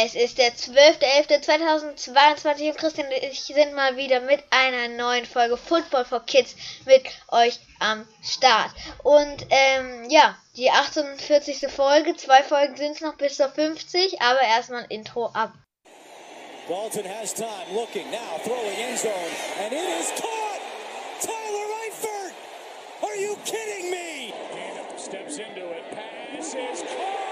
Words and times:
Es 0.00 0.14
ist 0.14 0.38
der 0.38 0.54
12.11.2022 0.54 2.70
und 2.70 2.78
Christian 2.78 3.08
und 3.08 3.14
ich 3.14 3.40
sind 3.40 3.74
mal 3.74 3.96
wieder 3.96 4.20
mit 4.20 4.44
einer 4.50 4.86
neuen 4.86 5.26
Folge 5.26 5.56
Football 5.56 6.04
for 6.04 6.24
Kids 6.24 6.54
mit 6.86 7.02
euch 7.32 7.58
am 7.80 8.06
Start. 8.22 8.70
Und 9.02 9.44
ähm, 9.50 10.08
ja, 10.08 10.38
die 10.56 10.70
48. 10.70 11.66
Folge, 11.68 12.16
zwei 12.16 12.44
Folgen 12.44 12.76
sind 12.76 12.92
es 12.92 13.00
noch 13.00 13.16
bis 13.16 13.38
zur 13.38 13.48
50, 13.48 14.22
aber 14.22 14.40
erstmal 14.40 14.84
ein 14.84 14.90
Intro 14.90 15.30
ab. 15.32 15.52
Dalton 16.68 17.04
has 17.04 17.34
time, 17.34 17.74
looking 17.74 18.08
now, 18.12 18.38
throwing 18.44 18.76
end 18.76 18.96
zone, 18.96 19.12
and 19.64 19.72
it 19.72 19.82
is 19.98 20.10
caught! 20.10 20.60
Tyler 21.20 21.66
Eifert! 21.88 22.34
Are 23.02 23.16
you 23.16 23.36
kidding 23.44 23.90
me? 23.90 24.32
steps 24.96 25.38
into 25.38 25.72
it, 25.72 25.82
pass 25.90 26.54
is 26.54 26.82
caught! 26.82 27.27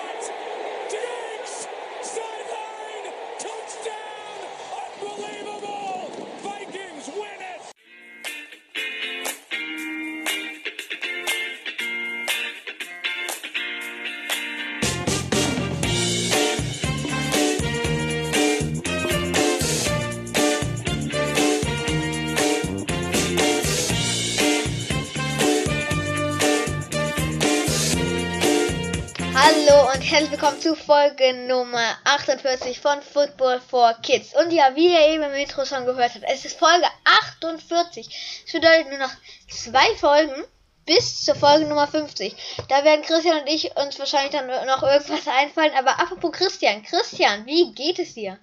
Herzlich 30.17 30.41
willkommen 30.41 30.61
zu 30.63 30.75
Folge 30.75 31.47
Nummer 31.47 31.95
48 32.05 32.81
von 32.81 33.03
Football 33.03 33.61
for 33.61 33.93
Kids. 34.03 34.33
Und 34.35 34.51
ja, 34.51 34.75
wie 34.75 34.91
ihr 34.91 35.09
eben 35.09 35.23
im 35.25 35.35
Intro 35.35 35.67
schon 35.67 35.85
gehört 35.85 36.15
habt, 36.15 36.25
es 36.27 36.47
ist 36.47 36.59
Folge 36.59 36.87
48. 37.29 38.43
Das 38.45 38.53
bedeutet 38.55 38.89
nur 38.89 38.99
noch 38.99 39.13
zwei 39.51 39.95
Folgen 39.97 40.43
bis 40.87 41.23
zur 41.23 41.35
Folge 41.35 41.67
Nummer 41.67 41.87
50. 41.87 42.35
Da 42.71 42.83
werden 42.83 43.05
Christian 43.05 43.43
und 43.43 43.47
ich 43.47 43.77
uns 43.77 43.99
wahrscheinlich 43.99 44.33
dann 44.33 44.47
noch 44.47 44.83
irgendwas 44.83 45.29
einfallen. 45.29 45.73
Aber 45.79 46.01
apropos 46.01 46.33
Christian, 46.33 46.83
Christian, 46.83 47.45
wie 47.45 47.75
geht 47.75 47.99
es 47.99 48.15
dir? 48.15 48.39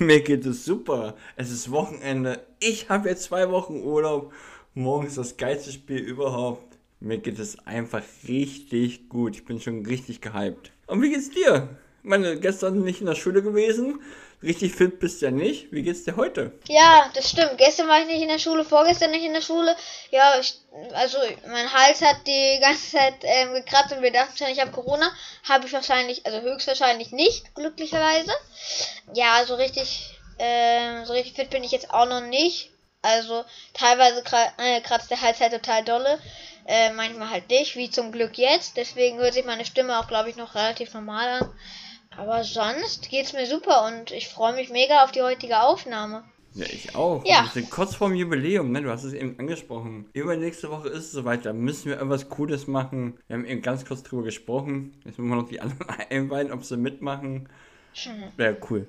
Mir 0.00 0.22
geht 0.22 0.44
es 0.44 0.64
super. 0.64 1.14
Es 1.36 1.52
ist 1.52 1.70
Wochenende. 1.70 2.44
Ich 2.58 2.88
habe 2.88 3.08
jetzt 3.08 3.22
zwei 3.22 3.48
Wochen 3.48 3.80
Urlaub. 3.84 4.32
Morgen 4.74 5.06
ist 5.06 5.18
das 5.18 5.36
geilste 5.36 5.70
Spiel 5.70 5.98
überhaupt. 5.98 6.78
Mir 6.98 7.18
geht 7.18 7.38
es 7.38 7.64
einfach 7.64 8.02
richtig 8.26 9.08
gut. 9.08 9.36
Ich 9.36 9.44
bin 9.44 9.60
schon 9.60 9.86
richtig 9.86 10.20
gehypt. 10.20 10.72
Und 10.92 11.00
wie 11.00 11.08
geht's 11.08 11.30
dir? 11.30 11.70
Ich 12.02 12.08
meine, 12.10 12.38
gestern 12.38 12.84
nicht 12.84 13.00
in 13.00 13.06
der 13.06 13.14
Schule 13.14 13.42
gewesen. 13.42 14.02
Richtig 14.42 14.74
fit 14.74 15.00
bist 15.00 15.22
du 15.22 15.26
ja 15.26 15.30
nicht. 15.30 15.72
Wie 15.72 15.82
geht's 15.82 16.04
dir 16.04 16.16
heute? 16.16 16.52
Ja, 16.68 17.10
das 17.14 17.30
stimmt. 17.30 17.56
Gestern 17.56 17.88
war 17.88 18.02
ich 18.02 18.08
nicht 18.08 18.20
in 18.20 18.28
der 18.28 18.38
Schule, 18.38 18.62
vorgestern 18.62 19.10
nicht 19.10 19.24
in 19.24 19.32
der 19.32 19.40
Schule. 19.40 19.74
Ja, 20.10 20.34
ich, 20.38 20.54
also 20.92 21.16
mein 21.48 21.72
Hals 21.72 22.02
hat 22.02 22.18
die 22.26 22.58
ganze 22.60 22.90
Zeit 22.90 23.14
ähm, 23.22 23.54
gekratzt 23.54 23.96
und 23.96 24.02
wir 24.02 24.12
dachten 24.12 24.36
schon, 24.36 24.48
ich 24.48 24.60
habe 24.60 24.70
Corona. 24.70 25.10
Habe 25.48 25.64
ich 25.64 25.72
wahrscheinlich, 25.72 26.26
also 26.26 26.42
höchstwahrscheinlich 26.42 27.10
nicht, 27.10 27.54
glücklicherweise. 27.54 28.32
Ja, 29.14 29.46
so 29.46 29.54
richtig, 29.54 30.18
ähm, 30.38 31.06
so 31.06 31.14
richtig 31.14 31.36
fit 31.36 31.48
bin 31.48 31.64
ich 31.64 31.72
jetzt 31.72 31.90
auch 31.90 32.06
noch 32.06 32.20
nicht. 32.20 32.70
Also 33.00 33.46
teilweise 33.72 34.22
äh, 34.58 34.82
kratzt 34.82 35.10
der 35.10 35.22
Hals 35.22 35.40
halt 35.40 35.54
total 35.54 35.84
dolle. 35.84 36.18
Äh, 36.66 36.92
manchmal 36.92 37.30
halt 37.30 37.48
nicht, 37.50 37.76
wie 37.76 37.90
zum 37.90 38.12
Glück 38.12 38.38
jetzt. 38.38 38.76
Deswegen 38.76 39.18
hört 39.18 39.34
sich 39.34 39.44
meine 39.44 39.64
Stimme 39.64 39.98
auch, 39.98 40.08
glaube 40.08 40.30
ich, 40.30 40.36
noch 40.36 40.54
relativ 40.54 40.94
normal 40.94 41.42
an. 41.42 41.50
Aber 42.16 42.44
sonst 42.44 43.08
geht's 43.08 43.32
mir 43.32 43.46
super 43.46 43.86
und 43.86 44.10
ich 44.10 44.28
freue 44.28 44.52
mich 44.52 44.70
mega 44.70 45.02
auf 45.02 45.12
die 45.12 45.22
heutige 45.22 45.62
Aufnahme. 45.62 46.24
Ja, 46.54 46.66
ich 46.66 46.94
auch. 46.94 47.24
Ja. 47.24 47.44
Wir 47.44 47.62
sind 47.62 47.70
kurz 47.70 47.94
vorm 47.94 48.14
Jubiläum, 48.14 48.72
ne? 48.72 48.82
Du 48.82 48.90
hast 48.90 49.04
es 49.04 49.14
eben 49.14 49.38
angesprochen. 49.38 50.06
Übernächste 50.12 50.70
Woche 50.70 50.88
ist 50.88 51.04
es 51.04 51.12
soweit, 51.12 51.46
da 51.46 51.54
müssen 51.54 51.86
wir 51.86 51.96
irgendwas 51.96 52.28
Cooles 52.28 52.66
machen. 52.66 53.18
Wir 53.26 53.36
haben 53.36 53.46
eben 53.46 53.62
ganz 53.62 53.86
kurz 53.86 54.02
drüber 54.02 54.24
gesprochen. 54.24 54.92
Jetzt 55.04 55.18
müssen 55.18 55.30
wir 55.30 55.36
noch 55.36 55.48
die 55.48 55.60
anderen 55.60 55.88
einweihen, 56.10 56.52
ob 56.52 56.64
sie 56.64 56.76
mitmachen. 56.76 57.48
Wäre 58.36 58.58
cool. 58.70 58.86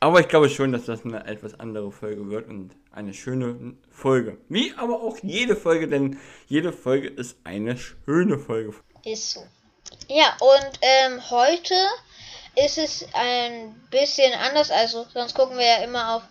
Aber 0.00 0.20
ich 0.20 0.28
glaube 0.28 0.48
schon, 0.48 0.72
dass 0.72 0.86
das 0.86 1.04
eine 1.04 1.26
etwas 1.26 1.58
andere 1.58 1.90
Folge 1.90 2.28
wird 2.28 2.48
und 2.48 2.70
eine 2.92 3.14
schöne 3.14 3.76
Folge. 3.90 4.38
Wie 4.48 4.74
aber 4.76 5.02
auch 5.02 5.18
jede 5.22 5.56
Folge, 5.56 5.88
denn 5.88 6.18
jede 6.46 6.72
Folge 6.72 7.08
ist 7.08 7.36
eine 7.44 7.76
schöne 7.76 8.38
Folge. 8.38 8.74
Ist 9.04 9.32
so. 9.32 9.46
Ja, 10.08 10.36
und 10.40 10.78
ähm, 10.82 11.30
heute 11.30 11.74
ist 12.56 12.78
es 12.78 13.06
ein 13.12 13.74
bisschen 13.90 14.32
anders. 14.34 14.70
Also, 14.70 15.06
sonst 15.12 15.34
gucken 15.34 15.58
wir 15.58 15.66
ja 15.66 15.84
immer 15.84 16.16
auf 16.16 16.22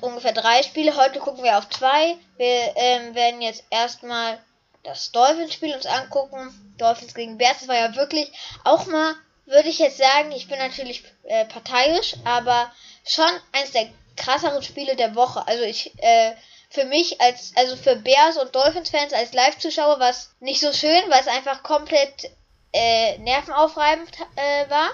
ungefähr 0.00 0.32
drei 0.32 0.62
Spiele. 0.62 0.96
Heute 0.96 1.18
gucken 1.18 1.44
wir 1.44 1.58
auf 1.58 1.68
zwei. 1.68 2.16
Wir 2.36 2.72
ähm, 2.76 3.14
werden 3.14 3.42
jetzt 3.42 3.64
erstmal 3.70 4.38
das 4.82 5.12
Dolphins-Spiel 5.12 5.74
uns 5.74 5.86
angucken. 5.86 6.74
Dolphins 6.78 7.14
gegen 7.14 7.38
Bears. 7.38 7.60
Das 7.60 7.68
war 7.68 7.76
ja 7.76 7.96
wirklich 7.96 8.30
auch 8.64 8.86
mal, 8.86 9.14
würde 9.46 9.68
ich 9.68 9.78
jetzt 9.78 9.98
sagen, 9.98 10.32
ich 10.32 10.48
bin 10.48 10.58
natürlich 10.58 11.04
äh, 11.24 11.44
parteiisch, 11.46 12.14
aber 12.24 12.72
schon 13.04 13.28
eines 13.52 13.72
der 13.72 13.88
krasseren 14.18 14.62
Spiele 14.62 14.96
der 14.96 15.14
Woche. 15.14 15.46
Also 15.46 15.64
ich, 15.64 15.92
äh, 15.98 16.34
für 16.70 16.84
mich 16.84 17.20
als, 17.20 17.52
also 17.56 17.76
für 17.76 17.96
Bears 17.96 18.36
und 18.36 18.54
Dolphins-Fans 18.54 19.12
als 19.12 19.32
Live-Zuschauer 19.32 19.98
war 20.00 20.10
es 20.10 20.34
nicht 20.40 20.60
so 20.60 20.72
schön, 20.72 21.02
weil 21.08 21.20
es 21.20 21.28
einfach 21.28 21.62
komplett 21.62 22.30
äh, 22.72 23.18
nervenaufreibend 23.18 24.10
äh, 24.36 24.68
war. 24.70 24.90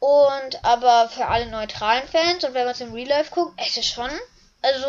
Und 0.00 0.64
aber 0.64 1.08
für 1.10 1.26
alle 1.26 1.46
neutralen 1.46 2.06
Fans 2.08 2.44
und 2.44 2.54
wenn 2.54 2.64
man 2.64 2.72
es 2.72 2.80
im 2.80 2.92
Real 2.92 3.08
Life 3.08 3.34
guckt, 3.34 3.60
ist 3.60 3.84
schon, 3.84 4.10
also 4.62 4.86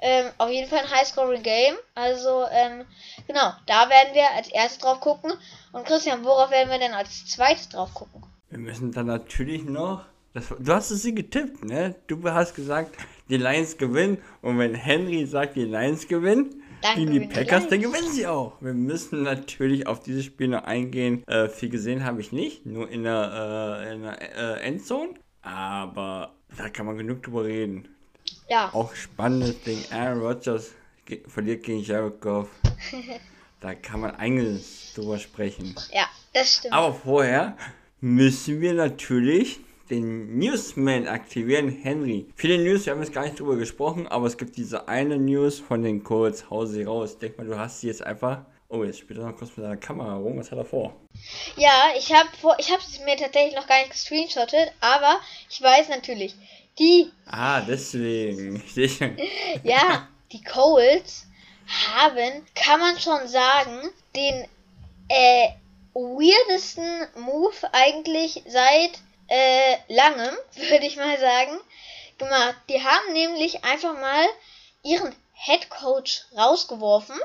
ähm, 0.00 0.30
auf 0.38 0.50
jeden 0.50 0.68
Fall 0.68 0.80
ein 0.80 0.90
High-Scoring-Game. 0.90 1.76
Also, 1.94 2.46
ähm, 2.50 2.84
genau, 3.26 3.52
da 3.66 3.90
werden 3.90 4.14
wir 4.14 4.30
als 4.36 4.48
erstes 4.48 4.78
drauf 4.78 5.00
gucken. 5.00 5.32
Und 5.72 5.86
Christian, 5.86 6.24
worauf 6.24 6.50
werden 6.50 6.70
wir 6.70 6.78
denn 6.78 6.94
als 6.94 7.26
zweites 7.26 7.68
drauf 7.68 7.92
gucken? 7.94 8.22
Wir 8.48 8.58
müssen 8.58 8.92
dann 8.92 9.06
natürlich 9.06 9.64
noch 9.64 10.04
das, 10.34 10.48
du 10.58 10.72
hast 10.72 10.90
es 10.90 11.02
sie 11.02 11.14
getippt, 11.14 11.64
ne? 11.64 11.94
Du 12.06 12.22
hast 12.24 12.54
gesagt, 12.54 12.96
die 13.28 13.36
Lions 13.36 13.76
gewinnen. 13.76 14.18
Und 14.42 14.58
wenn 14.58 14.74
Henry 14.74 15.26
sagt, 15.26 15.56
die 15.56 15.64
Lions 15.64 16.06
gewinnen, 16.06 16.62
gegen 16.94 17.12
die 17.12 17.20
Packers, 17.20 17.64
die 17.64 17.70
dann 17.70 17.82
gewinnen 17.82 18.12
sie 18.12 18.26
auch. 18.26 18.52
Wir 18.60 18.74
müssen 18.74 19.22
natürlich 19.22 19.86
auf 19.86 20.00
dieses 20.00 20.24
Spiel 20.24 20.48
noch 20.48 20.64
eingehen. 20.64 21.26
Äh, 21.26 21.48
viel 21.48 21.70
gesehen 21.70 22.04
habe 22.04 22.20
ich 22.20 22.32
nicht, 22.32 22.66
nur 22.66 22.88
in 22.88 23.02
der, 23.02 23.82
äh, 23.84 23.94
in 23.94 24.02
der 24.02 24.58
äh, 24.58 24.60
Endzone. 24.60 25.14
Aber 25.42 26.34
da 26.56 26.68
kann 26.68 26.86
man 26.86 26.96
genug 26.96 27.22
drüber 27.22 27.44
reden. 27.44 27.88
Ja. 28.48 28.70
Auch 28.72 28.94
spannendes 28.94 29.60
Ding. 29.62 29.78
Aaron 29.90 30.20
Rodgers 30.20 30.72
verliert 31.26 31.64
gegen 31.64 31.82
Jared 31.82 32.20
Goff. 32.20 32.48
da 33.60 33.74
kann 33.74 34.00
man 34.00 34.14
einiges 34.16 34.92
drüber 34.94 35.18
sprechen. 35.18 35.74
Ja, 35.92 36.06
das 36.32 36.56
stimmt. 36.56 36.74
Aber 36.74 36.94
vorher 36.94 37.56
müssen 38.00 38.60
wir 38.60 38.74
natürlich 38.74 39.60
den 39.90 40.38
Newsman 40.38 41.06
aktivieren, 41.08 41.68
Henry. 41.68 42.26
Viele 42.36 42.58
News, 42.58 42.86
wir 42.86 42.92
haben 42.92 43.02
jetzt 43.02 43.12
gar 43.12 43.24
nicht 43.24 43.38
drüber 43.38 43.56
gesprochen, 43.56 44.06
aber 44.06 44.26
es 44.26 44.36
gibt 44.36 44.56
diese 44.56 44.88
eine 44.88 45.18
News 45.18 45.58
von 45.58 45.82
den 45.82 46.04
Colts, 46.04 46.50
hau 46.50 46.66
sie 46.66 46.84
raus. 46.84 47.18
Denk 47.18 47.38
mal, 47.38 47.46
du 47.46 47.58
hast 47.58 47.80
sie 47.80 47.88
jetzt 47.88 48.02
einfach. 48.02 48.44
Oh, 48.68 48.84
jetzt 48.84 48.98
spielt 48.98 49.18
er 49.18 49.26
noch 49.26 49.36
kurz 49.36 49.56
mit 49.56 49.64
deiner 49.64 49.78
Kamera 49.78 50.16
rum. 50.16 50.38
Was 50.38 50.50
hat 50.50 50.58
er 50.58 50.64
vor? 50.64 50.94
Ja, 51.56 51.88
ich 51.96 52.12
habe 52.12 52.28
vor, 52.38 52.54
ich 52.58 52.70
habe 52.70 52.82
es 52.86 53.00
mir 53.00 53.16
tatsächlich 53.16 53.56
noch 53.56 53.66
gar 53.66 53.78
nicht 53.78 53.92
gescreenshottet, 53.92 54.72
aber 54.80 55.20
ich 55.48 55.62
weiß 55.62 55.88
natürlich, 55.88 56.34
die. 56.78 57.10
Ah, 57.26 57.62
deswegen. 57.62 58.62
ja, 59.64 60.08
die 60.32 60.42
Colts 60.44 61.26
haben, 61.94 62.44
kann 62.54 62.80
man 62.80 62.98
schon 62.98 63.26
sagen, 63.26 63.88
den 64.14 64.46
äh, 65.08 65.48
weirdesten 65.94 67.06
Move 67.16 67.56
eigentlich 67.72 68.42
seit 68.46 69.00
äh, 69.28 69.76
langem, 69.88 70.36
würde 70.56 70.86
ich 70.86 70.96
mal 70.96 71.18
sagen, 71.18 71.58
gemacht. 72.18 72.56
Die 72.68 72.82
haben 72.82 73.12
nämlich 73.12 73.64
einfach 73.64 73.94
mal 73.94 74.26
ihren 74.82 75.14
Head 75.34 75.70
Coach 75.70 76.24
rausgeworfen. 76.36 77.16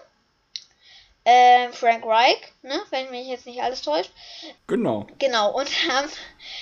Äh, 1.26 1.70
Frank 1.72 2.06
Reich, 2.06 2.42
ne, 2.64 2.78
wenn 2.90 3.10
mich 3.10 3.28
jetzt 3.28 3.46
nicht 3.46 3.62
alles 3.62 3.82
täuscht. 3.82 4.12
Genau. 4.68 5.08
Genau, 5.20 5.52
und 5.58 5.70
haben 5.90 6.10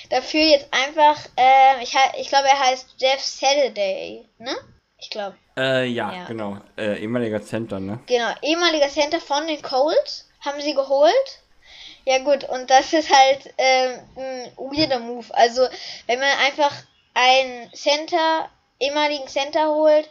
dafür 0.08 0.40
jetzt 0.40 0.72
einfach, 0.72 1.18
äh, 1.36 1.82
ich, 1.82 1.96
ich 2.18 2.28
glaube, 2.28 2.46
er 2.46 2.60
heißt 2.60 2.94
Jeff 2.98 3.20
Saturday, 3.20 4.24
ne? 4.38 4.54
Ich 4.98 5.10
glaube. 5.10 5.36
Äh, 5.56 5.86
ja, 5.86 6.14
ja. 6.14 6.24
genau. 6.26 6.58
Äh, 6.78 7.00
ehemaliger 7.00 7.42
Center, 7.42 7.80
ne? 7.80 7.98
Genau, 8.06 8.32
ehemaliger 8.40 8.88
Center 8.88 9.20
von 9.20 9.48
den 9.48 9.60
Colts 9.60 10.28
haben 10.40 10.60
sie 10.60 10.74
geholt. 10.74 11.41
Ja 12.04 12.18
gut, 12.18 12.44
und 12.44 12.70
das 12.70 12.92
ist 12.92 13.10
halt 13.10 13.54
ähm, 13.58 14.00
ein 14.16 14.52
weirder 14.56 14.98
Move. 14.98 15.26
Also 15.34 15.66
wenn 16.06 16.18
man 16.18 16.38
einfach 16.38 16.72
einen 17.14 17.72
Center, 17.74 18.48
ehemaligen 18.80 19.28
Center 19.28 19.68
holt, 19.68 20.08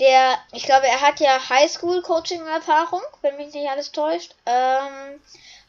der, 0.00 0.38
ich 0.52 0.64
glaube, 0.64 0.86
er 0.86 1.00
hat 1.00 1.20
ja 1.20 1.48
Highschool-Coaching-Erfahrung, 1.48 3.02
wenn 3.22 3.36
mich 3.36 3.52
nicht 3.54 3.68
alles 3.68 3.92
täuscht. 3.92 4.34
Ähm, 4.46 5.20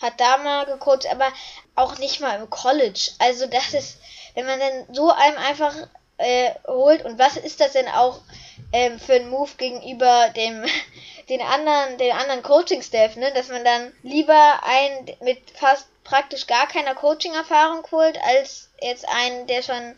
hat 0.01 0.19
da 0.19 0.37
mal 0.37 0.65
gecoacht, 0.65 1.07
aber 1.11 1.31
auch 1.75 1.97
nicht 1.99 2.19
mal 2.19 2.39
im 2.39 2.49
College. 2.49 3.11
Also 3.19 3.45
das 3.45 3.73
ist 3.73 3.97
wenn 4.35 4.45
man 4.45 4.59
dann 4.59 4.85
so 4.93 5.11
einem 5.11 5.37
einfach 5.37 5.73
äh, 6.17 6.51
holt 6.67 7.03
und 7.05 7.19
was 7.19 7.37
ist 7.37 7.59
das 7.59 7.73
denn 7.73 7.87
auch 7.87 8.21
ähm, 8.71 8.99
für 8.99 9.13
ein 9.13 9.29
Move 9.29 9.51
gegenüber 9.57 10.29
dem 10.35 10.63
den 11.29 11.41
anderen 11.41 11.97
den 11.97 12.11
anderen 12.11 12.43
Coaching 12.43 12.81
Staff, 12.81 13.15
ne, 13.15 13.31
dass 13.33 13.49
man 13.49 13.63
dann 13.63 13.91
lieber 14.03 14.61
einen 14.63 15.11
mit 15.21 15.39
fast 15.53 15.87
praktisch 16.03 16.47
gar 16.47 16.67
keiner 16.67 16.95
Coaching 16.95 17.33
Erfahrung 17.33 17.85
holt 17.91 18.17
als 18.23 18.69
jetzt 18.81 19.05
einen, 19.09 19.47
der 19.47 19.61
schon 19.61 19.95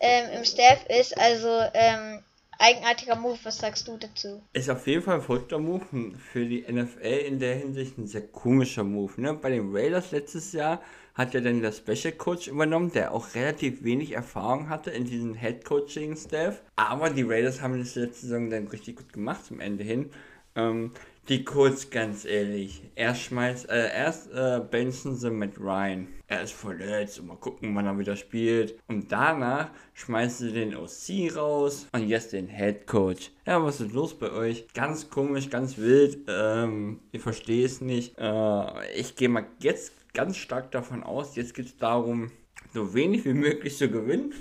ähm, 0.00 0.30
im 0.36 0.44
Staff 0.44 0.84
ist, 0.88 1.16
also 1.18 1.62
ähm, 1.72 2.22
eigenartiger 2.58 3.16
Move. 3.16 3.38
Was 3.44 3.58
sagst 3.58 3.88
du 3.88 3.96
dazu? 3.96 4.42
Ist 4.52 4.68
auf 4.68 4.86
jeden 4.86 5.02
Fall 5.02 5.16
ein 5.16 5.22
verrückter 5.22 5.58
Move. 5.58 5.84
Für 6.32 6.44
die 6.44 6.64
NFL 6.70 7.06
in 7.26 7.38
der 7.38 7.54
Hinsicht 7.54 7.96
ein 7.98 8.06
sehr 8.06 8.26
komischer 8.26 8.84
Move. 8.84 9.20
Ne? 9.20 9.34
Bei 9.34 9.50
den 9.50 9.74
Raiders 9.74 10.10
letztes 10.10 10.52
Jahr 10.52 10.82
hat 11.16 11.32
ja 11.34 11.40
dann 11.40 11.62
der 11.62 11.72
Special 11.72 12.12
Coach 12.12 12.46
übernommen, 12.46 12.92
der 12.92 13.12
auch 13.12 13.34
relativ 13.34 13.82
wenig 13.82 14.12
Erfahrung 14.12 14.68
hatte 14.68 14.90
in 14.90 15.04
diesem 15.04 15.34
Head 15.34 15.64
Coaching 15.64 16.14
Staff. 16.14 16.62
Aber 16.76 17.10
die 17.10 17.22
Raiders 17.22 17.62
haben 17.62 17.78
das 17.78 17.94
letzte 17.94 18.26
Saison 18.26 18.50
dann 18.50 18.68
richtig 18.68 18.96
gut 18.96 19.12
gemacht 19.12 19.44
zum 19.46 19.58
Ende 19.60 19.82
hin. 19.82 20.10
Ähm, 20.54 20.92
die 21.28 21.42
Colts, 21.42 21.90
ganz 21.90 22.24
ehrlich, 22.24 22.82
erst 22.94 23.22
schmeißt, 23.22 23.68
äh, 23.68 23.92
erst 23.92 24.30
äh, 24.32 24.60
benchen 24.70 25.16
sie 25.16 25.30
mit 25.30 25.58
Ryan. 25.58 26.06
Er 26.28 26.42
ist 26.42 26.52
verletzt 26.52 27.18
und 27.18 27.26
mal 27.26 27.36
gucken, 27.36 27.74
wann 27.74 27.86
er 27.86 27.98
wieder 27.98 28.14
spielt. 28.14 28.78
Und 28.86 29.10
danach 29.10 29.70
schmeißen 29.94 30.48
sie 30.48 30.52
den 30.52 30.76
OC 30.76 31.36
raus 31.36 31.88
und 31.92 32.06
jetzt 32.06 32.32
den 32.32 32.46
Head 32.46 32.86
Coach. 32.86 33.32
Ja, 33.44 33.62
was 33.62 33.80
ist 33.80 33.92
los 33.92 34.16
bei 34.16 34.30
euch? 34.30 34.66
Ganz 34.72 35.10
komisch, 35.10 35.50
ganz 35.50 35.78
wild. 35.78 36.18
Ähm, 36.28 37.00
ich 37.10 37.22
verstehe 37.22 37.64
es 37.64 37.80
nicht. 37.80 38.16
Äh, 38.18 38.92
ich 38.94 39.16
gehe 39.16 39.28
mal 39.28 39.46
jetzt 39.58 39.92
ganz 40.16 40.36
stark 40.36 40.72
davon 40.72 41.04
aus, 41.04 41.36
jetzt 41.36 41.54
geht 41.54 41.66
es 41.66 41.76
darum, 41.76 42.32
so 42.74 42.94
wenig 42.94 43.24
wie 43.24 43.34
möglich 43.34 43.76
zu 43.76 43.88
gewinnen 43.88 44.34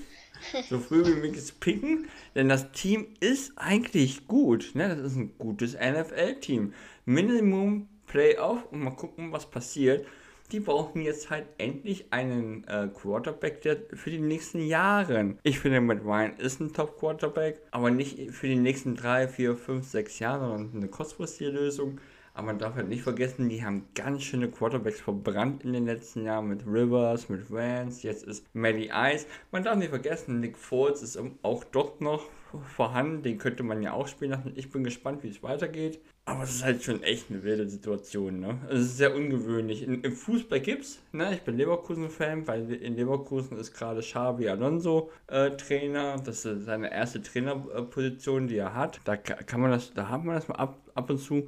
so 0.70 0.80
früh 0.80 1.06
wie 1.06 1.20
möglich 1.20 1.60
picken, 1.60 2.08
denn 2.36 2.50
das 2.50 2.72
Team 2.72 3.08
ist 3.20 3.54
eigentlich 3.56 4.28
gut. 4.28 4.72
Ne? 4.74 4.90
Das 4.90 5.00
ist 5.00 5.16
ein 5.16 5.38
gutes 5.38 5.74
NFL-Team. 5.74 6.74
Minimum 7.06 7.88
Playoff 8.08 8.72
und 8.72 8.82
mal 8.82 8.92
gucken, 8.92 9.32
was 9.32 9.50
passiert. 9.50 10.06
Die 10.52 10.60
brauchen 10.60 11.02
jetzt 11.02 11.32
halt 11.32 11.48
endlich 11.58 12.14
einen 12.14 12.66
äh, 12.66 12.88
Quarterback 12.88 13.62
der 13.62 13.78
für 13.94 14.12
die 14.12 14.20
nächsten 14.20 14.62
Jahre. 14.62 15.36
Ich 15.42 15.60
finde, 15.60 15.82
Matt 15.82 16.04
Ryan 16.06 16.38
ist 16.38 16.60
ein 16.60 16.72
Top-Quarterback, 16.72 17.62
aber 17.72 17.90
nicht 17.90 18.32
für 18.32 18.48
die 18.48 18.56
nächsten 18.56 18.96
drei, 18.96 19.28
vier, 19.28 19.56
fünf, 19.56 19.88
sechs 19.88 20.20
Jahre, 20.20 20.48
sondern 20.52 20.84
eine 20.84 20.88
kurzfristige 20.88 21.50
Lösung. 21.50 22.00
Aber 22.36 22.48
man 22.48 22.60
darf 22.60 22.76
halt 22.76 22.90
nicht 22.90 23.02
vergessen, 23.02 23.48
die 23.48 23.64
haben 23.64 23.88
ganz 23.96 24.24
schöne 24.24 24.50
Quarterbacks 24.50 25.00
verbrannt 25.00 25.64
in 25.64 25.72
den 25.72 25.86
letzten 25.86 26.26
Jahren 26.26 26.50
mit 26.50 26.68
Rivers, 26.68 27.30
mit 27.30 27.50
Vance, 27.50 28.06
jetzt 28.06 28.26
ist 28.26 28.46
Matty 28.54 28.92
Ice. 28.94 29.26
Man 29.52 29.64
darf 29.64 29.78
nicht 29.78 29.90
vergessen, 29.90 30.42
Nick 30.42 30.58
Foles 30.58 31.02
ist 31.02 31.18
auch 31.44 31.64
dort 31.64 32.02
noch 32.02 32.28
vorhanden, 32.76 33.24
den 33.24 33.38
könnte 33.38 33.64
man 33.64 33.82
ja 33.82 33.94
auch 33.94 34.10
spielen 34.10 34.32
lassen. 34.32 34.52
Ich 34.56 34.70
bin 34.70 34.84
gespannt, 34.84 35.24
wie 35.24 35.30
es 35.30 35.44
weitergeht. 35.44 36.02
Aber 36.26 36.44
es 36.44 36.56
ist 36.56 36.66
halt 36.66 36.84
schon 36.84 37.04
echt 37.04 37.30
eine 37.30 37.44
wilde 37.44 37.70
Situation, 37.70 38.40
ne? 38.42 38.58
Es 38.70 38.80
ist 38.80 38.98
sehr 38.98 39.16
ungewöhnlich. 39.16 39.84
In, 39.84 40.02
Im 40.02 40.12
Fußball 40.12 40.60
gibt's, 40.60 41.00
ne? 41.14 41.36
Ich 41.36 41.42
bin 41.44 41.56
Leverkusen-Fan, 41.56 42.48
weil 42.48 42.74
in 42.74 42.96
Leverkusen 42.96 43.58
ist 43.58 43.74
gerade 43.74 44.02
Xavi 44.02 44.50
Alonso 44.50 45.12
äh, 45.28 45.52
Trainer. 45.52 46.18
Das 46.18 46.44
ist 46.44 46.66
seine 46.66 46.92
erste 46.92 47.22
Trainerposition, 47.22 48.48
die 48.48 48.58
er 48.58 48.74
hat. 48.74 49.00
Da 49.06 49.16
kann 49.16 49.62
man 49.62 49.72
das, 49.72 49.94
da 49.94 50.10
hat 50.10 50.26
man 50.26 50.36
das 50.36 50.48
mal 50.48 50.56
ab, 50.56 50.80
ab 50.96 51.10
und 51.10 51.20
zu. 51.20 51.48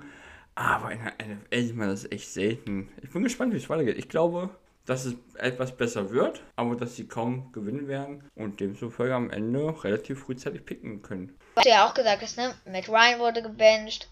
Aber 0.58 0.92
in 0.92 1.00
der 1.04 1.14
NFL 1.24 1.68
sieht 1.68 1.76
man 1.76 1.90
das 1.90 2.12
echt 2.12 2.34
selten. 2.34 2.92
Ich 3.04 3.12
bin 3.12 3.22
gespannt, 3.22 3.54
wie 3.54 3.58
es 3.58 3.70
weitergeht. 3.70 4.00
Ich 4.00 4.10
glaube, 4.10 4.50
dass 4.88 5.06
es 5.06 5.14
etwas 5.36 5.78
besser 5.78 6.10
wird, 6.10 6.42
aber 6.56 6.76
dass 6.76 6.96
sie 6.96 7.08
kaum 7.08 7.52
gewinnen 7.52 7.88
werden 7.88 8.28
und 8.34 8.60
demzufolge 8.60 9.14
am 9.14 9.30
Ende 9.30 9.72
relativ 9.84 10.22
frühzeitig 10.22 10.66
picken 10.66 11.04
können. 11.04 11.38
Was 11.54 11.64
du 11.64 11.70
ja 11.70 11.88
auch 11.88 11.94
gesagt 11.94 12.24
hast, 12.24 12.38
ne? 12.38 12.56
Matt 12.66 12.90
Ryan 12.90 13.20
wurde 13.20 13.44
gebencht, 13.44 14.10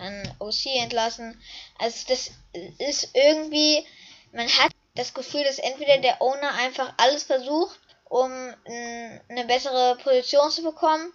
an 0.00 0.22
OC 0.38 0.64
entlassen. 0.82 1.38
Also 1.78 2.06
das 2.08 2.30
ist 2.78 3.10
irgendwie, 3.12 3.84
man 4.32 4.48
hat 4.48 4.72
das 4.94 5.12
Gefühl, 5.12 5.44
dass 5.44 5.58
entweder 5.58 5.98
der 5.98 6.22
Owner 6.22 6.54
einfach 6.54 6.94
alles 6.96 7.24
versucht, 7.24 7.78
um 8.08 8.30
eine 8.64 9.44
bessere 9.46 9.98
Position 10.02 10.50
zu 10.50 10.62
bekommen, 10.62 11.12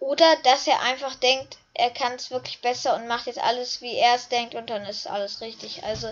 oder 0.00 0.36
dass 0.42 0.66
er 0.66 0.82
einfach 0.82 1.14
denkt, 1.14 1.56
er 1.74 1.90
kann 1.90 2.12
es 2.14 2.30
wirklich 2.30 2.60
besser 2.60 2.96
und 2.96 3.08
macht 3.08 3.26
jetzt 3.26 3.42
alles, 3.42 3.80
wie 3.80 3.94
er 3.94 4.14
es 4.16 4.28
denkt 4.28 4.54
und 4.54 4.68
dann 4.70 4.82
ist 4.82 5.06
alles 5.06 5.40
richtig. 5.40 5.84
Also, 5.84 6.08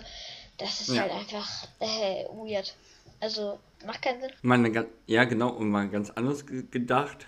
das 0.58 0.80
ist 0.80 0.94
ja. 0.94 1.02
halt 1.02 1.12
einfach 1.12 1.48
äh, 1.80 2.24
weird. 2.26 2.74
Also, 3.20 3.58
macht 3.84 4.02
keinen 4.02 4.20
Sinn. 4.20 4.32
Meine, 4.42 4.86
ja, 5.06 5.24
genau, 5.24 5.50
und 5.50 5.70
mal 5.70 5.88
ganz 5.88 6.10
anders 6.10 6.46
gedacht. 6.46 7.26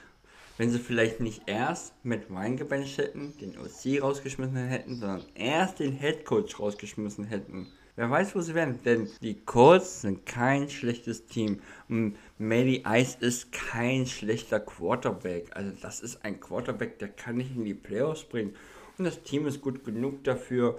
Wenn 0.58 0.70
sie 0.70 0.79
vielleicht 0.79 1.20
nicht 1.20 1.43
erst 1.46 1.93
mit 2.05 2.29
Ryan 2.31 2.58
gebencht 2.58 2.99
hätten, 2.99 3.37
den 3.38 3.58
OC 3.58 4.02
rausgeschmissen 4.02 4.69
hätten, 4.69 5.00
sondern 5.00 5.25
erst 5.35 5.78
den 5.78 5.93
Headcoach 5.93 6.61
rausgeschmissen 6.61 7.25
hätten 7.25 7.73
Wer 7.94 8.10
weiß, 8.10 8.34
wo 8.34 8.40
sie 8.40 8.54
werden. 8.54 8.80
Denn 8.84 9.08
die 9.20 9.40
Colts 9.44 10.00
sind 10.02 10.24
kein 10.24 10.68
schlechtes 10.70 11.26
Team. 11.26 11.60
Und 11.88 12.16
Matty 12.38 12.84
Ice 12.86 13.18
ist 13.20 13.52
kein 13.52 14.06
schlechter 14.06 14.60
Quarterback. 14.60 15.54
Also 15.54 15.72
das 15.80 16.00
ist 16.00 16.24
ein 16.24 16.40
Quarterback, 16.40 16.98
der 16.98 17.08
kann 17.08 17.36
nicht 17.36 17.54
in 17.54 17.64
die 17.64 17.74
Playoffs 17.74 18.24
bringen. 18.24 18.54
Und 18.96 19.04
das 19.04 19.22
Team 19.22 19.46
ist 19.46 19.60
gut 19.60 19.84
genug 19.84 20.24
dafür. 20.24 20.78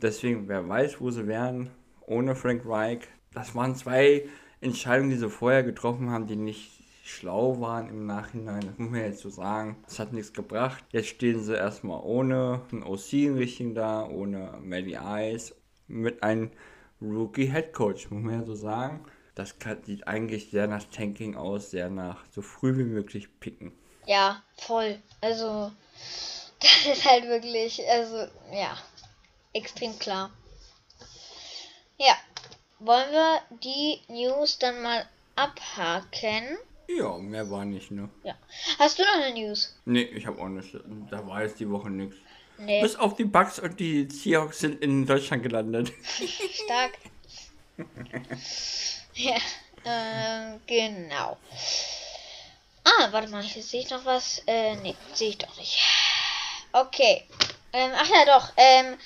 Deswegen, 0.00 0.48
wer 0.48 0.66
weiß, 0.68 1.00
wo 1.00 1.10
sie 1.10 1.26
werden. 1.26 1.70
Ohne 2.06 2.34
Frank 2.34 2.62
Reich. 2.66 3.00
Das 3.32 3.54
waren 3.54 3.74
zwei 3.76 4.26
Entscheidungen, 4.60 5.10
die 5.10 5.16
sie 5.16 5.28
vorher 5.28 5.62
getroffen 5.62 6.10
haben, 6.10 6.26
die 6.26 6.36
nicht 6.36 6.82
schlau 7.04 7.60
waren 7.60 7.88
im 7.90 8.06
Nachhinein. 8.06 8.62
Das 8.62 8.78
muss 8.78 8.90
man 8.90 9.00
jetzt 9.00 9.20
so 9.20 9.28
sagen. 9.28 9.76
Das 9.84 9.98
hat 9.98 10.14
nichts 10.14 10.32
gebracht. 10.32 10.82
Jetzt 10.90 11.08
stehen 11.08 11.40
sie 11.40 11.54
erstmal 11.54 12.00
ohne 12.02 12.62
einen 12.72 12.82
OC 12.82 13.12
in 13.12 13.36
Richtung 13.36 13.74
da, 13.74 14.06
ohne 14.08 14.58
Matty 14.62 14.96
Ice, 14.96 15.54
mit 15.88 16.22
einem 16.22 16.50
Rookie 17.00 17.50
Head 17.50 17.72
Coach, 17.72 18.10
muss 18.10 18.22
man 18.22 18.40
ja 18.40 18.44
so 18.44 18.54
sagen. 18.54 19.04
Das 19.34 19.58
kann, 19.58 19.82
sieht 19.84 20.06
eigentlich 20.06 20.50
sehr 20.50 20.66
nach 20.66 20.84
Tanking 20.84 21.36
aus, 21.36 21.70
sehr 21.70 21.90
nach 21.90 22.24
so 22.30 22.40
früh 22.40 22.76
wie 22.76 22.84
möglich 22.84 23.40
picken. 23.40 23.72
Ja, 24.06 24.42
voll. 24.56 25.00
Also, 25.20 25.72
das 26.60 26.86
ist 26.86 27.04
halt 27.04 27.24
wirklich, 27.24 27.82
also, 27.88 28.28
ja, 28.52 28.76
extrem 29.52 29.98
klar. 29.98 30.30
Ja, 31.98 32.14
wollen 32.78 33.10
wir 33.12 33.40
die 33.62 34.00
News 34.08 34.58
dann 34.58 34.82
mal 34.82 35.06
abhaken? 35.36 36.58
Ja, 36.88 37.16
mehr 37.18 37.50
war 37.50 37.64
nicht, 37.64 37.90
ne? 37.90 38.10
Ja. 38.24 38.34
Hast 38.78 38.98
du 38.98 39.02
noch 39.02 39.14
eine 39.14 39.34
News? 39.34 39.74
Nee, 39.84 40.02
ich 40.02 40.26
habe 40.26 40.40
auch 40.40 40.48
nicht. 40.48 40.76
Da 41.10 41.26
war 41.26 41.42
jetzt 41.42 41.58
die 41.58 41.70
Woche 41.70 41.88
nichts. 41.88 42.16
Nee. 42.58 42.82
Bis 42.82 42.96
auf 42.96 43.16
die 43.16 43.24
Bugs 43.24 43.58
und 43.58 43.80
die 43.80 44.08
Seahawks 44.08 44.60
sind 44.60 44.80
in 44.80 45.06
Deutschland 45.06 45.42
gelandet. 45.42 45.92
Stark. 46.64 46.92
ja, 49.14 49.36
ähm, 49.84 50.60
genau. 50.66 51.36
Ah, 52.84 53.08
warte 53.10 53.28
mal, 53.28 53.42
hier 53.42 53.62
sehe 53.62 53.80
ich 53.80 53.90
noch 53.90 54.04
was. 54.04 54.42
Äh, 54.46 54.76
nee, 54.76 54.94
sehe 55.14 55.30
ich 55.30 55.38
doch 55.38 55.56
nicht. 55.56 55.78
Okay. 56.72 57.26
Ähm, 57.72 57.90
ach 57.94 58.08
ja, 58.08 58.24
doch. 58.26 58.52
Ähm, 58.56 58.96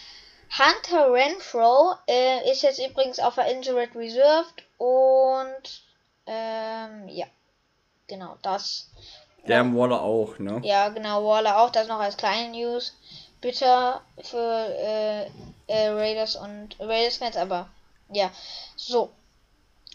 Hunter 0.58 1.12
Renfro 1.12 1.94
äh, 2.06 2.50
ist 2.50 2.62
jetzt 2.62 2.78
übrigens 2.78 3.18
auf 3.18 3.36
der 3.36 3.46
Injured 3.46 3.94
Reserved 3.94 4.64
und 4.78 5.82
ähm, 6.26 7.08
ja. 7.08 7.26
Genau, 8.08 8.36
das. 8.42 8.90
Der 9.46 9.58
ja. 9.58 9.74
Waller 9.74 10.02
auch, 10.02 10.38
ne? 10.38 10.60
Ja, 10.64 10.88
genau, 10.88 11.24
Waller 11.24 11.60
auch. 11.60 11.70
Das 11.70 11.88
noch 11.88 12.00
als 12.00 12.16
kleine 12.16 12.50
News 12.50 12.94
bitter 13.40 14.02
für 14.22 14.36
äh, 14.38 15.26
äh, 15.66 15.88
Raiders 15.88 16.36
und 16.36 16.76
Raiders-Fans, 16.80 17.36
aber 17.36 17.68
ja, 18.10 18.30
so. 18.76 19.10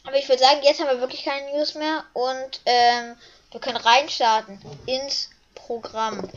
Aber 0.06 0.18
ich 0.18 0.28
würde 0.28 0.44
sagen, 0.44 0.62
jetzt 0.64 0.80
haben 0.80 0.90
wir 0.90 1.00
wirklich 1.00 1.24
keine 1.24 1.52
News 1.58 1.76
mehr 1.76 2.04
und 2.14 2.62
ähm, 2.66 3.16
wir 3.52 3.62
können 3.62 3.78
reinstarten 3.78 4.60
ins 4.86 5.30
Programm. 5.56 6.30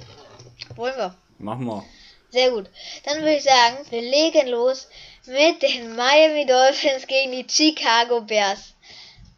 Wollen 0.76 0.96
wir? 0.96 1.14
Machen 1.38 1.66
wir. 1.66 1.84
Sehr 2.30 2.50
gut. 2.50 2.68
Dann 3.04 3.18
würde 3.18 3.36
ich 3.36 3.44
sagen, 3.44 3.78
wir 3.90 4.02
legen 4.02 4.48
los 4.48 4.88
mit 5.26 5.62
den 5.62 5.96
Miami 5.96 6.46
Dolphins 6.46 7.06
gegen 7.06 7.32
die 7.32 7.46
Chicago 7.48 8.20
Bears. 8.20 8.74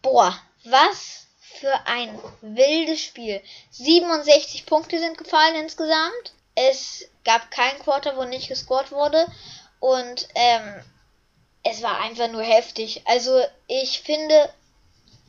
Boah, 0.02 0.38
was 0.64 1.26
für 1.40 1.72
ein 1.86 2.18
wildes 2.40 3.00
Spiel. 3.00 3.40
67 3.70 4.66
Punkte 4.66 4.98
sind 4.98 5.18
gefallen 5.18 5.56
insgesamt. 5.56 6.32
Es 6.54 7.08
gab 7.28 7.50
kein 7.50 7.78
Quarter, 7.80 8.16
wo 8.16 8.24
nicht 8.24 8.48
gescored 8.48 8.90
wurde. 8.90 9.26
Und 9.80 10.28
ähm, 10.34 10.82
es 11.62 11.82
war 11.82 12.00
einfach 12.00 12.28
nur 12.28 12.42
heftig. 12.42 13.02
Also 13.04 13.42
ich 13.66 14.00
finde, 14.00 14.48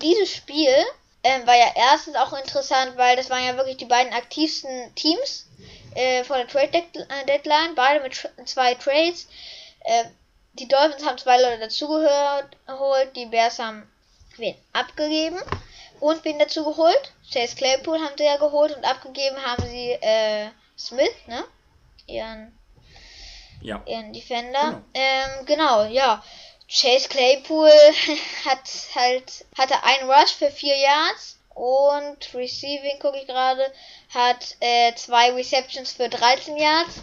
dieses 0.01 0.33
Spiel 0.33 0.73
ähm, 1.23 1.45
war 1.45 1.57
ja 1.57 1.71
erstens 1.75 2.15
auch 2.15 2.31
interessant, 2.31 2.95
weil 2.95 3.17
das 3.17 3.29
waren 3.29 3.43
ja 3.43 3.57
wirklich 3.57 3.77
die 3.77 3.85
beiden 3.85 4.13
aktivsten 4.13 4.95
Teams 4.95 5.45
äh, 5.93 6.23
vor 6.23 6.37
der 6.37 6.47
Trade 6.47 6.77
äh, 6.77 7.25
Deadline, 7.27 7.75
beide 7.75 8.01
mit 8.01 8.15
zwei 8.45 8.75
Trades. 8.75 9.27
Äh, 9.81 10.05
die 10.53 10.69
Dolphins 10.69 11.05
haben 11.05 11.17
zwei 11.17 11.41
Leute 11.41 11.59
dazugehört, 11.59 12.55
die 13.15 13.25
Bears 13.25 13.59
haben 13.59 13.89
wen 14.37 14.55
abgegeben. 14.71 15.39
Und 15.99 16.23
wen 16.23 16.39
dazu 16.39 16.63
geholt? 16.63 17.11
Chase 17.29 17.57
Claypool 17.57 17.99
haben 17.99 18.15
sie 18.17 18.23
ja 18.23 18.37
geholt 18.37 18.73
und 18.73 18.85
abgegeben 18.85 19.35
haben 19.45 19.65
sie 19.67 19.91
äh, 19.91 20.47
Smith, 20.77 21.11
ne? 21.27 21.43
Ihren, 22.09 22.57
ja. 23.61 23.81
ihren 23.85 24.13
Defender. 24.13 24.61
Genau. 24.61 24.83
Ähm, 24.93 25.45
genau, 25.45 25.83
ja. 25.85 26.23
Chase 26.71 27.09
Claypool 27.09 27.71
hat 28.45 28.69
halt 28.95 29.45
hatte 29.57 29.83
einen 29.83 30.09
Rush 30.09 30.33
für 30.33 30.51
vier 30.51 30.77
Yards 30.77 31.39
und 31.55 32.33
Receiving 32.33 32.99
gucke 32.99 33.17
ich 33.17 33.27
gerade 33.27 33.73
hat 34.13 34.55
äh, 34.59 34.93
zwei 34.95 35.31
Receptions 35.31 35.91
für 35.91 36.09
13 36.09 36.57
Yards. 36.57 37.01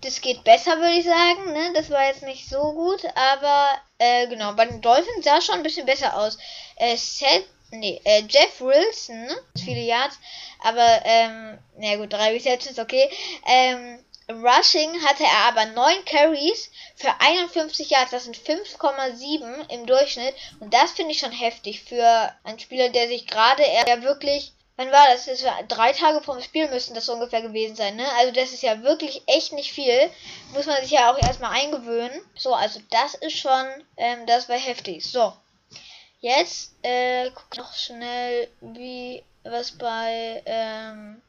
Das 0.00 0.20
geht 0.20 0.44
besser, 0.44 0.76
würde 0.78 0.98
ich 0.98 1.04
sagen. 1.04 1.52
Ne? 1.52 1.72
Das 1.74 1.90
war 1.90 2.06
jetzt 2.06 2.24
nicht 2.24 2.48
so 2.48 2.72
gut, 2.72 3.04
aber 3.14 3.68
äh, 3.98 4.26
genau 4.26 4.52
bei 4.52 4.66
den 4.66 4.80
Dolphins 4.82 5.24
sah 5.24 5.40
schon 5.40 5.56
ein 5.56 5.62
bisschen 5.62 5.86
besser 5.86 6.18
aus. 6.18 6.36
Äh, 6.76 6.96
Seth 6.96 7.46
nee, 7.74 8.00
äh, 8.04 8.22
Jeff 8.28 8.60
Wilson, 8.60 9.26
ne? 9.26 9.36
viele 9.64 9.80
Yards, 9.80 10.18
aber, 10.62 11.00
ähm, 11.04 11.58
na 11.78 11.96
gut, 11.96 12.12
drei 12.12 12.32
Receptions, 12.32 12.78
okay. 12.78 13.10
Ähm, 13.46 13.98
Rushing 14.30 15.02
hatte 15.02 15.24
er 15.24 15.48
aber 15.48 15.66
9 15.66 16.04
Carries 16.06 16.70
für 16.96 17.12
51 17.20 17.90
Yards, 17.90 18.10
das 18.10 18.24
sind 18.24 18.36
5,7 18.36 19.70
im 19.70 19.86
Durchschnitt. 19.86 20.34
Und 20.60 20.72
das 20.72 20.92
finde 20.92 21.12
ich 21.12 21.18
schon 21.18 21.32
heftig 21.32 21.82
für 21.82 22.32
einen 22.42 22.58
Spieler, 22.58 22.88
der 22.88 23.08
sich 23.08 23.26
gerade 23.26 23.62
eher 23.62 24.02
wirklich. 24.02 24.52
Wann 24.76 24.90
war 24.90 25.06
das? 25.08 25.26
das 25.26 25.44
war 25.44 25.62
drei 25.64 25.92
Tage 25.92 26.20
vorm 26.20 26.42
Spiel 26.42 26.68
müssten 26.68 26.94
das 26.94 27.08
ungefähr 27.08 27.42
gewesen 27.42 27.76
sein, 27.76 27.94
ne? 27.94 28.06
Also 28.18 28.32
das 28.32 28.52
ist 28.52 28.62
ja 28.62 28.82
wirklich 28.82 29.22
echt 29.26 29.52
nicht 29.52 29.72
viel. 29.72 30.10
Muss 30.52 30.66
man 30.66 30.82
sich 30.82 30.90
ja 30.90 31.12
auch 31.12 31.18
erstmal 31.18 31.52
eingewöhnen. 31.52 32.20
So, 32.34 32.54
also 32.54 32.80
das 32.90 33.14
ist 33.14 33.38
schon, 33.38 33.66
ähm, 33.96 34.26
das 34.26 34.48
war 34.48 34.58
heftig. 34.58 35.08
So. 35.08 35.32
Jetzt, 36.20 36.74
äh, 36.82 37.30
guck 37.30 37.56
noch 37.56 37.74
schnell, 37.74 38.48
wie, 38.62 39.22
was 39.44 39.72
bei, 39.72 40.42
ähm, 40.46 41.22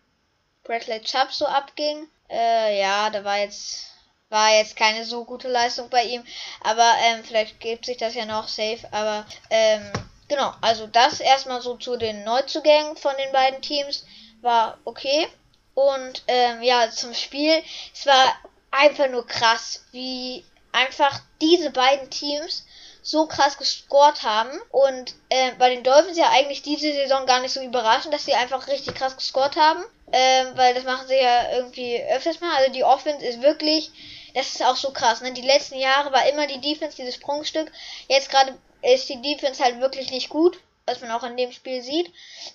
Bradley 0.65 1.01
Chubb 1.01 1.31
so 1.31 1.45
abging. 1.45 2.07
Äh, 2.29 2.79
ja, 2.79 3.09
da 3.09 3.23
war 3.23 3.37
jetzt 3.37 3.91
war 4.29 4.51
jetzt 4.51 4.75
keine 4.75 5.05
so 5.05 5.23
gute 5.23 5.47
Leistung 5.47 5.89
bei 5.89 6.03
ihm, 6.03 6.23
aber 6.61 6.91
ähm, 7.03 7.23
vielleicht 7.23 7.59
gibt 7.59 7.85
sich 7.85 7.97
das 7.97 8.15
ja 8.15 8.25
noch 8.25 8.47
safe, 8.47 8.79
aber 8.91 9.25
ähm, 9.51 9.93
genau, 10.27 10.51
also 10.61 10.87
das 10.87 11.19
erstmal 11.19 11.61
so 11.61 11.77
zu 11.77 11.95
den 11.95 12.23
Neuzugängen 12.23 12.97
von 12.97 13.13
den 13.17 13.31
beiden 13.31 13.61
Teams 13.61 14.03
war 14.41 14.79
okay 14.83 15.27
und 15.75 16.23
ähm, 16.27 16.63
ja, 16.63 16.89
zum 16.89 17.13
Spiel, 17.13 17.61
es 17.93 18.05
war 18.05 18.35
einfach 18.71 19.09
nur 19.09 19.27
krass, 19.27 19.83
wie 19.91 20.43
einfach 20.71 21.19
diese 21.41 21.69
beiden 21.69 22.09
Teams 22.09 22.65
so 23.01 23.27
krass 23.27 23.57
gescored 23.57 24.23
haben. 24.23 24.49
Und 24.69 25.13
äh, 25.29 25.51
bei 25.59 25.69
den 25.69 25.83
Dolphins 25.83 26.17
ja 26.17 26.29
eigentlich 26.31 26.63
diese 26.63 26.91
Saison 26.91 27.25
gar 27.25 27.39
nicht 27.41 27.53
so 27.53 27.61
überraschend, 27.61 28.13
dass 28.13 28.25
sie 28.25 28.33
einfach 28.33 28.67
richtig 28.67 28.95
krass 28.95 29.15
gescored 29.15 29.57
haben. 29.57 29.83
Ähm, 30.17 30.55
weil 30.55 30.73
das 30.73 30.85
machen 30.85 31.09
sie 31.09 31.17
ja 31.17 31.51
irgendwie 31.57 32.01
öfters 32.01 32.39
mal. 32.39 32.55
Also 32.55 32.71
die 32.71 32.85
Offense 32.85 33.25
ist 33.25 33.41
wirklich, 33.41 33.91
das 34.33 34.47
ist 34.55 34.63
auch 34.63 34.77
so 34.77 34.91
krass. 34.91 35.19
Ne? 35.19 35.33
Die 35.33 35.41
letzten 35.41 35.77
Jahre 35.77 36.13
war 36.13 36.25
immer 36.29 36.47
die 36.47 36.61
Defense 36.61 36.95
dieses 36.95 37.19
Prunkstück. 37.19 37.69
Jetzt 38.07 38.29
gerade 38.29 38.57
ist 38.81 39.09
die 39.09 39.21
Defense 39.21 39.61
halt 39.61 39.81
wirklich 39.81 40.11
nicht 40.11 40.29
gut, 40.29 40.57
was 40.85 41.01
man 41.01 41.11
auch 41.11 41.23
in 41.23 41.35
dem 41.35 41.51
Spiel 41.51 41.81
sieht. 41.81 42.13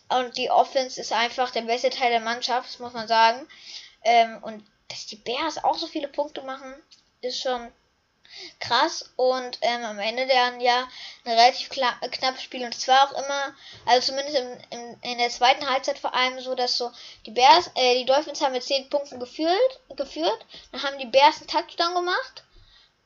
Und 0.08 0.38
die 0.38 0.50
Offense 0.50 0.98
ist 0.98 1.12
einfach 1.12 1.50
der 1.50 1.60
beste 1.60 1.90
Teil 1.90 2.10
der 2.10 2.20
Mannschaft, 2.20 2.66
das 2.66 2.78
muss 2.78 2.94
man 2.94 3.06
sagen. 3.06 3.46
Ähm, 4.04 4.38
und 4.42 4.64
dass 4.88 5.04
die 5.04 5.16
Bears 5.16 5.62
auch 5.62 5.76
so 5.76 5.86
viele 5.86 6.08
Punkte 6.08 6.40
machen, 6.40 6.74
ist 7.20 7.42
schon 7.42 7.70
krass 8.58 9.10
und 9.16 9.58
ähm, 9.62 9.84
am 9.84 9.99
Ende 9.99 10.26
dann 10.26 10.60
ja 10.60 10.88
ein 11.25 11.32
relativ 11.32 11.68
knappes 11.68 12.42
Spiel 12.42 12.64
und 12.64 12.75
zwar 12.75 13.08
auch 13.08 13.12
immer, 13.12 13.54
also 13.87 14.08
zumindest 14.12 14.38
im, 14.38 14.58
im, 14.70 14.96
in 15.02 15.18
der 15.18 15.30
zweiten 15.30 15.68
Halbzeit 15.68 15.99
vor 15.99 16.14
allem 16.14 16.40
so, 16.40 16.54
dass 16.54 16.76
so 16.76 16.90
die 17.26 17.30
Bears, 17.30 17.70
äh, 17.75 17.99
die 17.99 18.06
Dolphins 18.06 18.40
haben 18.40 18.52
mit 18.52 18.64
10 18.64 18.90
Punkten 18.90 19.20
geführt, 19.20 19.80
geführt, 19.96 20.46
dann 20.72 20.82
haben 20.82 20.99
die 20.99 21.06
Bears 21.06 21.38
einen 21.38 21.49
Touchdown 21.49 21.94
gemacht, 21.94 22.44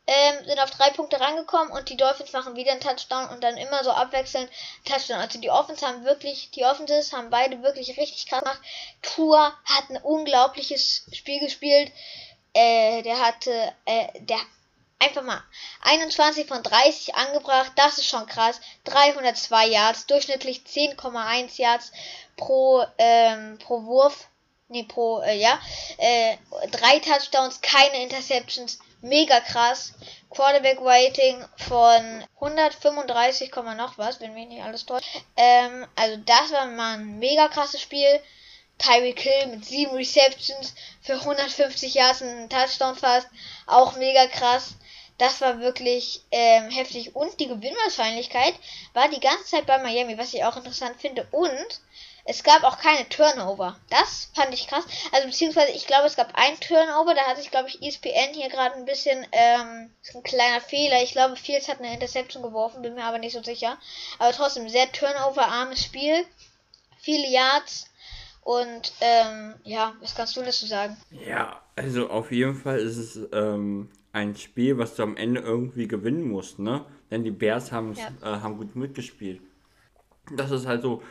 ähm, 0.06 0.44
sind 0.44 0.60
auf 0.60 0.70
drei 0.70 0.90
Punkte 0.90 1.18
rangekommen 1.18 1.72
und 1.72 1.88
die 1.88 1.96
Dolphins 1.96 2.32
machen 2.32 2.56
wieder 2.56 2.72
einen 2.72 2.80
Touchdown 2.80 3.28
und 3.30 3.42
dann 3.42 3.56
immer 3.56 3.82
so 3.84 3.90
abwechselnd 3.90 4.50
Touchdown. 4.84 5.18
Also 5.18 5.40
die 5.40 5.50
Offens 5.50 5.82
haben 5.82 6.04
wirklich, 6.04 6.50
die 6.50 6.64
Offenses 6.64 7.12
haben 7.12 7.30
beide 7.30 7.62
wirklich 7.62 7.96
richtig 7.96 8.26
krass 8.26 8.40
gemacht. 8.40 8.60
Tour 9.00 9.52
hat 9.64 9.88
ein 9.88 9.96
unglaubliches 9.96 11.06
Spiel 11.12 11.40
gespielt. 11.40 11.90
Äh, 12.52 13.02
der 13.02 13.18
hatte, 13.18 13.72
äh, 13.86 14.08
der 14.20 14.38
Einfach 14.98 15.22
mal 15.22 15.42
21 15.82 16.46
von 16.46 16.62
30 16.62 17.14
angebracht, 17.14 17.72
das 17.76 17.98
ist 17.98 18.08
schon 18.08 18.26
krass. 18.26 18.60
302 18.84 19.66
Yards, 19.66 20.06
durchschnittlich 20.06 20.62
10,1 20.66 21.60
Yards 21.60 21.92
pro, 22.36 22.84
ähm, 22.98 23.58
pro 23.58 23.84
Wurf. 23.84 24.28
Nee, 24.68 24.84
pro, 24.84 25.20
äh, 25.20 25.36
ja. 25.36 25.58
Äh, 25.98 26.36
drei 26.70 26.98
Touchdowns, 27.00 27.60
keine 27.60 28.02
Interceptions, 28.02 28.78
mega 29.02 29.40
krass. 29.40 29.92
Quarterback 30.30 30.78
Rating 30.80 31.44
von 31.58 32.24
135, 32.40 33.52
noch 33.76 33.98
was, 33.98 34.20
wenn 34.20 34.34
mich 34.34 34.48
nicht 34.48 34.62
alles 34.62 34.86
täuscht. 34.86 35.06
Ähm, 35.36 35.86
also 35.94 36.16
das 36.24 36.50
war 36.50 36.66
mal 36.66 36.94
ein 36.98 37.18
mega 37.18 37.48
krasses 37.48 37.80
Spiel. 37.80 38.20
Tyreek 38.78 39.20
Hill 39.20 39.46
mit 39.48 39.64
7 39.64 39.94
Receptions 39.94 40.74
für 41.00 41.14
150 41.14 41.94
Yards 41.94 42.22
und 42.22 42.50
Touchdown 42.50 42.96
fast. 42.96 43.28
Auch 43.66 43.96
mega 43.96 44.26
krass. 44.26 44.74
Das 45.18 45.40
war 45.40 45.60
wirklich 45.60 46.22
ähm, 46.32 46.70
heftig. 46.70 47.14
Und 47.14 47.38
die 47.38 47.46
Gewinnwahrscheinlichkeit 47.46 48.54
war 48.94 49.08
die 49.08 49.20
ganze 49.20 49.44
Zeit 49.44 49.66
bei 49.66 49.78
Miami, 49.78 50.18
was 50.18 50.34
ich 50.34 50.44
auch 50.44 50.56
interessant 50.56 51.00
finde. 51.00 51.26
Und 51.30 51.80
es 52.26 52.42
gab 52.42 52.64
auch 52.64 52.78
keine 52.78 53.08
Turnover. 53.08 53.78
Das 53.90 54.30
fand 54.34 54.52
ich 54.54 54.66
krass. 54.66 54.84
Also 55.12 55.28
beziehungsweise 55.28 55.72
ich 55.72 55.86
glaube, 55.86 56.06
es 56.06 56.16
gab 56.16 56.34
ein 56.34 56.58
Turnover. 56.58 57.14
Da 57.14 57.26
hat 57.26 57.36
sich, 57.36 57.50
glaube 57.50 57.68
ich, 57.68 57.82
ESPN 57.82 58.34
hier 58.34 58.48
gerade 58.48 58.74
ein 58.76 58.86
bisschen, 58.86 59.24
ähm, 59.30 59.94
ein 60.14 60.22
kleiner 60.22 60.60
Fehler. 60.60 61.02
Ich 61.02 61.12
glaube, 61.12 61.36
Fields 61.36 61.68
hat 61.68 61.78
eine 61.78 61.92
Interception 61.92 62.42
geworfen, 62.42 62.82
bin 62.82 62.94
mir 62.94 63.04
aber 63.04 63.18
nicht 63.18 63.34
so 63.34 63.42
sicher. 63.42 63.78
Aber 64.18 64.32
trotzdem 64.32 64.68
sehr 64.68 64.90
Turnover-armes 64.90 65.84
Spiel. 65.84 66.26
Viele 66.98 67.28
Yards. 67.28 67.86
Und 68.44 68.92
ähm, 69.00 69.54
ja, 69.64 69.94
was 70.00 70.14
kannst 70.14 70.36
du 70.36 70.42
dazu 70.42 70.66
sagen? 70.66 70.96
Ja, 71.10 71.62
also 71.76 72.10
auf 72.10 72.30
jeden 72.30 72.54
Fall 72.54 72.78
ist 72.78 72.98
es 72.98 73.18
ähm, 73.32 73.88
ein 74.12 74.36
Spiel, 74.36 74.76
was 74.76 74.94
du 74.94 75.02
am 75.02 75.16
Ende 75.16 75.40
irgendwie 75.40 75.88
gewinnen 75.88 76.28
musst, 76.28 76.58
ne? 76.58 76.84
Denn 77.10 77.24
die 77.24 77.30
Bears 77.30 77.70
ja. 77.70 77.80
äh, 77.80 78.12
haben 78.22 78.58
gut 78.58 78.76
mitgespielt. 78.76 79.40
Das 80.36 80.50
ist 80.50 80.66
halt 80.66 80.82
so, 80.82 81.02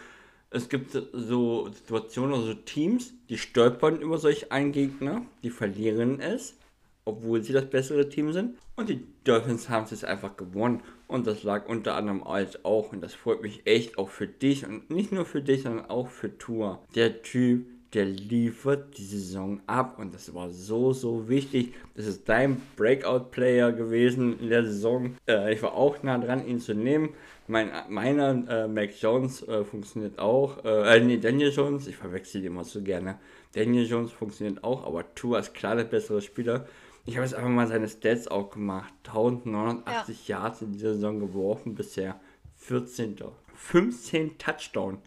es 0.52 0.70
gibt 0.70 0.92
so 1.12 1.70
Situationen, 1.70 2.36
also 2.36 2.54
Teams, 2.54 3.14
die 3.30 3.40
stolpern 3.40 4.00
über 4.00 4.20
solch 4.20 4.52
einen 4.52 4.72
Gegner, 4.72 5.24
die 5.42 5.50
verlieren 5.50 6.20
es, 6.20 6.56
obwohl 7.04 7.42
sie 7.42 7.54
das 7.54 7.68
bessere 7.68 8.10
Team 8.10 8.32
sind. 8.32 8.58
Und 8.76 8.90
die 8.90 9.06
Dolphins 9.24 9.70
haben 9.70 9.88
es 9.90 10.04
einfach 10.04 10.38
gewonnen. 10.38 10.84
Und 11.14 11.28
das 11.28 11.44
lag 11.44 11.70
unter 11.70 11.96
anderem 11.96 12.24
als 12.24 12.66
auch. 12.66 12.92
Und 12.92 13.02
das 13.02 13.14
freut 13.14 13.44
mich 13.44 13.68
echt 13.68 14.00
auch 14.00 14.10
für 14.10 14.26
dich. 14.26 14.66
Und 14.66 14.90
nicht 14.90 15.12
nur 15.12 15.26
für 15.26 15.44
dich, 15.44 15.62
sondern 15.62 15.86
auch 15.86 16.08
für 16.08 16.40
Tour. 16.40 16.82
Der 16.96 17.22
Typ 17.22 17.68
der 17.94 18.06
liefert 18.06 18.98
die 18.98 19.04
Saison 19.04 19.62
ab 19.68 20.00
und 20.00 20.16
das 20.16 20.34
war 20.34 20.50
so, 20.50 20.94
so 20.94 21.30
wichtig. 21.30 21.76
Das 21.96 22.08
ist 22.08 22.28
dein 22.28 22.60
Breakout-Player 22.76 23.72
gewesen 23.72 24.40
in 24.40 24.50
der 24.50 24.64
Saison. 24.64 25.16
Äh, 25.28 25.54
ich 25.54 25.62
war 25.62 25.74
auch 25.74 26.02
nah 26.02 26.18
dran, 26.18 26.48
ihn 26.48 26.60
zu 26.60 26.74
nehmen. 26.74 27.10
Mein, 27.48 27.70
meiner, 27.90 28.32
äh, 28.50 28.68
Mac 28.68 29.00
Jones, 29.00 29.48
äh, 29.48 29.64
funktioniert 29.64 30.18
auch. 30.18 30.66
Äh, 30.66 30.98
äh, 30.98 31.00
nee, 31.02 31.18
Daniel 31.18 31.52
Jones, 31.52 31.86
ich 31.86 31.96
verwechsel 31.96 32.42
die 32.42 32.48
immer 32.48 32.64
so 32.64 32.82
gerne. 32.82 33.20
Daniel 33.54 33.86
Jones 33.86 34.12
funktioniert 34.12 34.64
auch, 34.64 34.88
aber 34.88 35.14
Tua 35.14 35.40
ist 35.40 35.54
klar 35.54 35.76
der 35.76 35.84
bessere 35.84 36.22
Spieler. 36.22 36.66
Ich 37.06 37.16
habe 37.16 37.26
jetzt 37.26 37.36
einfach 37.36 37.50
mal 37.50 37.68
seine 37.68 37.88
Stats 37.88 38.28
auch 38.28 38.50
gemacht. 38.52 38.94
1980 39.08 40.28
ja. 40.28 40.40
Yards 40.40 40.62
in 40.62 40.72
dieser 40.72 40.94
Saison 40.94 41.20
geworfen, 41.20 41.76
bisher 41.76 42.20
14. 42.56 43.18
15 43.56 44.38
Touchdown. 44.38 45.00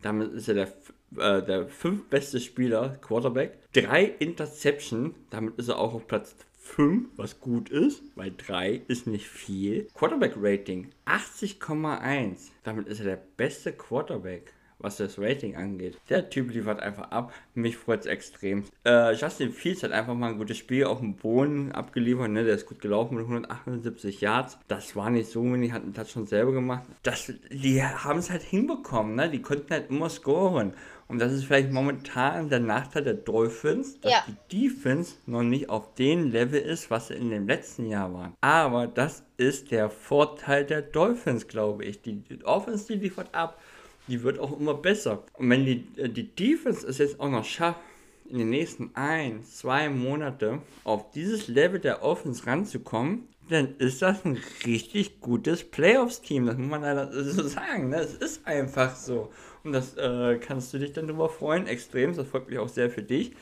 Damit 0.00 0.32
ist 0.32 0.48
er 0.48 0.54
der 0.54 0.72
äh, 1.18 1.42
der 1.42 1.68
fünf 1.68 2.08
beste 2.08 2.40
Spieler, 2.40 2.96
Quarterback. 3.00 3.58
Drei 3.72 4.04
Interception, 4.04 5.14
damit 5.30 5.58
ist 5.58 5.68
er 5.68 5.78
auch 5.78 5.94
auf 5.94 6.06
Platz 6.06 6.34
5, 6.58 7.08
was 7.16 7.40
gut 7.40 7.70
ist, 7.70 8.02
weil 8.14 8.32
3 8.36 8.82
ist 8.88 9.06
nicht 9.06 9.26
viel. 9.26 9.88
Quarterback 9.94 10.34
Rating 10.36 10.90
80,1, 11.06 12.50
damit 12.62 12.86
ist 12.86 13.00
er 13.00 13.06
der 13.06 13.22
beste 13.36 13.72
Quarterback 13.72 14.54
was 14.82 14.96
das 14.96 15.18
Rating 15.18 15.56
angeht. 15.56 15.98
Der 16.08 16.28
Typ 16.30 16.52
liefert 16.52 16.80
einfach 16.80 17.10
ab. 17.10 17.32
Mich 17.54 17.76
freut 17.76 18.00
es 18.00 18.06
extrem. 18.06 18.64
Äh, 18.84 19.14
Justin 19.14 19.52
Fields 19.52 19.82
hat 19.82 19.92
einfach 19.92 20.14
mal 20.14 20.30
ein 20.30 20.38
gutes 20.38 20.58
Spiel 20.58 20.84
auf 20.84 21.00
dem 21.00 21.14
Boden 21.14 21.72
abgeliefert. 21.72 22.30
Ne? 22.30 22.44
Der 22.44 22.54
ist 22.54 22.66
gut 22.66 22.80
gelaufen 22.80 23.16
mit 23.16 23.24
178 23.24 24.20
Yards. 24.20 24.58
Das 24.68 24.96
war 24.96 25.10
nicht 25.10 25.30
so 25.30 25.44
wenig, 25.44 25.72
hat 25.72 25.82
einen 25.82 25.94
Touch 25.94 26.10
schon 26.10 26.26
selber 26.26 26.52
gemacht. 26.52 26.84
Das, 27.02 27.32
die 27.50 27.82
haben 27.82 28.18
es 28.18 28.30
halt 28.30 28.42
hinbekommen. 28.42 29.14
Ne? 29.14 29.30
Die 29.30 29.42
konnten 29.42 29.70
halt 29.70 29.90
immer 29.90 30.08
scoren. 30.08 30.74
Und 31.12 31.18
das 31.18 31.32
ist 31.32 31.44
vielleicht 31.44 31.70
momentan 31.70 32.48
der 32.48 32.60
Nachteil 32.60 33.04
der 33.04 33.12
Dolphins, 33.12 34.00
dass 34.00 34.12
ja. 34.12 34.24
die 34.26 34.68
Defense 34.68 35.16
noch 35.26 35.42
nicht 35.42 35.68
auf 35.68 35.94
dem 35.94 36.30
Level 36.30 36.58
ist, 36.58 36.90
was 36.90 37.08
sie 37.08 37.14
in 37.14 37.28
dem 37.28 37.46
letzten 37.46 37.86
Jahr 37.86 38.14
waren. 38.14 38.32
Aber 38.40 38.86
das 38.86 39.22
ist 39.36 39.72
der 39.72 39.90
Vorteil 39.90 40.64
der 40.64 40.80
Dolphins, 40.80 41.48
glaube 41.48 41.84
ich. 41.84 42.00
Die, 42.00 42.16
die 42.22 42.42
Offense, 42.46 42.86
die 42.86 42.98
liefert 42.98 43.34
ab. 43.34 43.60
Die 44.08 44.22
wird 44.22 44.38
auch 44.38 44.58
immer 44.58 44.74
besser. 44.74 45.24
Und 45.34 45.50
wenn 45.50 45.64
die, 45.64 45.86
äh, 45.96 46.08
die 46.08 46.34
Defense 46.34 46.86
es 46.86 46.98
jetzt 46.98 47.20
auch 47.20 47.30
noch 47.30 47.44
schafft, 47.44 47.80
in 48.28 48.38
den 48.38 48.50
nächsten 48.50 48.90
ein, 48.94 49.44
zwei 49.44 49.88
Monate 49.90 50.62
auf 50.84 51.10
dieses 51.10 51.48
Level 51.48 51.80
der 51.80 52.02
Offense 52.02 52.46
ranzukommen, 52.46 53.28
dann 53.48 53.76
ist 53.78 54.00
das 54.00 54.24
ein 54.24 54.38
richtig 54.64 55.20
gutes 55.20 55.64
Playoffs-Team. 55.64 56.46
Das 56.46 56.56
muss 56.56 56.70
man 56.70 56.82
leider 56.82 57.12
so 57.24 57.46
sagen. 57.46 57.90
Ne? 57.90 57.96
Es 57.96 58.14
ist 58.14 58.46
einfach 58.46 58.96
so. 58.96 59.30
Und 59.64 59.72
das 59.72 59.96
äh, 59.96 60.38
kannst 60.38 60.72
du 60.72 60.78
dich 60.78 60.92
dann 60.92 61.06
darüber 61.06 61.28
freuen, 61.28 61.66
extrem. 61.66 62.16
Das 62.16 62.26
freut 62.28 62.48
mich 62.48 62.58
auch 62.58 62.68
sehr 62.68 62.90
für 62.90 63.02
dich. 63.02 63.32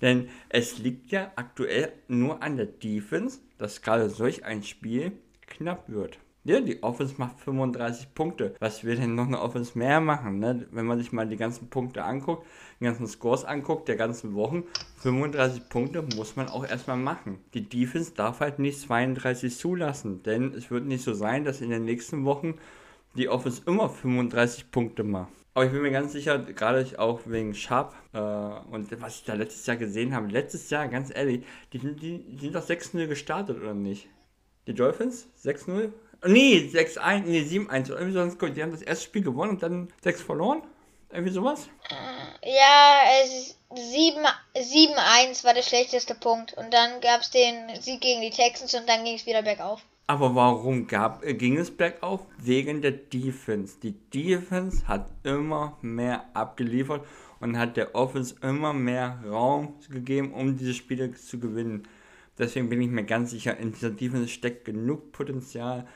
Denn 0.00 0.28
es 0.48 0.78
liegt 0.78 1.10
ja 1.10 1.32
aktuell 1.36 1.92
nur 2.06 2.42
an 2.42 2.56
der 2.56 2.66
Defense, 2.66 3.40
dass 3.58 3.82
gerade 3.82 4.10
solch 4.10 4.44
ein 4.44 4.62
Spiel 4.62 5.12
knapp 5.46 5.88
wird. 5.88 6.18
Ja, 6.46 6.60
die 6.60 6.80
Offense 6.84 7.16
macht 7.18 7.40
35 7.40 8.14
Punkte. 8.14 8.54
Was 8.60 8.84
will 8.84 8.94
denn 8.94 9.16
noch 9.16 9.26
eine 9.26 9.40
Offense 9.40 9.76
mehr 9.76 10.00
machen? 10.00 10.38
Ne? 10.38 10.68
Wenn 10.70 10.86
man 10.86 10.96
sich 10.96 11.10
mal 11.10 11.26
die 11.26 11.36
ganzen 11.36 11.70
Punkte 11.70 12.04
anguckt, 12.04 12.46
die 12.78 12.84
ganzen 12.84 13.08
Scores 13.08 13.44
anguckt, 13.44 13.88
der 13.88 13.96
ganzen 13.96 14.36
Wochen, 14.36 14.62
35 14.98 15.68
Punkte 15.68 16.02
muss 16.14 16.36
man 16.36 16.48
auch 16.48 16.64
erstmal 16.64 16.98
machen. 16.98 17.40
Die 17.52 17.68
Defense 17.68 18.12
darf 18.14 18.38
halt 18.38 18.60
nicht 18.60 18.78
32 18.78 19.58
zulassen, 19.58 20.22
denn 20.22 20.54
es 20.54 20.70
wird 20.70 20.86
nicht 20.86 21.02
so 21.02 21.14
sein, 21.14 21.44
dass 21.44 21.60
in 21.60 21.70
den 21.70 21.84
nächsten 21.84 22.24
Wochen 22.24 22.54
die 23.16 23.28
Offense 23.28 23.62
immer 23.66 23.88
35 23.88 24.70
Punkte 24.70 25.02
macht. 25.02 25.32
Aber 25.54 25.66
ich 25.66 25.72
bin 25.72 25.82
mir 25.82 25.90
ganz 25.90 26.12
sicher, 26.12 26.38
gerade 26.38 26.86
auch 26.98 27.22
wegen 27.24 27.54
Sharp 27.54 27.92
äh, 28.12 28.18
und 28.20 28.88
was 29.00 29.16
ich 29.16 29.24
da 29.24 29.34
letztes 29.34 29.66
Jahr 29.66 29.78
gesehen 29.78 30.14
habe, 30.14 30.28
letztes 30.28 30.70
Jahr, 30.70 30.86
ganz 30.86 31.10
ehrlich, 31.12 31.44
die, 31.72 31.80
die, 31.80 32.22
die 32.22 32.36
sind 32.38 32.54
doch 32.54 32.64
6-0 32.64 33.08
gestartet, 33.08 33.58
oder 33.60 33.74
nicht? 33.74 34.08
Die 34.68 34.74
Dolphins? 34.74 35.28
6-0? 35.42 35.90
Nee, 36.26 36.70
6-1, 36.72 37.22
nee, 37.26 37.40
7-1 37.40 37.90
oder 37.90 38.00
irgendwie 38.00 38.12
sonst. 38.12 38.56
Die 38.56 38.62
haben 38.62 38.72
das 38.72 38.82
erste 38.82 39.04
Spiel 39.04 39.22
gewonnen 39.22 39.52
und 39.52 39.62
dann 39.62 39.88
6 40.02 40.22
verloren. 40.22 40.62
Irgendwie 41.10 41.32
sowas? 41.32 41.68
Ja, 42.42 43.00
es 43.22 43.56
7-1 43.70 45.44
war 45.44 45.54
der 45.54 45.62
schlechteste 45.62 46.14
Punkt. 46.14 46.54
Und 46.54 46.72
dann 46.74 47.00
gab 47.00 47.20
es 47.20 47.30
den 47.30 47.68
Sieg 47.80 48.00
gegen 48.00 48.20
die 48.20 48.30
Texans 48.30 48.74
und 48.74 48.88
dann 48.88 49.04
ging 49.04 49.14
es 49.14 49.26
wieder 49.26 49.42
bergauf. 49.42 49.82
Aber 50.08 50.34
warum 50.34 50.86
gab, 50.86 51.24
äh, 51.24 51.34
ging 51.34 51.56
es 51.56 51.70
bergauf? 51.70 52.20
Wegen 52.38 52.80
der 52.80 52.92
Defense. 52.92 53.78
Die 53.80 53.92
Defense 53.92 54.86
hat 54.86 55.10
immer 55.24 55.78
mehr 55.82 56.24
abgeliefert 56.32 57.04
und 57.40 57.58
hat 57.58 57.76
der 57.76 57.94
Offense 57.94 58.36
immer 58.40 58.72
mehr 58.72 59.20
Raum 59.28 59.74
gegeben, 59.90 60.32
um 60.32 60.56
diese 60.56 60.74
Spiele 60.74 61.12
zu 61.12 61.40
gewinnen. 61.40 61.88
Deswegen 62.38 62.68
bin 62.68 62.80
ich 62.82 62.88
mir 62.88 63.04
ganz 63.04 63.30
sicher, 63.30 63.56
in 63.56 63.72
dieser 63.72 63.90
Defense 63.90 64.28
steckt 64.28 64.64
genug 64.64 65.10
Potenzial, 65.10 65.86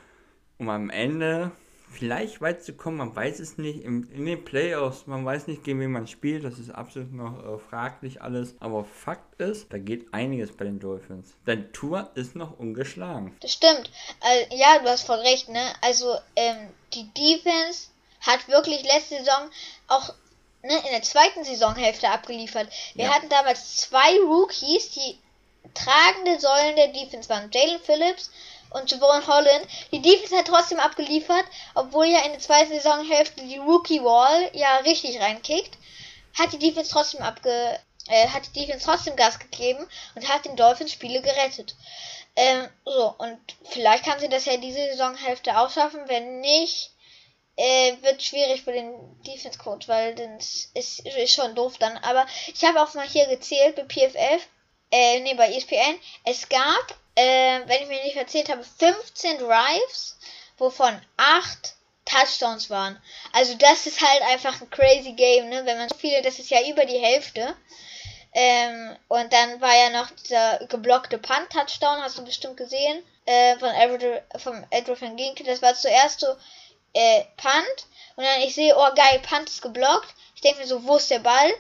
um 0.61 0.69
am 0.69 0.91
Ende 0.91 1.51
vielleicht 1.91 2.41
weit 2.41 2.63
zu 2.63 2.75
kommen. 2.75 2.99
Man 2.99 3.17
weiß 3.17 3.41
es 3.41 3.59
nicht. 3.59 3.83
In, 3.83 4.09
in 4.13 4.27
den 4.27 4.45
Playoffs, 4.45 5.07
man 5.07 5.25
weiß 5.25 5.49
nicht, 5.49 5.65
gegen 5.65 5.81
wen 5.81 5.91
man 5.91 6.07
spielt. 6.07 6.45
Das 6.45 6.59
ist 6.59 6.71
absolut 6.71 7.13
noch 7.13 7.39
äh, 7.45 7.59
fraglich 7.59 8.23
alles. 8.23 8.55
Aber 8.61 8.85
Fakt 8.85 9.41
ist, 9.41 9.73
da 9.73 9.79
geht 9.79 10.13
einiges 10.15 10.57
bei 10.57 10.65
den 10.65 10.79
Dolphins. 10.79 11.35
Dein 11.47 11.73
Tour 11.73 12.11
ist 12.15 12.37
noch 12.37 12.59
ungeschlagen. 12.59 13.37
Das 13.41 13.53
stimmt. 13.53 13.91
Also, 14.21 14.55
ja, 14.55 14.79
du 14.79 14.89
hast 14.89 15.07
voll 15.07 15.19
recht, 15.19 15.49
ne? 15.49 15.61
Also, 15.81 16.15
ähm, 16.37 16.69
die 16.95 17.09
Defense 17.15 17.89
hat 18.21 18.47
wirklich 18.49 18.83
letzte 18.83 19.17
Saison 19.17 19.51
auch 19.89 20.15
ne, 20.63 20.77
in 20.77 20.93
der 20.93 21.03
zweiten 21.03 21.43
Saisonhälfte 21.43 22.09
abgeliefert. 22.09 22.69
Wir 22.95 23.07
ja. 23.07 23.15
hatten 23.15 23.29
damals 23.29 23.79
zwei 23.79 24.19
Rookies, 24.21 24.91
die 24.91 25.19
tragende 25.75 26.39
Säulen 26.39 26.77
der 26.77 26.89
Defense 26.89 27.29
waren. 27.29 27.51
Jalen 27.53 27.81
Phillips 27.81 28.31
und 28.71 28.91
Javon 28.91 29.27
Holland. 29.27 29.67
Die 29.93 30.03
Defense 30.03 30.37
hat 30.37 30.47
trotzdem 30.47 30.79
abgeliefert, 30.79 31.45
obwohl 31.75 32.07
ja 32.07 32.21
in 32.21 32.33
der 32.33 32.41
zweiten 32.41 32.73
Saisonhälfte 32.73 33.43
die 33.43 33.59
Rookie 33.59 34.03
Wall 34.03 34.51
ja 34.53 34.77
richtig 34.79 35.21
reinkickt. 35.21 35.77
Hat 36.39 36.53
die 36.53 36.59
Defense 36.59 36.91
trotzdem 36.91 37.23
abge 37.23 37.79
äh, 38.09 38.29
hat 38.29 38.43
die 38.47 38.61
Defense 38.61 38.85
trotzdem 38.85 39.17
Gas 39.17 39.39
gegeben 39.39 39.87
und 40.15 40.29
hat 40.29 40.45
den 40.45 40.57
Dolphins 40.57 40.93
Spiele 40.93 41.21
gerettet. 41.23 41.75
Ähm, 42.37 42.69
so, 42.85 43.15
und 43.19 43.39
vielleicht 43.65 44.05
kann 44.05 44.19
sie 44.19 44.29
das 44.29 44.47
ja 44.47 44.57
diese 44.57 44.79
Saisonhälfte 44.79 45.59
auch 45.59 45.71
schaffen. 45.71 46.01
Wenn 46.09 46.41
nicht, 46.41 46.91
äh, 47.57 47.97
wird 48.03 48.23
schwierig 48.23 48.63
für 48.63 48.73
den 48.73 48.95
Defense 49.23 49.59
Coach, 49.59 49.89
weil 49.89 50.15
das 50.15 50.71
ist, 50.75 51.01
ist 51.01 51.35
schon 51.35 51.55
doof 51.55 51.77
dann. 51.79 51.99
Aber 51.99 52.27
ich 52.53 52.65
habe 52.65 52.83
auch 52.83 52.95
mal 52.95 53.07
hier 53.07 53.27
gezählt 53.27 53.77
bei 53.77 53.85
PFF, 53.85 54.47
äh, 54.91 55.21
nee, 55.21 55.35
bei 55.35 55.53
ESPN. 55.53 55.99
Es 56.25 56.49
gab 56.49 56.99
äh, 57.15 57.61
wenn 57.67 57.83
ich 57.83 57.89
mir 57.89 58.03
nicht 58.05 58.17
erzählt 58.17 58.49
habe, 58.49 58.65
15 58.65 59.39
Drives, 59.39 60.19
wovon 60.59 61.01
8 61.17 61.75
Touchdowns 62.05 62.71
waren. 62.71 63.01
Also 63.33 63.55
das 63.55 63.87
ist 63.87 64.01
halt 64.01 64.23
einfach 64.23 64.61
ein 64.61 64.71
crazy 64.71 65.13
Game, 65.13 65.49
ne? 65.49 65.65
Wenn 65.65 65.79
man 65.79 65.89
so 65.89 65.97
viele, 65.97 66.23
das 66.23 66.39
ist 66.39 66.51
ja 66.51 66.59
über 66.69 66.85
die 66.85 66.99
Hälfte. 66.99 67.57
Ähm, 68.33 68.97
und 69.09 69.33
dann 69.33 69.61
war 69.61 69.75
ja 69.75 69.91
noch 69.91 70.11
dieser 70.11 70.59
geblockte 70.67 71.19
Punt-Touchdown, 71.19 72.03
hast 72.03 72.19
du 72.19 72.25
bestimmt 72.25 72.57
gesehen, 72.57 73.03
äh, 73.27 73.57
von 73.59 73.71
Edward, 73.71 74.23
vom 74.41 74.65
Edward 74.71 75.01
van 75.01 75.17
Ginkel. 75.17 75.47
Das 75.47 75.63
war 75.63 75.75
zuerst 75.75 76.21
so, 76.21 76.29
äh, 76.93 77.25
Punt. 77.37 77.87
Und 78.17 78.25
dann 78.25 78.41
ich 78.43 78.55
sehe, 78.55 78.77
oh 78.77 78.95
geil, 78.95 79.21
Punt 79.21 79.49
ist 79.49 79.63
geblockt. 79.63 80.15
Ich 80.35 80.41
denke 80.43 80.61
mir 80.61 80.67
so, 80.67 80.85
wo 80.85 80.97
ist 80.97 81.11
der 81.11 81.21
Ball? 81.21 81.53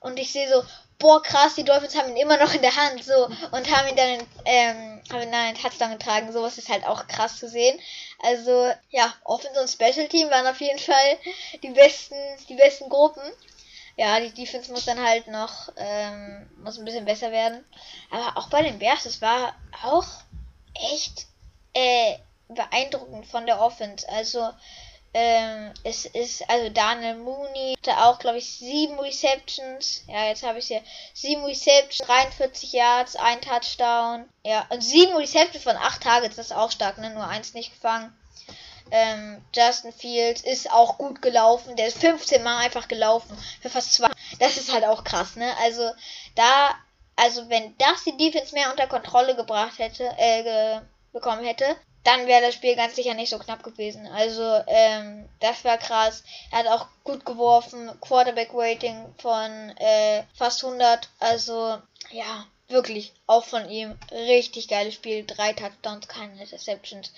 Und 0.00 0.18
ich 0.18 0.32
sehe 0.32 0.48
so, 0.48 0.62
boah 0.98 1.22
krass, 1.22 1.54
die 1.54 1.64
Dolphins 1.64 1.96
haben 1.96 2.10
ihn 2.10 2.16
immer 2.16 2.38
noch 2.38 2.52
in 2.54 2.62
der 2.62 2.74
Hand, 2.74 3.04
so, 3.04 3.26
und 3.52 3.70
haben 3.70 3.88
ihn 3.88 3.96
dann, 3.96 4.26
ähm, 4.44 5.02
haben 5.10 5.22
ihn 5.22 5.32
dann 5.32 5.46
einen 5.46 5.56
Touchdown 5.56 5.92
getragen, 5.92 6.32
sowas 6.32 6.58
ist 6.58 6.68
halt 6.68 6.86
auch 6.86 7.06
krass 7.06 7.38
zu 7.38 7.48
sehen. 7.48 7.78
Also, 8.22 8.72
ja, 8.90 9.12
Offense 9.24 9.60
und 9.60 9.68
Special 9.68 10.08
Team 10.08 10.30
waren 10.30 10.46
auf 10.46 10.60
jeden 10.60 10.78
Fall 10.78 11.18
die 11.62 11.70
besten, 11.70 12.16
die 12.48 12.54
besten 12.54 12.88
Gruppen. 12.88 13.22
Ja, 13.96 14.20
die 14.20 14.32
Defense 14.32 14.70
muss 14.70 14.84
dann 14.84 15.02
halt 15.02 15.26
noch, 15.26 15.72
ähm, 15.76 16.50
muss 16.62 16.78
ein 16.78 16.84
bisschen 16.84 17.06
besser 17.06 17.30
werden. 17.30 17.64
Aber 18.10 18.36
auch 18.36 18.48
bei 18.48 18.62
den 18.62 18.78
Bears, 18.78 19.04
das 19.04 19.22
war 19.22 19.54
auch 19.82 20.06
echt, 20.92 21.26
äh, 21.72 22.18
beeindruckend 22.48 23.26
von 23.26 23.46
der 23.46 23.60
Offense. 23.60 24.06
Also, 24.08 24.50
ähm, 25.18 25.72
es 25.82 26.04
ist, 26.04 26.46
also 26.46 26.68
Daniel 26.68 27.14
Mooney 27.14 27.74
hatte 27.78 28.04
auch, 28.04 28.18
glaube 28.18 28.36
ich, 28.36 28.58
sieben 28.58 29.00
Receptions. 29.00 30.04
Ja, 30.08 30.26
jetzt 30.26 30.42
habe 30.42 30.58
ich 30.58 30.66
hier 30.66 30.82
sieben 31.14 31.42
Receptions, 31.42 32.06
43 32.06 32.74
Yards, 32.74 33.16
ein 33.16 33.40
Touchdown. 33.40 34.28
Ja, 34.44 34.66
und 34.68 34.82
sieben 34.82 35.16
Receptions 35.16 35.64
von 35.64 35.78
acht 35.78 36.02
Targets, 36.02 36.36
das 36.36 36.46
ist 36.48 36.52
auch 36.52 36.70
stark, 36.70 36.98
ne? 36.98 37.08
Nur 37.14 37.26
eins 37.26 37.54
nicht 37.54 37.72
gefangen. 37.72 38.14
Ähm, 38.90 39.42
Justin 39.54 39.94
Fields 39.94 40.42
ist 40.42 40.70
auch 40.70 40.98
gut 40.98 41.22
gelaufen. 41.22 41.76
Der 41.76 41.86
ist 41.86 41.98
15 41.98 42.42
Mal 42.42 42.58
einfach 42.58 42.86
gelaufen. 42.86 43.38
Für 43.62 43.70
fast 43.70 43.94
zwei. 43.94 44.10
Das 44.38 44.58
ist 44.58 44.70
halt 44.70 44.84
auch 44.84 45.02
krass, 45.02 45.34
ne? 45.36 45.50
Also, 45.62 45.92
da, 46.34 46.74
also 47.16 47.48
wenn 47.48 47.74
das 47.78 48.04
die 48.04 48.18
Defense 48.18 48.54
mehr 48.54 48.70
unter 48.70 48.86
Kontrolle 48.86 49.34
gebracht 49.34 49.78
hätte, 49.78 50.04
äh, 50.18 50.82
bekommen 51.14 51.42
hätte, 51.42 51.74
dann 52.06 52.28
wäre 52.28 52.40
das 52.40 52.54
Spiel 52.54 52.76
ganz 52.76 52.94
sicher 52.94 53.14
nicht 53.14 53.30
so 53.30 53.38
knapp 53.38 53.64
gewesen. 53.64 54.06
Also, 54.06 54.42
ähm, 54.68 55.28
das 55.40 55.64
war 55.64 55.76
krass. 55.76 56.22
Er 56.52 56.60
hat 56.60 56.68
auch 56.68 56.86
gut 57.02 57.24
geworfen. 57.24 57.90
Quarterback-Rating 58.00 59.14
von 59.18 59.50
äh, 59.76 60.22
fast 60.34 60.64
100. 60.64 61.08
Also, 61.18 61.78
ja, 62.12 62.46
wirklich 62.68 63.12
auch 63.26 63.44
von 63.44 63.68
ihm. 63.68 63.96
Richtig 64.12 64.68
geiles 64.68 64.94
Spiel. 64.94 65.24
Drei 65.26 65.52
Touchdowns, 65.52 66.06
keine 66.06 66.40
Interceptions. 66.40 67.12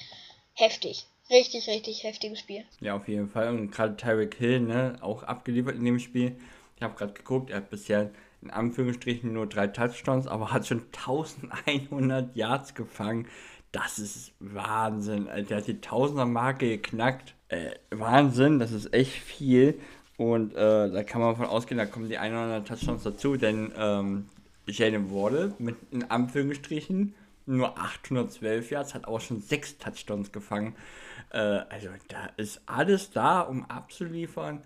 Heftig. 0.54 1.04
Richtig, 1.30 1.68
richtig 1.68 2.04
heftiges 2.04 2.38
Spiel. 2.38 2.64
Ja, 2.80 2.96
auf 2.96 3.06
jeden 3.06 3.28
Fall. 3.28 3.48
Und 3.48 3.70
gerade 3.70 3.96
Tyreek 3.96 4.36
Hill, 4.36 4.60
ne, 4.60 4.96
auch 5.02 5.22
abgeliefert 5.22 5.76
in 5.76 5.84
dem 5.84 5.98
Spiel. 5.98 6.40
Ich 6.76 6.82
habe 6.82 6.94
gerade 6.94 7.12
geguckt, 7.12 7.50
er 7.50 7.58
hat 7.58 7.68
bisher 7.68 8.10
in 8.40 8.50
Anführungsstrichen 8.50 9.32
nur 9.32 9.46
drei 9.46 9.66
Touchdowns, 9.66 10.26
aber 10.26 10.52
hat 10.52 10.66
schon 10.66 10.86
1100 10.96 12.34
Yards 12.34 12.74
gefangen. 12.74 13.28
Das 13.72 13.98
ist 13.98 14.32
Wahnsinn. 14.40 15.28
Der 15.48 15.58
hat 15.58 15.66
die 15.66 15.80
Tausender-Marke 15.80 16.68
geknackt. 16.68 17.34
Äh, 17.48 17.72
Wahnsinn, 17.90 18.58
das 18.58 18.72
ist 18.72 18.92
echt 18.94 19.12
viel. 19.12 19.78
Und 20.16 20.54
äh, 20.54 20.90
da 20.90 21.02
kann 21.04 21.20
man 21.20 21.30
davon 21.30 21.46
ausgehen, 21.46 21.78
da 21.78 21.86
kommen 21.86 22.08
die 22.08 22.18
100 22.18 22.66
Touchdowns 22.66 23.04
dazu, 23.04 23.36
denn 23.36 23.72
ähm, 23.76 24.26
Jalen 24.66 25.10
Wardle 25.12 25.54
mit 25.58 25.76
in 25.92 26.10
Anführungsstrichen 26.10 27.14
nur 27.46 27.78
812 27.78 28.70
Yards, 28.70 28.94
hat 28.94 29.06
auch 29.06 29.20
schon 29.20 29.40
6 29.40 29.78
Touchdowns 29.78 30.32
gefangen. 30.32 30.74
Äh, 31.30 31.38
also 31.38 31.88
da 32.08 32.26
ist 32.36 32.60
alles 32.66 33.10
da, 33.10 33.40
um 33.40 33.64
abzuliefern. 33.66 34.62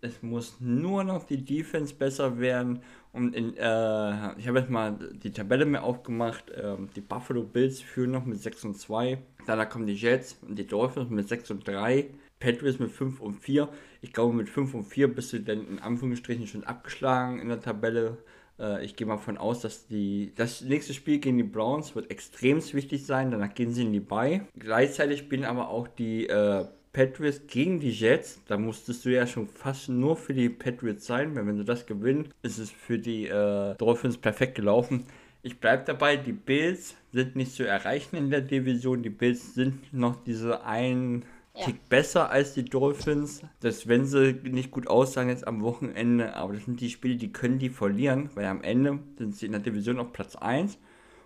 Es 0.00 0.22
muss 0.22 0.56
nur 0.60 1.04
noch 1.04 1.24
die 1.24 1.44
Defense 1.44 1.94
besser 1.94 2.38
werden 2.38 2.82
und 3.14 3.34
in, 3.34 3.56
äh, 3.56 4.38
ich 4.38 4.48
habe 4.48 4.58
jetzt 4.58 4.70
mal 4.70 4.98
die 5.22 5.30
Tabelle 5.30 5.64
mir 5.66 5.82
aufgemacht. 5.84 6.52
Ähm, 6.60 6.88
die 6.96 7.00
Buffalo 7.00 7.44
Bills 7.44 7.80
führen 7.80 8.10
noch 8.10 8.24
mit 8.24 8.42
6 8.42 8.64
und 8.64 8.74
2. 8.76 9.18
Danach 9.46 9.68
kommen 9.68 9.86
die 9.86 9.94
Jets 9.94 10.36
und 10.42 10.58
die 10.58 10.66
Dolphins 10.66 11.10
mit 11.10 11.28
6 11.28 11.52
und 11.52 11.68
3. 11.68 12.06
Patriots 12.40 12.80
mit 12.80 12.90
5 12.90 13.20
und 13.20 13.34
4. 13.34 13.68
Ich 14.02 14.12
glaube, 14.12 14.34
mit 14.34 14.48
5 14.48 14.74
und 14.74 14.84
4 14.84 15.14
bist 15.14 15.32
du 15.32 15.40
dann 15.40 15.66
in 15.66 15.78
Anführungsstrichen 15.78 16.48
schon 16.48 16.64
abgeschlagen 16.64 17.38
in 17.38 17.48
der 17.48 17.60
Tabelle. 17.60 18.18
Äh, 18.58 18.84
ich 18.84 18.96
gehe 18.96 19.06
mal 19.06 19.14
davon 19.14 19.38
aus, 19.38 19.60
dass 19.60 19.86
die, 19.86 20.32
das 20.34 20.62
nächste 20.62 20.92
Spiel 20.92 21.20
gegen 21.20 21.36
die 21.36 21.44
Browns 21.44 21.94
wird 21.94 22.10
extrem 22.10 22.60
wichtig 22.72 23.06
sein. 23.06 23.30
Danach 23.30 23.54
gehen 23.54 23.72
sie 23.72 23.82
in 23.82 23.92
die 23.92 24.00
Bye. 24.00 24.48
Gleichzeitig 24.58 25.20
spielen 25.20 25.44
aber 25.44 25.68
auch 25.68 25.86
die 25.86 26.26
äh, 26.26 26.66
Patriots 26.94 27.42
gegen 27.48 27.80
die 27.80 27.90
Jets, 27.90 28.40
da 28.46 28.56
musstest 28.56 29.04
du 29.04 29.10
ja 29.10 29.26
schon 29.26 29.48
fast 29.48 29.90
nur 29.90 30.16
für 30.16 30.32
die 30.32 30.48
Patriots 30.48 31.04
sein, 31.04 31.34
weil 31.34 31.46
wenn 31.46 31.58
du 31.58 31.64
das 31.64 31.84
gewinnst, 31.84 32.30
ist 32.42 32.58
es 32.58 32.70
für 32.70 32.98
die 32.98 33.26
äh, 33.26 33.74
Dolphins 33.74 34.16
perfekt 34.16 34.54
gelaufen. 34.54 35.04
Ich 35.42 35.58
bleibe 35.60 35.84
dabei, 35.84 36.16
die 36.16 36.32
Bills 36.32 36.94
sind 37.12 37.36
nicht 37.36 37.52
zu 37.52 37.66
erreichen 37.66 38.16
in 38.16 38.30
der 38.30 38.40
Division. 38.40 39.02
Die 39.02 39.10
Bills 39.10 39.54
sind 39.54 39.92
noch 39.92 40.22
diese 40.24 40.64
ein 40.64 41.24
ja. 41.54 41.66
Tick 41.66 41.88
besser 41.88 42.30
als 42.30 42.54
die 42.54 42.64
Dolphins. 42.64 43.42
Das 43.60 43.88
wenn 43.88 44.06
sie 44.06 44.32
nicht 44.44 44.70
gut 44.70 44.86
aussagen 44.86 45.28
jetzt 45.28 45.46
am 45.46 45.62
Wochenende, 45.62 46.34
aber 46.34 46.54
das 46.54 46.64
sind 46.64 46.80
die 46.80 46.90
Spiele, 46.90 47.16
die 47.16 47.32
können 47.32 47.58
die 47.58 47.70
verlieren, 47.70 48.30
weil 48.36 48.46
am 48.46 48.62
Ende 48.62 49.00
sind 49.18 49.34
sie 49.34 49.46
in 49.46 49.52
der 49.52 49.60
Division 49.60 49.98
auf 49.98 50.12
Platz 50.12 50.36
1 50.36 50.78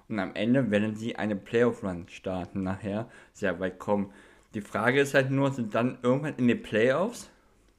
und 0.08 0.18
am 0.18 0.34
Ende 0.34 0.70
werden 0.70 0.96
sie 0.96 1.16
eine 1.16 1.36
Playoff-Run 1.36 2.06
starten 2.08 2.62
nachher, 2.62 3.10
sehr 3.34 3.60
weit 3.60 3.78
kommen. 3.78 4.10
Die 4.54 4.62
Frage 4.62 5.00
ist 5.00 5.14
halt 5.14 5.30
nur, 5.30 5.52
sind 5.52 5.74
dann 5.74 5.98
irgendwann 6.02 6.36
in 6.36 6.48
den 6.48 6.62
Playoffs, 6.62 7.30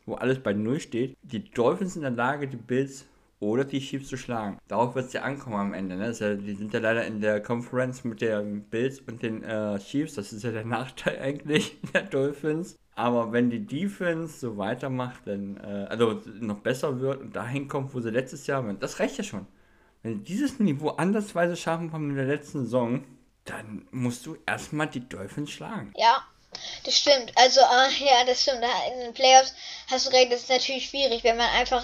wo 0.06 0.16
alles 0.16 0.40
bei 0.40 0.54
Null 0.54 0.80
steht, 0.80 1.18
die 1.24 1.44
Dolphins 1.50 1.96
in 1.96 2.04
der 2.04 2.12
Lage, 2.12 2.48
die 2.48 2.58
Bills 2.58 3.06
oder 3.40 3.64
die 3.64 3.80
Chiefs 3.80 4.10
zu 4.10 4.18
schlagen. 4.18 4.60
Darauf 4.68 4.96
wird 4.96 5.08
es 5.08 5.14
ja 5.14 5.22
ankommen 5.22 5.56
am 5.56 5.74
Ende. 5.74 5.96
Ne? 5.96 6.12
Ja, 6.12 6.36
die 6.36 6.54
sind 6.54 6.74
ja 6.74 6.80
leider 6.80 7.06
in 7.06 7.22
der 7.22 7.42
Conference 7.42 8.04
mit 8.04 8.22
den 8.22 8.64
Bills 8.64 9.00
und 9.00 9.24
den 9.24 9.44
äh, 9.44 9.80
Chiefs. 9.80 10.16
Das 10.16 10.34
ist 10.34 10.44
ja 10.44 10.52
der 10.52 10.66
Nachteil 10.66 11.20
eigentlich 11.20 11.78
der 11.94 12.04
Dolphins. 12.04 12.78
Aber 12.96 13.32
wenn 13.32 13.50
die 13.50 13.66
Defense 13.66 14.40
so 14.40 14.58
weitermacht, 14.58 15.22
dann, 15.26 15.58
äh, 15.58 15.88
also 15.90 16.22
noch 16.40 16.60
besser 16.60 17.00
wird 17.00 17.22
und 17.22 17.36
dahin 17.36 17.68
kommt, 17.68 17.94
wo 17.96 18.02
sie 18.02 18.12
letztes 18.12 18.46
Jahr 18.46 18.66
waren, 18.66 18.80
das 18.80 19.00
reicht 19.00 19.18
ja 19.18 19.24
schon. 19.24 19.48
Wenn 20.04 20.18
sie 20.18 20.24
dieses 20.24 20.60
Niveau 20.60 20.90
andersweise 20.90 21.56
schaffen 21.56 21.90
von 21.90 22.14
der 22.14 22.26
letzten 22.26 22.60
Saison, 22.60 23.06
dann 23.46 23.88
musst 23.92 24.26
du 24.26 24.38
erstmal 24.46 24.88
die 24.88 25.08
Dolphins 25.08 25.52
schlagen. 25.52 25.94
Ja, 25.96 26.24
das 26.84 26.98
stimmt. 26.98 27.32
Also, 27.36 27.62
äh, 27.62 28.06
ja, 28.06 28.24
das 28.26 28.42
stimmt. 28.42 28.64
In 28.94 29.00
den 29.02 29.14
Playoffs 29.14 29.54
hast 29.90 30.08
du 30.08 30.12
recht, 30.12 30.32
das 30.32 30.42
ist 30.42 30.50
natürlich 30.50 30.88
schwierig, 30.88 31.24
wenn 31.24 31.38
man 31.38 31.50
einfach 31.50 31.84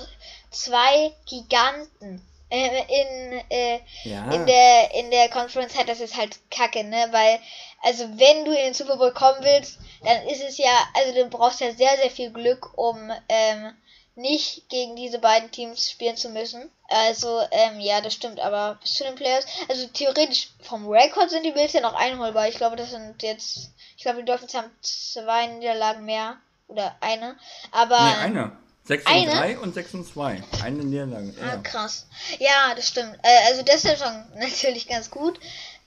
zwei 0.51 1.13
Giganten 1.25 2.25
äh, 2.49 2.79
in, 2.79 3.41
äh, 3.49 3.79
ja. 4.03 4.31
in 4.31 4.45
der 4.45 4.93
in 4.93 5.11
der 5.11 5.29
Conference 5.29 5.77
hat, 5.77 5.89
das 5.89 5.99
ist 5.99 6.15
halt 6.15 6.37
kacke, 6.51 6.83
ne? 6.83 7.07
Weil, 7.11 7.39
also 7.81 8.05
wenn 8.17 8.45
du 8.45 8.51
in 8.51 8.65
den 8.65 8.73
Super 8.73 8.97
Bowl 8.97 9.11
kommen 9.11 9.43
willst, 9.43 9.79
dann 10.03 10.27
ist 10.27 10.41
es 10.41 10.57
ja, 10.57 10.71
also 10.93 11.13
du 11.13 11.29
brauchst 11.29 11.59
ja 11.59 11.71
sehr, 11.73 11.97
sehr 11.97 12.11
viel 12.11 12.31
Glück, 12.31 12.77
um 12.77 13.11
ähm, 13.29 13.73
nicht 14.15 14.69
gegen 14.69 14.95
diese 14.95 15.19
beiden 15.19 15.51
Teams 15.51 15.91
spielen 15.91 16.15
zu 16.15 16.29
müssen. 16.29 16.69
Also, 16.87 17.41
ähm, 17.51 17.79
ja, 17.79 18.01
das 18.01 18.13
stimmt, 18.13 18.39
aber 18.39 18.77
bis 18.81 18.93
zu 18.93 19.03
den 19.03 19.15
Players, 19.15 19.45
also 19.67 19.87
theoretisch 19.87 20.49
vom 20.61 20.87
Rekord 20.87 21.29
sind 21.29 21.43
die 21.43 21.51
Bills 21.51 21.73
ja 21.73 21.81
noch 21.81 21.93
einholbar. 21.93 22.47
Ich 22.47 22.55
glaube, 22.55 22.75
das 22.75 22.91
sind 22.91 23.21
jetzt, 23.23 23.71
ich 23.97 24.03
glaube, 24.03 24.19
die 24.19 24.25
Dolphins 24.25 24.53
haben 24.53 24.71
zwei 24.81 25.47
Niederlagen 25.47 26.05
mehr. 26.05 26.37
Oder 26.67 26.95
eine. 26.99 27.37
Aber. 27.71 27.99
Nee, 27.99 28.23
eine. 28.23 28.57
6 28.85 29.03
und 29.05 29.25
3 29.25 29.57
und 29.59 29.73
6 29.73 29.93
und 29.95 30.07
2. 30.07 30.43
Eine 30.63 30.83
Niederlage. 30.83 31.33
Ja. 31.39 31.53
Ah, 31.53 31.57
krass. 31.57 32.05
Ja, 32.37 32.75
das 32.75 32.87
stimmt. 32.87 33.17
Äh, 33.23 33.47
also 33.47 33.63
das 33.63 33.83
ist 33.83 33.99
schon 33.99 34.25
natürlich 34.39 34.87
ganz 34.87 35.09
gut. 35.09 35.39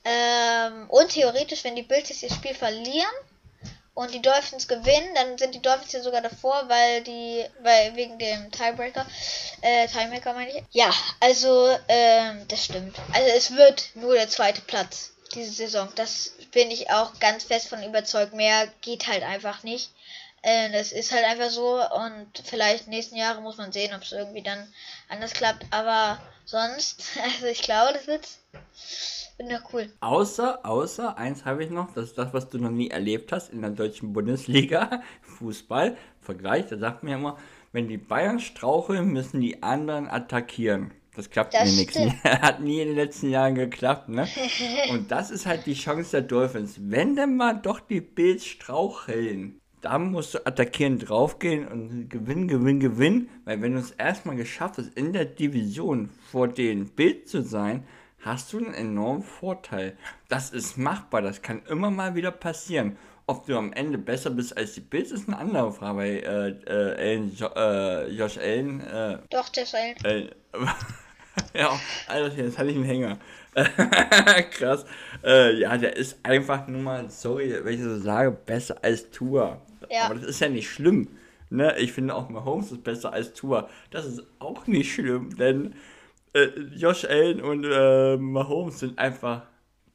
Ähm, 0.05 0.89
und 0.89 1.09
theoretisch, 1.11 1.63
wenn 1.65 1.77
die 1.77 1.83
Bills 1.83 2.09
jetzt 2.09 2.23
ihr 2.23 2.31
Spiel 2.31 2.55
verlieren, 2.55 3.11
und 3.99 4.15
die 4.15 4.23
Dolphins 4.23 4.69
gewinnen, 4.69 5.13
dann 5.17 5.37
sind 5.39 5.57
die 5.57 5.61
Dolphins 5.61 5.91
ja 5.91 6.01
sogar 6.01 6.21
davor, 6.21 6.69
weil 6.69 7.03
die, 7.03 7.45
weil 7.63 7.97
wegen 7.97 8.17
dem 8.17 8.49
Tiebreaker, 8.53 9.05
äh, 9.61 9.89
Timemaker 9.89 10.35
meine 10.35 10.51
ich. 10.51 10.63
Ja, 10.71 10.89
also, 11.19 11.77
ähm, 11.89 12.47
das 12.47 12.65
stimmt. 12.65 12.97
Also 13.13 13.29
es 13.37 13.57
wird 13.57 13.91
nur 13.97 14.15
der 14.15 14.29
zweite 14.29 14.61
Platz 14.61 15.11
diese 15.35 15.51
Saison. 15.51 15.89
Das 15.97 16.31
bin 16.53 16.71
ich 16.71 16.91
auch 16.93 17.19
ganz 17.19 17.43
fest 17.43 17.67
von 17.67 17.83
überzeugt. 17.83 18.35
Mehr 18.35 18.69
geht 18.83 19.09
halt 19.09 19.25
einfach 19.25 19.65
nicht. 19.65 19.91
Äh, 20.43 20.71
das 20.71 20.93
ist 20.93 21.11
halt 21.11 21.25
einfach 21.25 21.51
so 21.51 21.83
und 21.97 22.29
vielleicht 22.45 22.87
nächsten 22.87 23.17
Jahre 23.17 23.41
muss 23.41 23.57
man 23.57 23.73
sehen, 23.73 23.93
ob 23.97 24.03
es 24.03 24.13
irgendwie 24.13 24.43
dann 24.43 24.73
anders 25.09 25.33
klappt. 25.33 25.67
Aber 25.73 26.21
sonst, 26.49 27.05
also 27.23 27.47
ich 27.47 27.63
glaube, 27.63 27.93
das 27.95 28.07
wird 28.07 28.29
na 29.41 29.63
cool. 29.73 29.89
Außer, 30.01 30.67
außer, 30.67 31.17
eins 31.17 31.45
habe 31.45 31.63
ich 31.63 31.71
noch, 31.71 31.95
das 31.95 32.07
ist 32.07 32.19
das, 32.19 32.35
was 32.35 32.49
du 32.49 32.59
noch 32.59 32.71
nie 32.71 32.91
erlebt 32.91 33.31
hast 33.31 33.53
in 33.53 33.61
der 33.61 33.71
deutschen 33.71 34.13
Bundesliga, 34.13 35.03
Fußball, 35.23 35.97
Vergleich, 36.21 36.67
da 36.67 36.77
sagt 36.77 37.05
man 37.05 37.13
ja 37.13 37.19
immer, 37.19 37.39
wenn 37.71 37.87
die 37.87 37.99
Bayern 37.99 38.41
straucheln, 38.41 39.13
müssen 39.13 39.41
die 39.41 39.63
anderen 39.63 40.09
attackieren. 40.09 40.93
Das 41.15 41.31
klappt 41.31 41.55
das 41.55 41.71
mir 41.71 41.77
nichts. 41.77 41.97
Hat 42.25 42.61
nie 42.61 42.81
in 42.81 42.89
den 42.89 42.97
letzten 42.97 43.31
Jahren 43.31 43.55
geklappt, 43.55 44.09
ne? 44.09 44.29
Und 44.91 45.11
das 45.11 45.31
ist 45.31 45.47
halt 45.47 45.67
die 45.67 45.75
Chance 45.75 46.13
der 46.13 46.23
Dolphins. 46.23 46.77
Wenn 46.81 47.17
denn 47.17 47.37
mal 47.37 47.55
doch 47.55 47.81
die 47.81 48.01
Bills 48.01 48.45
straucheln, 48.45 49.61
da 49.89 49.99
musst 49.99 50.35
du 50.35 50.47
attackieren 50.47 50.99
draufgehen 50.99 51.67
und 51.67 52.11
gewinnen, 52.11 52.47
gewinnen, 52.47 52.79
gewinnen. 52.79 53.31
Weil 53.47 53.63
wenn 53.63 53.73
du 53.73 53.79
es 53.79 53.93
erstmal 53.93 54.37
geschafft 54.37 54.77
hast, 54.77 54.95
in 54.99 55.15
der 55.15 55.25
Division 55.25 56.11
vor 56.31 56.47
den 56.47 56.89
Bild 56.91 57.27
zu 57.27 57.43
sein, 57.43 57.85
hast 58.21 58.53
du 58.53 58.59
einen 58.59 58.75
enormen 58.75 59.23
Vorteil. 59.23 59.97
Das 60.29 60.51
ist 60.51 60.77
machbar, 60.77 61.23
das 61.23 61.41
kann 61.41 61.63
immer 61.71 61.91
mal 61.91 62.15
wieder 62.15 62.31
passieren. 62.31 62.99
Ob 63.27 63.47
du 63.47 63.57
am 63.57 63.73
Ende 63.73 63.97
besser 63.97 64.29
bist 64.29 64.57
als 64.59 64.75
die 64.75 64.81
Bills, 64.81 65.11
ist 65.11 65.27
eine 65.27 65.39
andere 65.39 65.73
Frage. 65.73 65.99
Weil 65.99 66.17
äh, 66.67 66.71
äh, 66.71 67.13
Allen, 67.13 67.35
jo, 67.35 67.47
äh, 67.57 68.11
Josh 68.11 68.37
Allen. 68.37 68.81
Äh, 68.81 69.19
Doch, 69.31 69.49
der 69.49 69.63
ist 69.63 69.75
Allen. 69.75 70.31
ja, 71.55 71.81
Alter, 72.09 72.37
jetzt 72.37 72.59
hatte 72.59 72.69
ich 72.69 72.77
einen 72.77 72.85
Hänger. 72.85 73.19
Krass. 74.51 74.85
Äh, 75.25 75.61
ja, 75.61 75.79
der 75.79 75.97
ist 75.97 76.19
einfach 76.23 76.67
nur 76.69 76.83
mal, 76.83 77.11
sorry, 77.11 77.59
wenn 77.63 77.75
ich 77.75 77.83
so 77.83 77.99
sage, 77.99 78.33
besser 78.33 78.77
als 78.83 79.11
Tour. 79.11 79.63
Ja. 79.91 80.05
Aber 80.05 80.15
das 80.15 80.25
ist 80.25 80.41
ja 80.41 80.49
nicht 80.49 80.71
schlimm. 80.71 81.09
Ne? 81.51 81.79
Ich 81.79 81.93
finde 81.93 82.15
auch 82.15 82.29
Mahomes 82.29 82.73
ist 82.73 82.85
besser 82.85 83.13
als 83.13 83.33
Tour. 83.33 83.69
Das 83.91 84.07
ist 84.07 84.23
auch 84.39 84.67
nicht 84.67 84.93
schlimm, 84.93 85.37
denn 85.37 85.75
äh, 86.35 86.47
Josh 86.77 87.05
Allen 87.05 87.41
und 87.41 87.65
äh, 87.65 88.17
Mahomes 88.17 88.81
sind 88.81 88.99
einfach 88.99 89.47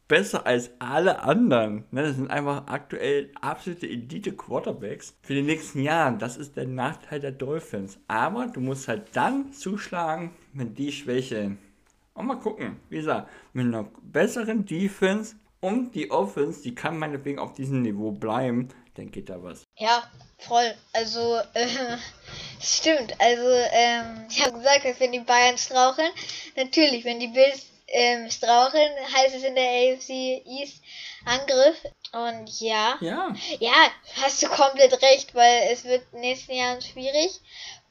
besser 0.07 0.45
als 0.45 0.71
alle 0.79 1.21
anderen. 1.23 1.85
Ne? 1.91 2.03
Das 2.03 2.15
sind 2.15 2.29
einfach 2.29 2.67
aktuell 2.67 3.31
absolute 3.39 3.87
Elite-Quarterbacks 3.87 5.17
für 5.21 5.33
die 5.33 5.41
nächsten 5.41 5.81
Jahre. 5.81 6.17
Das 6.17 6.37
ist 6.37 6.55
der 6.55 6.67
Nachteil 6.67 7.19
der 7.19 7.31
Dolphins. 7.31 7.99
Aber 8.07 8.47
du 8.47 8.59
musst 8.59 8.87
halt 8.87 9.07
dann 9.13 9.53
zuschlagen, 9.53 10.31
wenn 10.53 10.75
die 10.75 10.91
schwächeln. 10.91 11.57
Und 12.13 12.27
mal 12.27 12.35
gucken, 12.35 12.77
wie 12.89 12.97
gesagt, 12.97 13.29
mit 13.53 13.65
einer 13.65 13.87
besseren 14.03 14.65
Defense 14.65 15.35
und 15.61 15.95
die 15.95 16.11
Offense, 16.11 16.61
die 16.61 16.75
kann 16.75 16.99
meinetwegen 16.99 17.39
auf 17.39 17.53
diesem 17.53 17.81
Niveau 17.81 18.11
bleiben, 18.11 18.67
dann 18.95 19.11
geht 19.11 19.29
da 19.29 19.41
was. 19.41 19.63
Ja, 19.77 20.03
voll. 20.37 20.73
Also, 20.93 21.37
äh, 21.53 21.97
stimmt. 22.61 23.19
Also, 23.19 23.49
ähm, 23.71 24.27
ich 24.29 24.41
habe 24.41 24.57
gesagt, 24.57 24.85
dass 24.85 24.99
wenn 24.99 25.11
die 25.11 25.19
Bayern 25.19 25.57
straucheln, 25.57 26.11
natürlich, 26.55 27.05
wenn 27.05 27.19
die 27.19 27.27
Bills 27.27 27.65
ähm, 27.87 28.29
straucheln, 28.29 28.91
heißt 29.13 29.35
es 29.35 29.43
in 29.43 29.55
der 29.55 29.93
AFC 29.93 30.09
East 30.45 30.81
Angriff. 31.25 31.77
Und 32.11 32.59
ja. 32.59 32.97
Ja. 33.01 33.33
Ja, 33.59 33.91
hast 34.21 34.43
du 34.43 34.47
komplett 34.47 35.01
recht, 35.01 35.33
weil 35.33 35.69
es 35.71 35.83
wird 35.83 36.03
in 36.11 36.21
den 36.21 36.29
nächsten 36.29 36.53
Jahren 36.53 36.81
schwierig. 36.81 37.39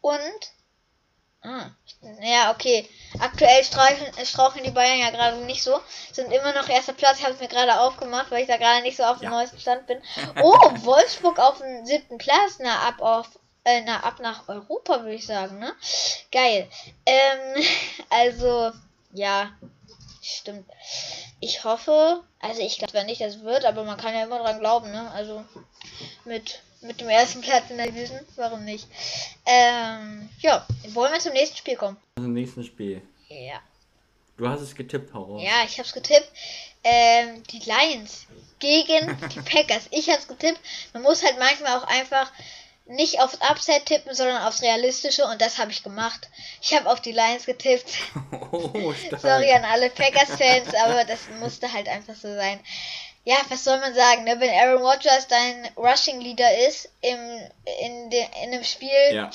Und 0.00 0.52
Ah, 1.44 1.70
ja, 2.20 2.52
okay. 2.52 2.88
Aktuell 3.18 3.64
straucheln, 3.64 4.12
straucheln 4.24 4.64
die 4.64 4.70
Bayern 4.70 5.00
ja 5.00 5.10
gerade 5.10 5.38
nicht 5.38 5.62
so. 5.62 5.80
Sind 6.12 6.32
immer 6.32 6.52
noch 6.52 6.68
erster 6.68 6.92
Platz. 6.92 7.18
Ich 7.18 7.24
habe 7.24 7.34
es 7.34 7.40
mir 7.40 7.48
gerade 7.48 7.80
aufgemacht, 7.80 8.30
weil 8.30 8.42
ich 8.42 8.48
da 8.48 8.56
gerade 8.56 8.82
nicht 8.82 8.96
so 8.96 9.02
auf 9.02 9.18
dem 9.18 9.24
ja. 9.24 9.30
neuesten 9.30 9.58
Stand 9.58 9.86
bin. 9.88 10.00
Oh, 10.40 10.52
Wolfsburg 10.84 11.38
auf 11.40 11.58
dem 11.58 11.84
siebten 11.84 12.18
Platz. 12.18 12.58
Na, 12.60 12.88
ab 12.88 13.00
auf, 13.00 13.26
äh, 13.64 13.80
na, 13.82 14.04
ab 14.04 14.20
nach 14.20 14.48
Europa, 14.48 15.00
würde 15.00 15.14
ich 15.14 15.26
sagen, 15.26 15.58
ne? 15.58 15.74
Geil. 16.30 16.68
Ähm, 17.06 17.64
also, 18.08 18.70
ja, 19.12 19.50
stimmt. 20.22 20.70
Ich 21.40 21.64
hoffe, 21.64 22.22
also 22.40 22.60
ich 22.60 22.78
glaube 22.78 23.04
nicht, 23.04 23.20
dass 23.20 23.36
es 23.36 23.42
wird, 23.42 23.64
aber 23.64 23.82
man 23.82 23.98
kann 23.98 24.14
ja 24.14 24.22
immer 24.22 24.38
dran 24.38 24.60
glauben, 24.60 24.92
ne? 24.92 25.10
Also, 25.10 25.44
mit 26.24 26.62
mit 26.82 27.00
dem 27.00 27.08
ersten 27.08 27.40
Platz 27.40 27.70
in 27.70 27.76
der 27.76 27.86
Division. 27.86 28.20
Warum 28.36 28.64
nicht? 28.64 28.86
Ähm, 29.46 30.28
ja, 30.40 30.66
wollen 30.88 31.12
wir 31.12 31.20
zum 31.20 31.32
nächsten 31.32 31.56
Spiel 31.56 31.76
kommen? 31.76 31.96
Zum 32.18 32.32
nächsten 32.32 32.64
Spiel. 32.64 33.02
Ja. 33.28 33.60
Du 34.36 34.48
hast 34.48 34.60
es 34.60 34.74
getippt, 34.74 35.14
hau 35.14 35.38
Ja, 35.38 35.64
ich 35.64 35.78
hab's 35.78 35.92
getippt. 35.92 36.30
Ähm, 36.84 37.42
die 37.44 37.60
Lions 37.60 38.26
gegen 38.58 39.18
die 39.34 39.40
Packers. 39.40 39.88
Ich 39.90 40.10
hab's 40.10 40.26
getippt. 40.26 40.60
Man 40.92 41.02
muss 41.02 41.24
halt 41.24 41.38
manchmal 41.38 41.78
auch 41.78 41.86
einfach 41.86 42.30
nicht 42.86 43.20
aufs 43.20 43.38
Upset 43.40 43.86
tippen, 43.86 44.14
sondern 44.14 44.42
aufs 44.42 44.62
Realistische 44.62 45.24
und 45.24 45.40
das 45.40 45.58
habe 45.58 45.70
ich 45.70 45.82
gemacht. 45.82 46.28
Ich 46.60 46.74
habe 46.74 46.90
auf 46.90 47.00
die 47.00 47.12
Lions 47.12 47.46
getippt. 47.46 47.92
Oh, 48.54 48.92
Sorry 49.18 49.50
an 49.52 49.64
alle 49.64 49.88
Packers-Fans, 49.88 50.74
aber 50.74 51.04
das 51.04 51.20
musste 51.40 51.72
halt 51.72 51.88
einfach 51.88 52.14
so 52.14 52.34
sein 52.34 52.60
ja, 53.24 53.36
was 53.48 53.64
soll 53.64 53.78
man 53.78 53.94
sagen, 53.94 54.24
ne? 54.24 54.40
wenn 54.40 54.50
Aaron 54.50 54.82
Rodgers 54.82 55.28
dein 55.28 55.68
Rushing 55.76 56.20
Leader 56.20 56.58
ist 56.68 56.88
im, 57.00 57.50
in, 57.80 58.10
de, 58.10 58.20
in 58.42 58.52
einem 58.52 58.64
Spiel, 58.64 59.12
ja. 59.12 59.30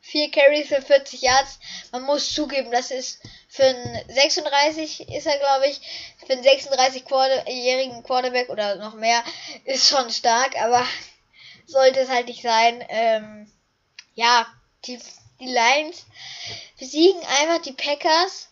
vier 0.00 0.30
Carries 0.30 0.68
für 0.68 0.82
40 0.82 1.22
Yards, 1.22 1.58
man 1.92 2.02
muss 2.02 2.32
zugeben, 2.32 2.70
das 2.72 2.90
ist 2.90 3.20
für 3.48 3.64
einen 3.64 4.08
36 4.08 5.08
ist 5.08 5.26
er, 5.26 5.38
glaube 5.38 5.66
ich, 5.68 5.80
für 6.26 6.32
einen 6.32 6.44
36-jährigen 6.44 8.02
Quarterback 8.02 8.48
oder 8.50 8.76
noch 8.76 8.94
mehr, 8.94 9.22
ist 9.64 9.88
schon 9.88 10.10
stark, 10.10 10.60
aber 10.60 10.84
sollte 11.66 12.00
es 12.00 12.08
halt 12.08 12.26
nicht 12.26 12.42
sein. 12.42 12.84
Ähm, 12.88 13.50
ja, 14.14 14.46
die, 14.84 14.98
die 15.40 15.46
Lions 15.46 16.06
besiegen 16.78 17.20
einfach 17.40 17.62
die 17.62 17.72
Packers 17.72 18.48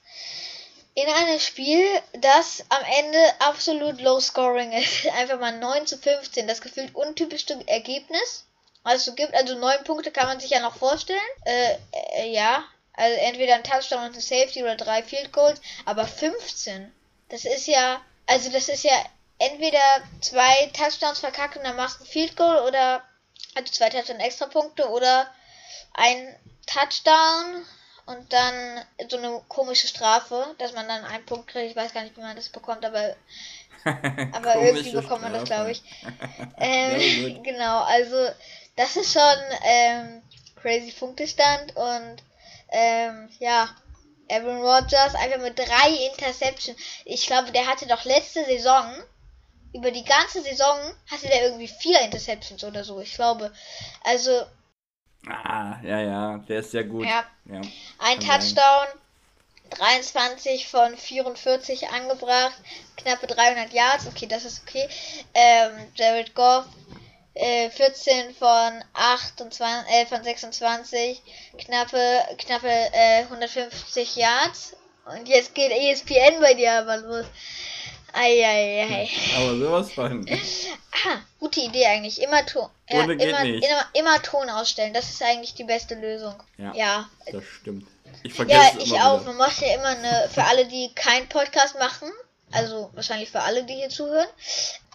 in 0.96 1.08
einem 1.10 1.38
Spiel, 1.38 1.86
das 2.14 2.64
am 2.70 2.82
Ende 2.98 3.18
absolut 3.40 4.00
low 4.00 4.18
scoring 4.18 4.72
ist. 4.72 5.06
Einfach 5.18 5.38
mal 5.38 5.56
9 5.58 5.86
zu 5.86 5.98
15, 5.98 6.48
das 6.48 6.62
gefühlt 6.62 6.94
untypischste 6.94 7.62
Ergebnis. 7.66 8.46
Also 8.82 9.14
gibt, 9.14 9.34
also 9.34 9.56
9 9.58 9.84
Punkte 9.84 10.10
kann 10.10 10.26
man 10.26 10.40
sich 10.40 10.50
ja 10.50 10.60
noch 10.60 10.76
vorstellen. 10.76 11.20
Äh, 11.44 11.76
äh, 12.16 12.30
ja, 12.32 12.64
also 12.94 13.14
entweder 13.18 13.56
ein 13.56 13.64
Touchdown 13.64 14.06
und 14.06 14.14
ein 14.14 14.20
Safety 14.20 14.62
oder 14.62 14.76
drei 14.76 15.02
Field 15.02 15.32
Goals, 15.34 15.60
aber 15.84 16.06
15. 16.06 16.90
Das 17.28 17.44
ist 17.44 17.66
ja, 17.66 18.00
also 18.26 18.50
das 18.50 18.70
ist 18.70 18.84
ja 18.84 18.94
entweder 19.38 20.02
zwei 20.22 20.70
Touchdowns 20.72 21.18
verkacken, 21.18 21.62
dann 21.62 21.76
machst 21.76 22.00
du 22.00 22.04
ein 22.04 22.08
Field 22.08 22.36
Goal 22.38 22.66
oder 22.66 23.02
also 23.54 23.70
zwei 23.70 23.90
Touchdowns 23.90 24.24
extra 24.24 24.46
Punkte 24.46 24.88
oder 24.88 25.30
ein 25.92 26.34
Touchdown 26.66 27.66
und 28.06 28.32
dann 28.32 28.84
so 29.08 29.18
eine 29.18 29.40
komische 29.48 29.88
Strafe, 29.88 30.54
dass 30.58 30.72
man 30.72 30.88
dann 30.88 31.04
einen 31.04 31.26
Punkt 31.26 31.48
kriegt. 31.48 31.70
Ich 31.70 31.76
weiß 31.76 31.92
gar 31.92 32.02
nicht, 32.02 32.16
wie 32.16 32.20
man 32.20 32.36
das 32.36 32.48
bekommt, 32.48 32.84
aber 32.84 33.16
aber 34.32 34.56
irgendwie 34.56 34.92
bekommt 34.92 35.22
man 35.22 35.32
das, 35.32 35.44
glaube 35.44 35.72
ich. 35.72 35.82
Ähm, 36.58 37.42
genau, 37.42 37.82
also 37.82 38.16
das 38.76 38.96
ist 38.96 39.12
schon 39.12 39.38
ähm, 39.62 40.22
crazy 40.56 40.90
Punktestand 40.92 41.76
und 41.76 42.22
ähm, 42.70 43.28
ja, 43.38 43.68
Aaron 44.30 44.62
Rodgers 44.62 45.14
einfach 45.14 45.38
mit 45.38 45.58
drei 45.58 45.90
Interceptions. 46.10 46.78
Ich 47.04 47.26
glaube, 47.26 47.52
der 47.52 47.66
hatte 47.66 47.86
doch 47.86 48.04
letzte 48.04 48.44
Saison, 48.46 48.90
über 49.74 49.90
die 49.90 50.04
ganze 50.04 50.42
Saison, 50.42 50.78
hatte 51.10 51.26
der 51.26 51.44
irgendwie 51.44 51.68
vier 51.68 52.00
Interceptions 52.00 52.64
oder 52.64 52.84
so. 52.84 53.00
Ich 53.00 53.14
glaube, 53.14 53.52
also. 54.04 54.42
Ah, 55.28 55.78
ja, 55.82 56.00
ja, 56.00 56.38
der 56.48 56.60
ist 56.60 56.70
sehr 56.70 56.84
gut. 56.84 57.04
Ja. 57.04 57.24
ja 57.46 57.60
Ein 57.98 58.20
Touchdown, 58.20 58.86
sein. 58.86 59.00
23 59.70 60.68
von 60.68 60.96
44 60.96 61.88
angebracht, 61.88 62.54
knappe 62.96 63.26
300 63.26 63.72
Yards, 63.72 64.06
okay, 64.06 64.26
das 64.26 64.44
ist 64.44 64.62
okay. 64.62 64.88
Ähm, 65.34 65.72
Jared 65.96 66.34
Goff 66.34 66.66
14 67.36 68.30
äh, 68.30 68.32
von 68.32 68.84
28, 68.94 69.92
äh, 69.92 70.06
von 70.06 70.22
26, 70.24 71.22
knappe, 71.58 72.22
knappe 72.38 72.68
äh, 72.68 73.22
150 73.22 74.16
Yards. 74.16 74.76
Und 75.04 75.28
jetzt 75.28 75.54
geht 75.54 75.70
ESPN 75.70 76.40
bei 76.40 76.54
dir 76.54 76.72
aber 76.72 76.96
los. 76.96 77.26
Eieiei. 78.16 79.08
Aber 79.36 79.56
sowas 79.58 79.92
von. 79.92 80.26
Ah, 80.28 81.18
gute 81.38 81.60
Idee 81.60 81.86
eigentlich. 81.86 82.20
Immer 82.22 82.44
Ton. 82.46 82.68
Ja, 82.88 83.02
immer, 83.02 83.44
immer, 83.44 83.86
immer, 83.92 84.22
Ton 84.22 84.48
ausstellen. 84.48 84.94
Das 84.94 85.10
ist 85.10 85.22
eigentlich 85.22 85.54
die 85.54 85.64
beste 85.64 85.94
Lösung. 85.94 86.34
Ja. 86.56 86.72
ja. 86.74 87.10
Das 87.30 87.44
stimmt. 87.44 87.86
Ich 88.22 88.32
vergesse 88.32 88.58
Ja, 88.58 88.82
ich 88.82 88.92
auch. 88.94 89.20
Wieder. 89.20 89.32
Man 89.32 89.36
macht 89.36 89.60
ja 89.60 89.74
immer 89.74 89.88
eine. 89.88 90.28
Für 90.32 90.44
alle, 90.44 90.66
die 90.66 90.90
keinen 90.94 91.28
Podcast 91.28 91.78
machen. 91.78 92.10
Also 92.52 92.90
wahrscheinlich 92.94 93.30
für 93.30 93.42
alle, 93.42 93.64
die 93.64 93.74
hier 93.74 93.88
zuhören 93.88 94.28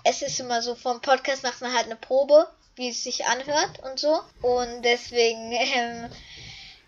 es 0.03 0.21
ist 0.21 0.39
immer 0.39 0.61
so, 0.61 0.75
vom 0.75 1.01
Podcast 1.01 1.43
macht 1.43 1.61
man 1.61 1.73
halt 1.73 1.85
eine 1.85 1.95
Probe, 1.95 2.47
wie 2.75 2.89
es 2.89 3.03
sich 3.03 3.25
anhört 3.25 3.79
und 3.83 3.99
so. 3.99 4.21
Und 4.41 4.83
deswegen, 4.83 5.51
ähm, 5.75 6.09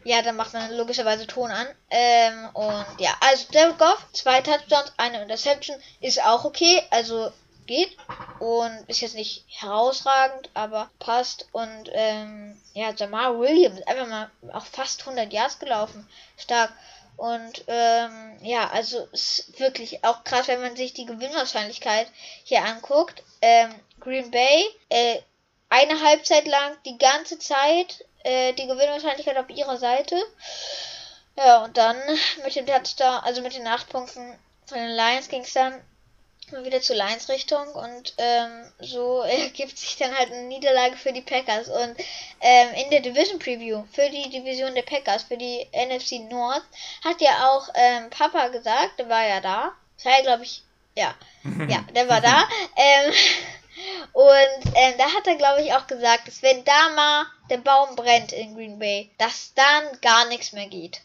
ja, 0.03 0.21
dann 0.21 0.35
macht 0.35 0.53
man 0.53 0.71
logischerweise 0.73 1.27
Ton 1.27 1.51
an. 1.51 1.67
Ähm, 1.89 2.49
und 2.53 2.85
ja, 2.99 3.15
also 3.21 3.45
Derek 3.51 3.77
Goff, 3.77 4.05
zwei 4.13 4.41
Touchdowns, 4.41 4.93
eine 4.97 5.21
Interception, 5.21 5.77
ist 6.01 6.23
auch 6.23 6.45
okay, 6.45 6.81
also 6.91 7.31
geht. 7.65 7.95
Und 8.39 8.85
ist 8.87 9.01
jetzt 9.01 9.15
nicht 9.15 9.45
herausragend, 9.47 10.49
aber 10.53 10.89
passt. 10.99 11.47
Und 11.51 11.89
ähm, 11.93 12.59
ja, 12.73 12.91
Jamal 12.93 13.39
Williams, 13.39 13.81
einfach 13.87 14.07
mal 14.07 14.29
auch 14.51 14.65
fast 14.65 15.01
100 15.01 15.31
Yards 15.31 15.59
gelaufen. 15.59 16.07
Stark. 16.37 16.71
Und 17.15 17.63
ähm, 17.67 18.37
ja, 18.41 18.69
also 18.71 19.07
ist 19.11 19.59
wirklich 19.59 20.03
auch 20.03 20.23
krass, 20.23 20.47
wenn 20.47 20.61
man 20.61 20.75
sich 20.75 20.93
die 20.93 21.05
Gewinnwahrscheinlichkeit 21.05 22.07
hier 22.43 22.65
anguckt. 22.65 23.23
Ähm, 23.41 23.73
Green 23.99 24.31
Bay, 24.31 24.65
äh, 24.89 25.19
eine 25.69 26.01
Halbzeit 26.01 26.47
lang 26.47 26.75
die 26.85 26.97
ganze 26.97 27.39
Zeit 27.39 28.03
äh, 28.23 28.53
die 28.53 28.67
Gewinnwahrscheinlichkeit 28.67 29.37
auf 29.37 29.49
ihrer 29.49 29.77
Seite. 29.77 30.15
Ja, 31.37 31.63
und 31.63 31.77
dann 31.77 31.97
mit 32.43 32.55
dem 32.55 32.65
Touchdown, 32.65 33.21
also 33.23 33.41
mit 33.41 33.55
den 33.55 33.67
8 33.67 33.89
Punkten 33.89 34.37
von 34.67 34.77
den 34.77 34.95
Lions 34.95 35.29
ging 35.29 35.41
es 35.41 35.53
dann 35.53 35.81
wieder 36.51 36.81
zur 36.81 36.95
Lions 36.95 37.29
Richtung 37.29 37.67
und 37.73 38.13
ähm, 38.17 38.71
so 38.79 39.21
ergibt 39.21 39.77
sich 39.77 39.97
dann 39.97 40.15
halt 40.15 40.31
eine 40.31 40.43
Niederlage 40.43 40.95
für 40.97 41.11
die 41.11 41.21
Packers. 41.21 41.69
Und 41.69 41.95
ähm, 42.41 42.69
in 42.83 42.89
der 42.91 42.99
Division 42.99 43.39
Preview 43.39 43.83
für 43.91 44.09
die 44.09 44.29
Division 44.29 44.75
der 44.75 44.83
Packers 44.83 45.23
für 45.23 45.37
die 45.37 45.67
NFC 45.73 46.29
North 46.31 46.63
hat 47.03 47.21
ja 47.21 47.49
auch 47.49 47.67
ähm, 47.73 48.09
Papa 48.09 48.49
gesagt, 48.49 48.99
der 48.99 49.09
war 49.09 49.25
ja 49.25 49.41
da, 49.41 49.71
das 49.95 50.05
war 50.05 50.17
ja 50.17 50.21
glaube 50.21 50.43
ich 50.43 50.63
ja. 50.95 51.15
Ja 51.67 51.83
der 51.95 52.07
war 52.07 52.21
da. 52.21 52.47
Ähm, 52.75 53.13
und 54.13 54.73
ähm, 54.75 54.93
da 54.97 55.05
hat 55.05 55.27
er 55.27 55.35
glaube 55.35 55.61
ich 55.61 55.73
auch 55.73 55.87
gesagt, 55.87 56.27
dass 56.27 56.41
wenn 56.41 56.63
da 56.63 56.89
mal 56.89 57.25
der 57.49 57.57
Baum 57.57 57.95
brennt 57.95 58.31
in 58.31 58.55
Green 58.55 58.79
Bay, 58.79 59.11
dass 59.17 59.53
dann 59.53 59.99
gar 60.01 60.25
nichts 60.27 60.51
mehr 60.51 60.67
geht. 60.67 61.01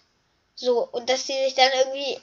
So, 0.55 0.89
und 0.91 1.09
dass 1.09 1.27
sie 1.27 1.45
sich 1.45 1.55
dann 1.55 1.71
irgendwie 1.85 2.21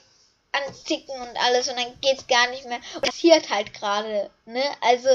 anzicken 0.52 1.14
und 1.20 1.36
alles 1.44 1.68
und 1.68 1.78
dann 1.78 2.00
geht's 2.00 2.26
gar 2.26 2.48
nicht 2.48 2.66
mehr. 2.66 2.80
Und 2.94 3.02
passiert 3.02 3.50
halt 3.50 3.72
gerade, 3.74 4.30
ne? 4.44 4.62
Also, 4.80 5.08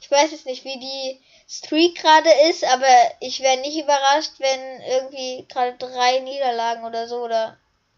ich 0.00 0.10
weiß 0.10 0.30
jetzt 0.30 0.46
nicht, 0.46 0.64
wie 0.64 0.78
die 0.78 1.20
Streak 1.48 1.96
gerade 1.96 2.30
ist, 2.50 2.64
aber 2.64 2.86
ich 3.20 3.40
wäre 3.40 3.58
nicht 3.58 3.78
überrascht, 3.78 4.32
wenn 4.38 4.80
irgendwie 4.82 5.46
gerade 5.48 5.76
drei 5.78 6.20
Niederlagen 6.20 6.84
oder 6.84 7.08
so 7.08 7.24
oder 7.24 7.56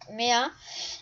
mehr. 0.09 0.51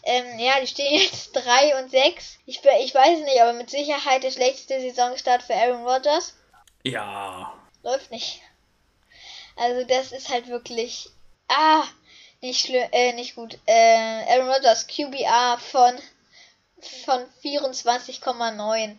Ähm, 0.03 0.39
ja, 0.39 0.61
die 0.61 0.67
stehen 0.67 1.01
jetzt 1.01 1.33
3 1.35 1.83
und 1.83 1.91
6. 1.91 2.39
Ich, 2.47 2.63
ich 2.65 2.95
weiß 2.95 3.21
nicht, 3.21 3.41
aber 3.41 3.53
mit 3.53 3.71
Sicherheit 3.71 4.23
der 4.23 4.31
schlechteste 4.31 4.81
Saisonstart 4.81 5.43
für 5.43 5.55
Aaron 5.55 5.87
Rodgers. 5.87 6.35
Ja. 6.83 7.55
Läuft 7.83 8.11
nicht. 8.11 8.41
Also 9.57 9.85
das 9.87 10.13
ist 10.13 10.29
halt 10.29 10.49
wirklich. 10.49 11.11
Ah, 11.49 11.85
nicht 12.41 12.67
schlimm, 12.67 12.89
äh, 12.93 13.13
nicht 13.13 13.35
gut. 13.35 13.59
Äh, 13.67 14.33
Aaron 14.33 14.51
Rodgers 14.51 14.87
QBR 14.87 15.59
von, 15.59 15.99
von 17.05 17.25
24,9. 17.43 18.97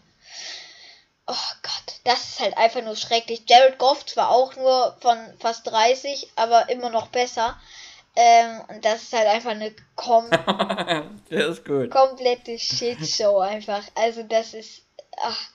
Oh 1.28 1.36
Gott, 1.62 2.00
das 2.06 2.22
ist 2.22 2.40
halt 2.40 2.58
einfach 2.58 2.82
nur 2.82 2.96
schrecklich. 2.96 3.44
Jared 3.48 3.78
Goff 3.78 4.06
zwar 4.06 4.32
auch 4.32 4.56
nur 4.56 4.98
von 5.00 5.18
fast 5.40 5.68
30, 5.68 6.32
aber 6.36 6.70
immer 6.70 6.90
noch 6.90 7.08
besser. 7.08 7.60
Ähm, 8.16 8.62
und 8.68 8.84
das 8.84 9.04
ist 9.04 9.14
halt 9.14 9.28
einfach 9.28 9.52
eine 9.52 9.74
kom 9.96 10.30
komplette 11.90 12.58
Shitshow 12.58 13.40
einfach. 13.40 13.84
Also 13.96 14.24
das 14.24 14.54
ist. 14.54 14.82
Ach, 15.22 15.50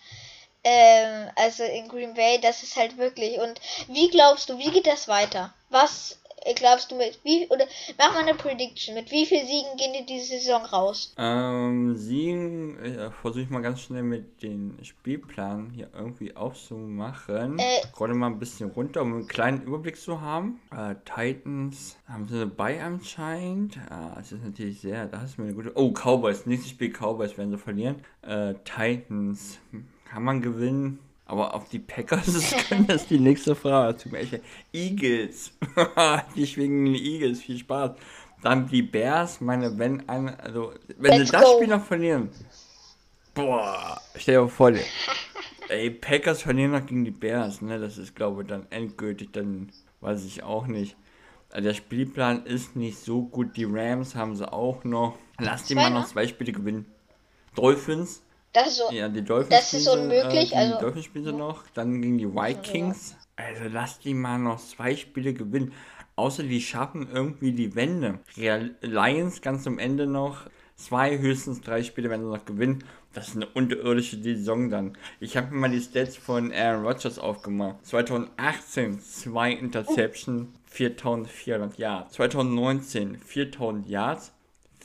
ähm, 0.65 1.31
also 1.37 1.63
in 1.63 1.89
Green 1.89 2.15
Bay, 2.15 2.41
das 2.41 2.63
ist 2.63 2.77
halt 2.77 2.97
wirklich. 2.97 3.39
Und 3.39 3.61
wie 3.89 4.09
glaubst 4.09 4.49
du, 4.49 4.59
wie 4.59 4.71
geht 4.71 4.87
das 4.87 5.09
weiter? 5.09 5.53
Was 5.69 6.19
glaubst 6.55 6.91
du 6.91 6.97
mit 6.97 7.19
wie 7.25 7.47
oder 7.49 7.67
mach 7.99 8.13
mal 8.13 8.23
eine 8.23 8.35
Prediction. 8.35 8.95
Mit 8.95 9.11
wie 9.11 9.27
viel 9.27 9.45
Siegen 9.45 9.77
gehen 9.77 9.93
die 9.93 10.07
diese 10.07 10.39
Saison 10.39 10.65
raus? 10.65 11.15
Ähm, 11.17 11.97
Siegen 11.97 12.79
äh, 12.79 13.11
versuche 13.11 13.43
ich 13.43 13.51
mal 13.51 13.63
ganz 13.63 13.81
schnell 13.81 14.03
mit 14.03 14.43
den 14.43 14.79
Spielplan 14.83 15.71
hier 15.71 15.89
irgendwie 15.95 16.37
aufzumachen. 16.37 17.59
Äh, 17.59 17.83
Gerade 17.97 18.15
mal 18.15 18.27
ein 18.27 18.39
bisschen 18.39 18.71
runter, 18.71 19.03
um 19.03 19.15
einen 19.15 19.29
kleinen 19.29 19.63
Überblick 19.63 19.97
zu 19.97 20.21
haben. 20.21 20.61
Äh, 20.71 20.95
Titans 21.05 21.97
haben 22.07 22.29
sie 22.29 22.39
dabei 22.39 22.83
anscheinend. 22.83 23.79
Ah, 23.89 24.17
es 24.21 24.33
ist 24.33 24.45
natürlich 24.45 24.81
sehr, 24.81 25.07
da 25.07 25.21
hast 25.21 25.39
du 25.39 25.43
mir 25.43 25.49
eine 25.49 25.57
gute. 25.57 25.73
Oh, 25.77 25.93
Cowboys, 25.93 26.47
nächstes 26.47 26.71
Spiel 26.71 26.93
Cowboys 26.93 27.37
werden 27.39 27.51
sie 27.53 27.59
verlieren. 27.59 27.97
Äh, 28.23 28.55
Titans 28.65 29.59
kann 30.05 30.23
man 30.23 30.43
gewinnen. 30.43 30.99
Aber 31.27 31.55
auf 31.55 31.69
die 31.69 31.79
Packers 31.79 32.55
können 32.69 32.87
das 32.87 33.07
die 33.07 33.19
nächste 33.19 33.55
Frage. 33.55 33.97
Zum 33.97 34.13
Beispiel 34.13 34.43
Eagles. 34.73 35.53
die 36.37 36.47
schwingen 36.47 36.93
die 36.93 37.15
Eagles. 37.15 37.41
Viel 37.41 37.59
Spaß. 37.59 37.93
Dann 38.43 38.69
die 38.69 38.83
Bears. 38.83 39.41
Meine, 39.41 39.79
wenn 39.79 40.07
eine, 40.09 40.39
also, 40.41 40.73
wenn 40.99 41.13
Let's 41.13 41.27
sie 41.27 41.33
das 41.33 41.45
go. 41.45 41.57
Spiel 41.57 41.69
noch 41.69 41.85
verlieren. 41.85 42.29
Boah, 43.33 44.01
stell 44.15 44.43
dir 44.43 44.49
vor, 44.49 44.73
ey, 45.69 45.91
Packers 45.91 46.43
verlieren 46.43 46.71
noch 46.71 46.87
gegen 46.87 47.05
die 47.05 47.11
Bears, 47.11 47.63
ne? 47.63 47.81
Das 47.81 47.99
ist, 47.99 48.15
glaube 48.15 48.43
ich, 48.43 48.49
dann 48.49 48.67
endgültig, 48.71 49.33
dann 49.33 49.73
weiß 50.01 50.25
ich 50.25 50.43
auch 50.45 50.67
nicht. 50.67 50.97
Also 51.51 51.69
der 51.69 51.75
Spielplan 51.75 52.47
ist 52.47 52.77
nicht 52.77 52.99
so 52.99 53.23
gut. 53.23 53.57
Die 53.57 53.65
Rams 53.65 54.15
haben 54.15 54.37
sie 54.37 54.53
auch 54.53 54.85
noch. 54.85 55.17
Lass 55.39 55.65
die 55.65 55.75
mal 55.75 55.91
noch 55.91 56.07
zwei 56.07 56.27
Spiele 56.27 56.53
gewinnen. 56.53 56.87
Dolphins 57.55 58.24
das 58.55 58.69
ist 58.69 58.77
so. 58.79 58.91
Ja, 58.91 59.09
die 59.09 59.23
Dolphins. 59.23 59.51
Das 59.51 59.75
ist 59.75 59.89
unmöglich. 59.89 60.53
Äh, 60.53 60.57
also, 60.57 60.75
die 60.77 60.81
Dolphins 60.81 61.05
spielen 61.05 61.25
sie 61.25 61.33
noch. 61.33 61.65
Dann 61.75 62.01
gegen 62.01 62.17
die 62.19 62.33
Vikings. 62.33 63.17
Also 63.37 63.65
lass 63.71 63.99
die 63.99 64.15
mal 64.15 64.39
noch 64.39 64.61
zwei 64.61 64.97
Spiele 64.97 65.35
gewinnen. 65.35 65.73
Außer 66.17 66.45
die 66.45 66.61
schaffen 66.61 67.09
irgendwie 67.13 67.53
die 67.53 67.75
Wende. 67.75 68.21
Real 68.37 68.77
Lions 68.81 69.43
ganz 69.43 69.67
am 69.67 69.79
Ende 69.79 70.07
noch. 70.07 70.47
zwei, 70.77 71.19
höchstens 71.19 71.61
drei 71.61 71.83
Spiele 71.83 72.09
werden 72.11 72.23
sie 72.23 72.31
noch 72.33 72.45
gewinnen. 72.45 72.85
Das 73.13 73.29
ist 73.29 73.37
eine 73.37 73.47
unterirdische 73.47 74.21
Saison 74.23 74.71
dann. 74.71 74.97
Ich 75.21 75.37
habe 75.37 75.53
mir 75.53 75.61
mal 75.61 75.71
die 75.71 75.81
Stats 75.81 76.17
von 76.17 76.53
Aaron 76.53 76.85
Rodgers 76.85 77.19
aufgemacht. 77.19 77.85
2018 77.87 79.01
zwei 79.01 79.53
Interceptions, 79.53 80.49
4400 80.67 81.79
Yards. 81.79 82.15
2019 82.15 83.19
4000 83.19 83.89
Yards, 83.89 84.33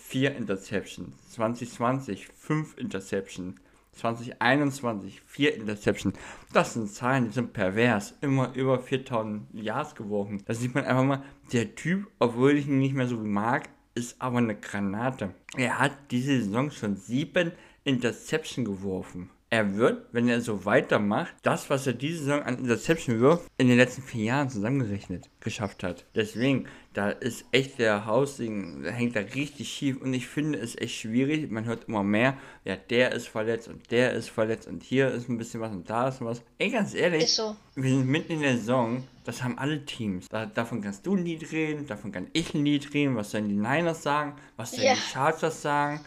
4 0.10 0.36
Interceptions. 0.38 1.14
2020 1.34 2.30
5 2.36 2.78
Interceptions. 2.80 3.56
2021 3.92 5.22
4 5.28 5.56
Interceptions. 5.56 6.18
Das 6.52 6.74
sind 6.74 6.92
Zahlen, 6.92 7.26
die 7.26 7.32
sind 7.32 7.54
pervers. 7.54 8.16
Immer 8.22 8.52
über 8.56 8.80
4000 8.80 9.54
Yards 9.54 9.94
geworfen. 9.94 10.42
Da 10.48 10.56
sieht 10.56 10.74
man 10.74 10.86
einfach 10.86 11.04
mal, 11.04 11.24
der 11.54 11.76
Typ, 11.76 12.08
obwohl 12.18 12.58
ich 12.58 12.68
ihn 12.68 12.80
nicht 12.80 12.96
mehr 12.96 13.06
so 13.06 13.18
mag, 13.18 13.70
ist 13.94 14.20
aber 14.20 14.40
eine 14.40 14.56
Granate. 14.56 15.36
Er 15.56 15.78
hat 15.78 15.92
diese 16.10 16.42
Saison 16.42 16.72
schon 16.72 16.96
7 16.96 17.52
Interception 17.84 18.66
geworfen. 18.66 19.30
Er 19.52 19.76
wird, 19.76 20.08
wenn 20.12 20.28
er 20.28 20.42
so 20.42 20.66
weitermacht, 20.66 21.34
das, 21.44 21.70
was 21.70 21.86
er 21.86 21.94
diese 21.94 22.20
Saison 22.20 22.42
an 22.44 22.58
Interception 22.58 23.20
wirft, 23.20 23.48
in 23.58 23.68
den 23.68 23.78
letzten 23.78 24.04
vier 24.04 24.26
Jahren 24.26 24.50
zusammengerechnet 24.50 25.30
geschafft 25.40 25.84
hat. 25.84 26.06
Deswegen, 26.16 26.68
da 26.94 27.10
ist 27.10 27.46
echt 27.52 27.78
der 27.80 28.08
Housing, 28.08 28.84
da 28.84 28.90
hängt 28.90 29.16
da 29.16 29.20
richtig 29.20 29.72
schief 29.72 30.02
und 30.02 30.14
ich 30.14 30.28
finde 30.28 30.60
es 30.60 30.76
echt 30.76 30.96
schwierig. 30.96 31.52
Man 31.52 31.66
hört 31.66 31.88
immer 31.88 32.04
mehr, 32.04 32.36
ja, 32.66 32.76
der 32.76 33.12
ist 33.12 33.28
verletzt 33.28 33.68
und 33.68 33.92
der 33.92 34.14
ist 34.14 34.30
verletzt 34.30 34.68
und 34.68 34.82
hier 34.84 35.10
ist 35.10 35.30
ein 35.30 35.38
bisschen 35.38 35.62
was 35.62 35.72
und 35.72 35.90
da 35.90 36.08
ist 36.08 36.22
was. 36.22 36.42
Ey, 36.58 36.72
ganz 36.72 36.96
ehrlich, 36.96 37.32
so. 37.32 37.56
wir 37.76 37.90
sind 37.90 38.08
mitten 38.08 38.34
in 38.34 38.42
der 38.42 38.58
Saison, 38.58 39.04
das 39.24 39.44
haben 39.44 39.58
alle 39.60 39.86
Teams. 39.86 40.28
Da, 40.30 40.48
davon 40.48 40.82
kannst 40.82 41.06
du 41.06 41.16
ein 41.16 41.24
Lied 41.24 41.52
reden, 41.52 41.86
davon 41.86 42.12
kann 42.12 42.28
ich 42.34 42.54
ein 42.54 42.66
Lied 42.66 42.94
reden, 42.94 43.16
was 43.16 43.32
sollen 43.32 43.50
die 43.50 43.56
Niners 43.56 44.02
sagen, 44.02 44.34
was 44.58 44.72
sollen 44.72 44.88
ja. 44.88 44.94
die 44.94 45.00
Chargers 45.00 45.62
sagen 45.62 46.00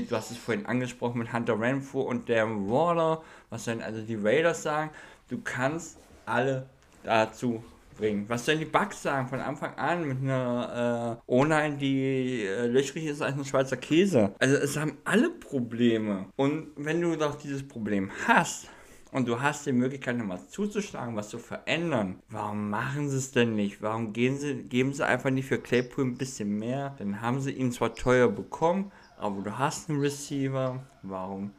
du 0.00 0.16
hast 0.16 0.30
es 0.30 0.38
vorhin 0.38 0.64
angesprochen 0.64 1.18
mit 1.18 1.32
Hunter 1.32 1.60
Renfro 1.60 2.00
und 2.00 2.28
der 2.28 2.48
Waller, 2.48 3.22
was 3.50 3.66
sollen 3.66 3.82
also 3.82 4.00
die 4.00 4.14
Raiders 4.14 4.62
sagen? 4.62 4.90
Du 5.28 5.38
kannst 5.44 5.98
alle 6.24 6.66
dazu 7.04 7.62
bringen. 7.96 8.24
Was 8.28 8.44
sollen 8.46 8.58
die 8.58 8.64
Bugs 8.64 9.02
sagen 9.02 9.28
von 9.28 9.40
Anfang 9.40 9.74
an 9.74 10.06
mit 10.06 10.18
einer 10.22 11.18
äh, 11.26 11.32
O-Line, 11.32 11.76
die 11.76 12.44
äh, 12.44 12.66
löchrig 12.66 13.06
ist 13.06 13.22
als 13.22 13.34
ein 13.36 13.44
Schweizer 13.44 13.76
Käse? 13.76 14.34
Also 14.38 14.56
es 14.56 14.76
haben 14.76 14.98
alle 15.04 15.30
Probleme. 15.30 16.26
Und 16.36 16.68
wenn 16.76 17.00
du 17.00 17.16
doch 17.16 17.36
dieses 17.36 17.66
Problem 17.66 18.10
hast, 18.26 18.68
und 19.12 19.28
du 19.28 19.40
hast 19.40 19.66
die 19.66 19.72
Möglichkeit, 19.72 20.16
noch 20.16 20.28
was 20.28 20.48
zuzuschlagen, 20.48 21.14
was 21.14 21.28
zu 21.28 21.38
verändern. 21.38 22.20
Warum 22.30 22.70
machen 22.70 23.10
sie 23.10 23.18
es 23.18 23.30
denn 23.30 23.54
nicht? 23.54 23.82
Warum 23.82 24.14
gehen 24.14 24.38
sie, 24.38 24.62
geben 24.62 24.94
sie 24.94 25.06
einfach 25.06 25.30
nicht 25.30 25.46
für 25.46 25.58
Claypool 25.58 26.06
ein 26.06 26.16
bisschen 26.16 26.58
mehr? 26.58 26.94
Dann 26.98 27.20
haben 27.20 27.40
sie 27.40 27.52
ihn 27.52 27.72
zwar 27.72 27.94
teuer 27.94 28.28
bekommen, 28.28 28.90
aber 29.18 29.42
du 29.42 29.58
hast 29.58 29.90
einen 29.90 30.00
Receiver, 30.00 30.82
warum? 31.02 31.52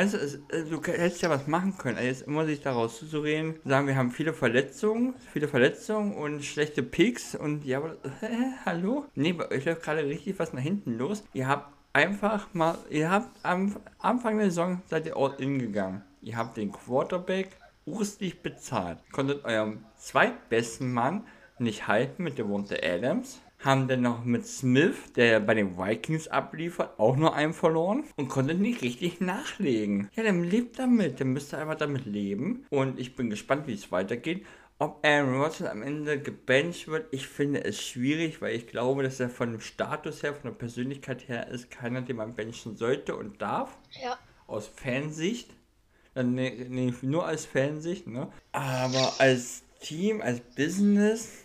Weißt 0.00 0.14
du, 0.14 0.18
äh, 0.18 0.96
hättest 0.96 1.20
ja 1.20 1.28
was 1.28 1.46
machen 1.46 1.76
können. 1.76 1.98
Also 1.98 2.08
jetzt 2.08 2.22
immer 2.22 2.46
sich 2.46 2.62
daraus 2.62 3.06
zu 3.06 3.20
reden, 3.20 3.56
sagen, 3.66 3.86
wir 3.86 3.96
haben 3.96 4.12
viele 4.12 4.32
Verletzungen, 4.32 5.12
viele 5.30 5.46
Verletzungen 5.46 6.14
und 6.14 6.42
schlechte 6.42 6.82
Picks 6.82 7.34
und 7.34 7.66
ja, 7.66 7.76
aber, 7.76 7.96
äh, 8.22 8.28
hallo? 8.64 9.04
Nee, 9.14 9.34
bei 9.34 9.50
euch 9.50 9.66
läuft 9.66 9.82
gerade 9.82 10.06
richtig 10.06 10.38
was 10.38 10.54
nach 10.54 10.62
hinten 10.62 10.96
los. 10.96 11.22
Ihr 11.34 11.48
habt 11.48 11.74
einfach 11.92 12.54
mal, 12.54 12.78
ihr 12.88 13.10
habt 13.10 13.28
am 13.42 13.76
Anfang 13.98 14.38
der 14.38 14.46
Saison 14.46 14.80
seid 14.86 15.04
ihr 15.04 15.18
all 15.18 15.34
in 15.36 15.58
gegangen. 15.58 16.00
Ihr 16.22 16.38
habt 16.38 16.56
den 16.56 16.72
Quarterback 16.72 17.50
urstig 17.84 18.42
bezahlt. 18.42 19.00
Konntet 19.12 19.44
eurem 19.44 19.84
zweitbesten 19.98 20.94
Mann 20.94 21.26
nicht 21.58 21.88
halten 21.88 22.22
mit 22.22 22.38
der 22.38 22.48
Wunde 22.48 22.80
Adams 22.82 23.42
haben 23.60 23.88
dann 23.88 24.02
noch 24.02 24.24
mit 24.24 24.46
Smith, 24.46 25.12
der 25.16 25.40
bei 25.40 25.54
den 25.54 25.76
Vikings 25.76 26.28
abliefert, 26.28 26.98
auch 26.98 27.16
nur 27.16 27.34
einen 27.34 27.52
verloren 27.52 28.04
und 28.16 28.28
konnte 28.28 28.54
nicht 28.54 28.82
richtig 28.82 29.20
nachlegen. 29.20 30.08
Ja, 30.14 30.22
dann 30.22 30.42
lebt 30.44 30.78
damit, 30.78 31.18
der 31.18 31.26
müsste 31.26 31.58
einfach 31.58 31.76
damit 31.76 32.06
leben 32.06 32.66
und 32.70 32.98
ich 32.98 33.16
bin 33.16 33.30
gespannt, 33.30 33.66
wie 33.66 33.74
es 33.74 33.92
weitergeht. 33.92 34.46
Ob 34.78 35.04
Aaron 35.04 35.42
Rodgers 35.42 35.68
am 35.68 35.82
Ende 35.82 36.18
gebencht 36.18 36.88
wird, 36.88 37.12
ich 37.12 37.26
finde 37.26 37.64
es 37.64 37.82
schwierig, 37.82 38.40
weil 38.40 38.56
ich 38.56 38.66
glaube, 38.66 39.02
dass 39.02 39.20
er 39.20 39.28
von 39.28 39.50
dem 39.50 39.60
Status 39.60 40.22
her, 40.22 40.32
von 40.32 40.50
der 40.50 40.58
Persönlichkeit 40.58 41.28
her 41.28 41.48
ist 41.48 41.70
keiner, 41.70 42.00
den 42.00 42.16
man 42.16 42.34
benchen 42.34 42.76
sollte 42.76 43.14
und 43.14 43.42
darf. 43.42 43.76
Ja. 44.02 44.18
Aus 44.46 44.68
Fansicht. 44.68 45.50
Nee, 46.14 46.66
nee, 46.70 46.94
nur 47.02 47.26
als 47.26 47.44
Fansicht, 47.44 48.06
ne? 48.06 48.32
Aber 48.52 49.12
als 49.18 49.64
Team, 49.80 50.22
als 50.22 50.40
Business 50.40 51.44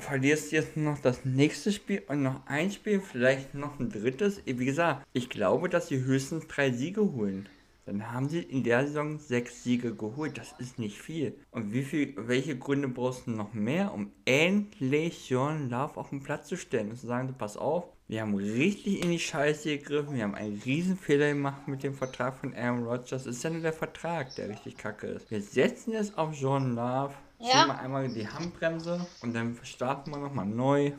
verlierst 0.00 0.52
jetzt 0.52 0.76
noch 0.76 0.98
das 0.98 1.24
nächste 1.24 1.72
Spiel 1.72 2.02
und 2.08 2.22
noch 2.22 2.46
ein 2.46 2.70
Spiel, 2.70 3.00
vielleicht 3.00 3.54
noch 3.54 3.78
ein 3.78 3.90
drittes. 3.90 4.42
Wie 4.44 4.64
gesagt, 4.64 5.06
ich 5.12 5.28
glaube, 5.30 5.68
dass 5.68 5.88
sie 5.88 6.04
höchstens 6.04 6.46
drei 6.46 6.70
Siege 6.70 7.02
holen. 7.02 7.48
Dann 7.88 8.12
haben 8.12 8.28
sie 8.28 8.40
in 8.40 8.64
der 8.64 8.86
Saison 8.86 9.18
sechs 9.18 9.64
Siege 9.64 9.94
geholt. 9.94 10.36
Das 10.36 10.54
ist 10.58 10.78
nicht 10.78 10.98
viel. 10.98 11.34
Und 11.50 11.72
wie 11.72 11.82
viel, 11.82 12.12
welche 12.18 12.58
Gründe 12.58 12.86
brauchst 12.86 13.26
du 13.26 13.30
noch 13.30 13.54
mehr, 13.54 13.94
um 13.94 14.12
endlich 14.26 15.30
John 15.30 15.70
Love 15.70 15.96
auf 15.96 16.10
den 16.10 16.22
Platz 16.22 16.48
zu 16.48 16.58
stellen 16.58 16.90
und 16.90 16.98
zu 16.98 17.06
sagen, 17.06 17.34
pass 17.38 17.56
auf, 17.56 17.84
wir 18.06 18.20
haben 18.20 18.34
richtig 18.34 19.02
in 19.02 19.10
die 19.10 19.18
Scheiße 19.18 19.78
gegriffen, 19.78 20.16
wir 20.16 20.24
haben 20.24 20.34
einen 20.34 20.60
riesen 20.66 20.98
Fehler 20.98 21.28
gemacht 21.28 21.66
mit 21.66 21.82
dem 21.82 21.94
Vertrag 21.94 22.36
von 22.36 22.54
Aaron 22.54 22.84
Rodgers. 22.84 23.24
Das 23.24 23.26
ist 23.26 23.44
ja 23.44 23.50
nur 23.50 23.62
der 23.62 23.72
Vertrag, 23.72 24.34
der 24.36 24.50
richtig 24.50 24.76
kacke 24.76 25.06
ist. 25.06 25.30
Wir 25.30 25.40
setzen 25.40 25.92
jetzt 25.92 26.18
auf 26.18 26.34
John 26.34 26.74
Love 26.74 27.14
ja. 27.38 27.66
Wir 27.66 27.78
einmal 27.78 28.08
die 28.08 28.28
Handbremse 28.28 29.06
und 29.22 29.34
dann 29.34 29.58
starten 29.62 30.10
wir 30.10 30.18
nochmal 30.18 30.46
neu 30.46 30.92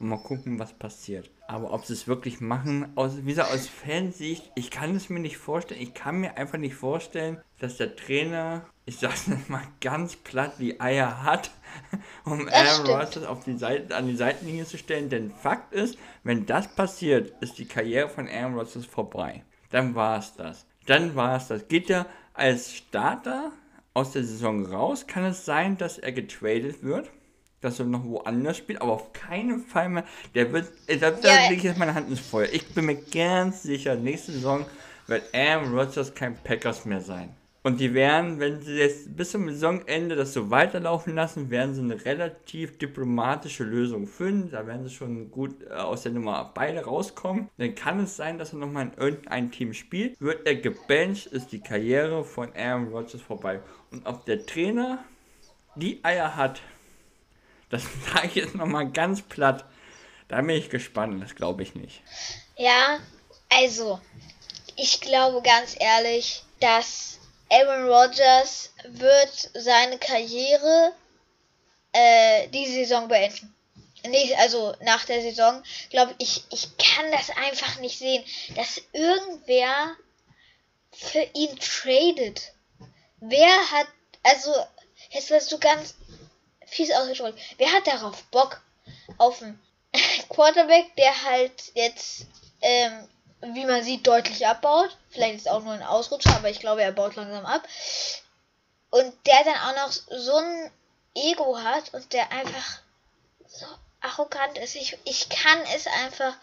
und 0.00 0.08
mal 0.08 0.18
gucken, 0.18 0.58
was 0.58 0.72
passiert. 0.72 1.30
Aber 1.46 1.72
ob 1.72 1.84
sie 1.84 1.92
es 1.92 2.08
wirklich 2.08 2.40
machen, 2.40 2.92
aus, 2.96 3.18
wie 3.18 3.30
gesagt, 3.30 3.52
aus 3.52 3.68
Fansicht, 3.68 4.50
ich 4.54 4.70
kann 4.70 4.96
es 4.96 5.08
mir 5.08 5.20
nicht 5.20 5.36
vorstellen. 5.36 5.80
Ich 5.80 5.94
kann 5.94 6.20
mir 6.20 6.36
einfach 6.36 6.58
nicht 6.58 6.74
vorstellen, 6.74 7.40
dass 7.58 7.76
der 7.76 7.94
Trainer, 7.96 8.66
ich 8.86 8.98
sag's 8.98 9.26
mal 9.48 9.62
ganz 9.80 10.16
platt, 10.16 10.54
die 10.58 10.80
Eier 10.80 11.22
hat, 11.22 11.50
um 12.24 12.48
Aaron 12.48 12.86
Rodgers 12.86 13.24
auf 13.24 13.44
die 13.44 13.56
Seite, 13.56 13.94
an 13.94 14.06
die 14.06 14.16
Seitenlinie 14.16 14.64
zu 14.64 14.78
stellen. 14.78 15.10
Denn 15.10 15.30
Fakt 15.30 15.72
ist, 15.72 15.98
wenn 16.22 16.46
das 16.46 16.68
passiert, 16.74 17.32
ist 17.40 17.58
die 17.58 17.66
Karriere 17.66 18.08
von 18.08 18.28
Aaron 18.28 18.54
Rodgers 18.54 18.86
vorbei. 18.86 19.44
Dann 19.70 19.94
war 19.94 20.18
es 20.18 20.34
das. 20.34 20.66
Dann 20.86 21.14
war 21.14 21.36
es 21.36 21.48
das. 21.48 21.68
Geht 21.68 21.88
ja 21.88 22.06
als 22.32 22.74
Starter 22.74 23.52
aus 23.94 24.12
der 24.12 24.24
Saison 24.24 24.66
raus, 24.66 25.06
kann 25.06 25.24
es 25.24 25.44
sein, 25.44 25.78
dass 25.78 25.98
er 25.98 26.12
getradet 26.12 26.82
wird, 26.82 27.10
dass 27.60 27.78
er 27.78 27.86
noch 27.86 28.04
woanders 28.04 28.58
spielt, 28.58 28.82
aber 28.82 28.92
auf 28.92 29.12
keinen 29.12 29.60
Fall 29.60 29.88
mehr. 29.88 30.04
Der 30.34 30.52
wird, 30.52 30.70
da, 30.88 31.12
da 31.12 31.28
ja, 31.28 31.48
lege 31.48 31.54
ich 31.54 31.62
jetzt 31.62 31.78
meine 31.78 31.94
Hand 31.94 32.10
ins 32.10 32.20
Feuer. 32.20 32.48
Ich 32.52 32.74
bin 32.74 32.86
mir 32.86 32.96
ganz 32.96 33.62
sicher, 33.62 33.94
nächste 33.94 34.32
Saison 34.32 34.66
wird 35.06 35.22
Aaron 35.32 35.76
Rodgers 35.76 36.14
kein 36.14 36.36
Packers 36.36 36.84
mehr 36.84 37.00
sein. 37.00 37.34
Und 37.66 37.80
die 37.80 37.94
werden, 37.94 38.40
wenn 38.40 38.60
sie 38.60 38.74
jetzt 38.74 39.16
bis 39.16 39.30
zum 39.30 39.48
Saisonende 39.48 40.16
das 40.16 40.34
so 40.34 40.50
weiterlaufen 40.50 41.14
lassen, 41.14 41.48
werden 41.48 41.74
sie 41.74 41.80
eine 41.80 42.04
relativ 42.04 42.76
diplomatische 42.76 43.64
Lösung 43.64 44.06
finden. 44.06 44.50
Da 44.50 44.66
werden 44.66 44.84
sie 44.86 44.94
schon 44.94 45.30
gut 45.30 45.62
äh, 45.62 45.72
aus 45.72 46.02
der 46.02 46.12
Nummer 46.12 46.52
beide 46.54 46.84
rauskommen. 46.84 47.48
Dann 47.56 47.74
kann 47.74 48.00
es 48.00 48.16
sein, 48.16 48.36
dass 48.36 48.52
er 48.52 48.58
nochmal 48.58 48.88
in 48.88 49.02
irgendein 49.02 49.50
Team 49.50 49.72
spielt. 49.72 50.20
Wird 50.20 50.46
er 50.46 50.56
gebencht, 50.56 51.28
ist 51.28 51.52
die 51.52 51.60
Karriere 51.60 52.22
von 52.22 52.50
Aaron 52.54 52.88
Rodgers 52.88 53.22
vorbei. 53.22 53.60
Und 53.94 54.08
ob 54.08 54.24
der 54.24 54.44
Trainer 54.44 55.04
die 55.76 56.04
Eier 56.04 56.34
hat, 56.34 56.60
das 57.70 57.84
sage 58.12 58.26
ich 58.26 58.34
jetzt 58.34 58.56
nochmal 58.56 58.90
ganz 58.90 59.22
platt. 59.22 59.64
Da 60.26 60.40
bin 60.40 60.50
ich 60.50 60.68
gespannt, 60.68 61.22
das 61.22 61.36
glaube 61.36 61.62
ich 61.62 61.76
nicht. 61.76 62.02
Ja, 62.56 62.98
also, 63.50 64.00
ich 64.74 65.00
glaube 65.00 65.42
ganz 65.42 65.76
ehrlich, 65.78 66.42
dass 66.58 67.20
Aaron 67.48 67.86
Rodgers 67.88 68.72
wird 68.88 69.50
seine 69.54 69.96
Karriere 69.98 70.92
äh, 71.92 72.48
die 72.48 72.66
Saison 72.66 73.06
beenden. 73.06 73.54
Nicht, 74.08 74.36
also 74.38 74.74
nach 74.82 75.04
der 75.04 75.22
Saison, 75.22 75.62
glaube 75.90 76.16
ich, 76.18 76.42
ich 76.50 76.76
kann 76.78 77.12
das 77.12 77.30
einfach 77.30 77.78
nicht 77.78 77.96
sehen, 77.96 78.24
dass 78.56 78.82
irgendwer 78.92 79.94
für 80.90 81.24
ihn 81.34 81.56
tradet. 81.60 82.53
Wer 83.20 83.70
hat, 83.70 83.86
also, 84.22 84.54
jetzt 85.10 85.30
wirst 85.30 85.50
du 85.52 85.58
ganz 85.58 85.94
fies 86.66 86.90
ausgedrückt, 86.92 87.38
wer 87.58 87.72
hat 87.72 87.86
darauf 87.86 88.22
Bock? 88.24 88.60
Auf 89.18 89.42
einen 89.42 89.60
Quarterback, 90.28 90.94
der 90.96 91.24
halt 91.24 91.72
jetzt 91.74 92.26
ähm, 92.60 93.08
wie 93.52 93.66
man 93.66 93.82
sieht, 93.82 94.06
deutlich 94.06 94.46
abbaut. 94.46 94.96
Vielleicht 95.10 95.36
ist 95.36 95.50
auch 95.50 95.62
nur 95.62 95.74
ein 95.74 95.82
Ausrutscher, 95.82 96.34
aber 96.34 96.50
ich 96.50 96.60
glaube, 96.60 96.82
er 96.82 96.92
baut 96.92 97.16
langsam 97.16 97.44
ab. 97.44 97.62
Und 98.90 99.12
der 99.26 99.44
dann 99.44 99.56
auch 99.56 99.86
noch 99.86 99.92
so 99.92 100.36
ein 100.36 100.70
Ego 101.14 101.58
hat 101.58 101.92
und 101.92 102.12
der 102.12 102.30
einfach 102.32 102.80
so 103.46 103.66
arrogant 104.00 104.58
ist. 104.58 104.76
Ich, 104.76 104.96
ich 105.04 105.28
kann 105.28 105.58
es 105.74 105.86
einfach 105.86 106.34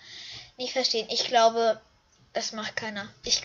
nicht 0.58 0.74
verstehen. 0.74 1.08
Ich 1.10 1.26
glaube, 1.26 1.82
das 2.34 2.54
macht 2.54 2.76
keiner. 2.76 3.10
Ich, 3.24 3.42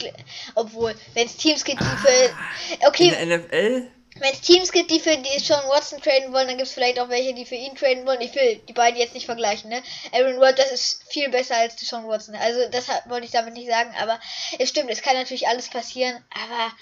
obwohl, 0.55 0.95
wenn 1.15 1.27
es 1.27 1.37
Teams 1.37 1.65
gibt, 1.65 1.81
die 1.81 1.85
für. 1.85 2.87
Okay. 2.87 3.09
In 3.09 3.29
der 3.29 3.39
NFL 3.39 3.91
wenn 4.21 4.33
es 4.33 4.41
Teams 4.41 4.73
gibt, 4.73 4.91
die 4.91 5.01
für 5.01 5.17
die 5.17 5.39
Sean 5.39 5.69
Watson 5.69 6.01
traden 6.01 6.33
wollen, 6.33 6.49
dann 6.49 6.57
gibt 6.57 6.69
es 6.69 6.75
vielleicht 6.75 6.99
auch 6.99 7.09
welche, 7.09 7.35
die 7.35 7.45
für 7.45 7.55
ihn 7.55 7.75
traden 7.75 8.07
wollen. 8.07 8.21
Ich 8.21 8.35
will 8.35 8.61
die 8.69 8.73
beiden 8.73 8.99
jetzt 8.99 9.15
nicht 9.15 9.27
vergleichen, 9.27 9.71
ne? 9.71 9.83
Aaron 10.13 10.37
Rodgers 10.43 10.73
ist 10.73 11.05
viel 11.13 11.29
besser 11.31 11.57
als 11.57 11.79
Sean 11.79 12.07
Watson. 12.07 12.35
Also 12.35 12.61
das 12.71 12.89
wollte 13.07 13.27
ich 13.27 13.33
damit 13.33 13.55
nicht 13.55 13.71
sagen, 13.71 13.91
aber 14.01 14.19
es 14.59 14.71
stimmt, 14.71 14.91
es 14.91 15.03
kann 15.03 15.15
natürlich 15.15 15.49
alles 15.49 15.69
passieren, 15.69 16.17
aber 16.31 16.73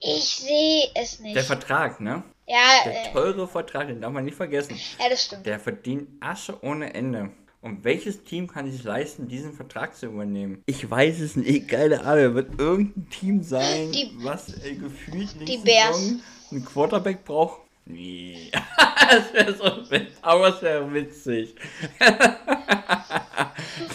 ich 0.00 0.24
sehe 0.24 0.90
es 0.94 1.20
nicht. 1.20 1.36
Der 1.36 1.44
Vertrag, 1.44 2.00
ne? 2.00 2.22
Ja. 2.46 2.84
Der 2.84 3.06
äh, 3.06 3.12
teure 3.12 3.48
Vertrag, 3.48 3.88
den 3.88 4.00
darf 4.00 4.12
man 4.12 4.24
nicht 4.24 4.36
vergessen. 4.36 4.78
Ja, 5.00 5.08
das 5.08 5.24
stimmt. 5.24 5.46
Der 5.46 5.58
verdient 5.58 6.08
Asche 6.20 6.62
ohne 6.62 6.92
Ende. 6.94 7.32
Und 7.66 7.82
welches 7.82 8.22
Team 8.22 8.46
kann 8.46 8.70
sich 8.70 8.84
leisten, 8.84 9.26
diesen 9.26 9.52
Vertrag 9.52 9.96
zu 9.96 10.06
übernehmen? 10.06 10.62
Ich 10.66 10.88
weiß 10.88 11.18
es 11.18 11.34
nicht. 11.34 11.66
Geile 11.66 12.04
Ahnung. 12.04 12.36
Wird 12.36 12.60
irgendein 12.60 13.10
Team 13.10 13.42
sein, 13.42 13.90
die, 13.90 14.12
was 14.18 14.54
äh, 14.64 14.76
gefühlt 14.76 15.34
nicht 15.34 15.48
die 15.48 15.58
Bears. 15.58 16.14
einen 16.52 16.64
Quarterback 16.64 17.24
braucht? 17.24 17.62
Nee. 17.84 18.52
das 19.10 19.34
wäre 19.34 19.52
so 19.52 19.64
witzig. 19.90 20.16
Aber 20.22 20.48
es 20.48 20.62
wäre 20.62 20.94
witzig. 20.94 21.56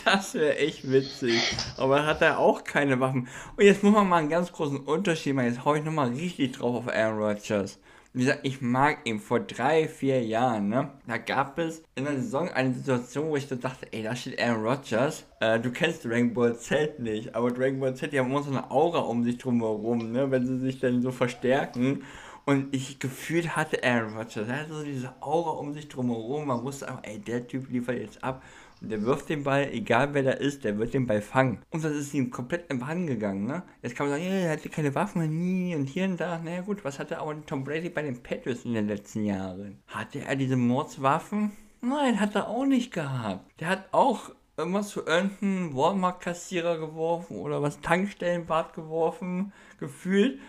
das 0.04 0.34
wäre 0.34 0.58
echt 0.58 0.92
witzig. 0.92 1.42
Aber 1.78 2.06
hat 2.06 2.22
er 2.22 2.40
auch 2.40 2.66
keine 2.66 3.00
Waffen. 3.00 3.30
Und 3.56 3.64
jetzt 3.64 3.84
muss 3.84 3.94
man 3.94 4.10
mal 4.10 4.18
einen 4.18 4.30
ganz 4.30 4.52
großen 4.52 4.82
Unterschied 4.82 5.34
machen. 5.34 5.48
Jetzt 5.48 5.64
hau 5.64 5.76
ich 5.76 5.84
nochmal 5.86 6.10
richtig 6.10 6.58
drauf 6.58 6.76
auf 6.76 6.94
Aaron 6.94 7.24
Rodgers. 7.24 7.80
Wie 8.14 8.26
gesagt, 8.26 8.42
ich 8.44 8.60
mag 8.62 8.98
ihn 9.06 9.22
vor 9.22 9.40
drei, 9.40 9.88
vier 9.88 10.22
Jahren, 10.22 10.68
ne? 10.68 10.92
Da 11.08 11.18
gab 11.18 11.58
es 11.58 11.82
in 11.96 12.04
der 12.04 12.16
Saison 12.16 12.50
eine 12.50 12.74
Situation, 12.74 13.30
wo 13.30 13.38
ich 13.38 13.48
so 13.48 13.56
dachte, 13.56 13.88
ey, 13.94 14.04
da 14.04 14.14
steht 14.18 14.38
Aaron 14.38 14.66
Rodgers. 14.66 15.26
Äh, 15.40 15.62
du 15.62 15.72
kennst 15.72 16.04
Dragon 16.04 16.34
Ball 16.34 16.58
Z 16.58 17.00
nicht, 17.00 17.34
aber 17.34 17.52
Dragon 17.52 17.80
Ball 17.80 17.96
Z, 17.96 18.12
die 18.12 18.20
haben 18.20 18.30
immer 18.30 18.44
so 18.44 18.52
eine 18.52 18.70
Aura 18.70 19.00
um 19.00 19.24
sich 19.24 19.38
drumherum, 19.38 20.12
ne? 20.12 20.30
Wenn 20.30 20.46
sie 20.46 20.60
sich 20.60 20.80
dann 20.80 21.02
so 21.02 21.12
verstärken. 21.12 22.04
Und 22.44 22.76
ich 22.76 23.00
gefühlt 23.00 23.56
hatte 23.56 23.82
Aaron 23.82 24.18
Rodgers, 24.18 24.50
er 24.50 24.60
hatte 24.60 24.74
so 24.74 24.84
diese 24.84 25.14
Aura 25.22 25.52
um 25.52 25.74
sich 25.74 25.88
drumherum. 25.88 26.48
Man 26.48 26.64
wusste 26.64 26.90
einfach, 26.90 27.04
ey, 27.04 27.18
der 27.18 27.48
Typ 27.48 27.70
liefert 27.70 27.98
jetzt 27.98 28.22
ab. 28.24 28.44
Der 28.84 29.04
wirft 29.04 29.30
den 29.30 29.44
Ball, 29.44 29.70
egal 29.72 30.16
wer 30.16 30.24
da 30.24 30.32
ist, 30.32 30.64
der 30.64 30.80
wird 30.80 30.96
den 30.96 31.06
Ball 31.06 31.22
fangen. 31.22 31.62
Und 31.70 31.84
das 31.84 31.94
ist 31.94 32.16
ihm 32.16 32.32
komplett 32.32 32.68
Bann 32.80 33.06
gegangen, 33.06 33.46
ne? 33.46 33.62
Jetzt 33.84 33.96
kann 33.96 34.08
man 34.08 34.18
sagen, 34.18 34.28
ja, 34.28 34.38
er 34.40 34.52
hatte 34.54 34.70
keine 34.70 34.96
Waffen, 34.96 35.22
nie 35.30 35.76
und 35.76 35.86
hier 35.86 36.06
und 36.06 36.20
da. 36.20 36.40
Naja 36.40 36.62
gut, 36.62 36.84
was 36.84 36.98
hatte 36.98 37.20
aber 37.20 37.46
Tom 37.46 37.64
Brady 37.64 37.90
bei 37.90 38.02
den 38.02 38.24
Patriots 38.24 38.66
in 38.66 38.74
den 38.74 38.88
letzten 38.88 39.24
Jahren? 39.24 39.78
Hatte 39.86 40.22
er 40.26 40.36
diese 40.36 40.58
Mordswaffen? 40.58 41.52
Nein, 41.82 42.20
hat 42.20 42.34
er 42.34 42.48
auch 42.48 42.66
nicht 42.66 42.92
gehabt. 42.92 43.46
Der 43.60 43.68
hat 43.68 43.86
auch 43.92 44.32
immer 44.58 44.82
zu 44.82 45.06
irgendeinem 45.06 45.76
Walmart-Kassierer 45.76 46.80
geworfen 46.80 47.38
oder 47.38 47.62
was 47.62 47.82
Tankstellenbad 47.82 48.74
geworfen, 48.74 49.54
gefühlt. 49.80 50.40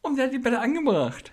Und 0.00 0.16
der 0.16 0.26
hat 0.26 0.32
die 0.32 0.38
Bälle 0.38 0.60
angebracht. 0.60 1.32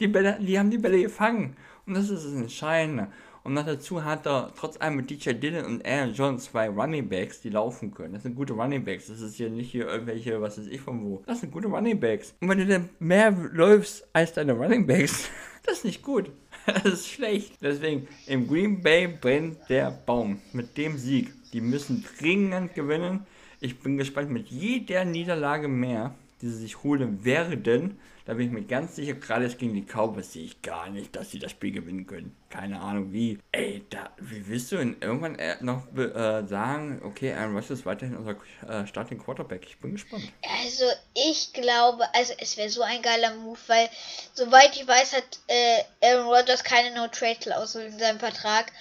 Die 0.00 0.08
Bälle, 0.08 0.38
die 0.40 0.58
haben 0.58 0.70
die 0.70 0.78
Bälle 0.78 1.00
gefangen. 1.00 1.56
Und 1.86 1.94
das 1.94 2.10
ist 2.10 2.24
das 2.24 2.34
Entscheidende. 2.34 3.08
Und 3.44 3.52
noch 3.52 3.66
dazu 3.66 4.02
hat 4.02 4.26
er 4.26 4.52
trotz 4.56 4.80
allem 4.80 4.96
mit 4.96 5.10
DJ 5.10 5.32
Dillon 5.32 5.66
und 5.66 5.86
Aaron 5.86 6.14
Jones 6.14 6.44
zwei 6.44 6.66
Running 6.66 7.10
Backs, 7.10 7.42
die 7.42 7.50
laufen 7.50 7.92
können. 7.92 8.14
Das 8.14 8.22
sind 8.22 8.36
gute 8.36 8.54
Running 8.54 8.82
Backs. 8.82 9.08
Das 9.08 9.20
ist 9.20 9.34
hier 9.34 9.50
nicht 9.50 9.70
hier 9.70 9.86
irgendwelche, 9.86 10.40
was 10.40 10.56
weiß 10.56 10.66
ich 10.66 10.80
von 10.80 11.04
wo. 11.04 11.22
Das 11.26 11.40
sind 11.40 11.52
gute 11.52 11.68
Running 11.68 12.00
Backs. 12.00 12.34
Und 12.40 12.48
wenn 12.48 12.56
du 12.56 12.66
dann 12.66 12.88
mehr 12.98 13.32
läufst 13.52 14.08
als 14.14 14.32
deine 14.32 14.54
Running 14.54 14.86
Backs, 14.86 15.28
das 15.62 15.78
ist 15.78 15.84
nicht 15.84 16.02
gut. 16.02 16.30
Das 16.66 16.86
ist 16.86 17.08
schlecht. 17.10 17.58
Deswegen, 17.60 18.08
im 18.26 18.48
Green 18.48 18.80
Bay 18.80 19.06
brennt 19.06 19.58
der 19.68 19.90
Baum. 19.90 20.40
Mit 20.54 20.78
dem 20.78 20.96
Sieg. 20.96 21.30
Die 21.52 21.60
müssen 21.60 22.02
dringend 22.18 22.74
gewinnen. 22.74 23.26
Ich 23.60 23.78
bin 23.80 23.98
gespannt 23.98 24.30
mit 24.30 24.48
jeder 24.48 25.04
Niederlage 25.04 25.68
mehr, 25.68 26.14
die 26.40 26.48
sie 26.48 26.56
sich 26.56 26.82
holen 26.82 27.22
werden 27.22 27.98
da 28.26 28.32
bin 28.32 28.46
ich 28.46 28.52
mir 28.52 28.62
ganz 28.62 28.96
sicher, 28.96 29.14
gerade 29.14 29.44
jetzt 29.44 29.58
gegen 29.58 29.74
die 29.74 29.84
Cowboys 29.84 30.32
sehe 30.32 30.44
ich 30.44 30.62
gar 30.62 30.88
nicht, 30.88 31.14
dass 31.14 31.30
sie 31.30 31.38
das 31.38 31.50
Spiel 31.50 31.72
gewinnen 31.72 32.06
können. 32.06 32.34
Keine 32.48 32.80
Ahnung 32.80 33.12
wie. 33.12 33.38
Ey, 33.52 33.84
da, 33.90 34.10
wie 34.18 34.46
willst 34.46 34.72
du 34.72 34.76
denn 34.76 34.96
irgendwann 35.00 35.38
äh, 35.38 35.56
noch 35.60 35.86
äh, 35.94 36.46
sagen, 36.46 37.02
okay, 37.04 37.34
Aaron 37.34 37.54
Rodgers 37.54 37.80
ist 37.80 37.86
weiterhin 37.86 38.16
unser 38.16 38.36
äh, 38.66 38.86
Starting 38.86 39.18
Quarterback? 39.18 39.66
Ich 39.66 39.78
bin 39.78 39.92
gespannt. 39.92 40.32
Also, 40.62 40.84
ich 41.14 41.52
glaube, 41.52 42.04
also 42.14 42.32
es 42.38 42.56
wäre 42.56 42.70
so 42.70 42.80
ein 42.80 43.02
geiler 43.02 43.34
Move, 43.34 43.58
weil, 43.66 43.90
soweit 44.32 44.74
ich 44.74 44.88
weiß, 44.88 45.12
hat 45.12 45.38
äh, 45.48 46.06
Aaron 46.06 46.28
Rodgers 46.28 46.64
keine 46.64 46.94
No-Trade-Klausel 46.94 47.86
in 47.86 47.98
seinem 47.98 48.20
Vertrag. 48.20 48.72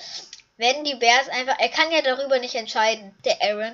Wenn 0.55 0.85
die 0.85 0.95
Bears 0.95 1.27
einfach, 1.29 1.59
er 1.59 1.69
kann 1.69 1.91
ja 1.91 2.01
darüber 2.01 2.39
nicht 2.39 2.55
entscheiden, 2.55 3.13
der 3.25 3.41
Aaron. 3.41 3.73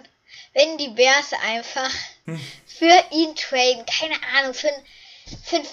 Wenn 0.53 0.79
die 0.79 0.89
Bears 0.89 1.31
einfach 1.45 1.91
hm. 2.25 2.39
für 2.65 3.03
ihn 3.11 3.35
traden, 3.35 3.85
keine 3.85 4.15
Ahnung, 4.35 4.55
für 4.55 4.69
ein 4.69 4.73
für 4.73 4.75
einen 4.75 4.85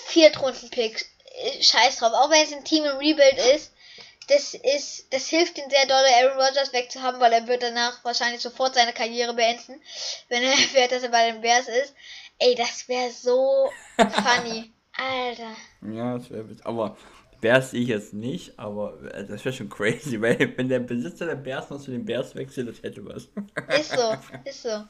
Viertrunden-Pick. 0.06 1.06
Äh, 1.36 1.62
scheiß 1.62 1.98
drauf. 1.98 2.12
Auch 2.14 2.30
wenn 2.30 2.44
es 2.44 2.52
ein 2.52 2.64
Team 2.64 2.84
im 2.84 2.96
Rebuild 2.96 3.38
ist. 3.54 3.72
Das 4.28 4.54
ist, 4.54 5.06
das 5.12 5.28
hilft 5.28 5.56
ihm 5.56 5.70
sehr 5.70 5.86
doll, 5.86 6.02
Aaron 6.20 6.40
Rodgers 6.40 6.72
wegzuhaben, 6.72 7.20
weil 7.20 7.32
er 7.32 7.46
wird 7.46 7.62
danach 7.62 8.04
wahrscheinlich 8.04 8.40
sofort 8.40 8.74
seine 8.74 8.92
Karriere 8.92 9.34
beenden, 9.34 9.80
wenn 10.28 10.42
er 10.42 10.50
erfährt, 10.50 10.90
dass 10.90 11.04
er 11.04 11.10
bei 11.10 11.30
den 11.30 11.40
Bears 11.42 11.68
ist. 11.68 11.94
Ey, 12.38 12.56
das 12.56 12.88
wäre 12.88 13.10
so 13.10 13.70
funny. 13.96 14.72
Alter. 14.98 15.54
Ja, 15.94 16.16
das 16.16 16.30
wäre 16.30 16.46
aber 16.64 16.96
Bears 17.40 17.70
sehe 17.70 17.82
ich 17.82 17.88
jetzt 17.88 18.14
nicht, 18.14 18.58
aber 18.58 18.98
äh, 19.14 19.26
das 19.26 19.44
wäre 19.44 19.54
schon 19.54 19.68
crazy, 19.68 20.20
weil 20.20 20.56
wenn 20.56 20.68
der 20.68 20.80
Besitzer 20.80 21.26
der 21.26 21.36
Bears 21.36 21.70
noch 21.70 21.80
zu 21.80 21.90
den 21.90 22.04
Bears 22.04 22.34
wechselt, 22.34 22.68
das 22.68 22.82
hätte 22.82 23.04
was. 23.04 23.28
Ist 23.78 23.92
so, 23.92 24.16
ist 24.44 24.62
so. 24.62 24.84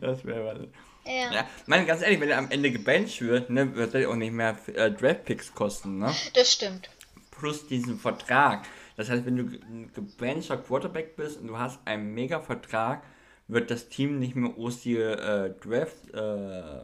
Das 0.00 0.24
wäre 0.24 0.44
was. 0.44 0.68
Ja. 1.06 1.32
ja. 1.32 1.48
Meine, 1.66 1.86
ganz 1.86 2.02
ehrlich, 2.02 2.20
wenn 2.20 2.28
er 2.28 2.38
am 2.38 2.50
Ende 2.50 2.70
gebencht 2.70 3.20
wird, 3.20 3.50
ne, 3.50 3.74
wird 3.74 3.94
er 3.94 4.10
auch 4.10 4.16
nicht 4.16 4.32
mehr 4.32 4.56
äh, 4.74 4.90
Draftpicks 4.90 5.54
kosten, 5.54 5.98
ne? 5.98 6.14
Das 6.34 6.52
stimmt. 6.52 6.90
Plus 7.30 7.66
diesen 7.66 7.98
Vertrag. 7.98 8.66
Das 8.96 9.10
heißt, 9.10 9.26
wenn 9.26 9.36
du 9.36 9.42
ein 9.44 9.90
gebenchter 9.94 10.56
Quarterback 10.56 11.16
bist 11.16 11.40
und 11.40 11.48
du 11.48 11.58
hast 11.58 11.78
einen 11.86 12.14
mega 12.14 12.40
Vertrag, 12.40 13.02
wird 13.48 13.70
das 13.70 13.88
Team 13.88 14.18
nicht 14.18 14.34
mehr 14.34 14.50
dir 14.84 15.18
äh, 15.18 15.50
Draft 15.60 16.12
äh, 16.12 16.78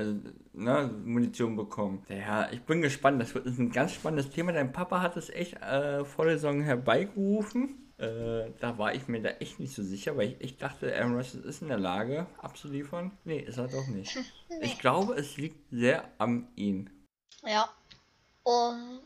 äh, 0.00 0.14
ne, 0.54 0.90
Munition 1.04 1.56
bekommen. 1.56 2.02
Ja, 2.08 2.48
ich 2.50 2.62
bin 2.62 2.80
gespannt. 2.80 3.20
Das 3.20 3.34
wird 3.34 3.46
ein 3.46 3.70
ganz 3.70 3.92
spannendes 3.92 4.30
Thema. 4.30 4.52
Dein 4.52 4.72
Papa 4.72 5.02
hat 5.02 5.16
es 5.16 5.28
echt 5.30 5.60
äh, 5.60 6.04
vor 6.04 6.24
der 6.24 6.38
Saison 6.38 6.62
herbeigerufen. 6.62 7.87
Äh, 7.98 8.52
da 8.60 8.78
war 8.78 8.94
ich 8.94 9.08
mir 9.08 9.20
da 9.20 9.30
echt 9.30 9.58
nicht 9.58 9.74
so 9.74 9.82
sicher, 9.82 10.16
weil 10.16 10.28
ich, 10.28 10.40
ich 10.40 10.56
dachte, 10.58 10.94
Aaron 10.94 11.16
Rodgers 11.16 11.34
ist 11.34 11.62
in 11.62 11.68
der 11.68 11.78
Lage 11.78 12.26
abzuliefern. 12.40 13.16
Nee, 13.24 13.40
ist 13.40 13.58
er 13.58 13.68
doch 13.68 13.86
nicht. 13.88 14.16
nee. 14.48 14.58
Ich 14.62 14.78
glaube, 14.78 15.14
es 15.14 15.36
liegt 15.36 15.68
sehr 15.70 16.08
an 16.18 16.48
ihm. 16.54 16.88
Ja. 17.44 17.68
Und 18.44 19.00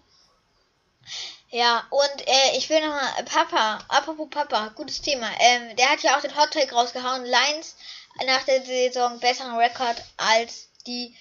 ja, 1.48 1.86
und 1.90 2.26
äh, 2.26 2.56
ich 2.56 2.70
will 2.70 2.80
nochmal, 2.80 3.24
Papa, 3.24 3.84
apropos 3.88 4.30
Papa, 4.30 4.68
gutes 4.74 5.02
Thema. 5.02 5.28
Ähm, 5.38 5.76
der 5.76 5.90
hat 5.90 6.02
ja 6.02 6.16
auch 6.16 6.22
den 6.22 6.34
Hot 6.34 6.50
Take 6.50 6.74
rausgehauen. 6.74 7.24
Lions 7.24 7.76
nach 8.26 8.42
der 8.44 8.62
Saison 8.64 9.20
besseren 9.20 9.56
Rekord 9.56 10.02
als 10.16 10.68
die 10.86 11.14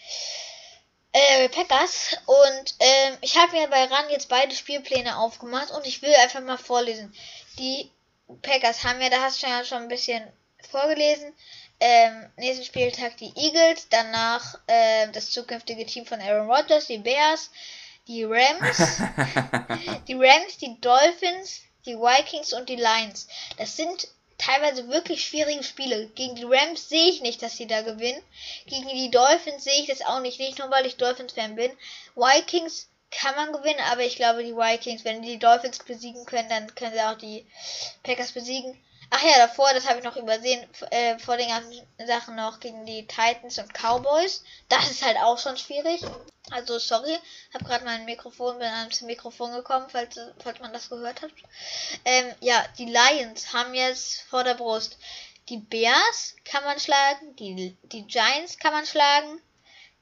äh, 1.12 1.50
Packers. 1.50 2.16
Und 2.26 2.76
ähm, 2.80 3.18
ich 3.22 3.38
habe 3.38 3.52
mir 3.52 3.68
bei 3.68 3.84
RAN 3.84 4.10
jetzt 4.10 4.30
beide 4.30 4.56
Spielpläne 4.56 5.18
aufgemacht 5.18 5.72
und 5.72 5.86
ich 5.86 6.02
will 6.02 6.14
einfach 6.16 6.42
mal 6.42 6.58
vorlesen. 6.58 7.14
Die 7.58 7.92
Packers 8.42 8.84
haben 8.84 9.02
ja, 9.02 9.10
da 9.10 9.22
hast 9.22 9.42
du 9.42 9.48
ja 9.48 9.64
schon 9.64 9.84
ein 9.84 9.88
bisschen 9.88 10.24
vorgelesen. 10.70 11.34
Ähm, 11.80 12.30
nächsten 12.38 12.64
Spieltag 12.64 13.18
die 13.18 13.34
Eagles, 13.36 13.88
danach 13.90 14.60
äh, 14.68 15.08
das 15.12 15.32
zukünftige 15.32 15.86
Team 15.86 16.06
von 16.06 16.22
Aaron 16.22 16.50
Rodgers, 16.50 16.88
die 16.88 17.00
Bears, 17.00 17.50
die 18.08 18.24
Rams, 18.24 18.78
die 20.08 20.14
Rams, 20.14 20.58
die 20.60 20.80
Dolphins, 20.80 21.62
die 21.86 21.96
Vikings 21.96 22.54
und 22.54 22.70
die 22.70 22.76
Lions. 22.76 23.28
Das 23.58 23.76
sind 23.76 24.08
teilweise 24.38 24.88
wirklich 24.90 25.26
schwierige 25.26 25.64
Spiele. 25.64 26.08
Gegen 26.16 26.36
die 26.36 26.44
Rams 26.44 26.90
sehe 26.90 27.10
ich 27.10 27.22
nicht, 27.22 27.42
dass 27.42 27.58
sie 27.58 27.68
da 27.68 27.82
gewinnen. 27.82 28.22
Gegen 28.66 28.88
die 28.88 29.12
Dolphins 29.12 29.64
sehe 29.64 29.82
ich 29.82 29.88
das 29.88 30.02
auch 30.02 30.20
nicht. 30.20 30.40
Nicht 30.40 30.60
nur, 30.60 30.70
weil 30.72 30.86
ich 30.86 30.98
Dolphins-Fan 30.98 31.56
bin. 31.56 31.72
Vikings 32.16 32.90
kann 33.12 33.36
man 33.36 33.52
gewinnen, 33.52 33.80
aber 33.92 34.02
ich 34.02 34.16
glaube, 34.16 34.44
die 34.44 34.56
Vikings, 34.56 35.06
wenn 35.06 35.22
die 35.22 35.40
Dolphins 35.40 35.80
besiegen 35.80 36.26
können, 36.26 36.50
dann 36.50 36.74
können 36.76 36.94
sie 36.94 37.02
auch 37.02 37.18
die 37.18 37.46
Packers 38.04 38.32
besiegen. 38.32 38.82
Ach 39.10 39.22
ja, 39.22 39.38
davor, 39.46 39.74
das 39.74 39.88
habe 39.88 40.00
ich 40.00 40.06
noch 40.06 40.16
übersehen, 40.16 40.66
äh, 40.90 41.20
vor 41.20 41.36
den 41.36 41.50
ganzen 41.50 41.86
Sachen 42.08 42.36
noch 42.36 42.62
gegen 42.62 42.86
die 42.86 43.06
Titans 43.06 43.60
und 43.60 43.74
Cowboys. 43.74 44.42
Das 44.70 44.90
ist 44.90 45.06
halt 45.06 45.18
auch 45.18 45.38
schon 45.38 45.58
schwierig. 45.58 46.02
Also 46.50 46.80
sorry, 46.80 47.18
habe 47.54 47.66
gerade 47.66 47.84
mein 47.84 48.06
Mikrofon, 48.06 48.58
bin 48.58 48.68
ans 48.68 49.02
Mikrofon 49.02 49.52
gekommen, 49.52 49.88
falls, 49.90 50.18
falls 50.42 50.60
man 50.60 50.72
das 50.72 50.90
gehört 50.90 51.22
hat. 51.22 51.32
Ähm, 52.06 52.34
ja, 52.40 52.66
die 52.78 52.86
Lions 52.86 53.54
haben 53.54 53.74
jetzt 53.74 54.22
vor 54.30 54.44
der 54.46 54.56
Brust 54.56 54.98
die 55.52 55.58
Bears 55.58 56.36
kann 56.46 56.64
man 56.64 56.80
schlagen, 56.80 57.36
die, 57.36 57.76
die 57.84 58.08
Giants 58.08 58.58
kann 58.58 58.72
man 58.72 58.86
schlagen, 58.86 59.42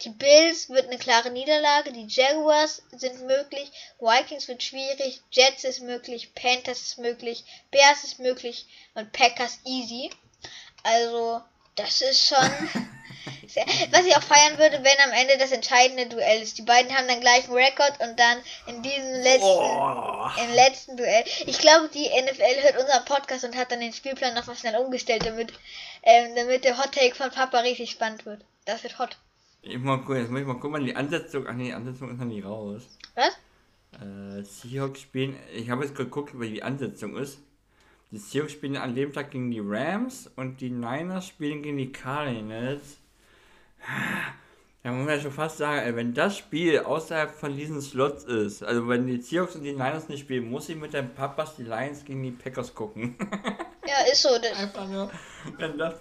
die 0.01 0.09
Bills 0.09 0.69
wird 0.69 0.87
eine 0.87 0.97
klare 0.97 1.29
Niederlage, 1.31 1.91
die 1.91 2.07
Jaguars 2.07 2.81
sind 2.91 3.21
möglich, 3.25 3.71
Vikings 3.99 4.47
wird 4.47 4.63
schwierig, 4.63 5.21
Jets 5.31 5.63
ist 5.63 5.81
möglich, 5.81 6.33
Panthers 6.35 6.81
ist 6.81 6.97
möglich, 6.99 7.43
Bears 7.71 8.03
ist 8.03 8.19
möglich 8.19 8.65
und 8.93 9.11
Packers 9.11 9.59
easy. 9.65 10.09
Also, 10.83 11.41
das 11.75 12.01
ist 12.01 12.27
schon 12.27 12.37
Was 13.91 14.05
ich 14.05 14.15
auch 14.15 14.23
feiern 14.23 14.57
würde, 14.57 14.83
wenn 14.83 14.99
am 15.05 15.11
Ende 15.11 15.37
das 15.37 15.51
entscheidende 15.51 16.05
Duell 16.07 16.41
ist. 16.41 16.57
Die 16.57 16.63
beiden 16.63 16.95
haben 16.95 17.07
dann 17.07 17.19
gleichen 17.19 17.53
Rekord 17.53 17.99
und 17.99 18.19
dann 18.19 18.37
in 18.67 18.81
diesem 18.83 19.21
letzten, 19.21 19.43
oh. 19.43 20.29
im 20.41 20.53
letzten 20.53 20.97
Duell. 20.97 21.23
Ich 21.45 21.57
glaube, 21.57 21.89
die 21.89 22.07
NFL 22.07 22.63
hört 22.63 22.77
unseren 22.79 23.05
Podcast 23.05 23.43
und 23.43 23.57
hat 23.57 23.71
dann 23.71 23.79
den 23.79 23.93
Spielplan 23.93 24.35
nochmal 24.35 24.55
schnell 24.55 24.75
umgestellt, 24.77 25.25
damit, 25.25 25.51
ähm, 26.03 26.35
damit 26.35 26.63
der 26.63 26.77
Hot 26.77 26.91
Take 26.91 27.15
von 27.15 27.31
Papa 27.31 27.59
richtig 27.59 27.91
spannend 27.91 28.25
wird. 28.25 28.41
Das 28.65 28.83
wird 28.83 28.99
hot. 28.99 29.17
Ich 29.61 29.77
mal 29.77 29.97
gucken, 29.97 30.17
jetzt 30.17 30.31
muss 30.31 30.41
ich 30.41 30.47
mal 30.47 30.59
gucken, 30.59 30.85
die 30.85 30.95
Ansetzung. 30.95 31.45
Ach 31.47 31.53
nee, 31.53 31.65
die 31.65 31.73
Ansetzung 31.73 32.11
ist 32.11 32.17
noch 32.17 32.25
nicht 32.25 32.45
raus. 32.45 32.97
Was? 33.15 33.37
Äh, 34.01 34.43
Seahawks 34.43 35.01
spielen. 35.01 35.35
Ich 35.53 35.69
habe 35.69 35.83
jetzt 35.83 35.95
geguckt, 35.95 36.39
wie 36.39 36.49
die 36.49 36.63
Ansetzung 36.63 37.17
ist. 37.17 37.39
Die 38.11 38.17
Seahawks 38.17 38.53
spielen 38.53 38.77
an 38.77 38.95
dem 38.95 39.13
Tag 39.13 39.31
gegen 39.31 39.51
die 39.51 39.61
Rams 39.63 40.31
und 40.35 40.61
die 40.61 40.69
Niners 40.69 41.27
spielen 41.27 41.61
gegen 41.61 41.77
die 41.77 41.91
Cardinals. 41.91 42.97
Da 44.81 44.93
muss 44.93 45.05
man 45.05 45.17
ja 45.17 45.21
schon 45.21 45.33
fast 45.33 45.57
sagen, 45.57 45.93
wenn 45.97 46.13
das 46.13 46.37
Spiel 46.37 46.79
außerhalb 46.79 47.31
von 47.31 47.53
diesen 47.53 47.81
Slots 47.81 48.23
ist, 48.23 48.63
also 48.63 48.87
wenn 48.87 49.07
die 49.07 49.19
Seahawks 49.19 49.55
und 49.55 49.63
die 49.63 49.73
Niners 49.73 50.07
nicht 50.07 50.21
spielen, 50.21 50.49
muss 50.49 50.69
ich 50.69 50.77
mit 50.77 50.93
den 50.93 51.13
Papas 51.13 51.57
die 51.57 51.63
Lions 51.63 52.05
gegen 52.05 52.23
die 52.23 52.31
Packers 52.31 52.73
gucken. 52.73 53.17
Ja, 53.89 54.11
ist 54.11 54.21
so. 54.21 54.29
Das 54.39 54.53
Einfach 54.57 54.87
nur, 54.87 55.09
wenn 55.57 55.77
das, 55.77 55.95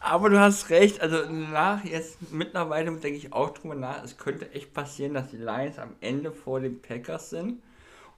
aber 0.00 0.30
du 0.30 0.40
hast 0.40 0.70
recht, 0.70 1.00
also 1.02 1.30
nach 1.30 1.84
jetzt 1.84 2.32
mittlerweile 2.32 2.90
denke 2.92 3.18
ich 3.18 3.32
auch 3.32 3.50
drüber 3.50 3.74
nach, 3.74 4.02
es 4.02 4.16
könnte 4.16 4.50
echt 4.52 4.72
passieren, 4.72 5.12
dass 5.14 5.30
die 5.30 5.36
Lions 5.36 5.78
am 5.78 5.94
Ende 6.00 6.32
vor 6.32 6.60
den 6.60 6.80
Packers 6.80 7.30
sind 7.30 7.62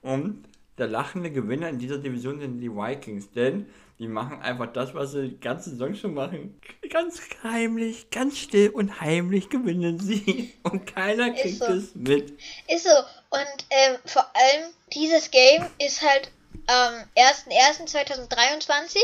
und 0.01 0.45
der 0.77 0.87
lachende 0.87 1.29
Gewinner 1.29 1.69
in 1.69 1.77
dieser 1.77 1.97
Division 1.97 2.39
sind 2.39 2.59
die 2.59 2.71
Vikings, 2.71 3.31
denn 3.31 3.67
die 3.99 4.07
machen 4.07 4.41
einfach 4.41 4.71
das, 4.73 4.95
was 4.95 5.11
sie 5.11 5.29
die 5.29 5.39
ganze 5.39 5.69
Saison 5.71 5.93
schon 5.93 6.13
machen. 6.15 6.59
Ganz 6.89 7.21
heimlich, 7.43 8.09
ganz 8.09 8.39
still 8.39 8.69
und 8.69 9.01
heimlich 9.01 9.49
gewinnen 9.49 9.99
sie 9.99 10.53
und 10.63 10.87
keiner 10.87 11.31
kriegt 11.31 11.59
so. 11.59 11.65
es 11.65 11.93
mit. 11.95 12.31
Ist 12.67 12.85
so 12.85 12.95
und 13.29 13.65
ähm, 13.69 13.97
vor 14.05 14.25
allem 14.33 14.71
dieses 14.93 15.29
Game 15.31 15.65
ist 15.79 16.01
halt 16.01 16.31
am 16.67 16.93
ähm, 17.15 17.23
1.1.2023 17.49 18.97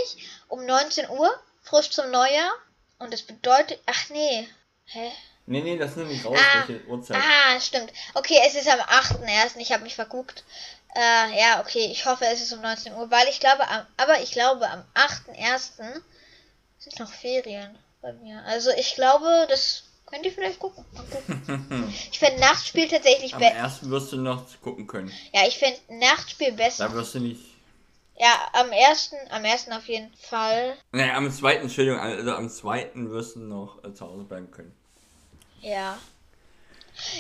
um 0.47 0.65
19 0.65 1.09
Uhr, 1.09 1.29
frisch 1.61 1.89
zum 1.89 2.09
Neujahr 2.09 2.51
und 2.99 3.11
das 3.11 3.23
bedeutet. 3.23 3.79
Ach 3.85 4.09
nee. 4.09 4.47
Hä? 4.85 5.11
Nee, 5.45 5.61
nee, 5.61 5.77
das 5.77 5.95
sind 5.95 6.07
nicht 6.09 6.23
raus, 6.23 6.37
ah, 6.39 6.67
welche 6.67 6.85
Uhrzeit. 6.85 7.17
Ah, 7.17 7.59
stimmt. 7.59 7.91
Okay, 8.13 8.39
es 8.45 8.53
ist 8.53 8.67
am 8.67 8.79
8.1. 8.79 9.57
Ich 9.57 9.71
habe 9.71 9.83
mich 9.83 9.95
verguckt. 9.95 10.43
Äh, 10.95 11.39
ja, 11.39 11.59
okay, 11.59 11.89
ich 11.91 12.05
hoffe, 12.05 12.25
es 12.25 12.41
ist 12.41 12.53
um 12.53 12.61
19 12.61 12.93
Uhr, 12.93 13.09
weil 13.09 13.27
ich 13.29 13.39
glaube, 13.39 13.67
am, 13.67 13.85
aber 13.97 14.21
ich 14.21 14.31
glaube, 14.31 14.69
am 14.69 14.83
8.1. 14.93 16.01
sind 16.77 16.99
noch 16.99 17.11
Ferien 17.11 17.77
bei 18.01 18.13
mir. 18.13 18.43
Also 18.45 18.71
ich 18.71 18.95
glaube, 18.95 19.47
das 19.49 19.83
könnt 20.05 20.25
ihr 20.25 20.31
vielleicht 20.31 20.59
gucken. 20.59 20.85
gucken. 20.95 21.93
ich 22.11 22.19
finde 22.19 22.39
Nachtspiel 22.41 22.87
tatsächlich 22.87 23.33
besser. 23.33 23.51
Am 23.51 23.63
ersten 23.63 23.89
wirst 23.91 24.11
du 24.11 24.17
noch 24.17 24.45
gucken 24.61 24.87
können. 24.87 25.11
Ja, 25.33 25.47
ich 25.47 25.57
finde 25.57 25.79
Nachtspiel 25.89 26.51
besser. 26.53 26.87
Da 26.87 26.93
wirst 26.93 27.15
du 27.15 27.19
nicht 27.19 27.41
ja, 28.19 28.49
am 28.53 28.71
ersten, 28.71 29.15
am 29.29 29.45
ersten 29.45 29.71
auf 29.71 29.87
jeden 29.87 30.13
Fall. 30.15 30.75
Naja, 30.91 31.15
am 31.15 31.31
zweiten, 31.31 31.63
Entschuldigung, 31.63 31.99
also 31.99 32.31
am 32.33 32.49
zweiten 32.49 33.09
wirst 33.11 33.35
du 33.35 33.39
noch 33.39 33.83
äh, 33.83 33.93
zu 33.93 34.05
Hause 34.05 34.25
bleiben 34.25 34.51
können. 34.51 34.73
Ja. 35.61 35.97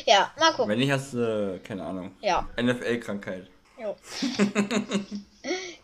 Ja, 0.05 0.31
mal 0.37 0.51
gucken. 0.51 0.69
Wenn 0.69 0.79
nicht, 0.79 0.91
hast 0.91 1.13
du, 1.13 1.55
äh, 1.55 1.59
keine 1.59 1.85
Ahnung. 1.85 2.15
Ja. 2.19 2.47
NFL-Krankheit. 2.61 3.47
Jo. 3.81 3.95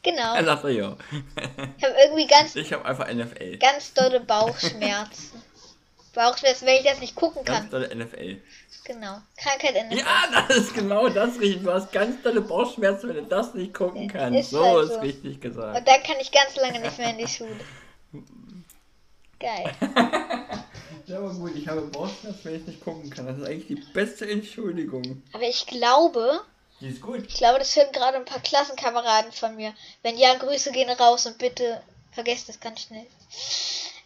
genau. 0.04 0.36
Er 0.36 0.44
sagt 0.44 0.66
ja. 0.66 0.98
ich 1.78 1.84
habe 1.84 1.96
irgendwie 2.04 2.28
ganz. 2.28 2.56
Ich 2.58 2.74
habe 2.74 2.84
einfach 2.84 3.08
NFL. 3.08 3.58
Ganz 3.58 3.94
dolle 3.94 4.20
Bauchschmerzen. 4.20 5.42
Bauchschmerzen, 6.16 6.66
wenn 6.66 6.78
ich 6.78 6.84
das 6.84 7.00
nicht 7.00 7.16
gucken 7.16 7.46
kann. 7.46 7.70
Ganz 7.70 7.72
dolle 7.72 7.96
NFL. 7.96 8.42
Genau. 8.86 9.18
Krankheit 9.38 9.76
NFL. 9.88 9.98
Ja, 10.00 10.44
das 10.48 10.58
ist 10.58 10.74
genau 10.74 11.10
das 11.10 11.40
richtig. 11.40 11.64
Du 11.64 11.72
hast 11.72 11.92
ganz 11.92 12.22
tolle 12.24 12.42
Bauchschmerzen, 12.42 13.10
wenn 13.10 13.16
du 13.18 13.24
das 13.24 13.54
nicht 13.54 13.74
gucken 13.74 14.08
kannst. 14.08 14.40
Ist 14.40 14.50
so 14.52 14.64
halt 14.64 14.90
ist 14.90 15.02
richtig 15.02 15.42
gesagt. 15.42 15.78
Und 15.78 15.88
dann 15.88 16.04
kann 16.04 16.16
ich 16.20 16.32
ganz 16.32 16.56
lange 16.56 16.80
nicht 16.80 16.98
mehr 16.98 17.10
in 17.12 17.18
die 17.18 17.28
Schule. 17.28 17.60
Geil. 19.40 19.72
ja, 21.08 21.18
aber 21.18 21.34
gut, 21.34 21.56
ich 21.56 21.68
habe 21.68 21.82
Bauchschmerzen, 21.82 22.40
wenn 22.44 22.56
ich 22.56 22.68
nicht 22.68 22.84
gucken 22.84 23.10
kann. 23.10 23.26
Das 23.26 23.38
ist 23.38 23.46
eigentlich 23.46 23.68
die 23.68 23.84
beste 23.94 24.30
Entschuldigung. 24.30 25.24
Aber 25.34 25.44
ich 25.44 25.68
glaube. 25.68 26.42
Die 26.80 26.88
ist 26.88 27.02
gut. 27.02 27.26
Ich 27.28 27.36
glaube, 27.36 27.60
das 27.60 27.76
hören 27.76 27.92
gerade 27.92 28.18
ein 28.18 28.26
paar 28.26 28.42
Klassenkameraden 28.42 29.32
von 29.32 29.56
mir. 29.56 29.74
Wenn 30.04 30.18
ja, 30.18 30.36
Grüße 30.36 30.72
gehen 30.72 30.90
raus 30.90 31.26
und 31.26 31.38
bitte 31.38 31.82
vergesst 32.12 32.50
das 32.50 32.60
ganz 32.60 32.82
schnell. 32.82 33.06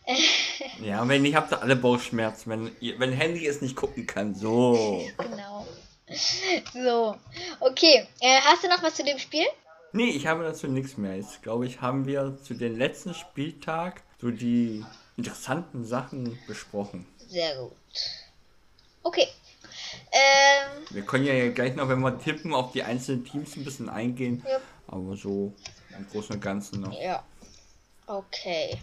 ja, 0.82 1.08
wenn 1.08 1.26
ich 1.26 1.36
habt 1.36 1.52
ihr 1.52 1.62
alle 1.62 1.76
Bauchschmerzen, 1.76 2.50
wenn, 2.50 3.00
wenn 3.00 3.12
Handy 3.12 3.46
es 3.46 3.62
nicht 3.62 3.76
gucken 3.76 4.06
kann. 4.06 4.36
So. 4.36 5.06
Genau. 5.18 5.68
So. 6.74 7.16
Okay. 7.60 8.08
Äh, 8.20 8.42
hast 8.42 8.64
du 8.64 8.68
noch 8.68 8.82
was 8.82 8.96
zu 8.96 9.04
dem 9.04 9.20
Spiel? 9.20 9.46
Nee, 9.92 10.10
ich 10.10 10.28
habe 10.28 10.44
dazu 10.44 10.68
nichts 10.68 10.98
mehr. 10.98 11.16
Jetzt 11.16 11.42
glaube 11.42 11.66
ich, 11.66 11.82
haben 11.82 12.06
wir 12.06 12.38
zu 12.44 12.54
den 12.54 12.78
letzten 12.78 13.14
Spieltag 13.14 14.02
so 14.20 14.32
die 14.32 14.86
interessanten 15.18 15.84
Sachen 15.86 16.38
besprochen. 16.48 17.06
Sehr 17.28 17.56
gut. 17.58 17.72
Okay. 19.04 19.28
Ähm, 20.12 20.86
wir 20.90 21.04
können 21.04 21.26
ja 21.26 21.50
gleich 21.50 21.76
noch, 21.76 21.90
wenn 21.90 22.00
wir 22.00 22.18
tippen, 22.20 22.54
auf 22.54 22.72
die 22.72 22.84
einzelnen 22.84 23.26
Teams 23.26 23.56
ein 23.56 23.64
bisschen 23.64 23.90
eingehen. 23.90 24.44
Ja. 24.48 24.60
Aber 24.88 25.16
so 25.16 25.54
im 25.98 26.08
Großen 26.10 26.36
und 26.36 26.42
Ganzen 26.42 26.82
noch. 26.82 27.00
Ja. 27.00 27.24
Okay. 28.08 28.78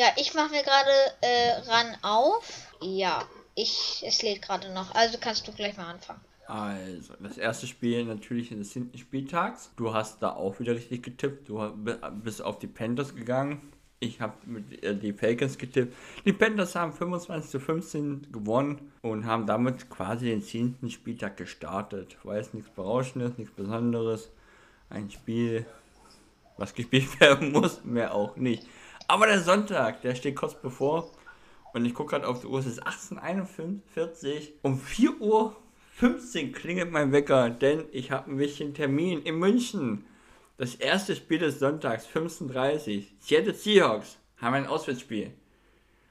Ja, 0.00 0.06
ich 0.16 0.32
mache 0.32 0.48
mir 0.48 0.62
gerade 0.62 0.90
äh, 1.20 1.70
ran 1.70 1.94
auf. 2.00 2.70
Ja, 2.80 3.22
ich 3.54 4.02
es 4.06 4.22
lädt 4.22 4.40
gerade 4.40 4.72
noch. 4.72 4.94
Also 4.94 5.18
kannst 5.20 5.46
du 5.46 5.52
gleich 5.52 5.76
mal 5.76 5.90
anfangen. 5.90 6.22
Also, 6.46 7.12
das 7.20 7.36
erste 7.36 7.66
Spiel 7.66 8.06
natürlich 8.06 8.48
des 8.48 8.72
hinten 8.72 8.96
Spieltags. 8.96 9.72
Du 9.76 9.92
hast 9.92 10.22
da 10.22 10.30
auch 10.30 10.58
wieder 10.58 10.74
richtig 10.74 11.02
getippt. 11.02 11.50
Du 11.50 11.60
bist 12.24 12.40
auf 12.40 12.58
die 12.58 12.66
Panthers 12.66 13.14
gegangen. 13.14 13.72
Ich 13.98 14.22
habe 14.22 14.32
mit 14.46 14.82
äh, 14.82 14.96
die 14.96 15.12
Falcons 15.12 15.58
getippt. 15.58 15.94
Die 16.24 16.32
Panthers 16.32 16.74
haben 16.74 16.94
25 16.94 17.50
zu 17.50 17.60
15 17.60 18.32
gewonnen 18.32 18.92
und 19.02 19.26
haben 19.26 19.44
damit 19.44 19.90
quasi 19.90 20.30
den 20.30 20.40
10. 20.40 20.88
Spieltag 20.88 21.36
gestartet. 21.36 22.16
War 22.22 22.38
jetzt 22.38 22.54
nichts 22.54 22.70
Berauschendes, 22.70 23.36
nichts 23.36 23.54
Besonderes. 23.54 24.30
Ein 24.88 25.10
Spiel, 25.10 25.66
was 26.56 26.72
gespielt 26.72 27.20
werden 27.20 27.52
muss, 27.52 27.84
mehr 27.84 28.14
auch 28.14 28.36
nicht. 28.36 28.66
Aber 29.10 29.26
der 29.26 29.40
Sonntag, 29.40 30.02
der 30.02 30.14
steht 30.14 30.36
kurz 30.36 30.54
bevor. 30.54 31.10
Und 31.74 31.84
ich 31.84 31.94
gucke 31.94 32.10
gerade 32.10 32.28
auf 32.28 32.42
die 32.42 32.46
Uhr, 32.46 32.60
es 32.60 32.66
ist 32.66 32.86
18.41 32.86 34.52
Um 34.62 34.78
4 34.78 35.20
Uhr 35.20 35.56
15 35.94 36.52
klingelt 36.52 36.92
mein 36.92 37.10
Wecker, 37.10 37.50
denn 37.50 37.86
ich 37.90 38.12
habe 38.12 38.30
ein 38.30 38.36
bisschen 38.36 38.72
Termin 38.72 39.20
in 39.22 39.34
München. 39.40 40.04
Das 40.58 40.76
erste 40.76 41.16
Spiel 41.16 41.40
des 41.40 41.58
Sonntags, 41.58 42.06
15.30 42.06 42.98
Uhr. 42.98 43.04
Seattle 43.18 43.54
Seahawks 43.54 44.18
haben 44.36 44.54
ein 44.54 44.68
Auswärtsspiel. 44.68 45.32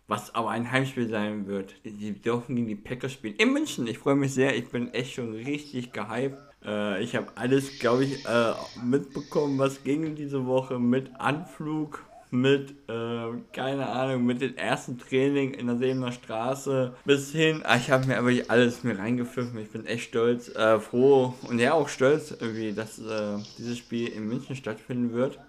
Was 0.07 0.35
aber 0.35 0.49
ein 0.49 0.69
Heimspiel 0.69 1.07
sein 1.07 1.47
wird. 1.47 1.75
Die 1.85 2.11
dürfen 2.11 2.57
gegen 2.57 2.67
die 2.67 2.75
Packers 2.75 3.13
spielen. 3.13 3.35
In 3.35 3.53
München. 3.53 3.87
Ich 3.87 3.99
freue 3.99 4.15
mich 4.15 4.33
sehr. 4.33 4.57
Ich 4.57 4.71
bin 4.71 4.93
echt 4.93 5.13
schon 5.13 5.31
richtig 5.31 5.93
gehypt. 5.93 6.37
Äh, 6.65 7.01
ich 7.01 7.15
habe 7.15 7.27
alles, 7.35 7.79
glaube 7.79 8.03
ich, 8.03 8.25
äh, 8.25 8.53
mitbekommen, 8.83 9.57
was 9.57 9.85
ging 9.85 10.15
diese 10.15 10.45
Woche 10.45 10.79
mit 10.79 11.17
Anflug 11.17 12.08
mit, 12.31 12.71
äh, 12.87 13.27
keine 13.53 13.87
Ahnung, 13.87 14.25
mit 14.25 14.41
dem 14.41 14.55
ersten 14.55 14.97
Training 14.99 15.53
in 15.53 15.67
der 15.67 15.77
Seemer 15.77 16.11
Straße 16.11 16.93
bis 17.05 17.31
hin. 17.31 17.61
Ah, 17.63 17.77
ich 17.77 17.89
habe 17.89 18.05
mir 18.05 18.17
aber 18.17 18.31
alles 18.47 18.83
mir 18.83 18.97
reingepfiffen. 18.97 19.57
Ich 19.59 19.71
bin 19.71 19.85
echt 19.85 20.09
stolz, 20.09 20.49
äh, 20.55 20.79
froh 20.79 21.33
und 21.47 21.59
ja 21.59 21.73
auch 21.73 21.89
stolz, 21.89 22.31
irgendwie, 22.39 22.73
dass 22.73 22.99
äh, 22.99 23.37
dieses 23.57 23.77
Spiel 23.77 24.09
in 24.09 24.27
München 24.27 24.55
stattfinden 24.55 25.13
wird. 25.13 25.39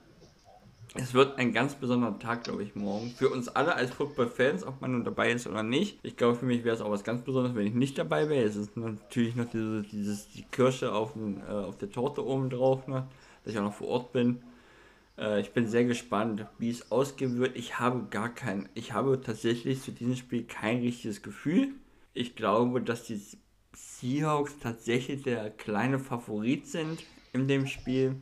Es 0.95 1.15
wird 1.15 1.39
ein 1.39 1.53
ganz 1.53 1.77
besonderer 1.77 2.19
Tag, 2.19 2.45
glaube 2.45 2.65
ich, 2.65 2.75
morgen. 2.75 3.11
Für 3.11 3.29
uns 3.29 3.49
alle 3.49 3.77
als 3.77 3.93
Football-Fans, 3.93 4.65
ob 4.65 4.81
man 4.81 4.91
nun 4.91 5.05
dabei 5.05 5.31
ist 5.31 5.47
oder 5.47 5.63
nicht. 5.63 6.01
Ich 6.03 6.17
glaube, 6.17 6.37
für 6.37 6.47
mich 6.47 6.65
wäre 6.65 6.75
es 6.75 6.83
auch 6.83 6.91
was 6.91 7.05
ganz 7.05 7.23
Besonderes, 7.23 7.57
wenn 7.57 7.67
ich 7.67 7.75
nicht 7.75 7.97
dabei 7.97 8.29
wäre. 8.29 8.45
Es 8.45 8.57
ist 8.57 8.77
natürlich 8.77 9.37
noch 9.37 9.49
diese, 9.49 9.83
dieses, 9.83 10.29
die 10.31 10.43
Kirsche 10.43 10.93
auf, 10.93 11.13
den, 11.13 11.43
äh, 11.49 11.53
auf 11.53 11.79
der 11.79 11.93
Torte 11.93 12.27
oben 12.27 12.51
drauf, 12.51 12.89
ne? 12.89 13.07
dass 13.45 13.53
ich 13.53 13.59
auch 13.61 13.65
noch 13.65 13.75
vor 13.75 13.87
Ort 13.87 14.13
bin. 14.13 14.43
Äh, 15.19 15.41
ich 15.41 15.53
bin 15.53 15.67
sehr 15.67 15.85
gespannt, 15.85 16.47
wie 16.59 16.71
es 16.71 16.91
ausgehen 16.91 17.39
wird. 17.39 17.57
Ich 17.57 17.79
habe 17.79 18.07
gar 18.11 18.35
kein, 18.35 18.69
ich 18.75 18.93
habe 18.93 19.21
tatsächlich 19.21 19.83
zu 19.83 19.93
diesem 19.93 20.17
Spiel 20.17 20.45
kein 20.45 20.81
richtiges 20.81 21.23
Gefühl. 21.23 21.75
Ich 22.15 22.37
glaube, 22.37 22.83
dass 22.83 23.05
die 23.05 23.21
Seahawks 23.73 24.59
tatsächlich 24.59 25.23
der 25.23 25.51
kleine 25.51 25.99
Favorit 25.99 26.67
sind 26.67 27.05
in 27.33 27.49
dem 27.49 27.67
Spiel. 27.67 28.17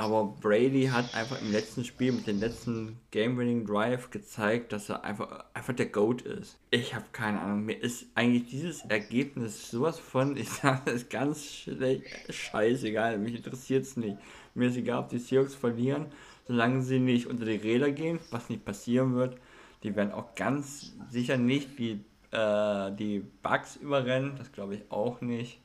Aber 0.00 0.34
Brady 0.40 0.86
hat 0.86 1.14
einfach 1.14 1.42
im 1.42 1.52
letzten 1.52 1.84
Spiel 1.84 2.12
mit 2.12 2.26
dem 2.26 2.40
letzten 2.40 2.96
Game-Winning 3.10 3.66
Drive 3.66 4.08
gezeigt, 4.10 4.72
dass 4.72 4.88
er 4.88 5.04
einfach, 5.04 5.44
einfach 5.52 5.74
der 5.74 5.90
GOAT 5.90 6.22
ist. 6.22 6.58
Ich 6.70 6.94
habe 6.94 7.04
keine 7.12 7.38
Ahnung. 7.38 7.66
Mir 7.66 7.74
ist 7.82 8.06
eigentlich 8.14 8.46
dieses 8.46 8.82
Ergebnis 8.86 9.70
sowas 9.70 9.98
von, 9.98 10.36
ich 10.38 10.48
sage 10.48 10.92
es 10.92 11.10
ganz 11.10 11.44
schlecht, 11.44 12.06
scheißegal. 12.30 13.18
Mich 13.18 13.34
interessiert 13.34 13.84
es 13.84 13.98
nicht. 13.98 14.16
Mir 14.54 14.70
ist 14.70 14.78
egal, 14.78 15.00
ob 15.00 15.10
die 15.10 15.18
Seahawks 15.18 15.54
verlieren, 15.54 16.06
solange 16.48 16.80
sie 16.80 16.98
nicht 16.98 17.26
unter 17.26 17.44
die 17.44 17.56
Räder 17.56 17.90
gehen, 17.90 18.20
was 18.30 18.48
nicht 18.48 18.64
passieren 18.64 19.16
wird. 19.16 19.36
Die 19.82 19.94
werden 19.96 20.12
auch 20.12 20.34
ganz 20.34 20.94
sicher 21.10 21.36
nicht 21.36 21.78
die, 21.78 22.00
äh, 22.30 22.90
die 22.92 23.22
Bugs 23.42 23.76
überrennen, 23.76 24.36
das 24.38 24.50
glaube 24.50 24.76
ich 24.76 24.90
auch 24.90 25.20
nicht. 25.20 25.60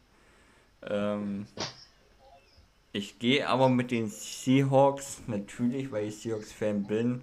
Ähm, 0.82 1.46
ich 2.96 3.20
gehe 3.20 3.48
aber 3.48 3.68
mit 3.68 3.92
den 3.92 4.08
Seahawks, 4.08 5.22
natürlich, 5.28 5.92
weil 5.92 6.08
ich 6.08 6.16
Seahawks-Fan 6.16 6.84
bin. 6.84 7.22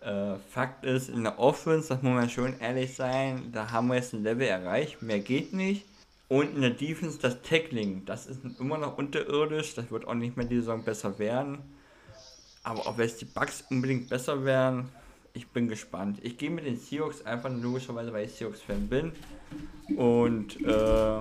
Äh, 0.00 0.34
Fakt 0.50 0.84
ist, 0.84 1.08
in 1.08 1.22
der 1.22 1.38
Offense, 1.38 1.88
das 1.90 2.02
muss 2.02 2.12
man 2.12 2.28
schon 2.28 2.58
ehrlich 2.58 2.94
sein, 2.94 3.52
da 3.52 3.70
haben 3.70 3.86
wir 3.86 3.94
jetzt 3.94 4.14
ein 4.14 4.24
Level 4.24 4.48
erreicht, 4.48 5.02
mehr 5.02 5.20
geht 5.20 5.52
nicht. 5.52 5.86
Und 6.28 6.56
in 6.56 6.60
der 6.60 6.70
Defense 6.70 7.20
das 7.20 7.40
Tackling, 7.42 8.04
das 8.04 8.26
ist 8.26 8.40
immer 8.58 8.78
noch 8.78 8.98
unterirdisch, 8.98 9.76
das 9.76 9.92
wird 9.92 10.08
auch 10.08 10.14
nicht 10.14 10.36
mehr 10.36 10.46
die 10.46 10.56
Saison 10.56 10.82
besser 10.82 11.16
werden. 11.20 11.58
Aber 12.64 12.88
ob 12.88 12.98
jetzt 12.98 13.20
die 13.20 13.26
Bugs 13.26 13.62
unbedingt 13.70 14.08
besser 14.08 14.44
werden, 14.44 14.88
ich 15.34 15.46
bin 15.46 15.68
gespannt. 15.68 16.18
Ich 16.22 16.36
gehe 16.36 16.50
mit 16.50 16.66
den 16.66 16.78
Seahawks 16.78 17.24
einfach 17.24 17.50
logischerweise, 17.50 18.12
weil 18.12 18.26
ich 18.26 18.32
Seahawks-Fan 18.32 18.88
bin. 18.88 19.12
Und 19.96 20.60
äh, 20.64 21.20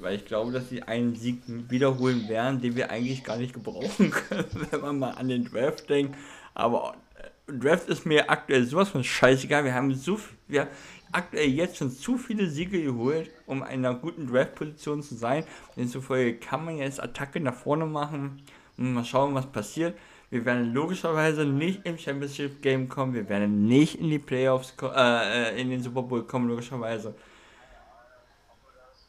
weil 0.00 0.16
ich 0.16 0.24
glaube, 0.24 0.52
dass 0.52 0.68
sie 0.68 0.82
einen 0.82 1.14
Sieg 1.14 1.42
wiederholen 1.46 2.28
werden, 2.28 2.60
den 2.60 2.76
wir 2.76 2.90
eigentlich 2.90 3.24
gar 3.24 3.36
nicht 3.36 3.54
gebrauchen 3.54 4.10
können, 4.28 4.66
wenn 4.70 4.80
man 4.80 4.98
mal 4.98 5.10
an 5.12 5.28
den 5.28 5.44
Draft 5.44 5.88
denkt. 5.88 6.16
Aber 6.54 6.94
äh, 7.16 7.52
Draft 7.52 7.88
ist 7.88 8.06
mir 8.06 8.30
aktuell 8.30 8.64
sowas 8.64 8.88
von 8.88 9.04
scheißegal. 9.04 9.64
Wir 9.64 9.74
haben 9.74 9.94
so 9.94 10.18
wir 10.48 10.68
aktuell 11.12 11.48
jetzt 11.48 11.76
schon 11.76 11.90
zu 11.90 12.18
viele 12.18 12.48
Siege 12.48 12.82
geholt, 12.82 13.30
um 13.46 13.58
in 13.58 13.64
einer 13.64 13.94
guten 13.94 14.26
Draft-Position 14.26 15.02
zu 15.02 15.14
sein. 15.14 15.44
Demzufolge 15.76 16.34
kann 16.34 16.64
man 16.64 16.78
jetzt 16.78 17.02
Attacke 17.02 17.40
nach 17.40 17.54
vorne 17.54 17.86
machen 17.86 18.42
und 18.76 18.94
mal 18.94 19.04
schauen, 19.04 19.34
was 19.34 19.46
passiert. 19.46 19.96
Wir 20.30 20.44
werden 20.44 20.74
logischerweise 20.74 21.44
nicht 21.44 21.86
im 21.86 21.98
Championship 21.98 22.60
Game 22.60 22.88
kommen. 22.88 23.14
Wir 23.14 23.28
werden 23.28 23.66
nicht 23.66 24.00
in 24.00 24.10
die 24.10 24.18
Playoffs, 24.18 24.74
äh, 24.82 25.54
äh, 25.54 25.60
in 25.60 25.70
den 25.70 25.82
Super 25.82 26.02
Bowl 26.02 26.24
kommen, 26.24 26.48
logischerweise. 26.48 27.14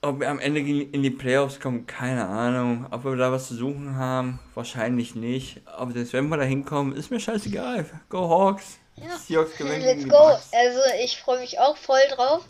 Ob 0.07 0.21
wir 0.21 0.29
am 0.29 0.39
Ende 0.39 0.61
in 0.61 1.03
die 1.03 1.09
Playoffs 1.09 1.59
kommen, 1.59 1.85
keine 1.85 2.27
Ahnung. 2.27 2.87
Ob 2.91 3.03
wir 3.03 3.17
da 3.17 3.29
was 3.29 3.49
zu 3.49 3.55
suchen 3.55 3.97
haben, 3.97 4.39
wahrscheinlich 4.53 5.15
nicht. 5.15 5.59
Aber 5.65 5.91
selbst 5.91 6.13
wenn 6.13 6.29
wir 6.29 6.37
da 6.37 6.43
hinkommen, 6.43 6.95
ist 6.95 7.11
mir 7.11 7.19
scheißegal. 7.19 7.85
Go 8.07 8.29
Hawks. 8.29 8.77
Ja. 8.95 9.17
Seahawks 9.17 9.57
gewinnen. 9.57 9.81
Let's 9.81 10.07
go. 10.07 10.15
Also 10.17 10.79
ich 11.03 11.17
freue 11.19 11.41
mich 11.41 11.59
auch 11.59 11.75
voll 11.75 11.99
drauf 12.15 12.45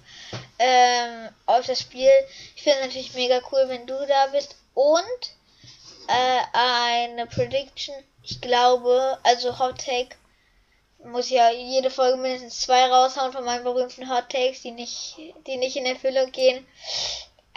ähm, 0.59 1.29
auf 1.47 1.65
das 1.65 1.81
Spiel. 1.81 2.11
Ich 2.55 2.61
finde 2.61 2.77
es 2.81 2.85
natürlich 2.85 3.15
mega 3.15 3.41
cool, 3.51 3.63
wenn 3.69 3.87
du 3.87 3.95
da 4.07 4.27
bist. 4.31 4.55
Und 4.75 5.33
äh, 6.07 6.41
eine 6.53 7.25
Prediction. 7.25 7.95
Ich 8.21 8.39
glaube, 8.39 9.17
also 9.23 9.57
Hot 9.57 9.83
Take 9.83 10.15
muss 11.03 11.31
ja 11.31 11.49
jede 11.49 11.89
Folge 11.89 12.17
mindestens 12.17 12.61
zwei 12.61 12.85
raushauen 12.85 13.33
von 13.33 13.45
meinen 13.45 13.63
berühmten 13.63 14.09
Hot 14.09 14.29
Takes, 14.29 14.61
die 14.61 14.71
nicht, 14.71 15.17
die 15.47 15.57
nicht 15.57 15.75
in 15.75 15.87
Erfüllung 15.87 16.31
gehen. 16.31 16.63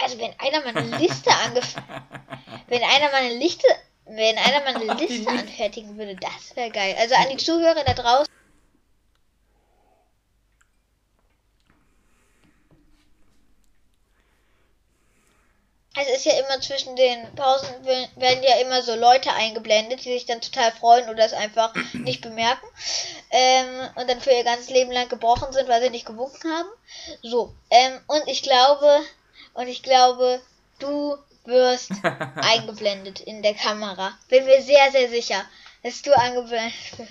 Also 0.01 0.17
wenn 0.19 0.33
einer 0.39 0.61
mal 0.61 0.75
eine 0.75 0.97
Liste 0.97 1.31
angefangen, 1.45 2.03
wenn 2.67 2.83
einer 2.83 3.11
mal 3.11 3.21
eine 3.21 3.35
Liste, 3.35 3.67
wenn 4.05 4.37
einer 4.37 4.59
mal 4.61 4.75
eine 4.75 4.93
Liste 5.05 5.29
anfertigen 5.29 5.97
würde, 5.97 6.15
das 6.15 6.55
wäre 6.55 6.71
geil. 6.71 6.95
Also 6.99 7.15
an 7.15 7.29
die 7.29 7.37
Zuhörer 7.37 7.83
da 7.83 7.93
draußen. 7.93 8.31
Es 15.93 16.07
ist 16.07 16.25
ja 16.25 16.31
immer 16.39 16.61
zwischen 16.61 16.95
den 16.95 17.35
Pausen 17.35 17.85
werden 17.85 18.43
ja 18.43 18.55
immer 18.61 18.81
so 18.81 18.95
Leute 18.95 19.33
eingeblendet, 19.33 20.05
die 20.05 20.13
sich 20.13 20.25
dann 20.25 20.39
total 20.39 20.71
freuen 20.71 21.09
oder 21.09 21.25
es 21.25 21.33
einfach 21.33 21.73
nicht 21.93 22.21
bemerken 22.21 22.65
ähm, 23.29 23.89
und 23.95 24.09
dann 24.09 24.21
für 24.21 24.31
ihr 24.31 24.45
ganzes 24.45 24.69
Leben 24.69 24.91
lang 24.91 25.09
gebrochen 25.09 25.51
sind, 25.51 25.67
weil 25.67 25.81
sie 25.81 25.89
nicht 25.89 26.05
gewunken 26.05 26.49
haben. 26.49 26.69
So, 27.21 27.53
ähm, 27.69 27.99
und 28.07 28.23
ich 28.27 28.41
glaube, 28.41 29.01
und 29.53 29.67
ich 29.67 29.83
glaube, 29.83 30.41
du 30.79 31.17
wirst 31.45 31.91
eingeblendet 32.35 33.19
in 33.21 33.41
der 33.41 33.53
Kamera. 33.53 34.17
Bin 34.29 34.45
mir 34.45 34.61
sehr, 34.61 34.91
sehr 34.91 35.09
sicher, 35.09 35.43
dass 35.83 36.01
du 36.01 36.17
eingeblendet 36.17 36.99
wirst. 36.99 37.09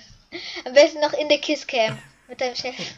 Am 0.65 0.73
besten 0.73 1.01
noch 1.01 1.13
in 1.13 1.27
der 1.27 1.39
Kisscam 1.39 1.97
mit 2.27 2.39
deinem 2.39 2.55
Chef. 2.55 2.75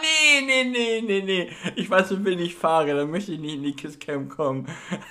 nee, 0.00 0.40
nee, 0.44 0.64
nee, 0.64 1.00
nee, 1.02 1.22
nee. 1.22 1.52
Ich 1.76 1.88
weiß, 1.88 2.24
wenn 2.24 2.40
ich 2.40 2.56
fahre, 2.56 2.96
dann 2.96 3.10
möchte 3.10 3.32
ich 3.32 3.38
nicht 3.38 3.54
in 3.54 3.62
die 3.62 3.76
Kisscam 3.76 4.28
kommen. 4.28 4.68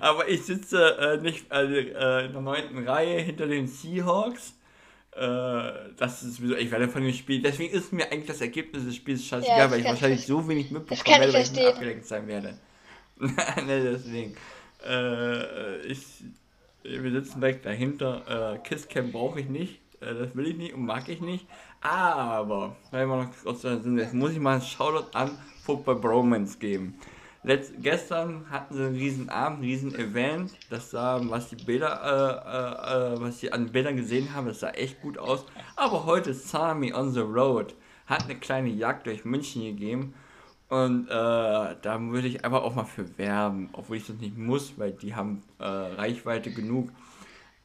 Aber 0.00 0.28
ich 0.28 0.44
sitze 0.44 0.96
äh, 0.98 1.16
nicht 1.16 1.50
äh, 1.50 2.26
in 2.26 2.32
der 2.32 2.40
neunten 2.40 2.86
Reihe 2.86 3.20
hinter 3.20 3.46
den 3.46 3.66
Seahawks 3.66 4.54
das 5.16 6.22
ist 6.22 6.36
sowieso, 6.36 6.56
ich 6.56 6.70
werde 6.70 6.88
von 6.88 7.02
dem 7.02 7.12
Spiel, 7.12 7.40
deswegen 7.40 7.72
ist 7.72 7.92
mir 7.92 8.10
eigentlich 8.10 8.26
das 8.26 8.40
Ergebnis 8.40 8.84
des 8.84 8.96
Spiels 8.96 9.24
scheißegal, 9.24 9.58
ja, 9.58 9.70
weil 9.70 9.80
ich 9.80 9.86
wahrscheinlich 9.86 10.26
so 10.26 10.48
wenig 10.48 10.70
mitbekommen 10.72 11.20
werde, 11.20 11.32
weil 11.32 11.42
ich 11.42 11.52
nicht 11.52 11.66
abgelenkt 11.66 12.06
sein 12.06 12.26
werde. 12.26 12.58
ne, 13.18 13.82
deswegen. 13.92 14.34
Äh, 14.86 15.86
ich, 15.86 16.24
wir 16.82 17.10
sitzen 17.10 17.40
direkt 17.40 17.64
dahinter. 17.64 18.54
Äh, 18.54 18.58
Kisscam 18.68 19.12
brauche 19.12 19.40
ich 19.40 19.48
nicht. 19.48 19.80
Äh, 20.00 20.14
das 20.14 20.34
will 20.34 20.48
ich 20.48 20.56
nicht 20.56 20.74
und 20.74 20.84
mag 20.84 21.08
ich 21.08 21.20
nicht. 21.20 21.46
Aber, 21.80 22.76
wenn 22.90 23.08
wir 23.08 23.24
noch 23.24 23.30
kurz 23.42 23.62
sind, 23.62 23.98
jetzt 23.98 24.14
muss 24.14 24.32
ich 24.32 24.38
mal 24.38 24.54
einen 24.54 24.62
Shoutout 24.62 25.16
an 25.16 25.38
Football 25.62 25.96
Bromance 25.96 26.58
geben. 26.58 26.98
Letz 27.44 27.72
gestern 27.78 28.46
hatten 28.50 28.74
sie 28.74 28.82
einen 28.82 28.96
riesen 28.96 29.28
Abend, 29.28 29.58
einen 29.58 29.68
riesen 29.68 29.94
Event. 29.94 30.52
Das 30.70 30.90
sah, 30.90 31.20
was 31.28 31.50
die 31.50 31.62
Bilder, 31.62 32.00
äh, 32.02 33.12
äh, 33.12 33.14
äh, 33.16 33.20
was 33.20 33.40
sie 33.40 33.52
an 33.52 33.70
Bildern 33.70 33.98
gesehen 33.98 34.34
haben, 34.34 34.46
das 34.46 34.60
sah 34.60 34.70
echt 34.70 35.02
gut 35.02 35.18
aus. 35.18 35.44
Aber 35.76 36.06
heute 36.06 36.32
Sami 36.32 36.94
on 36.94 37.12
the 37.12 37.20
Road 37.20 37.74
hat 38.06 38.24
eine 38.24 38.36
kleine 38.36 38.70
Jagd 38.70 39.06
durch 39.06 39.26
München 39.26 39.60
gegeben. 39.60 40.14
Und 40.70 41.06
äh, 41.08 41.10
da 41.10 42.00
würde 42.00 42.28
ich 42.28 42.46
einfach 42.46 42.62
auch 42.62 42.74
mal 42.74 42.84
für 42.84 43.18
werben, 43.18 43.68
obwohl 43.74 43.98
ich 43.98 44.06
das 44.06 44.16
nicht 44.16 44.38
muss, 44.38 44.78
weil 44.78 44.92
die 44.92 45.14
haben 45.14 45.42
äh, 45.58 45.64
Reichweite 45.66 46.50
genug. 46.50 46.88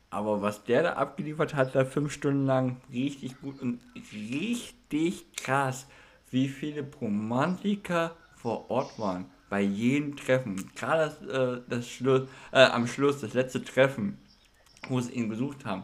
Aber 0.09 0.41
was 0.41 0.65
der 0.65 0.84
da 0.84 0.93
abgeliefert 0.93 1.55
hat, 1.55 1.73
da 1.73 1.86
fünf 1.86 2.11
Stunden 2.11 2.45
lang, 2.45 2.82
richtig 2.91 3.39
gut 3.39 3.61
und 3.61 3.80
richtig 4.11 5.32
krass, 5.38 5.88
wie 6.32 6.49
viele 6.49 6.86
Romantiker 6.99 8.17
vor 8.36 8.69
Ort 8.69 8.99
waren 8.99 9.25
bei 9.49 9.61
jedem 9.61 10.15
Treffen, 10.15 10.69
gerade 10.75 11.15
das, 11.21 11.57
äh, 11.57 11.61
das 11.67 11.87
Schluss, 11.89 12.29
äh, 12.51 12.63
am 12.63 12.87
Schluss, 12.87 13.21
das 13.21 13.33
letzte 13.33 13.63
Treffen, 13.63 14.17
wo 14.87 14.99
sie 14.99 15.13
ihn 15.13 15.29
besucht 15.29 15.65
haben. 15.65 15.83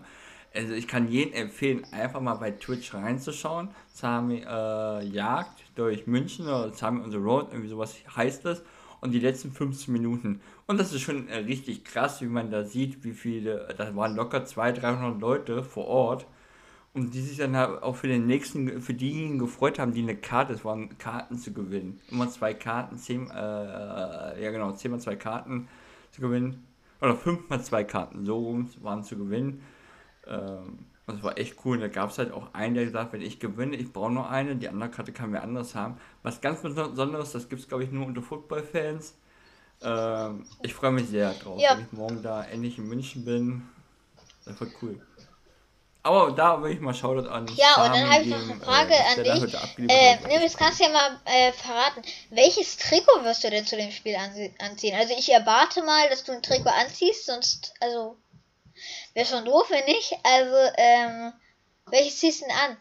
Also 0.53 0.73
ich 0.73 0.87
kann 0.87 1.09
jedem 1.09 1.33
empfehlen, 1.33 1.85
einfach 1.91 2.21
mal 2.21 2.35
bei 2.35 2.51
Twitch 2.51 2.93
reinzuschauen. 2.93 3.69
Sami 3.91 4.45
äh, 4.47 5.05
Jagd 5.05 5.63
durch 5.75 6.07
München 6.07 6.47
oder 6.47 6.71
Sami 6.71 7.01
on 7.01 7.11
the 7.11 7.17
Road, 7.17 7.47
irgendwie 7.51 7.69
sowas 7.69 7.95
heißt 8.15 8.45
das. 8.45 8.63
Und 9.01 9.11
die 9.11 9.19
letzten 9.19 9.51
15 9.51 9.91
Minuten. 9.93 10.39
Und 10.65 10.79
das 10.79 10.93
ist 10.93 11.01
schon 11.01 11.27
äh, 11.27 11.39
richtig 11.39 11.83
krass, 11.83 12.21
wie 12.21 12.27
man 12.27 12.49
da 12.49 12.63
sieht, 12.63 13.03
wie 13.03 13.11
viele, 13.11 13.67
da 13.77 13.93
waren 13.95 14.15
locker 14.15 14.45
200, 14.45 14.83
300 14.83 15.19
Leute 15.19 15.63
vor 15.63 15.87
Ort 15.87 16.25
und 16.95 17.13
die 17.13 17.21
sich 17.21 17.37
dann 17.37 17.55
auch 17.55 17.97
für 17.97 18.07
den 18.07 18.25
nächsten, 18.25 18.81
für 18.81 18.93
diejenigen 18.93 19.37
gefreut 19.37 19.79
haben, 19.79 19.93
die 19.93 20.01
eine 20.01 20.15
Karte, 20.15 20.53
es 20.53 20.63
waren 20.63 20.97
Karten 20.97 21.37
zu 21.37 21.51
gewinnen. 21.51 21.99
Immer 22.09 22.29
zwei 22.29 22.53
Karten, 22.53 22.97
zehn, 22.97 23.29
äh, 23.29 24.41
ja 24.41 24.51
genau, 24.51 24.71
zehnmal 24.71 25.01
zwei 25.01 25.17
Karten 25.17 25.67
zu 26.11 26.21
gewinnen. 26.21 26.65
Oder 27.01 27.15
fünfmal 27.15 27.61
zwei 27.61 27.83
Karten, 27.83 28.25
so 28.25 28.37
rum 28.37 28.69
waren 28.81 29.03
zu 29.03 29.17
gewinnen. 29.17 29.61
Ähm, 30.25 30.85
das 31.05 31.21
war 31.21 31.37
echt 31.37 31.57
cool. 31.65 31.75
Und 31.75 31.81
da 31.81 31.89
gab 31.89 32.11
es 32.11 32.17
halt 32.17 32.31
auch 32.31 32.53
einen, 32.53 32.75
der 32.75 32.85
gesagt 32.85 33.07
hat, 33.07 33.13
wenn 33.13 33.21
ich 33.21 33.41
gewinne, 33.41 33.75
ich 33.75 33.91
brauche 33.91 34.11
nur 34.11 34.29
eine, 34.29 34.55
die 34.55 34.69
andere 34.69 34.89
Karte 34.89 35.11
kann 35.11 35.33
wer 35.33 35.43
anderes 35.43 35.75
haben. 35.75 35.97
Was 36.23 36.39
ganz 36.39 36.61
Besonderes, 36.61 37.33
das 37.33 37.49
gibt 37.49 37.61
es 37.61 37.67
glaube 37.67 37.83
ich 37.83 37.91
nur 37.91 38.05
unter 38.05 38.21
Football-Fans. 38.21 39.17
Ähm, 39.81 40.45
ich 40.63 40.73
freue 40.73 40.93
mich 40.93 41.09
sehr 41.09 41.33
drauf, 41.33 41.59
ja. 41.61 41.75
wenn 41.75 41.85
ich 41.85 41.91
morgen 41.91 42.23
da 42.23 42.43
endlich 42.45 42.77
in 42.77 42.87
München 42.87 43.25
bin. 43.25 43.63
Das 44.45 44.57
wird 44.61 44.71
cool. 44.81 45.01
Aber 46.05 46.31
da 46.31 46.61
will 46.61 46.71
ich 46.71 46.79
mal 46.79 46.93
Shoutout 46.93 47.27
an. 47.27 47.47
Ja, 47.55 47.83
und 47.83 47.91
dann 47.91 48.07
habe 48.07 48.21
ich 48.21 48.29
noch 48.29 48.39
eine 48.39 48.59
Frage 48.59 48.93
äh, 48.93 49.31
an 49.31 49.41
dich. 49.41 49.89
Äh, 49.89 50.39
jetzt 50.39 50.55
kannst 50.55 50.79
du 50.79 50.83
ja 50.83 50.91
mal 50.91 51.19
äh, 51.25 51.51
verraten, 51.51 52.03
welches 52.29 52.77
Trikot 52.77 53.23
wirst 53.23 53.43
du 53.43 53.49
denn 53.49 53.65
zu 53.65 53.75
dem 53.75 53.89
Spiel 53.89 54.15
anziehen? 54.59 54.95
Also 54.95 55.15
ich 55.17 55.31
erwarte 55.31 55.81
mal, 55.81 56.07
dass 56.09 56.23
du 56.23 56.33
ein 56.33 56.43
Trikot 56.43 56.69
anziehst, 56.69 57.25
sonst, 57.25 57.73
also, 57.79 58.17
wäre 59.15 59.25
schon 59.25 59.45
doof, 59.45 59.65
wenn 59.71 59.83
nicht. 59.85 60.13
Also, 60.21 60.55
ähm, 60.77 61.33
welches 61.89 62.19
ziehst 62.19 62.41
du 62.41 62.45
denn 62.45 62.55
an? 62.55 62.77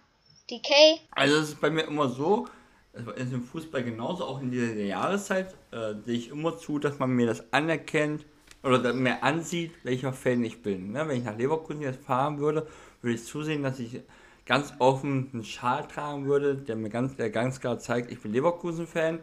DK? 0.51 1.01
Also 1.13 1.37
es 1.37 1.49
ist 1.49 1.61
bei 1.63 1.71
mir 1.71 1.85
immer 1.85 2.11
so, 2.11 2.47
es 2.93 3.07
ist 3.07 3.33
im 3.33 3.43
Fußball 3.43 3.85
genauso, 3.85 4.27
auch 4.27 4.43
in 4.43 4.51
dieser 4.51 4.75
Jahreszeit, 4.75 5.55
äh, 5.71 5.95
sehe 6.05 6.19
ich 6.19 6.29
immer 6.29 6.59
zu, 6.59 6.79
dass 6.79 6.99
man 6.99 7.09
mir 7.09 7.27
das 7.27 7.43
anerkennt 7.55 8.27
oder 8.63 8.93
mir 8.93 9.23
ansieht, 9.23 9.73
welcher 9.83 10.13
Fan 10.13 10.45
ich 10.45 10.63
bin. 10.63 10.93
Ne? 10.93 11.09
Wenn 11.09 11.17
ich 11.17 11.25
nach 11.25 11.39
Leverkusen 11.39 11.81
jetzt 11.81 12.05
fahren 12.05 12.39
würde 12.39 12.67
würde 13.05 13.15
ich 13.15 13.25
zusehen, 13.25 13.63
dass 13.63 13.79
ich 13.79 14.01
ganz 14.47 14.75
offen 14.79 15.31
einen 15.33 15.45
Schal 15.45 15.87
tragen 15.87 16.27
würde, 16.27 16.57
der 16.57 16.77
mir 16.77 16.91
ganz, 16.91 17.17
der 17.17 17.31
ganz 17.31 17.61
klar 17.61 17.79
zeigt, 17.79 18.11
ich 18.11 18.21
bin 18.21 18.33
Leverkusen-Fan, 18.33 19.21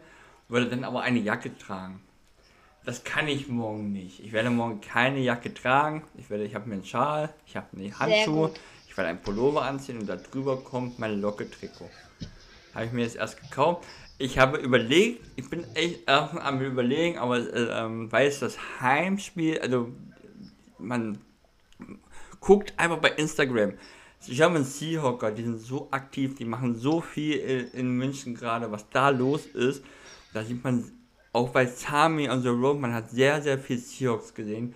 würde 0.48 0.68
dann 0.68 0.84
aber 0.84 1.02
eine 1.02 1.18
Jacke 1.18 1.56
tragen. 1.58 2.00
das 2.84 3.04
kann 3.04 3.28
ich 3.28 3.48
morgen 3.48 3.92
nicht. 3.92 4.20
Ich 4.20 4.32
werde 4.32 4.50
morgen 4.50 4.80
keine 4.80 5.20
Jacke 5.20 5.54
tragen. 5.54 6.04
Ich 6.16 6.30
werde, 6.30 6.44
ich 6.44 6.54
habe 6.54 6.68
mir 6.68 6.74
einen 6.74 6.84
Schal, 6.84 7.32
ich 7.46 7.56
habe 7.56 7.68
eine 7.76 7.96
Handschuhe, 7.98 8.52
ich 8.88 8.96
werde 8.96 9.10
einen 9.10 9.22
Pullover 9.22 9.62
anziehen 9.62 9.98
und 9.98 10.08
da 10.08 10.16
drüber 10.16 10.56
kommt 10.58 10.98
mein 10.98 11.20
Locke-Trikot. 11.20 11.90
Habe 12.74 12.86
ich 12.86 12.92
mir 12.92 13.02
jetzt 13.02 13.16
erst 13.16 13.40
gekauft. 13.40 13.86
Ich 14.18 14.38
habe 14.38 14.58
überlegt, 14.58 15.24
ich 15.36 15.48
bin 15.48 15.64
echt 15.74 16.08
am 16.08 16.60
überlegen, 16.60 17.18
aber 17.18 17.38
äh, 17.38 17.84
ähm, 17.84 18.10
weiß 18.10 18.40
das 18.40 18.58
Heimspiel, 18.80 19.60
also 19.60 19.92
man 20.78 21.18
guckt 22.42 22.74
einfach 22.76 22.98
bei 22.98 23.10
Instagram. 23.12 23.72
German 24.26 24.64
Seahawker, 24.64 25.30
die 25.30 25.42
sind 25.42 25.58
so 25.58 25.88
aktiv, 25.90 26.34
die 26.34 26.44
machen 26.44 26.76
so 26.76 27.00
viel 27.00 27.70
in, 27.72 27.96
München 27.96 28.34
gerade, 28.34 28.70
was 28.70 28.88
da 28.90 29.08
los 29.08 29.46
ist. 29.46 29.82
Da 30.34 30.44
sieht 30.44 30.62
man 30.62 30.92
auch 31.32 31.48
bei 31.48 31.66
Sami 31.66 32.28
on 32.28 32.42
the 32.42 32.48
Road, 32.48 32.78
man 32.78 32.92
hat 32.92 33.10
sehr, 33.10 33.40
sehr 33.40 33.58
viel 33.58 33.78
Seahawks 33.78 34.34
gesehen. 34.34 34.74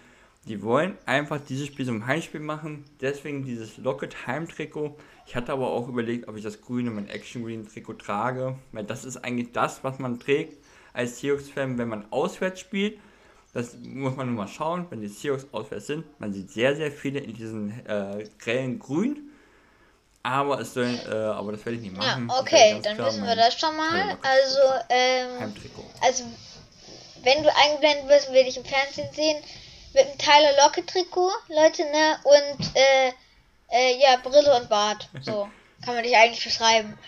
Die 0.49 0.63
wollen 0.63 0.97
einfach 1.07 1.41
dieses 1.41 1.67
Spiel 1.67 1.87
zum 1.87 2.07
Heimspiel 2.07 2.41
machen, 2.41 2.85
deswegen 3.01 3.45
dieses 3.45 3.79
Locket 3.79 4.27
Heimtrikot. 4.27 4.97
Ich 5.27 5.35
hatte 5.35 5.53
aber 5.53 5.71
auch 5.71 5.89
überlegt, 5.89 6.29
ob 6.29 6.37
ich 6.37 6.43
das 6.43 6.61
grüne, 6.61 6.91
mein 6.91 7.09
Action 7.09 7.45
Green 7.45 7.69
Trikot 7.69 7.95
trage, 7.95 8.57
weil 8.73 8.85
das 8.85 9.05
ist 9.05 9.19
eigentlich 9.19 9.53
das, 9.53 9.83
was 9.83 9.99
man 9.99 10.21
trägt 10.21 10.57
als 10.93 11.21
Seahawks-Fan, 11.21 11.79
wenn 11.79 11.89
man 11.89 12.07
auswärts 12.11 12.61
spielt. 12.61 12.99
Das 13.57 13.73
muss 13.83 14.15
man 14.15 14.27
nur 14.27 14.37
mal 14.45 14.53
schauen, 14.53 14.87
wenn 14.91 15.01
die 15.01 15.09
Seahawks 15.09 15.47
auswärts 15.51 15.87
sind. 15.87 16.05
Man 16.21 16.31
sieht 16.31 16.51
sehr, 16.51 16.77
sehr 16.77 16.93
viele 16.93 17.21
in 17.21 17.33
diesen 17.33 17.71
äh, 17.87 18.29
grellen 18.39 18.79
Grün. 18.79 19.31
Aber 20.23 20.61
es 20.61 20.75
soll, 20.75 20.95
äh, 21.09 21.15
aber 21.15 21.53
das 21.53 21.65
werde 21.65 21.79
ich 21.79 21.85
nicht 21.85 21.97
machen. 21.97 22.29
Ja, 22.29 22.39
okay, 22.39 22.79
dann 22.83 22.99
wissen 22.99 23.25
wir 23.25 23.35
das 23.35 23.59
schon 23.59 23.75
mal. 23.75 24.19
Also, 24.21 24.59
ähm, 24.91 25.55
also, 26.03 26.25
wenn 27.23 27.43
du 27.43 27.49
eingeblendet 27.57 28.07
wirst, 28.11 28.31
will 28.31 28.47
ich 28.47 28.59
im 28.59 28.65
Fernsehen 28.67 29.11
sehen, 29.15 29.43
mit 29.95 30.05
einem 30.05 30.19
Tyler 30.19 30.53
Locke 30.63 30.85
Trikot, 30.85 31.33
Leute, 31.49 31.85
ne, 31.85 32.19
und, 32.25 32.77
äh, 32.77 33.09
äh, 33.71 33.99
ja, 34.03 34.19
Brille 34.23 34.55
und 34.55 34.69
Bart. 34.69 35.09
So, 35.23 35.49
kann 35.83 35.95
man 35.95 36.05
dich 36.05 36.15
eigentlich 36.15 36.45
beschreiben. 36.45 36.93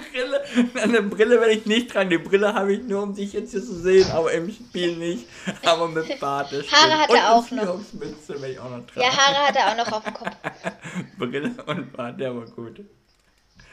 Brille. 0.14 0.44
Eine 0.82 1.02
Brille 1.02 1.40
werde 1.40 1.52
ich 1.52 1.66
nicht 1.66 1.90
tragen. 1.90 2.10
Die 2.10 2.18
Brille 2.18 2.54
habe 2.54 2.74
ich 2.74 2.82
nur, 2.84 3.02
um 3.02 3.14
dich 3.14 3.32
jetzt 3.32 3.50
hier 3.50 3.62
zu 3.62 3.74
sehen, 3.74 4.10
aber 4.12 4.32
im 4.32 4.50
Spiel 4.50 4.96
nicht. 4.96 5.26
Aber 5.64 5.88
mit 5.88 6.20
Bart. 6.20 6.52
Haare 6.52 6.98
hat 6.98 7.10
er 7.10 7.34
auch 7.34 7.50
noch. 7.50 7.80
Mütze 7.92 8.40
werde 8.40 8.52
ich 8.52 8.58
auch 8.58 8.70
noch 8.70 8.86
tragen. 8.86 9.00
Ja, 9.00 9.16
Haare 9.16 9.48
hat 9.48 9.56
er 9.56 9.72
auch 9.72 9.76
noch 9.76 9.92
auf 9.92 10.04
dem 10.04 10.14
Kopf. 10.14 10.30
Brille 11.18 11.54
und 11.66 11.92
Bart, 11.92 12.20
der 12.20 12.34
war 12.34 12.46
gut. 12.46 12.80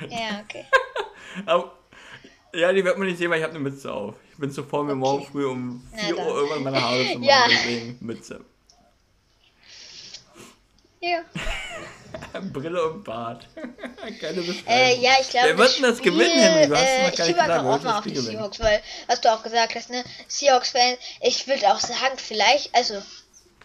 Ja, 0.09 0.41
okay. 0.43 0.65
aber, 1.45 1.77
ja, 2.53 2.73
die 2.73 2.83
wird 2.83 2.97
man 2.97 3.07
nicht 3.07 3.19
sehen, 3.19 3.29
weil 3.29 3.37
ich 3.37 3.43
habe 3.43 3.53
eine 3.53 3.63
Mütze 3.63 3.93
auf. 3.93 4.15
Ich 4.31 4.39
bin 4.39 4.49
zu 4.51 4.63
voll, 4.63 4.85
mir 4.85 4.93
okay. 4.93 4.99
morgen 4.99 5.25
früh 5.25 5.45
um 5.45 5.87
4 5.95 6.17
Uhr 6.17 6.25
irgendwann 6.25 6.63
meine 6.63 6.81
Haare 6.81 7.03
zu 7.05 7.19
machen. 7.19 7.23
Ja. 7.23 7.45
Deswegen 7.47 7.97
Mütze. 8.01 8.43
Ja. 11.01 11.23
Brille 12.53 12.91
und 12.91 13.03
Bart. 13.03 13.47
Keine 14.19 14.41
Äh, 14.67 14.97
ja, 14.97 15.13
ich 15.19 15.29
glaube. 15.29 15.49
Wer 15.49 15.57
wird 15.57 15.77
denn 15.77 15.83
das 15.83 15.97
Spiel, 15.97 16.11
gewinnen, 16.11 16.39
Henry? 16.39 16.67
Du 16.67 16.75
hast 16.75 16.83
äh, 16.83 17.09
ich 17.09 17.15
tippe 17.15 17.41
einfach 17.41 17.65
auch 17.65 17.81
mal 17.81 17.97
auf 17.97 18.03
die. 18.05 18.15
Seahawks, 18.15 18.59
weil, 18.59 18.81
was 19.07 19.21
du 19.21 19.33
auch 19.33 19.41
gesagt 19.41 19.75
hast, 19.75 19.89
ne? 19.89 20.03
Seahawks-Fan, 20.27 20.97
ich 21.21 21.47
würde 21.47 21.73
auch 21.73 21.79
sagen, 21.79 22.17
vielleicht, 22.17 22.73
also, 22.75 23.01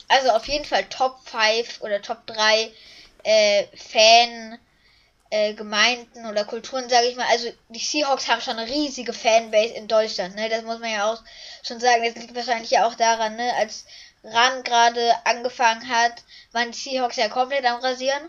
also 0.09 0.31
auf 0.31 0.49
jeden 0.49 0.65
Fall 0.65 0.85
Top 0.85 1.19
5 1.25 1.83
oder 1.83 2.01
Top 2.01 2.27
3 2.27 2.71
äh, 3.25 3.65
Fan. 3.77 4.59
Äh, 5.29 5.55
Gemeinden 5.55 6.25
oder 6.27 6.45
Kulturen, 6.45 6.89
sage 6.89 7.09
ich 7.09 7.17
mal. 7.17 7.27
Also 7.29 7.49
die 7.69 7.81
Seahawks 7.81 8.29
haben 8.29 8.41
schon 8.41 8.59
eine 8.59 8.71
riesige 8.71 9.13
Fanbase 9.13 9.75
in 9.75 9.89
Deutschland, 9.89 10.37
ne? 10.37 10.49
Das 10.49 10.63
muss 10.63 10.79
man 10.79 10.93
ja 10.93 11.13
auch 11.13 11.21
schon 11.65 11.81
sagen. 11.81 12.05
Das 12.05 12.15
liegt 12.15 12.37
wahrscheinlich 12.37 12.71
ja 12.71 12.87
auch 12.87 12.95
daran, 12.95 13.35
ne? 13.35 13.53
Als 13.59 13.87
Ran 14.27 14.63
gerade 14.65 15.13
angefangen 15.25 15.89
hat, 15.89 16.23
waren 16.53 16.73
die 16.73 16.79
Seahawks 16.79 17.17
ja 17.17 17.29
komplett 17.29 17.65
am 17.65 17.81
Rasieren. 17.81 18.29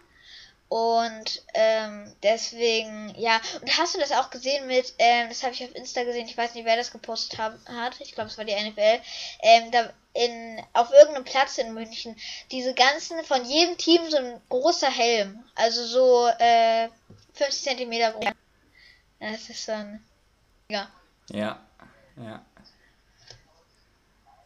Und 0.69 1.43
ähm, 1.53 2.13
deswegen, 2.23 3.15
ja. 3.17 3.39
Und 3.61 3.77
hast 3.77 3.95
du 3.95 3.99
das 3.99 4.11
auch 4.11 4.29
gesehen 4.29 4.67
mit, 4.67 4.93
ähm, 4.99 5.29
das 5.29 5.43
habe 5.43 5.53
ich 5.53 5.63
auf 5.63 5.73
Insta 5.75 6.03
gesehen, 6.03 6.27
ich 6.27 6.37
weiß 6.37 6.55
nicht, 6.55 6.65
wer 6.65 6.75
das 6.75 6.91
gepostet 6.91 7.39
hab, 7.39 7.53
hat, 7.69 8.01
ich 8.01 8.13
glaube, 8.13 8.29
es 8.29 8.37
war 8.37 8.43
die 8.43 8.53
NFL, 8.53 8.99
ähm, 9.41 9.71
da 9.71 9.89
in, 10.13 10.61
auf 10.73 10.91
irgendeinem 10.91 11.23
Platz 11.23 11.57
in 11.57 11.73
München, 11.73 12.17
diese 12.51 12.73
ganzen, 12.73 13.23
von 13.23 13.45
jedem 13.45 13.77
Team 13.77 14.09
so 14.09 14.17
ein 14.17 14.41
großer 14.49 14.89
Helm. 14.89 15.43
Also 15.55 15.85
so, 15.85 16.27
äh, 16.39 16.89
50 17.33 17.63
Zentimeter 17.63 18.11
groß. 18.11 18.25
Das 19.19 19.49
ist 19.49 19.67
dann, 19.67 20.03
ja. 20.69 20.89
Ja, 21.29 21.59
ja. 22.17 22.45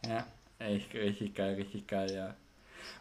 Ja. 0.06 0.26
Echt 0.68 0.94
richtig 0.94 1.34
geil, 1.34 1.54
richtig 1.54 1.86
geil, 1.86 2.12
ja. 2.14 2.36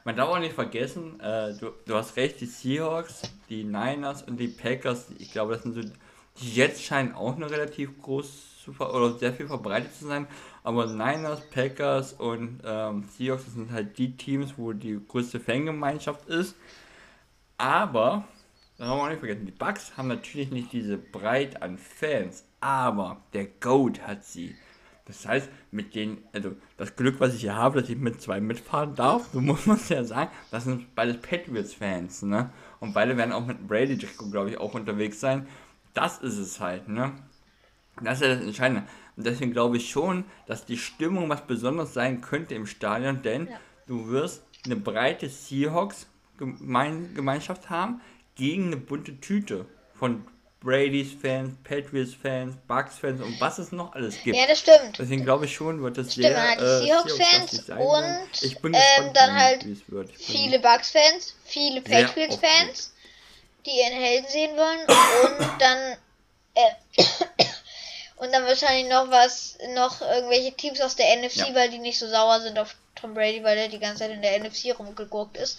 Man 0.03 0.16
darf 0.16 0.30
auch 0.30 0.39
nicht 0.39 0.53
vergessen, 0.53 1.20
äh, 1.20 1.53
du, 1.59 1.72
du 1.86 1.95
hast 1.95 2.16
recht, 2.16 2.41
die 2.41 2.45
Seahawks, 2.45 3.22
die 3.49 3.64
Niners 3.64 4.24
und 4.24 4.38
die 4.38 4.47
Packers, 4.47 5.07
ich 5.20 5.32
glaube, 5.32 5.53
das 5.53 5.64
sind 5.64 5.74
so, 5.74 5.82
die 5.82 6.53
Jets 6.53 6.82
scheinen 6.82 7.14
auch 7.14 7.38
noch 7.38 7.51
relativ 7.51 8.01
groß 8.01 8.64
zu 8.64 8.72
oder 8.80 9.18
sehr 9.18 9.34
viel 9.34 9.47
verbreitet 9.47 9.93
zu 9.93 10.07
sein, 10.07 10.28
aber 10.64 10.88
Niners, 10.88 11.41
Packers 11.51 12.14
und 12.14 12.62
ähm, 12.64 13.03
Seahawks, 13.16 13.45
das 13.45 13.53
sind 13.53 13.72
halt 13.72 13.97
die 13.97 14.16
Teams, 14.18 14.53
wo 14.57 14.74
die 14.74 14.99
größte 15.07 15.39
Fangemeinschaft 15.39 16.28
ist. 16.30 16.55
Aber, 17.57 18.26
das 18.78 18.88
haben 18.88 18.97
wir 18.97 19.03
auch 19.03 19.09
nicht 19.09 19.20
vergessen, 19.20 19.45
die 19.45 19.51
Bucks 19.51 19.95
haben 19.97 20.07
natürlich 20.07 20.49
nicht 20.51 20.72
diese 20.74 20.97
Breite 20.97 21.62
an 21.62 21.78
Fans, 21.78 22.43
aber 22.59 23.22
der 23.34 23.45
Goat 23.45 24.01
hat 24.01 24.24
sie. 24.26 24.55
Das 25.12 25.28
heißt, 25.28 25.49
mit 25.72 25.93
denen, 25.93 26.24
also 26.32 26.55
das 26.78 26.95
Glück, 26.95 27.20
was 27.20 27.34
ich 27.34 27.41
hier 27.41 27.55
habe, 27.55 27.82
dass 27.82 27.89
ich 27.89 27.97
mit 27.97 28.22
zwei 28.22 28.39
mitfahren 28.39 28.95
darf, 28.95 29.28
so 29.34 29.41
muss 29.41 29.66
man 29.66 29.76
es 29.76 29.89
ja 29.89 30.05
sagen, 30.05 30.32
das 30.51 30.64
sind 30.64 30.95
beide 30.95 31.16
Patriots-Fans, 31.16 32.22
ne? 32.24 32.49
Und 32.80 32.93
beide 32.93 33.18
werden 33.18 33.34
auch 33.34 33.45
mit 33.45 33.68
Brady, 33.68 33.97
glaube 34.32 34.51
ich, 34.51 34.57
auch 34.57 34.74
unterwegs 34.74 35.20
sein. 35.20 35.45
Das 35.93 36.20
ist 36.20 36.38
es 36.38 36.62
halt, 36.62 36.88
ne? 36.88 37.12
Das 38.01 38.22
ist 38.22 38.28
ja 38.28 38.36
das 38.36 38.45
Entscheidende. 38.45 38.84
Und 39.18 39.26
deswegen 39.26 39.51
glaube 39.51 39.76
ich 39.78 39.89
schon, 39.89 40.24
dass 40.47 40.66
die 40.66 40.78
Stimmung 40.78 41.28
was 41.30 41.45
Besonderes 41.45 41.93
sein 41.93 42.22
könnte 42.22 42.55
im 42.55 42.66
Stadion, 42.66 43.22
denn 43.22 43.47
ja. 43.47 43.59
du 43.88 44.07
wirst 44.07 44.45
eine 44.66 44.78
breite 44.78 45.28
Seahawks-Gemeinschaft 45.28 47.70
haben 47.70 47.99
gegen 48.36 48.68
eine 48.68 48.78
bunte 48.78 49.20
Tüte 49.20 49.66
von 49.93 50.24
Brady's 50.64 51.12
Fans, 51.20 51.57
Patriots 51.64 52.14
Fans, 52.14 52.55
Bucks 52.68 52.99
Fans 52.99 53.20
und 53.20 53.41
was 53.41 53.57
es 53.57 53.72
noch 53.72 53.93
alles 53.93 54.22
gibt. 54.24 54.38
Ja, 54.38 54.45
das 54.45 54.59
stimmt. 54.59 54.99
Deswegen 54.99 55.24
glaube 55.24 55.45
ich 55.45 55.55
schon, 55.55 55.82
wird 55.82 55.97
das 55.97 56.14
stimmt, 56.14 56.28
sehr. 56.28 56.53
Stimmt, 56.53 56.62
die 56.62 56.86
Seahawks 56.86 57.18
Fans 57.18 57.70
und 57.70 58.43
ich 58.43 58.59
bin 58.59 58.74
gespannt, 58.74 59.07
ähm, 59.07 59.14
dann 59.14 59.36
halt 59.36 59.66
viele 60.18 60.59
Bucks 60.59 60.91
Fans, 60.91 61.36
viele 61.45 61.82
Patriots 61.82 62.36
Fans, 62.36 62.93
die 63.66 63.72
ihren 63.72 63.99
Helden 63.99 64.28
sehen 64.30 64.55
wollen 64.55 64.82
und 65.39 65.62
dann 65.62 65.97
äh, 66.53 67.03
und 68.18 68.32
dann 68.32 68.45
wahrscheinlich 68.45 68.88
noch 68.88 69.09
was, 69.09 69.57
noch 69.74 69.99
irgendwelche 70.01 70.53
Teams 70.53 70.80
aus 70.80 70.95
der 70.95 71.18
NFC, 71.18 71.38
ja. 71.38 71.55
weil 71.55 71.72
die 71.72 71.80
nicht 71.80 71.97
so 71.97 72.07
sauer 72.07 72.39
sind 72.39 72.59
auf 72.59 72.76
Tom 72.93 73.16
Brady, 73.16 73.43
weil 73.43 73.57
er 73.57 73.68
die 73.68 73.80
ganze 73.80 74.03
Zeit 74.03 74.12
in 74.12 74.22
der 74.22 74.39
NFC 74.39 74.78
rumgeguckt 74.78 75.38
ist. 75.38 75.57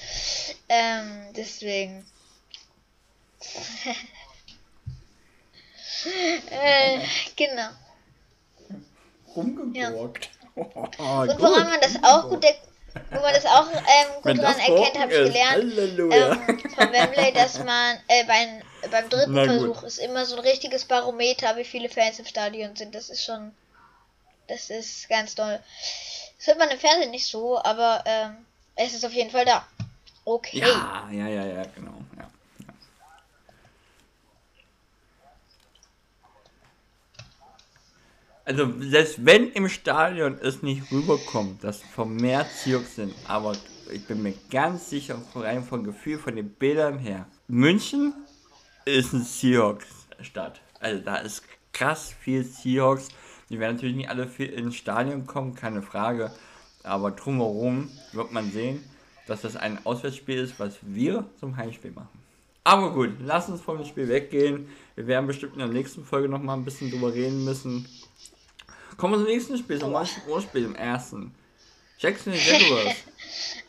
Ähm, 0.69 1.27
deswegen. 1.35 2.07
äh, 6.07 6.99
genau. 7.37 7.69
Rumgeborgt. 9.35 10.27
Ja. 10.27 10.33
Oh, 10.55 11.23
und 11.23 11.41
woran 11.41 11.67
man 11.71 11.81
das 11.81 11.97
auch 12.03 12.29
gut, 12.29 12.45
wo 13.11 13.21
man 13.21 13.33
das 13.33 13.47
auch 13.47 13.69
ähm, 13.73 14.23
gut 14.23 14.39
daran 14.39 14.59
erkennt, 14.59 14.99
habe 14.99 15.11
ich 15.11 15.33
gelernt 15.33 16.13
ähm, 16.13 16.71
von 16.75 16.93
Wembley, 16.93 17.33
dass 17.33 17.59
man 17.65 17.97
äh, 18.09 18.25
beim, 18.25 18.61
beim 18.91 19.09
dritten 19.09 19.35
Versuch 19.35 19.83
ist 19.85 19.97
immer 19.97 20.27
so 20.27 20.37
ein 20.37 20.43
richtiges 20.43 20.85
Barometer, 20.85 21.57
wie 21.57 21.65
viele 21.65 21.89
Fans 21.89 22.19
im 22.19 22.27
Stadion 22.27 22.77
sind. 22.77 22.95
Das 22.95 23.09
ist 23.09 23.25
schon, 23.25 23.55
das 24.47 24.69
ist 24.69 25.09
ganz 25.09 25.35
toll. 25.35 25.59
Das 26.37 26.49
hört 26.49 26.59
man 26.59 26.69
im 26.69 26.79
Fernsehen 26.79 27.13
nicht 27.13 27.27
so, 27.27 27.59
aber 27.63 28.03
ähm, 28.05 28.45
es 28.77 28.93
ist 28.93 29.07
auf 29.07 29.13
jeden 29.13 29.31
Fall 29.31 29.47
da. 29.47 29.67
Okay. 30.27 30.59
Ja, 30.59 31.09
ja, 31.11 31.29
ja, 31.29 31.47
ja, 31.47 31.63
genau. 31.75 31.95
Ja. 32.19 32.29
Also 38.45 38.73
selbst 38.81 39.25
wenn 39.25 39.51
im 39.53 39.69
Stadion 39.69 40.37
es 40.43 40.63
nicht 40.63 40.91
rüberkommt, 40.91 41.63
dass 41.63 41.81
vermehrt 41.81 42.49
Seahawks 42.51 42.97
sind, 42.97 43.15
aber 43.29 43.53
ich 43.93 44.05
bin 44.07 44.23
mir 44.23 44.35
ganz 44.51 44.91
sicher, 44.91 45.17
rein 45.35 45.63
vom 45.63 45.85
Gefühl, 45.85 46.19
von 46.19 46.35
den 46.35 46.51
Bildern 46.51 46.99
her, 46.99 47.27
München 47.47 48.13
ist 48.85 49.13
ein 49.13 49.23
Seahawks-Stadt. 49.23 50.61
Also 50.81 51.01
da 51.05 51.17
ist 51.17 51.45
krass 51.73 52.13
viel 52.21 52.45
Seahawks. 52.45 53.09
Die 53.49 53.61
werden 53.61 53.77
natürlich 53.77 53.97
nicht 53.97 54.09
alle 54.09 54.25
ins 54.25 54.75
Stadion 54.75 55.27
kommen, 55.27 55.55
keine 55.55 55.83
Frage. 55.83 56.33
Aber 56.83 57.13
drumherum 57.13 57.91
wird 58.13 58.33
man 58.33 58.51
sehen, 58.51 58.83
dass 59.29 59.43
das 59.43 59.55
ein 59.55 59.79
Auswärtsspiel 59.87 60.39
ist, 60.39 60.59
was 60.59 60.79
wir 60.83 61.27
zum 61.39 61.57
Heimspiel 61.57 61.93
machen. 61.93 62.19
Aber 62.65 62.93
gut, 62.93 63.11
lass 63.21 63.49
uns 63.49 63.61
vom 63.61 63.85
Spiel 63.85 64.09
weggehen. 64.09 64.69
Wir 64.95 65.07
werden 65.07 65.27
bestimmt 65.27 65.55
in 65.55 65.59
der 65.59 65.69
nächsten 65.69 66.05
Folge 66.05 66.29
nochmal 66.29 66.57
ein 66.57 66.65
bisschen 66.65 66.91
drüber 66.91 67.13
reden 67.13 67.45
müssen. 67.45 67.87
Kommen 68.97 69.15
wir 69.15 69.19
zum 69.19 69.29
nächsten 69.29 69.59
Spiel, 69.59 69.79
zum 69.79 70.41
Spiel 70.41 70.65
im 70.65 70.75
ersten. 70.75 71.35
Jackson 71.99 72.35
Jaguars. 72.35 72.97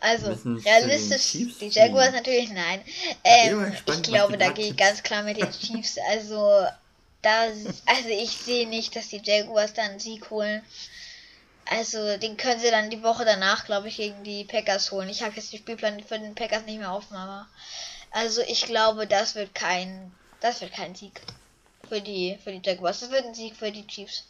Also, 0.01 0.33
realistisch, 0.43 1.31
die 1.31 1.69
Jaguars 1.69 2.11
natürlich 2.11 2.49
nein. 2.49 2.81
Ähm, 3.23 3.71
ich 3.87 4.03
glaube, 4.03 4.37
da 4.37 4.51
gehe 4.51 4.71
ich 4.71 4.75
ganz 4.75 5.01
klar 5.01 5.23
mit 5.23 5.37
den 5.37 5.49
Chiefs. 5.59 5.97
Also, 6.09 6.65
das, 7.21 7.81
also 7.85 8.09
ich 8.09 8.31
sehe 8.31 8.67
nicht, 8.67 8.93
dass 8.97 9.07
die 9.07 9.21
Jaguars 9.23 9.73
dann 9.73 9.91
einen 9.91 9.99
Sieg 9.99 10.29
holen. 10.29 10.61
Also, 11.65 12.17
den 12.17 12.35
können 12.35 12.59
sie 12.59 12.69
dann 12.69 12.89
die 12.89 13.01
Woche 13.01 13.23
danach, 13.23 13.65
glaube 13.65 13.87
ich, 13.87 13.95
gegen 13.95 14.25
die 14.25 14.43
Packers 14.43 14.91
holen. 14.91 15.07
Ich 15.07 15.23
habe 15.23 15.35
jetzt 15.37 15.53
den 15.53 15.59
Spielplan 15.59 16.03
für 16.03 16.19
den 16.19 16.35
Packers 16.35 16.65
nicht 16.65 16.79
mehr 16.79 16.93
offen, 16.93 17.15
aber 17.15 17.47
also 18.13 18.41
ich 18.41 18.65
glaube, 18.67 19.07
das 19.07 19.33
wird 19.33 19.55
kein, 19.55 20.11
das 20.39 20.61
wird 20.61 20.71
kein 20.73 20.93
Sieg 20.93 21.19
für 21.89 21.99
die, 21.99 22.37
für 22.43 22.51
die 22.51 22.61
Jaguars. 22.63 22.99
Das 22.99 23.09
wird 23.09 23.25
ein 23.25 23.33
Sieg 23.33 23.55
für 23.55 23.71
die 23.71 23.87
Chiefs. 23.87 24.25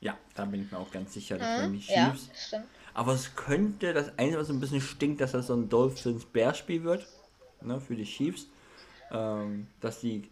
Ja, 0.00 0.18
da 0.34 0.44
bin 0.44 0.64
ich 0.64 0.72
mir 0.72 0.78
auch 0.78 0.90
ganz 0.90 1.14
sicher, 1.14 1.38
das 1.38 1.62
mhm, 1.62 1.74
die 1.74 1.80
Chiefs. 1.80 2.50
Ja, 2.50 2.62
Aber 2.92 3.12
es 3.12 3.34
könnte, 3.36 3.92
das 3.92 4.08
Einzige, 4.18 4.38
was 4.38 4.50
ein 4.50 4.60
bisschen 4.60 4.80
stinkt, 4.80 5.20
dass 5.20 5.32
das 5.32 5.46
so 5.46 5.54
ein 5.54 5.68
Dolphins-Bär-Spiel 5.68 6.84
wird, 6.84 7.06
ne, 7.60 7.80
für 7.80 7.96
die 7.96 8.04
Chiefs. 8.04 8.46
Ähm, 9.12 9.68
dass 9.80 10.00
die 10.00 10.28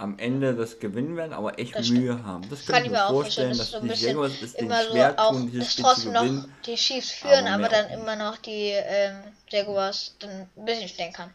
am 0.00 0.18
Ende 0.18 0.54
das 0.54 0.78
gewinnen 0.78 1.16
werden, 1.16 1.32
aber 1.34 1.58
echt 1.58 1.76
das 1.76 1.90
Mühe 1.90 2.12
stimmt. 2.12 2.26
haben. 2.26 2.48
Das 2.48 2.66
kann 2.66 2.84
ich 2.84 2.90
mir 2.90 3.06
vorstellen, 3.08 3.56
dass 3.56 3.70
so 3.70 3.80
die 3.80 3.88
Jaguars 3.88 4.32
es 4.42 4.54
den 4.54 4.72
schwer 4.72 5.14
so 5.16 5.30
tun, 5.30 5.50
dieses 5.50 5.72
Spiel 5.72 5.84
trotzdem 5.84 6.14
zu 6.14 6.20
gewinnen. 6.20 6.36
noch 6.38 6.62
die 6.64 6.74
Chiefs 6.74 7.10
führen, 7.10 7.46
aber, 7.46 7.66
aber 7.66 7.68
dann 7.68 7.90
immer 7.90 8.16
noch 8.16 8.38
die 8.38 8.70
ähm, 8.70 9.22
Jaguars 9.48 10.14
dann 10.18 10.48
ein 10.56 10.64
bisschen 10.64 10.88
stänkern. 10.88 11.30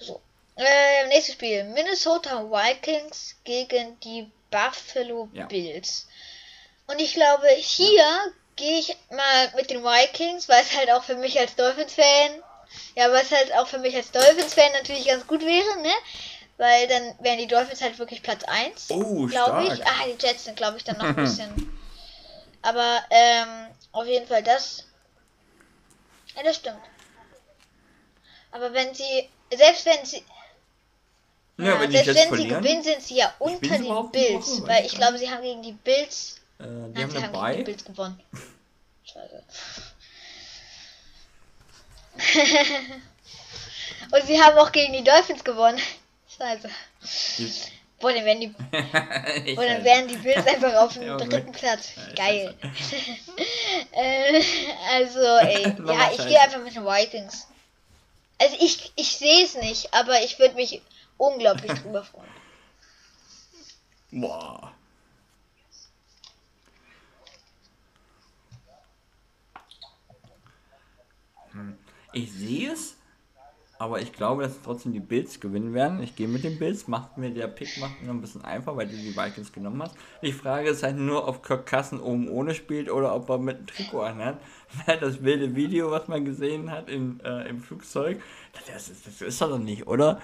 So. 0.00 0.20
Äh, 0.56 1.08
nächstes 1.08 1.34
Spiel. 1.34 1.64
Minnesota 1.64 2.44
Vikings 2.44 3.34
gegen 3.42 3.98
die 4.00 4.30
Buffalo 4.50 5.28
ja. 5.32 5.46
Bills. 5.46 6.06
Und 6.92 7.00
ich 7.00 7.14
glaube, 7.14 7.48
hier 7.56 8.04
gehe 8.56 8.78
ich 8.78 8.94
mal 9.10 9.50
mit 9.56 9.70
den 9.70 9.82
Vikings, 9.82 10.46
weil 10.46 10.60
es 10.60 10.76
halt 10.76 10.90
auch 10.90 11.02
für 11.02 11.16
mich 11.16 11.38
als 11.40 11.56
Dolphins-Fan, 11.56 12.42
ja, 12.96 13.10
weil 13.10 13.22
es 13.22 13.32
halt 13.32 13.54
auch 13.54 13.66
für 13.66 13.78
mich 13.78 13.96
als 13.96 14.10
Dolphins-Fan 14.10 14.72
natürlich 14.74 15.06
ganz 15.06 15.26
gut 15.26 15.40
wäre, 15.40 15.80
ne? 15.80 15.92
Weil 16.58 16.86
dann 16.88 17.14
wären 17.20 17.38
die 17.38 17.46
Dolphins 17.46 17.80
halt 17.80 17.98
wirklich 17.98 18.22
Platz 18.22 18.44
1. 18.44 18.90
Oh, 18.90 19.26
glaube 19.26 19.64
ich. 19.64 19.86
Ah, 19.86 20.04
die 20.06 20.22
Jets 20.22 20.44
sind, 20.44 20.56
glaube 20.56 20.76
ich, 20.76 20.84
dann 20.84 20.98
noch 20.98 21.06
ein 21.06 21.16
bisschen. 21.16 21.78
Aber, 22.60 23.02
ähm, 23.08 23.68
auf 23.92 24.06
jeden 24.06 24.26
Fall 24.26 24.42
das. 24.42 24.86
Ja, 26.36 26.42
das 26.42 26.56
stimmt. 26.56 26.82
Aber 28.50 28.74
wenn 28.74 28.94
sie, 28.94 29.30
selbst 29.50 29.86
wenn 29.86 30.04
sie, 30.04 30.22
ja, 31.56 31.64
ja 31.64 31.80
wenn 31.80 31.90
selbst 31.90 32.14
wenn 32.14 32.36
sie 32.36 32.48
gewinnen, 32.48 32.82
sind 32.82 33.02
sie 33.02 33.16
ja 33.16 33.34
unter 33.38 33.78
den 33.78 34.10
Bills. 34.10 34.60
Weil 34.66 34.84
ich 34.84 34.94
glaube, 34.94 35.16
sie 35.16 35.30
haben 35.30 35.42
gegen 35.42 35.62
die 35.62 35.72
Bills 35.72 36.36
äh, 36.62 36.66
die 36.66 36.92
Nein, 36.92 37.02
haben, 37.02 37.10
sie 37.10 37.22
haben 37.22 37.32
gegen 37.32 37.58
die 37.58 37.64
Bills 37.64 37.84
gewonnen. 37.84 38.20
Scheiße. 39.04 39.42
Und 44.12 44.26
sie 44.26 44.40
haben 44.40 44.58
auch 44.58 44.72
gegen 44.72 44.92
die 44.92 45.04
Dolphins 45.04 45.42
gewonnen. 45.44 45.80
Scheiße. 46.36 46.68
Boah, 48.00 48.12
dann 48.12 48.24
wären 48.24 48.40
die, 48.40 48.48
boah, 48.48 49.64
dann 49.64 49.84
wären 49.84 50.08
die 50.08 50.16
Bills 50.16 50.46
einfach 50.46 50.74
auf 50.74 50.94
dem 50.94 51.18
dritten 51.18 51.52
Platz. 51.52 51.92
Geil. 52.16 52.54
äh, 53.92 54.42
also, 54.90 55.20
ey. 55.20 55.62
ja, 55.86 56.10
ich 56.10 56.26
gehe 56.26 56.40
einfach 56.40 56.62
mit 56.62 56.74
den 56.74 56.84
Vikings. 56.84 57.46
Also 58.38 58.56
ich, 58.58 58.92
ich 58.96 59.16
sehe 59.16 59.44
es 59.44 59.54
nicht, 59.54 59.94
aber 59.94 60.20
ich 60.22 60.38
würde 60.40 60.56
mich 60.56 60.82
unglaublich 61.16 61.72
drüber 61.80 62.02
freuen. 62.02 62.28
Boah. 64.10 64.74
Ich 72.12 72.32
sehe 72.32 72.72
es, 72.72 72.96
aber 73.78 74.00
ich 74.00 74.12
glaube, 74.12 74.44
dass 74.44 74.62
trotzdem 74.62 74.92
die 74.92 75.00
Bills 75.00 75.40
gewinnen 75.40 75.74
werden. 75.74 76.02
Ich 76.02 76.14
gehe 76.14 76.28
mit 76.28 76.44
den 76.44 76.58
Bills, 76.58 76.86
macht 76.86 77.18
mir 77.18 77.30
der 77.30 77.48
Pick 77.48 77.78
macht 77.78 78.00
mir 78.00 78.10
ein 78.10 78.20
bisschen 78.20 78.44
einfach, 78.44 78.76
weil 78.76 78.86
du 78.86 78.94
die 78.94 79.16
Vikings 79.16 79.52
genommen 79.52 79.82
hast. 79.82 79.96
Die 80.22 80.32
Frage 80.32 80.68
ist 80.68 80.84
halt 80.84 80.96
nur, 80.96 81.26
ob 81.26 81.42
Kirk 81.42 81.66
Kassen 81.66 81.98
oben 81.98 82.28
ohne 82.28 82.54
spielt 82.54 82.88
oder 82.90 83.14
ob 83.14 83.28
er 83.28 83.38
mit 83.38 83.56
einem 83.56 83.66
Trikot 83.66 84.02
anhat. 84.02 84.38
Das 85.00 85.22
wilde 85.22 85.56
Video, 85.56 85.90
was 85.90 86.06
man 86.06 86.24
gesehen 86.24 86.70
hat 86.70 86.88
in, 86.88 87.20
äh, 87.20 87.48
im 87.48 87.60
Flugzeug, 87.60 88.22
das 88.66 88.88
ist, 88.88 89.06
das 89.06 89.20
ist 89.20 89.40
er 89.40 89.48
doch 89.48 89.58
nicht, 89.58 89.86
oder? 89.86 90.20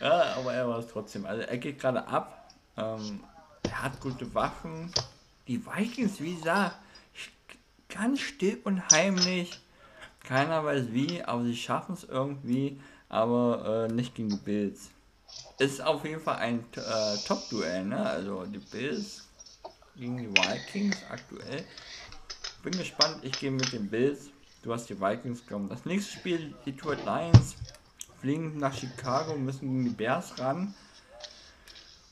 Ja, 0.00 0.36
aber 0.36 0.54
er 0.54 0.68
war 0.68 0.78
es 0.78 0.86
trotzdem. 0.86 1.26
Also 1.26 1.42
er 1.42 1.58
geht 1.58 1.80
gerade 1.80 2.06
ab. 2.06 2.48
Ähm, 2.76 3.20
er 3.64 3.82
hat 3.82 4.00
gute 4.00 4.32
Waffen. 4.34 4.92
Die 5.48 5.60
Vikings, 5.66 6.20
wie 6.20 6.36
gesagt, 6.36 6.76
ganz 7.88 8.20
still 8.20 8.58
und 8.64 8.82
heimlich 8.92 9.60
keiner 10.24 10.64
weiß 10.64 10.86
wie, 10.92 11.22
aber 11.22 11.44
sie 11.44 11.56
schaffen 11.56 11.94
es 11.94 12.04
irgendwie, 12.04 12.80
aber 13.08 13.88
äh, 13.88 13.92
nicht 13.92 14.14
gegen 14.14 14.30
die 14.30 14.36
Bills. 14.36 14.90
Ist 15.58 15.82
auf 15.82 16.04
jeden 16.04 16.20
Fall 16.20 16.36
ein 16.36 16.64
äh, 16.76 17.16
Top-Duell, 17.26 17.84
ne? 17.84 18.04
Also 18.04 18.44
die 18.46 18.58
Bills 18.58 19.28
gegen 19.96 20.16
die 20.16 20.30
Vikings 20.30 20.96
aktuell. 21.10 21.64
Bin 22.62 22.72
gespannt, 22.72 23.18
ich 23.22 23.38
gehe 23.38 23.50
mit 23.50 23.72
den 23.72 23.88
Bills. 23.88 24.30
Du 24.62 24.72
hast 24.72 24.88
die 24.88 25.00
Vikings 25.00 25.46
gekommen. 25.46 25.68
Das 25.68 25.84
nächste 25.84 26.12
Spiel, 26.12 26.54
die 26.64 26.72
Detroit 26.72 27.04
Lions 27.04 27.56
fliegen 28.20 28.58
nach 28.58 28.74
Chicago, 28.74 29.34
müssen 29.36 29.68
gegen 29.68 29.84
die 29.84 29.90
Bears 29.90 30.38
ran. 30.38 30.74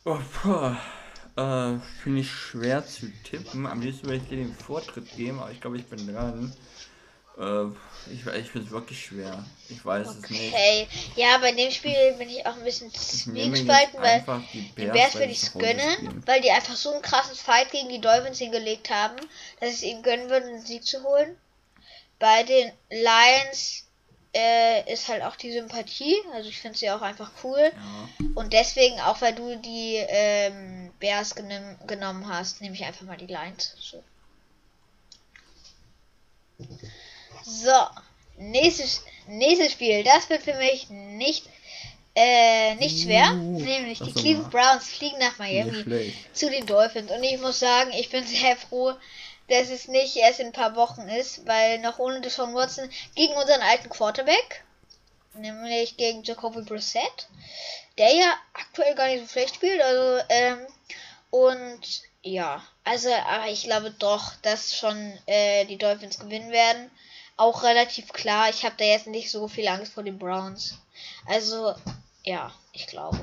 Oh, 0.04 0.18
äh, 1.36 1.78
Finde 2.02 2.20
ich 2.20 2.30
schwer 2.30 2.84
zu 2.86 3.12
tippen. 3.24 3.66
Am 3.66 3.80
liebsten 3.80 4.06
würde 4.06 4.16
ich 4.16 4.28
dir 4.28 4.36
den 4.36 4.54
Vortritt 4.54 5.14
geben, 5.16 5.38
aber 5.38 5.50
ich 5.50 5.60
glaube, 5.60 5.76
ich 5.76 5.86
bin 5.86 6.06
dran. 6.06 6.52
Äh, 7.38 7.66
ich, 8.10 8.26
ich 8.26 8.50
finde 8.50 8.66
es 8.66 8.70
wirklich 8.70 9.04
schwer. 9.04 9.44
Ich 9.68 9.84
weiß 9.84 10.08
okay. 10.08 10.18
es 10.22 10.30
nicht. 10.30 10.54
Okay, 10.54 10.88
ja, 11.16 11.38
bei 11.38 11.52
dem 11.52 11.70
Spiel 11.70 12.14
bin 12.18 12.28
ich 12.28 12.44
auch 12.46 12.56
ein 12.56 12.64
bisschen 12.64 12.92
zwiegespalten, 12.92 14.00
weil 14.00 14.24
die 14.52 14.60
Bears, 14.74 14.92
Bears 14.92 15.14
würde 15.14 15.32
ich 15.32 15.42
es 15.42 15.52
gönnen, 15.52 16.22
weil 16.26 16.40
die 16.40 16.50
einfach 16.50 16.76
so 16.76 16.92
ein 16.94 17.02
krasses 17.02 17.40
Fight 17.40 17.70
gegen 17.70 17.88
die 17.88 18.00
Dolphins 18.00 18.38
hingelegt 18.38 18.90
haben, 18.90 19.16
dass 19.60 19.70
ich 19.70 19.76
es 19.76 19.82
ihnen 19.82 20.02
gönnen 20.02 20.30
würde, 20.30 20.46
einen 20.46 20.64
Sieg 20.64 20.84
zu 20.84 21.02
holen. 21.04 21.36
Bei 22.18 22.42
den 22.42 22.72
Lions 22.90 23.84
äh, 24.34 24.92
ist 24.92 25.08
halt 25.08 25.22
auch 25.22 25.36
die 25.36 25.52
Sympathie, 25.52 26.16
also 26.32 26.48
ich 26.48 26.58
finde 26.58 26.78
sie 26.78 26.90
auch 26.90 27.02
einfach 27.02 27.30
cool. 27.44 27.70
Ja. 27.72 28.26
Und 28.34 28.52
deswegen, 28.52 28.98
auch 29.00 29.20
weil 29.20 29.34
du 29.34 29.56
die 29.58 29.96
ähm, 29.96 30.92
Bears 30.98 31.34
genom 31.34 31.76
genommen 31.86 32.28
hast, 32.28 32.60
nehme 32.60 32.74
ich 32.74 32.84
einfach 32.84 33.02
mal 33.02 33.16
die 33.16 33.26
Lions. 33.26 33.76
So. 33.78 34.02
So, 37.48 37.72
nächstes, 38.36 39.02
nächstes 39.26 39.72
Spiel. 39.72 40.04
Das 40.04 40.28
wird 40.28 40.42
für 40.42 40.54
mich 40.54 40.90
nicht, 40.90 41.46
äh, 42.14 42.74
nicht 42.74 43.02
schwer. 43.02 43.32
Uh, 43.32 43.58
nämlich 43.58 44.00
die 44.00 44.12
Cleveland 44.12 44.50
Browns 44.50 44.88
fliegen 44.88 45.18
nach 45.18 45.38
Miami 45.38 46.14
zu 46.34 46.50
den 46.50 46.66
Dolphins. 46.66 47.10
Und 47.10 47.22
ich 47.22 47.40
muss 47.40 47.58
sagen, 47.58 47.90
ich 47.92 48.10
bin 48.10 48.26
sehr 48.26 48.54
froh, 48.56 48.92
dass 49.48 49.70
es 49.70 49.88
nicht 49.88 50.16
erst 50.16 50.40
in 50.40 50.48
ein 50.48 50.52
paar 50.52 50.76
Wochen 50.76 51.08
ist, 51.08 51.46
weil 51.46 51.78
noch 51.78 51.98
ohne 51.98 52.20
Deshaun 52.20 52.54
Watson 52.54 52.90
gegen 53.14 53.32
unseren 53.32 53.62
alten 53.62 53.88
Quarterback, 53.88 54.62
nämlich 55.32 55.96
gegen 55.96 56.22
Jacoby 56.22 56.60
Brissett, 56.60 57.28
der 57.96 58.14
ja 58.14 58.34
aktuell 58.52 58.94
gar 58.94 59.06
nicht 59.06 59.22
so 59.22 59.32
schlecht 59.32 59.54
spielt, 59.54 59.80
also, 59.80 60.22
ähm, 60.28 60.66
und 61.30 61.80
ja, 62.22 62.62
also, 62.84 63.10
aber 63.10 63.48
ich 63.48 63.64
glaube 63.64 63.90
doch, 63.92 64.36
dass 64.42 64.76
schon 64.76 65.18
äh, 65.24 65.64
die 65.64 65.78
Dolphins 65.78 66.18
gewinnen 66.18 66.50
werden 66.50 66.90
auch 67.38 67.62
relativ 67.62 68.12
klar. 68.12 68.50
Ich 68.50 68.64
habe 68.64 68.74
da 68.76 68.84
jetzt 68.84 69.06
nicht 69.06 69.30
so 69.30 69.48
viel 69.48 69.66
Angst 69.68 69.92
vor 69.92 70.02
den 70.02 70.18
Browns. 70.18 70.78
Also, 71.26 71.74
ja, 72.24 72.52
ich 72.72 72.86
glaube. 72.86 73.18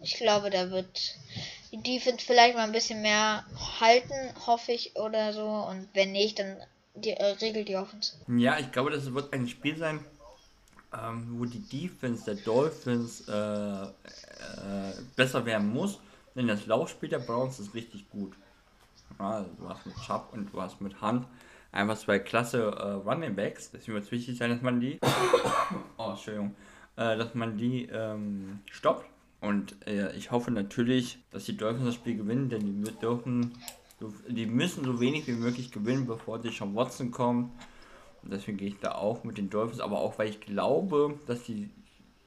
Ich 0.00 0.16
glaube, 0.16 0.50
da 0.50 0.70
wird 0.70 1.16
die 1.72 1.82
Defense 1.82 2.24
vielleicht 2.24 2.56
mal 2.56 2.64
ein 2.64 2.72
bisschen 2.72 3.02
mehr 3.02 3.44
halten, 3.80 4.14
hoffe 4.46 4.72
ich, 4.72 4.96
oder 4.96 5.32
so. 5.32 5.46
Und 5.46 5.88
wenn 5.94 6.12
nicht, 6.12 6.38
dann 6.38 6.58
die, 6.94 7.10
äh, 7.10 7.24
regelt 7.24 7.68
die 7.68 7.76
Offense. 7.76 8.12
Ja, 8.28 8.58
ich 8.58 8.70
glaube, 8.70 8.90
das 8.90 9.12
wird 9.12 9.32
ein 9.32 9.48
Spiel 9.48 9.76
sein, 9.78 10.04
ähm, 10.92 11.38
wo 11.38 11.46
die 11.46 11.60
Defense 11.60 12.24
der 12.26 12.34
Dolphins 12.34 13.26
äh, 13.26 13.32
äh, 13.32 13.86
besser 15.16 15.46
werden 15.46 15.72
muss. 15.72 15.98
Denn 16.36 16.48
das 16.48 16.66
Laufspiel 16.66 17.08
der 17.08 17.20
Browns 17.20 17.58
ist 17.60 17.72
richtig 17.74 18.10
gut. 18.10 18.34
Ja, 19.18 19.46
du 19.58 19.68
hast 19.68 19.86
mit 19.86 19.96
Chubb 19.96 20.32
und 20.32 20.52
du 20.52 20.60
hast 20.60 20.80
mit 20.80 21.00
Hunt 21.00 21.26
einfach 21.74 21.98
zwei 21.98 22.18
klasse 22.18 22.62
äh, 22.62 22.92
Running 23.08 23.34
Backs. 23.34 23.70
Deswegen 23.70 23.94
wird 23.94 24.04
es 24.04 24.12
wichtig 24.12 24.38
sein, 24.38 24.50
dass 24.50 24.62
man 24.62 24.80
die, 24.80 24.98
oh, 25.98 26.10
Entschuldigung, 26.10 26.54
äh, 26.96 27.16
dass 27.16 27.34
man 27.34 27.56
die 27.56 27.86
ähm, 27.92 28.60
stoppt. 28.70 29.06
Und 29.40 29.76
äh, 29.86 30.16
ich 30.16 30.30
hoffe 30.30 30.50
natürlich, 30.50 31.18
dass 31.30 31.44
die 31.44 31.56
Dolphins 31.56 31.86
das 31.86 31.94
Spiel 31.96 32.16
gewinnen, 32.16 32.48
denn 32.48 32.82
die 32.84 32.90
dürfen 32.98 33.52
die 34.28 34.46
müssen 34.46 34.84
so 34.84 35.00
wenig 35.00 35.26
wie 35.26 35.32
möglich 35.32 35.70
gewinnen, 35.70 36.06
bevor 36.06 36.38
die 36.38 36.52
schon 36.52 36.74
Watson 36.74 37.10
kommt. 37.10 37.50
Und 38.22 38.32
deswegen 38.32 38.56
gehe 38.56 38.68
ich 38.68 38.78
da 38.80 38.92
auch 38.92 39.24
mit 39.24 39.38
den 39.38 39.50
Dolphins, 39.50 39.80
aber 39.80 39.98
auch 39.98 40.18
weil 40.18 40.28
ich 40.28 40.40
glaube, 40.40 41.18
dass 41.26 41.44
die 41.44 41.70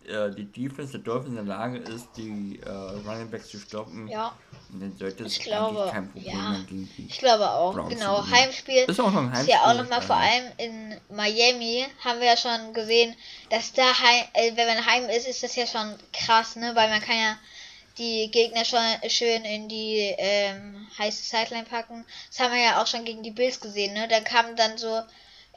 äh, 0.07 0.31
die 0.31 0.45
Defense 0.45 0.93
der 0.93 1.01
Dolphins 1.01 1.37
in 1.37 1.45
der 1.47 1.57
Lage 1.57 1.77
ist, 1.77 2.07
die 2.15 2.59
äh, 2.65 2.69
Running 2.69 3.29
Backs 3.29 3.49
zu 3.49 3.59
stoppen, 3.59 4.07
ja. 4.07 4.33
dann 4.69 4.95
sollte 4.97 5.25
es 5.25 5.37
ich 5.37 5.43
glaube, 5.43 5.89
kein 5.91 6.09
Problem 6.09 6.33
ja. 6.33 6.49
mehr 6.49 6.59
gegen 6.61 6.89
die 6.97 7.07
Ich 7.07 7.19
glaube 7.19 7.49
auch, 7.49 7.73
Browns 7.73 7.93
genau. 7.93 8.25
Heimspiel 8.25 8.85
ist 8.87 8.99
auch 8.99 9.11
noch 9.11 9.21
ein 9.21 9.33
ist 9.33 9.47
ja 9.47 9.61
auch 9.61 9.67
Heimspiel, 9.67 9.83
nochmal 9.83 10.01
vor 10.01 10.15
ja. 10.15 10.21
allem 10.21 10.51
in 10.57 11.15
Miami, 11.15 11.85
haben 12.03 12.19
wir 12.19 12.27
ja 12.27 12.37
schon 12.37 12.73
gesehen, 12.73 13.15
dass 13.49 13.73
da, 13.73 13.83
heim, 13.83 14.25
äh, 14.33 14.55
wenn 14.55 14.67
man 14.67 14.85
heim 14.85 15.09
ist, 15.09 15.27
ist 15.27 15.43
das 15.43 15.55
ja 15.55 15.67
schon 15.67 15.93
krass, 16.13 16.55
ne? 16.55 16.71
Weil 16.75 16.89
man 16.89 17.01
kann 17.01 17.17
ja 17.17 17.37
die 17.97 18.29
Gegner 18.31 18.63
schon 18.63 18.79
schön 19.09 19.43
in 19.43 19.67
die 19.67 20.13
ähm, 20.17 20.87
heiße 20.97 21.23
Sideline 21.23 21.65
packen. 21.65 22.05
Das 22.29 22.39
haben 22.39 22.53
wir 22.53 22.61
ja 22.61 22.81
auch 22.81 22.87
schon 22.87 23.05
gegen 23.05 23.23
die 23.23 23.31
Bills 23.31 23.59
gesehen, 23.59 23.93
ne? 23.93 24.07
Da 24.07 24.19
kam 24.21 24.55
dann 24.55 24.77
so 24.77 25.01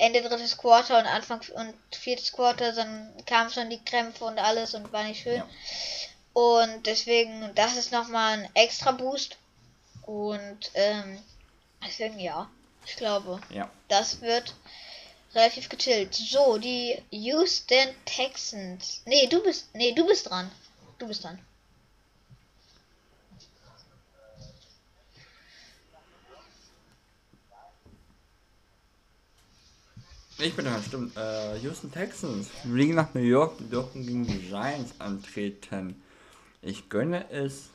Ende 0.01 0.23
drittes 0.23 0.57
Quarter 0.57 0.99
und 0.99 1.07
Anfang 1.07 1.41
und 1.55 1.75
viertes 1.95 2.33
Quarter, 2.33 2.73
dann 2.73 3.13
kamen 3.27 3.51
schon 3.51 3.71
die 3.71 3.85
Krämpfe 3.85 4.25
und 4.25 4.39
alles 4.39 4.75
und 4.75 4.93
war 4.93 5.05
nicht 5.05 5.23
schön. 5.23 5.37
Ja. 5.37 5.49
Und 6.33 6.87
deswegen, 6.87 7.51
das 7.55 7.77
ist 7.77 7.93
nochmal 7.93 8.39
ein 8.39 8.51
extra 8.55 8.93
Boost. 8.93 9.37
Und 10.07 10.71
ähm, 10.75 11.23
deswegen 11.87 12.19
ja, 12.19 12.49
ich 12.87 12.97
glaube, 12.97 13.41
Ja. 13.51 13.71
das 13.89 14.21
wird 14.21 14.55
relativ 15.35 15.69
gechillt. 15.69 16.15
So, 16.15 16.59
die 16.59 17.01
Houston 17.11 17.89
Texans. 18.07 19.03
Nee, 19.05 19.27
du 19.27 19.43
bist. 19.43 19.69
Nee, 19.75 19.93
du 19.93 20.07
bist 20.07 20.29
dran. 20.31 20.51
Du 20.99 21.07
bist 21.07 21.25
dran. 21.25 21.39
Ich 30.43 30.57
bin 30.57 30.65
dran, 30.65 30.83
stimmt. 30.87 31.17
Äh, 31.17 31.57
Houston 31.59 31.93
Texans 31.93 32.49
fliegen 32.63 32.95
nach 32.95 33.13
New 33.15 33.21
York, 33.21 33.59
die 33.59 33.69
dürfen 33.69 34.07
gegen 34.07 34.27
die 34.27 34.39
Giants 34.39 34.93
antreten. 34.99 36.03
Ich 36.63 36.89
gönne 36.89 37.31
es 37.31 37.69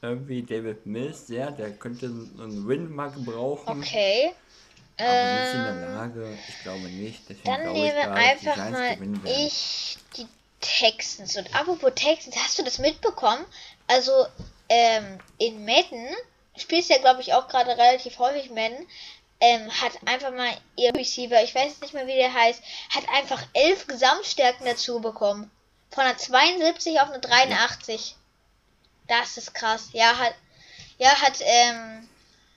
irgendwie 0.00 0.42
David 0.42 0.86
Mills 0.86 1.26
sehr, 1.26 1.50
der 1.50 1.72
könnte 1.72 2.06
einen 2.06 2.68
Win 2.68 2.94
mal 2.94 3.10
gebrauchen. 3.10 3.80
Okay. 3.80 4.32
Aber 4.96 5.08
sind 5.08 5.50
sie 5.50 5.56
in 5.56 5.80
der 5.80 5.88
Ähm, 5.88 5.94
Lage? 5.94 6.38
Ich 6.48 6.62
glaube 6.62 6.82
nicht. 6.82 7.22
Deswegen 7.28 7.44
dann 7.44 7.62
glaube 7.62 7.78
ich 7.78 7.84
nehme 7.84 7.94
da, 7.94 8.06
dass 8.06 8.18
die 8.18 8.48
einfach 8.48 8.54
Giants 8.54 8.78
mal 8.78 8.94
gewinnen 8.94 9.24
werden. 9.24 9.46
ich 9.46 9.98
die 10.16 10.26
Texans. 10.60 11.36
Und 11.36 11.54
apropos 11.54 11.92
Texans, 11.96 12.36
hast 12.36 12.58
du 12.58 12.62
das 12.62 12.78
mitbekommen? 12.78 13.44
Also, 13.88 14.12
ähm, 14.68 15.18
in 15.38 15.64
Madden, 15.64 16.06
spielst 16.56 16.90
ja 16.90 16.98
glaube 16.98 17.22
ich 17.22 17.32
auch 17.34 17.48
gerade 17.48 17.70
relativ 17.70 18.18
häufig 18.20 18.50
Madden, 18.50 18.86
ähm, 19.40 19.70
hat 19.80 19.92
einfach 20.06 20.32
mal 20.32 20.56
ihr 20.76 20.94
Receiver, 20.94 21.42
ich 21.42 21.54
weiß 21.54 21.80
nicht 21.80 21.94
mehr 21.94 22.06
wie 22.06 22.14
der 22.14 22.32
heißt, 22.32 22.62
hat 22.90 23.08
einfach 23.10 23.42
elf 23.52 23.86
Gesamtstärken 23.86 24.66
dazu 24.66 25.00
bekommen. 25.00 25.50
Von 25.90 26.04
einer 26.04 26.16
72 26.16 27.00
auf 27.00 27.10
eine 27.10 27.20
83. 27.20 28.16
Das 29.06 29.36
ist 29.36 29.54
krass. 29.54 29.88
Ja, 29.92 30.18
hat, 30.18 30.34
ja, 30.98 31.10
hat, 31.20 31.40
ähm, 31.40 32.08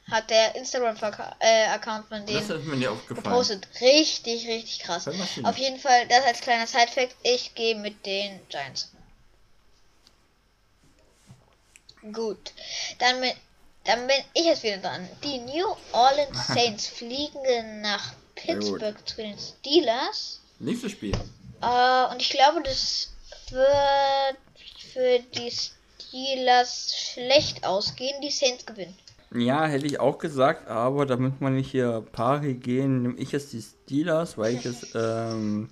hat 0.10 0.30
der 0.30 0.56
Instagram-Account 0.56 2.08
von 2.08 2.26
denen 2.26 2.48
Das 2.48 2.50
ist 2.50 2.66
mir 2.66 2.98
gepostet. 3.08 3.68
Richtig, 3.82 4.48
richtig 4.48 4.80
krass. 4.80 5.08
Auf 5.44 5.58
jeden 5.58 5.80
Fall, 5.80 6.08
das 6.08 6.26
als 6.26 6.42
kleiner 6.42 6.68
Sidefact. 6.68 7.16
Ich 7.24 7.54
gehe 7.54 7.76
mit 7.76 8.06
den 8.06 8.40
Giants. 8.48 8.92
Gut. 12.14 12.54
Dann 13.00 13.20
bin, 13.22 13.34
dann 13.88 14.06
bin 14.06 14.18
ich 14.34 14.46
jetzt 14.46 14.64
wieder 14.64 14.78
dran. 14.78 15.08
Die 15.24 15.40
New 15.40 15.66
Orleans 15.94 16.48
Saints 16.54 16.88
fliegen 16.88 17.82
nach. 17.82 18.14
Pittsburgh 18.38 18.96
zu 19.06 19.18
den 19.18 19.36
Steelers. 19.38 20.40
Nächstes 20.60 20.92
Spiel. 20.92 21.16
Äh, 21.62 22.12
und 22.12 22.22
ich 22.22 22.30
glaube, 22.30 22.62
das 22.64 23.12
wird 23.50 24.38
für 24.94 25.20
die 25.34 25.52
Steelers 25.52 26.96
schlecht 26.96 27.66
ausgehen. 27.66 28.22
Die 28.22 28.30
Saints 28.30 28.66
gewinnen. 28.66 28.96
Ja, 29.34 29.66
hätte 29.66 29.86
ich 29.86 30.00
auch 30.00 30.20
gesagt, 30.20 30.68
aber 30.70 31.06
damit 31.06 31.42
wir 31.42 31.50
nicht 31.50 31.72
hier 31.72 32.06
pari 32.14 32.54
gehen, 32.54 33.02
nehme 33.02 33.18
ich 33.18 33.32
jetzt 33.32 33.52
die 33.52 33.62
Steelers, 33.62 34.38
weil 34.38 34.56
ich 34.56 34.66
es 34.66 34.96
ähm, 34.96 35.70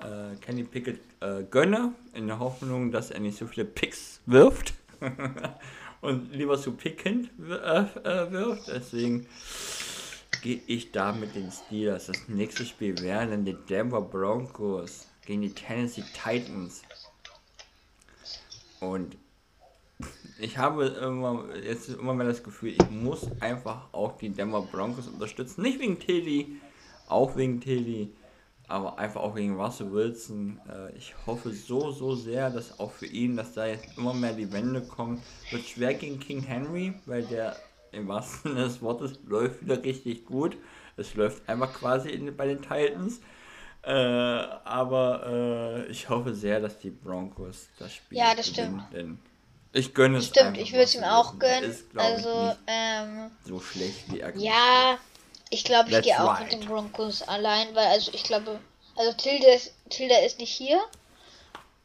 äh, 0.00 0.36
Kenny 0.44 0.64
Pickett 0.64 1.00
äh, 1.20 1.42
gönne, 1.44 1.94
in 2.12 2.26
der 2.26 2.38
Hoffnung, 2.38 2.92
dass 2.92 3.10
er 3.10 3.20
nicht 3.20 3.38
so 3.38 3.46
viele 3.46 3.64
Picks 3.64 4.20
wirft 4.26 4.74
und 6.06 6.32
lieber 6.32 6.58
zu 6.58 6.72
Pickend 6.72 7.30
äh, 7.48 7.80
äh, 7.80 8.30
wirft. 8.30 8.68
Deswegen 8.68 9.26
gehe 10.42 10.60
ich 10.66 10.92
da 10.92 11.12
mit 11.12 11.34
den 11.34 11.50
Steelers. 11.50 12.06
Das 12.06 12.28
nächste 12.28 12.64
Spiel 12.64 12.96
wären 13.00 13.30
dann 13.30 13.44
die 13.44 13.56
Denver 13.68 14.00
Broncos 14.00 15.08
gegen 15.26 15.42
die 15.42 15.50
Tennessee 15.50 16.04
Titans. 16.14 16.82
Und 18.80 19.16
ich 20.38 20.56
habe 20.58 20.86
immer, 20.86 21.44
jetzt 21.56 21.88
immer 21.88 22.14
mehr 22.14 22.26
das 22.26 22.44
Gefühl, 22.44 22.70
ich 22.70 22.90
muss 22.90 23.28
einfach 23.40 23.92
auch 23.92 24.16
die 24.18 24.30
Denver 24.30 24.62
Broncos 24.62 25.08
unterstützen. 25.08 25.62
Nicht 25.62 25.80
wegen 25.80 25.98
Tilly, 25.98 26.60
auch 27.08 27.36
wegen 27.36 27.60
Tilly, 27.60 28.12
aber 28.68 28.98
einfach 28.98 29.20
auch 29.20 29.34
wegen 29.36 29.58
Russell 29.60 29.92
Wilson. 29.92 30.60
Äh, 30.68 30.96
Ich 30.96 31.14
hoffe 31.26 31.52
so, 31.52 31.90
so 31.92 32.14
sehr, 32.14 32.50
dass 32.50 32.78
auch 32.80 32.90
für 32.92 33.06
ihn, 33.06 33.36
dass 33.36 33.54
da 33.54 33.66
jetzt 33.66 33.96
immer 33.96 34.12
mehr 34.14 34.32
die 34.32 34.52
Wende 34.52 34.82
kommt. 34.82 35.22
Wird 35.50 35.64
schwer 35.64 35.94
gegen 35.94 36.18
King 36.18 36.42
Henry, 36.42 36.94
weil 37.06 37.22
der 37.24 37.56
im 37.92 38.08
wahrsten 38.08 38.52
Sinne 38.52 38.64
des 38.64 38.82
Wortes 38.82 39.18
läuft 39.26 39.62
wieder 39.62 39.82
richtig 39.82 40.26
gut. 40.26 40.56
Es 40.96 41.14
läuft 41.14 41.48
einfach 41.48 41.72
quasi 41.74 42.10
in, 42.10 42.36
bei 42.36 42.46
den 42.46 42.60
Titans. 42.62 43.20
Äh, 43.82 43.92
aber 43.92 45.84
äh, 45.86 45.90
ich 45.90 46.08
hoffe 46.08 46.34
sehr, 46.34 46.58
dass 46.60 46.78
die 46.80 46.90
Broncos 46.90 47.68
das 47.78 47.94
Spiel 47.94 48.18
Ja, 48.18 48.34
das 48.34 48.52
gewinnen, 48.52 48.82
stimmt. 48.90 49.20
ich 49.72 49.94
gönne 49.94 50.18
es 50.18 50.26
Stimmt, 50.26 50.58
ich 50.58 50.72
würde 50.72 50.82
es 50.84 50.94
ihm 50.96 51.04
auch 51.04 51.38
gönnen. 51.38 51.70
Ist, 51.70 51.84
ich, 51.92 52.00
also, 52.00 52.46
nicht 52.46 52.58
ähm, 52.66 53.30
so 53.44 53.60
schlecht 53.60 54.10
wie 54.12 54.18
er 54.20 54.36
Ja, 54.36 54.98
ich 55.50 55.64
glaube, 55.64 55.90
ich 55.90 56.02
gehe 56.02 56.22
auch 56.22 56.40
mit 56.40 56.52
den 56.52 56.66
Broncos 56.66 57.22
allein, 57.22 57.74
weil 57.74 57.86
also 57.86 58.12
ich 58.12 58.24
glaube, 58.24 58.60
also 58.96 59.12
Tilda 59.12 59.48
ist, 59.48 59.72
Tilda 59.90 60.18
ist 60.18 60.38
nicht 60.38 60.52
hier. 60.52 60.80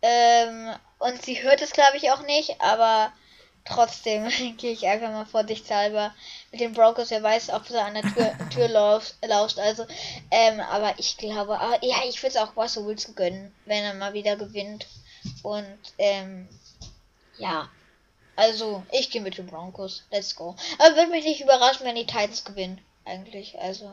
Ähm, 0.02 0.74
und 1.00 1.24
sie 1.24 1.44
hört 1.44 1.62
es 1.62 1.72
glaube 1.72 1.98
ich 1.98 2.12
auch 2.12 2.24
nicht, 2.24 2.60
aber 2.60 3.12
trotzdem 3.66 4.28
gehe 4.58 4.72
ich 4.72 4.88
einfach 4.88 5.10
mal 5.10 5.26
vorsichtshalber 5.26 6.14
mit 6.52 6.62
den 6.62 6.74
Broncos. 6.74 7.12
Wer 7.12 7.24
weiß, 7.24 7.52
ob 7.52 7.68
sie 7.68 7.80
an 7.80 7.94
der 7.94 8.04
Tür, 8.04 8.34
Tür 8.50 8.68
lauscht, 8.68 9.16
lauscht. 9.26 9.60
Also, 9.60 9.86
ähm, 10.32 10.60
aber 10.60 10.94
ich 10.98 11.18
glaube, 11.18 11.60
aber, 11.60 11.84
ja, 11.84 11.98
ich 12.08 12.22
würde 12.24 12.36
es 12.36 12.42
auch 12.42 12.56
Russell 12.56 12.86
Wilson 12.86 13.16
gönnen, 13.16 13.54
wenn 13.66 13.84
er 13.84 13.94
mal 13.94 14.14
wieder 14.14 14.36
gewinnt. 14.36 14.88
Und 15.44 15.78
ähm, 16.00 16.48
ja, 17.38 17.70
also, 18.36 18.84
ich 18.92 19.12
gehe 19.12 19.22
mit 19.22 19.38
den 19.38 19.48
Broncos. 19.48 20.04
Let's 20.10 20.36
go. 20.36 20.56
Aber 20.80 20.96
würde 20.96 21.12
mich 21.12 21.26
nicht 21.26 21.42
überraschen, 21.42 21.86
wenn 21.86 21.96
die 21.96 22.06
Titans 22.06 22.44
gewinnen. 22.44 22.82
Eigentlich. 23.06 23.58
Also. 23.60 23.92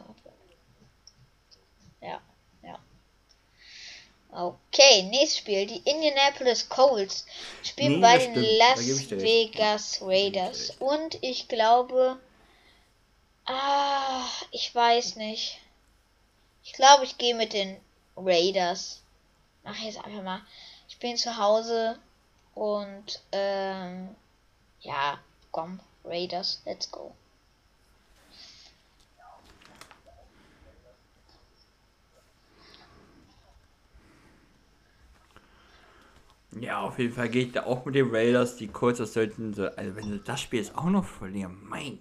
Ja. 2.00 2.20
Ja. 2.62 2.78
Okay, 4.30 5.02
nächstes 5.04 5.38
Spiel. 5.38 5.66
Die 5.66 5.78
Indianapolis 5.88 6.68
Colts 6.68 7.26
spielen 7.62 7.94
Nee, 7.96 8.00
bei 8.00 8.14
das 8.16 8.24
den 8.24 8.32
stimmt. 8.44 8.58
Las. 8.58 9.10
Vegas 9.10 9.98
Raiders. 10.02 10.70
Und 10.78 11.18
ich 11.22 11.48
glaube. 11.48 12.18
Ah, 13.46 14.26
ich 14.50 14.74
weiß 14.74 15.16
nicht. 15.16 15.58
Ich 16.64 16.74
glaube, 16.74 17.04
ich 17.04 17.16
gehe 17.16 17.34
mit 17.34 17.54
den 17.54 17.80
Raiders. 18.16 19.00
Mach 19.64 19.74
ich 19.78 19.84
jetzt 19.84 20.04
einfach 20.04 20.22
mal. 20.22 20.42
Ich 20.88 20.98
bin 20.98 21.16
zu 21.16 21.36
Hause 21.38 21.98
und 22.54 23.20
ähm, 23.32 24.14
ja, 24.80 25.18
komm, 25.50 25.80
Raiders, 26.04 26.60
let's 26.64 26.90
go. 26.90 27.14
Ja, 36.60 36.80
auf 36.80 36.98
jeden 36.98 37.12
Fall 37.12 37.28
gehe 37.28 37.44
ich 37.46 37.52
da 37.52 37.64
auch 37.64 37.84
mit 37.84 37.94
den 37.94 38.14
Raiders. 38.14 38.56
Die 38.56 38.68
Colts, 38.68 38.98
das 38.98 39.12
sollten 39.12 39.54
also 39.76 39.96
wenn 39.96 40.04
sie 40.04 40.20
das 40.24 40.40
Spiel 40.40 40.60
jetzt 40.60 40.76
auch 40.76 40.88
noch 40.90 41.04
verlieren, 41.04 41.58
mein 41.62 41.98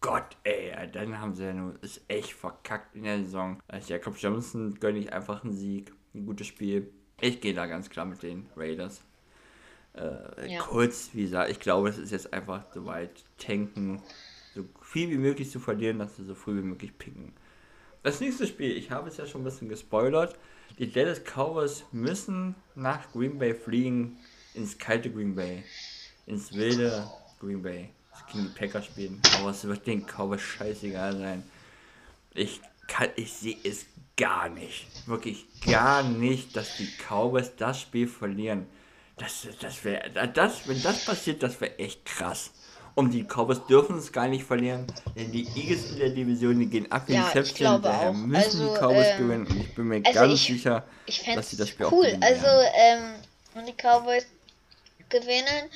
Gott, 0.00 0.36
ey, 0.44 0.72
dann 0.92 1.18
haben 1.18 1.34
sie 1.34 1.44
ja 1.44 1.52
nur, 1.52 1.74
ist 1.82 2.02
echt 2.06 2.32
verkackt 2.32 2.94
in 2.94 3.02
der 3.02 3.18
Saison. 3.18 3.60
Als 3.66 3.88
Jakob 3.88 4.16
Johnson 4.16 4.78
gönne 4.78 4.98
ich 4.98 5.12
einfach 5.12 5.42
einen 5.42 5.52
Sieg, 5.52 5.92
ein 6.14 6.24
gutes 6.24 6.46
Spiel. 6.46 6.92
Ich 7.20 7.40
gehe 7.40 7.52
da 7.52 7.66
ganz 7.66 7.90
klar 7.90 8.06
mit 8.06 8.22
den 8.22 8.46
Raiders. 8.56 9.02
Äh, 9.94 10.52
Ja. 10.54 10.60
Colts, 10.60 11.10
wie 11.14 11.22
gesagt, 11.22 11.50
ich 11.50 11.58
glaube, 11.58 11.88
es 11.88 11.98
ist 11.98 12.12
jetzt 12.12 12.32
einfach 12.32 12.64
soweit 12.72 13.24
tanken, 13.38 14.00
so 14.54 14.64
viel 14.82 15.10
wie 15.10 15.18
möglich 15.18 15.50
zu 15.50 15.58
verlieren, 15.58 15.98
dass 15.98 16.16
sie 16.16 16.24
so 16.24 16.36
früh 16.36 16.56
wie 16.58 16.66
möglich 16.66 16.96
picken. 16.96 17.32
Das 18.02 18.20
nächste 18.20 18.46
Spiel, 18.46 18.76
ich 18.76 18.90
habe 18.90 19.08
es 19.08 19.16
ja 19.16 19.26
schon 19.26 19.42
ein 19.42 19.44
bisschen 19.44 19.68
gespoilert. 19.68 20.36
Die 20.78 20.90
Dallas 20.90 21.20
Cowboys 21.24 21.84
müssen 21.92 22.54
nach 22.74 23.10
Green 23.12 23.38
Bay 23.38 23.54
fliegen, 23.54 24.18
ins 24.54 24.78
kalte 24.78 25.10
Green 25.10 25.34
Bay, 25.34 25.64
ins 26.26 26.52
wilde 26.52 27.08
Green 27.40 27.62
Bay. 27.62 27.90
gegen 28.32 28.44
die 28.44 28.58
Packers 28.58 28.86
spielen. 28.86 29.20
Aber 29.38 29.50
es 29.50 29.64
wird 29.64 29.86
den 29.86 30.06
Cowboys 30.06 30.40
scheißegal 30.40 31.18
sein. 31.18 31.42
Ich 32.34 32.60
kann, 32.86 33.08
ich 33.16 33.32
sehe 33.32 33.56
es 33.64 33.86
gar 34.16 34.48
nicht. 34.48 34.86
Wirklich 35.06 35.46
gar 35.66 36.02
nicht, 36.02 36.56
dass 36.56 36.76
die 36.76 36.88
Cowboys 37.08 37.56
das 37.56 37.80
Spiel 37.80 38.06
verlieren. 38.06 38.66
Das, 39.16 39.48
das 39.60 39.84
wäre, 39.84 40.10
das, 40.32 40.68
wenn 40.68 40.80
das 40.82 41.04
passiert, 41.04 41.42
das 41.42 41.60
wäre 41.60 41.78
echt 41.78 42.04
krass. 42.04 42.52
Und 42.98 43.12
die 43.12 43.22
Cowboys 43.22 43.64
dürfen 43.68 43.96
es 43.96 44.10
gar 44.10 44.26
nicht 44.26 44.42
verlieren, 44.42 44.84
denn 45.14 45.30
die 45.30 45.46
Eagles 45.54 45.92
in 45.92 45.98
der 46.00 46.08
Division, 46.08 46.58
die 46.58 46.66
gehen 46.66 46.90
ab 46.90 47.08
in 47.08 47.14
ja, 47.14 47.30
die 47.32 47.46
Champions 47.46 47.80
daher 47.80 48.12
müssen 48.12 48.60
also, 48.60 48.74
die 48.74 48.80
Cowboys 48.80 49.06
ähm, 49.06 49.18
gewinnen. 49.18 49.46
Und 49.46 49.60
ich 49.60 49.74
bin 49.76 49.86
mir 49.86 50.02
also 50.04 50.18
ganz 50.18 50.34
ich, 50.34 50.46
sicher, 50.48 50.84
ich 51.06 51.22
dass 51.22 51.50
sie 51.50 51.56
das 51.56 51.68
Spiel 51.68 51.86
cool. 51.86 51.92
auch 51.92 52.00
gewinnen 52.00 52.22
Also, 52.24 52.46
ähm, 52.74 53.14
und 53.54 53.66
die 53.68 53.74
Cowboys 53.74 54.26
gewinnen. 55.10 55.70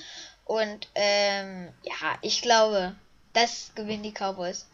Und, 0.46 0.88
ähm, 0.96 1.68
ja, 1.84 2.18
ich 2.22 2.42
glaube, 2.42 2.96
das 3.34 3.70
gewinnen 3.76 4.02
die 4.02 4.10
Cowboys. 4.10 4.66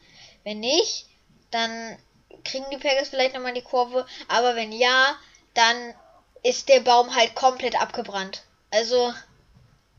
Wenn 0.43 0.61
nicht, 0.61 1.07
dann 1.51 1.99
kriegen 2.45 2.65
die 2.73 2.79
Packers 2.79 3.11
vielleicht 3.11 3.35
nochmal 3.35 3.53
die 3.53 3.61
Kurve. 3.61 4.07
Aber 4.27 4.57
wenn 4.57 4.73
ja, 4.73 5.19
dann 5.53 5.77
ist 6.43 6.71
der 6.71 6.81
Baum 6.81 7.15
halt 7.15 7.35
komplett 7.35 7.79
abgebrannt. 7.79 8.43
Also, 8.71 9.13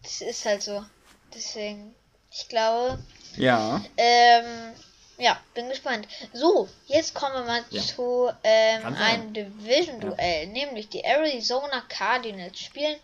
das 0.02 0.22
ist 0.22 0.46
halt 0.46 0.64
so. 0.64 0.84
Deswegen. 1.32 1.94
Ich 2.32 2.48
glaube. 2.48 3.00
Ja. 3.38 3.84
Ähm, 3.98 4.74
ja, 5.18 5.38
bin 5.54 5.70
gespannt. 5.70 6.08
So, 6.34 6.70
jetzt 6.88 7.14
kommen 7.14 7.36
wir 7.36 7.44
mal 7.44 7.66
ja. 7.70 7.82
zu 7.82 8.32
ähm, 8.44 8.96
einem 8.96 9.34
Division-Duell, 9.34 10.46
ja. 10.46 10.50
nämlich 10.50 10.90
die 10.90 11.04
Arizona 11.04 11.82
Cardinals 11.90 12.60
spielen 12.60 12.98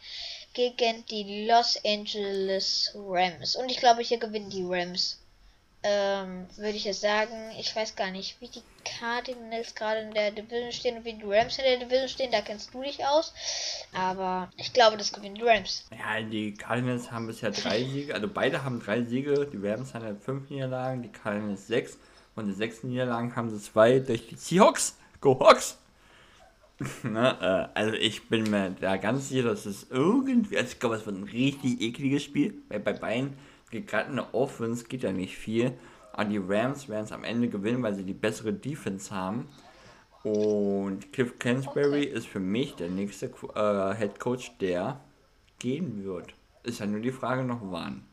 gegen 0.54 1.06
die 1.08 1.46
Los 1.46 1.78
Angeles 1.86 2.92
Rams. 2.96 3.56
Und 3.56 3.70
ich 3.70 3.78
glaube, 3.78 4.02
hier 4.02 4.18
gewinnen 4.18 4.50
die 4.50 4.64
Rams 4.66 5.20
ähm, 5.88 6.48
würde 6.58 6.76
ich 6.78 6.86
jetzt 6.86 7.02
sagen, 7.02 7.52
ich 7.60 7.76
weiß 7.76 7.96
gar 7.96 8.10
nicht, 8.10 8.42
wie 8.42 8.48
die 8.48 8.64
Cardinals 9.00 9.76
gerade 9.76 10.02
in 10.02 10.14
der 10.16 10.32
Division 10.32 10.72
stehen 10.72 10.98
und 10.98 11.06
wie 11.06 11.14
die 11.14 11.24
Rams 11.24 11.60
in 11.60 11.64
der 11.64 11.78
Division 11.78 12.10
stehen, 12.10 12.32
da 12.32 12.42
kennst 12.42 12.74
du 12.74 12.82
dich 12.82 13.06
aus. 13.06 13.34
Aber 13.94 14.50
ich 14.58 14.74
glaube, 14.74 14.98
das 14.98 15.14
gewinnen 15.14 15.36
die 15.36 15.44
Rams. 15.44 15.86
Ja, 15.92 16.22
die 16.22 16.56
Cardinals 16.56 17.12
haben 17.12 17.28
bisher 17.28 17.52
drei 17.52 17.84
Siege, 17.84 18.16
also 18.16 18.28
beide 18.28 18.64
haben 18.64 18.80
drei 18.80 19.04
Siege, 19.04 19.48
die 19.52 19.66
Rams 19.66 19.94
haben 19.94 20.06
halt 20.06 20.22
fünf 20.24 20.50
Niederlagen, 20.50 21.04
die 21.04 21.12
Cardinals 21.12 21.68
sechs. 21.68 22.00
Und 22.36 22.48
die 22.48 22.54
sechs 22.54 22.84
Niederlagen 22.84 23.36
haben 23.36 23.50
sie 23.50 23.62
zwei 23.62 24.00
durch 24.00 24.28
die 24.28 24.36
Seahawks. 24.36 24.98
Go 25.22 25.40
Hawks! 25.40 25.78
Na, 27.04 27.64
äh, 27.64 27.70
also 27.74 27.94
ich 27.94 28.28
bin 28.28 28.50
mir 28.50 28.72
da 28.82 28.98
ganz 28.98 29.30
sicher, 29.30 29.44
dass 29.44 29.66
es 29.66 29.88
irgendwie, 29.90 30.58
also 30.58 30.72
ich 30.72 30.80
glaube, 30.80 30.96
es 30.96 31.06
wird 31.06 31.16
ein 31.16 31.24
richtig 31.24 31.80
ekliges 31.80 32.24
Spiel, 32.24 32.56
weil 32.68 32.82
bei 32.82 32.94
beiden 32.94 33.38
gerade 33.82 34.10
in 34.10 34.16
der 34.18 34.34
Offense 34.34 34.86
geht 34.86 35.04
ja 35.04 35.12
nicht 35.12 35.38
viel. 35.38 35.74
Aber 36.14 36.26
die 36.26 36.38
Rams 36.38 36.88
werden 36.88 37.06
es 37.06 37.12
am 37.12 37.24
Ende 37.24 37.50
gewinnen, 37.50 37.84
weil 37.84 37.96
sie 37.96 38.04
die 38.04 38.14
bessere 38.14 38.54
Defense 38.54 39.14
haben. 39.14 39.48
Und 40.24 41.12
Cliff 41.12 41.38
Kingsbury 41.38 42.08
okay. 42.08 42.18
ist 42.18 42.28
für 42.28 42.40
mich 42.40 42.76
der 42.76 42.90
nächste 42.90 43.28
äh, 43.28 43.96
Head 43.96 44.20
Coach, 44.20 44.58
der 44.60 45.00
gehen 45.60 46.04
wird. 46.04 46.34
Ist 46.64 46.80
ja 46.80 46.86
nur 46.86 47.02
die 47.02 47.12
Frage 47.12 47.44
noch 47.44 47.60
wann. 47.62 48.04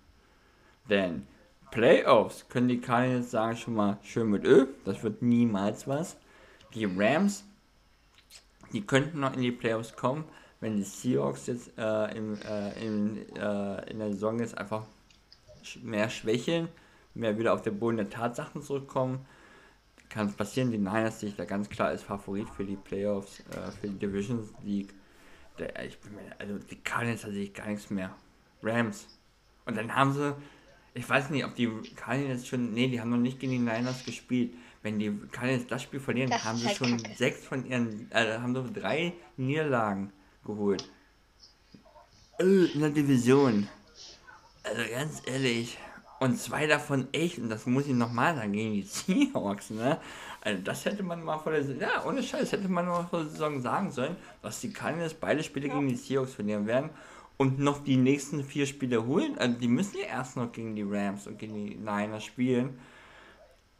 Denn 0.91 1.27
Playoffs 1.71 2.47
können 2.51 2.69
die 2.69 2.81
Cardinals 2.81 3.31
sagen 3.31 3.57
schon 3.57 3.75
mal 3.75 3.99
schön 4.03 4.29
mit 4.29 4.45
Ö. 4.45 4.67
Das 4.85 5.03
wird 5.03 5.23
niemals 5.23 5.89
was. 5.89 6.17
Die 6.75 6.85
Rams, 6.85 7.45
die 8.73 8.83
könnten 8.83 9.21
noch 9.21 9.35
in 9.35 9.41
die 9.41 9.53
Playoffs 9.53 9.97
kommen, 9.97 10.25
wenn 10.61 10.77
die 10.77 10.83
Seahawks 10.83 11.47
jetzt 11.47 11.73
äh, 11.79 12.17
im, 12.17 12.39
äh, 12.43 12.85
in, 12.85 13.37
äh, 13.37 13.91
in 13.91 14.01
der 14.01 14.13
Saison 14.13 14.39
jetzt 14.39 14.59
einfach 14.59 14.85
mehr 15.83 16.11
schwächeln, 16.11 16.69
mehr 17.15 17.39
wieder 17.39 17.55
auf 17.55 17.63
den 17.63 17.79
Boden 17.79 17.97
der 17.97 18.11
Tatsachen 18.11 18.63
zurückkommen. 18.63 19.25
Kann 20.09 20.29
es 20.29 20.35
passieren, 20.35 20.71
die 20.71 20.79
Niners 20.79 21.21
sich 21.21 21.37
da 21.37 21.45
ganz 21.45 21.69
klar 21.69 21.89
als 21.89 22.03
Favorit 22.03 22.49
für 22.51 22.65
die 22.65 22.77
Playoffs, 22.77 23.41
äh, 23.51 23.71
für 23.81 23.89
die 23.89 23.99
Division 23.99 24.49
League. 24.63 24.93
Der, 25.59 25.85
ich 25.85 25.99
bin 25.99 26.15
mir, 26.15 26.39
also 26.39 26.59
die 26.59 26.77
Cardinals 26.77 27.23
sehe 27.23 27.45
ich 27.45 27.55
gar 27.55 27.69
nichts 27.69 27.89
mehr. 27.91 28.15
Rams. 28.63 29.07
Und 29.65 29.77
dann 29.77 29.95
haben 29.95 30.13
sie, 30.13 30.35
ich 30.95 31.09
weiß 31.09 31.31
nicht, 31.31 31.45
ob 31.45 31.55
die 31.55 31.71
Cardinals 31.97 32.47
schon, 32.47 32.73
nee, 32.73 32.89
die 32.89 33.01
haben 33.01 33.11
noch 33.11 33.17
nicht 33.17 33.41
gegen 33.41 33.53
die 33.53 33.59
Niners 33.59 34.05
gespielt. 34.05 34.55
Wenn 34.83 34.99
die 34.99 35.17
Cardinals 35.31 35.67
das 35.67 35.83
Spiel 35.83 36.01
verlieren, 36.01 36.31
das 36.31 36.45
haben 36.45 36.59
sie 36.59 36.67
halt 36.67 36.77
schon 36.77 36.97
Kacke. 36.97 37.17
sechs 37.17 37.45
von 37.45 37.65
ihren, 37.65 38.11
äh, 38.11 38.39
haben 38.39 38.55
so 38.55 38.69
drei 38.73 39.15
Niederlagen 39.37 40.13
geholt. 40.45 40.91
Äh, 42.39 42.65
in 42.73 42.81
der 42.81 42.91
Division. 42.91 43.69
Also 44.63 44.83
ganz 44.91 45.23
ehrlich. 45.27 45.79
Und 46.21 46.39
zwei 46.39 46.69
davon 46.69 47.09
echt, 47.13 47.39
und 47.39 47.49
das 47.49 47.67
muss 47.67 47.87
ich 47.87 47.95
nochmal 47.95 48.37
sagen, 48.37 48.53
gegen 48.53 48.75
die 48.75 48.83
Seahawks, 48.83 49.71
ne? 49.71 49.99
Also 50.41 50.63
das 50.63 50.85
hätte 50.85 51.03
man 51.03 51.23
mal 51.23 51.39
vor 51.39 51.51
der 51.51 51.65
Saison, 51.65 51.81
ja, 51.81 52.05
ohne 52.07 52.23
Scheiß, 52.23 52.53
hätte 52.53 52.69
man 52.69 52.87
mal 52.87 53.05
vor 53.05 53.21
der 53.21 53.31
Saison 53.31 53.61
sagen 53.61 53.91
sollen, 53.91 54.17
dass 54.41 54.61
die 54.61 54.73
Cardinals 54.73 55.15
beide 55.15 55.43
Spiele 55.43 55.67
ja. 55.67 55.75
gegen 55.75 55.89
die 55.89 55.97
Seahawks 55.97 56.35
verlieren 56.35 56.67
werden 56.67 56.91
und 57.39 57.59
noch 57.59 57.83
die 57.83 57.97
nächsten 57.97 58.45
vier 58.45 58.67
Spiele 58.67 59.05
holen. 59.05 59.37
Also 59.37 59.59
die 59.59 59.67
müssen 59.67 59.99
ja 59.99 60.07
erst 60.07 60.37
noch 60.37 60.53
gegen 60.53 60.77
die 60.77 60.85
Rams 60.85 61.27
und 61.27 61.41
gegen 61.41 61.55
die 61.55 61.75
Niners 61.75 62.23
spielen. 62.23 62.79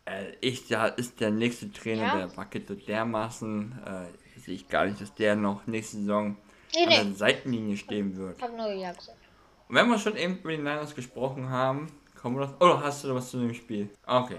Äh, 0.05 0.33
ich, 0.41 0.67
da 0.67 0.87
ist 0.87 1.21
der 1.21 1.31
nächste 1.31 1.71
Trainer, 1.71 2.03
ja. 2.03 2.17
der 2.19 2.27
Bucket 2.27 2.67
so 2.67 2.75
dermaßen, 2.75 3.79
äh, 3.87 4.41
sehe 4.41 4.55
ich 4.55 4.69
gar 4.69 4.87
nicht, 4.87 5.01
dass 5.01 5.15
der 5.15 5.37
noch 5.37 5.65
nächste 5.69 5.99
Saison 5.99 6.37
nee, 6.75 6.87
nee. 6.87 6.99
an 6.99 7.09
der 7.11 7.17
Seitenlinie 7.17 7.77
stehen 7.77 8.17
wird. 8.17 8.43
Hab 8.43 8.57
nur 8.57 8.73
ja 8.73 8.93
gesagt. 8.93 9.22
Und 9.73 9.79
wenn 9.79 9.89
wir 9.89 9.99
schon 9.99 10.19
eben 10.19 10.37
über 10.37 10.51
die 10.51 10.59
Niners 10.59 10.95
gesprochen 10.95 11.49
haben, 11.49 11.87
kommen 12.21 12.39
wir 12.39 12.47
doch. 12.47 12.57
Oh, 12.61 12.79
hast 12.83 13.05
du 13.05 13.15
was 13.15 13.31
zu 13.31 13.39
dem 13.39 13.55
Spiel? 13.55 13.89
Okay. 14.07 14.37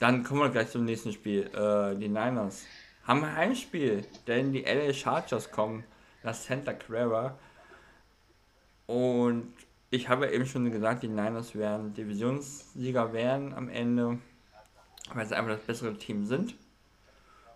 Dann 0.00 0.24
kommen 0.24 0.40
wir 0.40 0.48
gleich 0.48 0.70
zum 0.72 0.84
nächsten 0.84 1.12
Spiel. 1.12 1.42
Äh, 1.54 1.94
die 1.94 2.08
Niners 2.08 2.64
haben 3.04 3.22
ein 3.22 3.36
Heimspiel, 3.36 4.04
denn 4.26 4.52
die 4.52 4.62
LA 4.62 4.92
Chargers 4.92 5.52
kommen 5.52 5.84
nach 6.24 6.34
Santa 6.34 6.72
Clara. 6.72 7.38
Und 8.88 9.54
ich 9.90 10.08
habe 10.08 10.28
eben 10.32 10.46
schon 10.46 10.68
gesagt, 10.72 11.04
die 11.04 11.08
Niners 11.08 11.54
werden 11.54 11.94
Divisionssieger 11.94 13.12
werden 13.12 13.54
am 13.54 13.68
Ende, 13.68 14.18
weil 15.14 15.26
sie 15.26 15.36
einfach 15.36 15.52
das 15.52 15.60
bessere 15.64 15.96
Team 15.96 16.26
sind. 16.26 16.56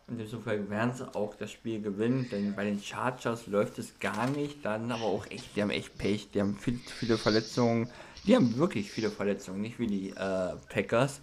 Und 0.09 0.21
insofern 0.21 0.71
werden 0.71 0.95
sie 0.95 1.15
auch 1.17 1.35
das 1.35 1.51
Spiel 1.51 1.83
gewinnen, 1.83 2.29
denn 2.31 2.55
bei 2.55 2.65
den 2.65 2.81
Chargers 2.81 3.49
läuft 3.49 3.79
es 3.81 3.99
gar 3.99 4.29
nicht. 4.29 4.65
Dann 4.65 4.93
aber 4.93 5.05
auch 5.05 5.27
echt, 5.31 5.57
die 5.57 5.63
haben 5.63 5.71
echt 5.71 5.99
Pech, 5.99 6.31
die 6.31 6.41
haben 6.41 6.57
viel, 6.57 6.79
viele 6.79 7.19
Verletzungen. 7.19 7.91
Die 8.25 8.37
haben 8.37 8.57
wirklich 8.57 8.91
viele 8.91 9.11
Verletzungen, 9.11 9.61
nicht 9.61 9.81
wie 9.81 9.89
die 9.89 10.11
äh, 10.11 10.55
Packers. 10.69 11.21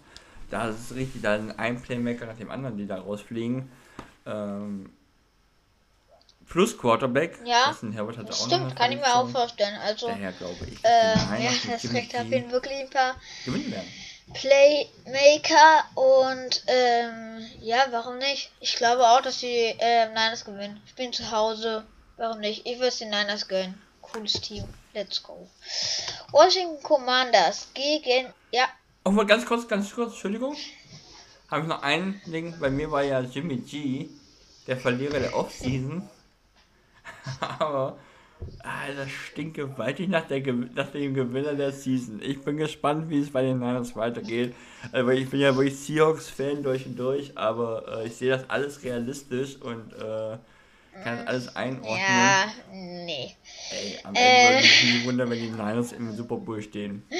Da 0.50 0.68
ist 0.68 0.90
es 0.90 0.96
richtig, 0.96 1.22
da 1.22 1.36
ist 1.36 1.58
ein 1.58 1.80
Playmaker 1.80 2.26
nach 2.26 2.36
dem 2.36 2.50
anderen, 2.50 2.76
die 2.76 2.86
da 2.86 3.00
rausfliegen. 3.00 3.70
Ähm, 4.26 4.90
plus 6.46 6.76
Quarterback. 6.76 7.38
Ja, 7.46 7.74
stimmt, 7.74 8.76
kann 8.76 8.92
ich 8.92 8.98
mir 8.98 9.14
auch 9.14 9.28
vorstellen. 9.30 9.76
Also, 9.82 10.08
Daher 10.08 10.32
glaube 10.32 10.66
ich, 10.70 10.84
äh, 10.84 11.42
ja, 11.42 11.50
das 11.70 11.90
recht 11.90 12.14
auf 12.14 12.26
jeden 12.26 12.52
wirklich 12.52 12.78
ein 12.80 12.90
paar 12.90 13.16
gewinnen 13.46 13.70
werden. 13.72 13.88
Playmaker 14.32 15.84
und 15.94 16.64
ähm, 16.66 17.46
ja, 17.60 17.86
warum 17.90 18.18
nicht? 18.18 18.50
Ich 18.60 18.76
glaube 18.76 19.06
auch, 19.06 19.20
dass 19.20 19.40
die 19.40 19.74
äh, 19.78 20.08
Niners 20.08 20.44
gewinnen. 20.44 20.80
Ich 20.86 20.94
bin 20.94 21.12
zu 21.12 21.30
Hause. 21.30 21.84
Warum 22.16 22.40
nicht? 22.40 22.66
Ich 22.66 22.76
würde 22.76 22.88
es 22.88 22.98
den 22.98 23.10
Niners 23.10 23.48
gönnen. 23.48 23.80
Cooles 24.00 24.34
Team. 24.40 24.64
Let's 24.94 25.22
go. 25.22 25.48
Washington 26.30 26.82
Commanders 26.82 27.68
gegen. 27.74 28.32
Ja. 28.50 28.68
Auch 29.04 29.12
mal 29.12 29.26
ganz 29.26 29.44
kurz, 29.44 29.68
ganz 29.68 29.92
kurz, 29.92 30.12
Entschuldigung. 30.12 30.56
Habe 31.50 31.62
ich 31.62 31.68
noch 31.68 31.82
ein 31.82 32.20
Ding. 32.26 32.58
Bei 32.58 32.70
mir 32.70 32.90
war 32.90 33.02
ja 33.02 33.20
Jimmy 33.20 33.56
G, 33.58 34.08
der 34.66 34.76
Verlierer 34.76 35.20
der 35.20 35.36
Offseason. 35.36 36.08
Aber 37.58 37.98
Ah, 38.62 38.86
das 38.96 39.10
stinkt 39.10 39.56
gewaltig 39.56 40.08
nach, 40.08 40.26
der, 40.26 40.40
nach 40.74 40.90
dem 40.90 41.14
Gewinner 41.14 41.54
der 41.54 41.72
Season. 41.72 42.20
Ich 42.22 42.42
bin 42.42 42.56
gespannt, 42.56 43.10
wie 43.10 43.18
es 43.18 43.30
bei 43.30 43.42
den 43.42 43.58
Niners 43.58 43.94
weitergeht. 43.96 44.54
Also 44.92 45.10
ich 45.10 45.28
bin 45.28 45.40
ja 45.40 45.54
wirklich 45.54 45.78
Seahawks-Fan 45.78 46.62
durch 46.62 46.86
und 46.86 46.98
durch, 46.98 47.36
aber 47.36 48.00
äh, 48.00 48.06
ich 48.06 48.16
sehe 48.16 48.30
das 48.30 48.48
alles 48.48 48.82
realistisch 48.82 49.56
und 49.56 49.92
äh, 49.92 50.38
kann 51.02 51.18
das 51.18 51.26
alles 51.26 51.56
einordnen. 51.56 51.98
Ja, 51.98 52.46
nee. 52.72 53.34
Ey, 53.70 53.98
am 54.04 54.14
Ende 54.14 54.20
äh. 54.20 54.44
würde 54.44 54.56
mich 54.62 54.84
nie 54.84 55.04
wundern, 55.04 55.30
wenn 55.30 55.40
die 55.40 55.50
Niners 55.50 55.92
im 55.92 56.12
Super 56.12 56.36
Bowl 56.36 56.62
stehen. 56.62 57.02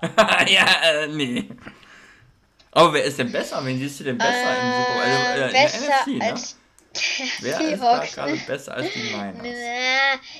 ja, 0.46 0.66
äh, 0.84 1.08
nee. 1.08 1.48
Aber 2.78 2.92
wer 2.92 3.04
ist 3.04 3.18
denn 3.18 3.32
besser? 3.32 3.64
Wen 3.64 3.78
siehst 3.78 4.00
du 4.00 4.04
denn 4.04 4.18
besser 4.18 4.32
äh, 4.32 4.60
im 4.60 4.72
Super 4.72 4.92
Bowl? 4.92 5.02
Also, 5.02 5.42
äh, 5.42 5.62
besser 5.62 6.06
NFC, 6.06 6.22
als 6.22 6.54
ne? 6.54 6.58
Wer 7.40 7.60
ist 7.60 7.82
da 7.82 8.04
gerade 8.04 8.36
besser 8.36 8.74
als 8.74 8.92
die 8.92 9.02
Niners? 9.02 9.46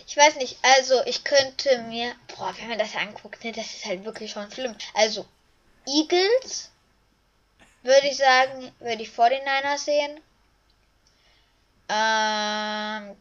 ich 0.06 0.16
weiß 0.16 0.36
nicht. 0.36 0.56
Also, 0.62 1.05
ich 1.06 1.24
könnte 1.24 1.78
mir. 1.82 2.12
Boah, 2.36 2.55
wenn 2.59 2.69
man 2.69 2.78
das 2.78 2.94
anguckt, 2.94 3.43
ne, 3.44 3.52
das 3.52 3.66
ist 3.66 3.85
halt 3.85 4.05
wirklich 4.05 4.31
schon 4.31 4.51
schlimm. 4.51 4.74
Also, 4.94 5.27
Eagles 5.86 6.70
würde 7.82 8.06
ich 8.09 8.16
sagen, 8.16 8.73
würde 8.78 9.02
ich 9.02 9.10
vor 9.10 9.28
den 9.31 9.43
Niners 9.43 9.85
sehen. 9.85 10.20
Ähm, 11.89 13.16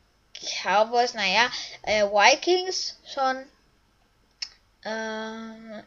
Cowboys, 0.61 1.13
naja, 1.13 1.49
äh, 1.83 2.03
Vikings 2.03 2.99
schon. 3.13 3.45
Ähm, 4.85 5.83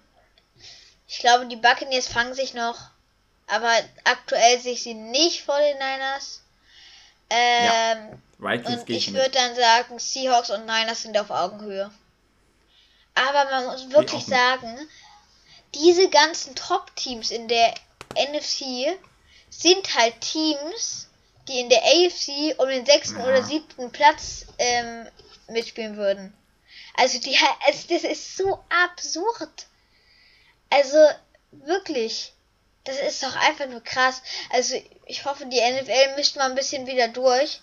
ich 1.07 1.19
glaube, 1.19 1.47
die 1.47 1.57
Buccaneers 1.57 2.09
fangen 2.09 2.35
sich 2.35 2.55
noch, 2.55 2.91
aber 3.51 3.73
aktuell 4.05 4.61
sehe 4.61 4.73
ich 4.75 4.83
sie 4.83 4.95
nicht 4.95 5.43
vor 5.43 5.59
den 5.59 5.79
Niners. 5.79 6.43
Ähm, 7.29 8.21
ja, 8.43 8.73
und 8.73 8.89
ich 8.89 9.13
würde 9.13 9.31
dann 9.31 9.55
sagen, 9.55 9.99
Seahawks 9.99 10.51
und 10.51 10.67
Niners 10.67 11.03
sind 11.03 11.17
auf 11.19 11.31
Augenhöhe. 11.31 11.91
Aber 13.15 13.45
man 13.51 13.67
muss 13.67 13.91
wirklich 13.91 14.25
sagen, 14.25 14.77
diese 15.75 16.09
ganzen 16.09 16.55
Top-Teams 16.55 17.31
in 17.31 17.49
der 17.49 17.75
NFC 18.17 18.99
sind 19.51 19.95
halt 19.95 20.21
Teams, 20.21 21.09
die 21.49 21.61
in 21.61 21.69
der 21.69 21.83
AFC 21.83 22.59
um 22.59 22.69
den 22.69 22.87
sechsten 22.87 23.19
ja. 23.19 23.27
oder 23.27 23.43
siebten 23.43 23.91
Platz 23.91 24.47
ähm, 24.59 25.07
mitspielen 25.49 25.97
würden. 25.97 26.33
Also 26.95 27.19
die 27.19 27.37
also 27.67 27.89
das 27.89 28.05
ist 28.05 28.37
so 28.37 28.65
absurd. 28.69 29.67
Also 30.71 30.99
wirklich. 31.51 32.33
Das 32.91 33.13
ist 33.13 33.23
doch 33.23 33.37
einfach 33.37 33.67
nur 33.67 33.83
krass. 33.83 34.23
Also 34.51 34.75
ich 35.07 35.25
hoffe, 35.25 35.47
die 35.47 35.61
NFL 35.61 36.17
mischt 36.17 36.37
mal 36.37 36.49
ein 36.51 36.57
bisschen 36.57 36.87
wieder 36.87 37.09
durch. 37.09 37.61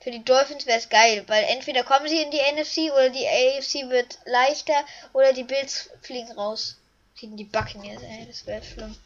Für 0.00 0.10
die 0.10 0.24
Dolphins 0.24 0.66
wäre 0.66 0.78
es 0.78 0.88
geil, 0.88 1.24
weil 1.28 1.44
entweder 1.48 1.84
kommen 1.84 2.08
sie 2.08 2.20
in 2.20 2.30
die 2.30 2.38
NFC 2.38 2.92
oder 2.92 3.10
die 3.10 3.26
AFC 3.26 3.88
wird 3.88 4.18
leichter 4.26 4.74
oder 5.12 5.32
die 5.32 5.44
Bills 5.44 5.90
fliegen 6.00 6.32
raus. 6.32 6.78
Gegen 7.14 7.36
die 7.36 7.44
Buccaneers, 7.44 8.02
ey, 8.02 8.26
das 8.26 8.46
wäre 8.46 8.62
schlimm. 8.64 8.96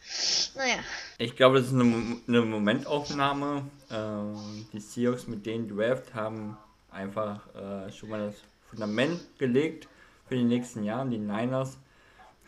Naja. 0.54 0.78
Ich 1.18 1.36
glaube, 1.36 1.58
das 1.58 1.66
ist 1.66 1.74
eine, 1.74 2.18
eine 2.26 2.42
Momentaufnahme. 2.42 3.68
Ähm, 3.90 4.66
die 4.72 4.80
Seahawks 4.80 5.26
mit 5.26 5.44
denen 5.44 5.68
Draft 5.68 6.14
haben 6.14 6.56
einfach 6.90 7.40
äh, 7.54 7.92
schon 7.92 8.08
mal 8.08 8.28
das 8.28 8.36
Fundament 8.70 9.20
gelegt 9.38 9.88
für 10.28 10.36
die 10.36 10.44
nächsten 10.44 10.82
Jahre. 10.82 11.10
Die 11.10 11.18
Niners 11.18 11.76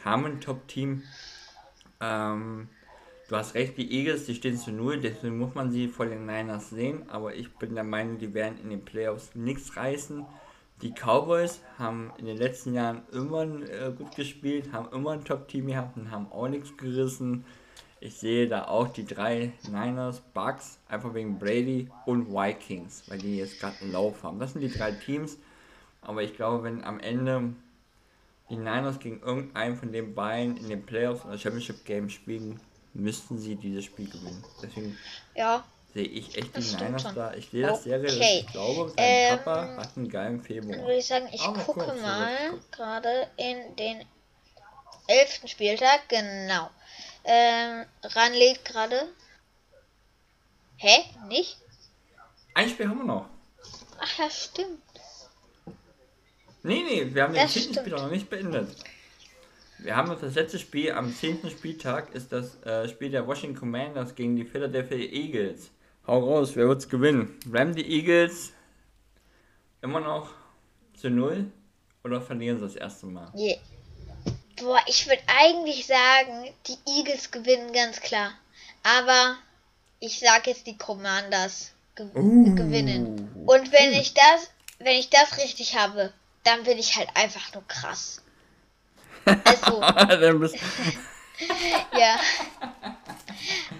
haben 0.04 0.24
ein 0.24 0.40
Top-Team. 0.40 1.02
Ähm, 2.00 2.68
du 3.28 3.36
hast 3.36 3.54
recht, 3.54 3.78
die 3.78 3.92
Eagles, 3.92 4.26
die 4.26 4.34
stehen 4.34 4.56
zu 4.56 4.72
null, 4.72 4.98
deswegen 4.98 5.38
muss 5.38 5.54
man 5.54 5.70
sie 5.70 5.88
vor 5.88 6.06
den 6.06 6.26
Niners 6.26 6.70
sehen. 6.70 7.08
Aber 7.08 7.34
ich 7.34 7.54
bin 7.56 7.74
der 7.74 7.84
Meinung, 7.84 8.18
die 8.18 8.34
werden 8.34 8.58
in 8.62 8.70
den 8.70 8.84
Playoffs 8.84 9.34
nichts 9.34 9.76
reißen. 9.76 10.26
Die 10.82 10.92
Cowboys 10.92 11.60
haben 11.76 12.12
in 12.18 12.26
den 12.26 12.36
letzten 12.36 12.72
Jahren 12.72 13.02
immer 13.12 13.42
äh, 13.42 13.92
gut 13.96 14.14
gespielt, 14.14 14.72
haben 14.72 14.88
immer 14.92 15.12
ein 15.12 15.24
Top-Team 15.24 15.66
gehabt 15.66 15.96
und 15.96 16.10
haben 16.10 16.30
auch 16.30 16.48
nichts 16.48 16.76
gerissen. 16.76 17.44
Ich 18.00 18.14
sehe 18.14 18.46
da 18.46 18.66
auch 18.68 18.88
die 18.88 19.04
drei 19.04 19.52
Niners, 19.68 20.20
Bucks, 20.32 20.78
einfach 20.88 21.14
wegen 21.14 21.40
Brady 21.40 21.88
und 22.06 22.28
Vikings, 22.28 23.02
weil 23.08 23.18
die 23.18 23.38
jetzt 23.38 23.58
gerade 23.58 23.74
einen 23.80 23.92
Lauf 23.92 24.22
haben. 24.22 24.38
Das 24.38 24.52
sind 24.52 24.62
die 24.62 24.70
drei 24.70 24.92
Teams. 24.92 25.36
Aber 26.00 26.22
ich 26.22 26.34
glaube, 26.36 26.62
wenn 26.62 26.84
am 26.84 27.00
Ende 27.00 27.54
die 28.50 28.56
Niners 28.56 29.00
gegen 29.00 29.20
irgendeinen 29.20 29.76
von 29.76 29.90
den 29.90 30.14
beiden 30.14 30.56
in 30.56 30.68
den 30.68 30.86
Playoffs 30.86 31.24
oder 31.24 31.36
Championship 31.36 31.84
Game 31.84 32.08
spielen, 32.08 32.60
müssten 32.98 33.38
sie 33.38 33.56
dieses 33.56 33.84
Spiel 33.84 34.08
gewinnen. 34.08 34.44
Deswegen 34.62 34.98
ja 35.34 35.64
sehe 35.94 36.06
ich 36.06 36.36
echt 36.36 36.56
die 36.56 36.76
Niners 36.76 37.02
schon. 37.02 37.14
da. 37.14 37.34
Ich 37.34 37.50
sehe 37.50 37.66
das 37.66 37.82
sehr 37.84 38.00
realistisch. 38.00 38.40
Ich 38.40 38.46
glaube, 38.48 38.90
sein 38.90 38.96
ähm, 38.98 39.38
Papa 39.38 39.76
hat 39.78 39.96
einen 39.96 40.08
geilen 40.08 40.42
Februar. 40.42 40.78
Würde 40.78 40.96
ich 40.96 41.06
sagen, 41.06 41.28
ich 41.32 41.40
Aber 41.40 41.60
gucke 41.60 41.94
mal 41.94 42.54
gerade 42.70 43.28
in 43.36 43.76
den 43.76 44.04
elften 45.06 45.48
Spieltag. 45.48 46.08
Genau. 46.08 46.70
Ähm, 47.24 47.84
Ran 48.02 48.32
lädt 48.34 48.64
gerade. 48.64 49.08
Hä? 50.76 51.04
Nicht? 51.26 51.58
Ein 52.54 52.68
Spiel 52.68 52.88
haben 52.88 52.98
wir 52.98 53.04
noch. 53.04 53.26
Ach 54.00 54.18
ja, 54.18 54.30
stimmt. 54.30 54.80
Nee, 56.62 56.82
nee, 56.82 57.14
wir 57.14 57.22
haben 57.22 57.34
den 57.34 57.48
zehnten 57.48 57.74
Spieltag 57.74 58.02
noch 58.02 58.10
nicht 58.10 58.30
beendet. 58.30 58.76
Wir 59.78 59.96
haben 59.96 60.08
das 60.20 60.34
letzte 60.34 60.58
Spiel 60.58 60.92
am 60.92 61.14
zehnten 61.14 61.50
Spieltag 61.50 62.12
ist 62.12 62.32
das 62.32 62.60
äh, 62.64 62.88
Spiel 62.88 63.10
der 63.10 63.26
Washington 63.26 63.58
Commanders 63.58 64.14
gegen 64.14 64.34
die 64.34 64.44
Philadelphia 64.44 64.96
Eagles. 64.96 65.70
Hau 66.06 66.18
raus, 66.18 66.56
wer 66.56 66.66
wird's 66.66 66.88
gewinnen? 66.88 67.38
Bleiben 67.46 67.74
die 67.74 67.86
Eagles 67.86 68.52
immer 69.80 70.00
noch 70.00 70.30
zu 70.94 71.10
null 71.10 71.52
oder 72.02 72.20
verlieren 72.20 72.58
sie 72.58 72.64
das 72.64 72.74
erste 72.74 73.06
Mal? 73.06 73.30
Yeah. 73.36 73.58
Boah, 74.56 74.80
ich 74.86 75.06
würde 75.06 75.22
eigentlich 75.26 75.86
sagen, 75.86 76.52
die 76.66 76.98
Eagles 76.98 77.30
gewinnen 77.30 77.72
ganz 77.72 78.00
klar. 78.00 78.32
Aber 78.82 79.36
ich 80.00 80.18
sage 80.18 80.50
jetzt 80.50 80.66
die 80.66 80.76
Commanders 80.76 81.70
ge 81.94 82.06
uh. 82.14 82.54
gewinnen. 82.56 83.30
Und 83.46 83.72
wenn 83.72 83.92
ich 83.92 84.14
das, 84.14 84.50
wenn 84.80 84.96
ich 84.96 85.10
das 85.10 85.38
richtig 85.38 85.76
habe, 85.78 86.12
dann 86.42 86.64
bin 86.64 86.78
ich 86.78 86.96
halt 86.96 87.08
einfach 87.14 87.54
nur 87.54 87.66
krass. 87.68 88.22
Also. 89.24 89.80
ja. 91.98 92.20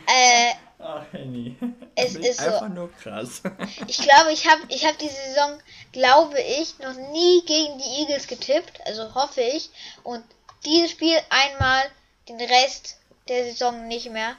Äh, 0.06 0.52
Ach, 0.78 1.04
Henny. 1.12 1.56
Es 1.96 2.14
ist 2.14 2.40
einfach 2.40 2.60
so. 2.60 2.68
nur 2.68 2.92
krass. 2.92 3.42
ich 3.86 3.98
glaube, 3.98 4.32
ich 4.32 4.48
habe 4.48 4.62
ich 4.68 4.86
hab 4.86 4.96
diese 4.98 5.14
Saison, 5.14 5.60
glaube 5.92 6.40
ich, 6.40 6.78
noch 6.78 6.94
nie 6.94 7.42
gegen 7.44 7.78
die 7.78 8.02
Eagles 8.02 8.26
getippt. 8.26 8.80
Also 8.86 9.14
hoffe 9.14 9.40
ich. 9.40 9.70
Und 10.04 10.24
dieses 10.64 10.92
Spiel 10.92 11.18
einmal, 11.30 11.82
den 12.28 12.40
Rest 12.40 12.98
der 13.28 13.44
Saison 13.44 13.88
nicht 13.88 14.10
mehr. 14.10 14.36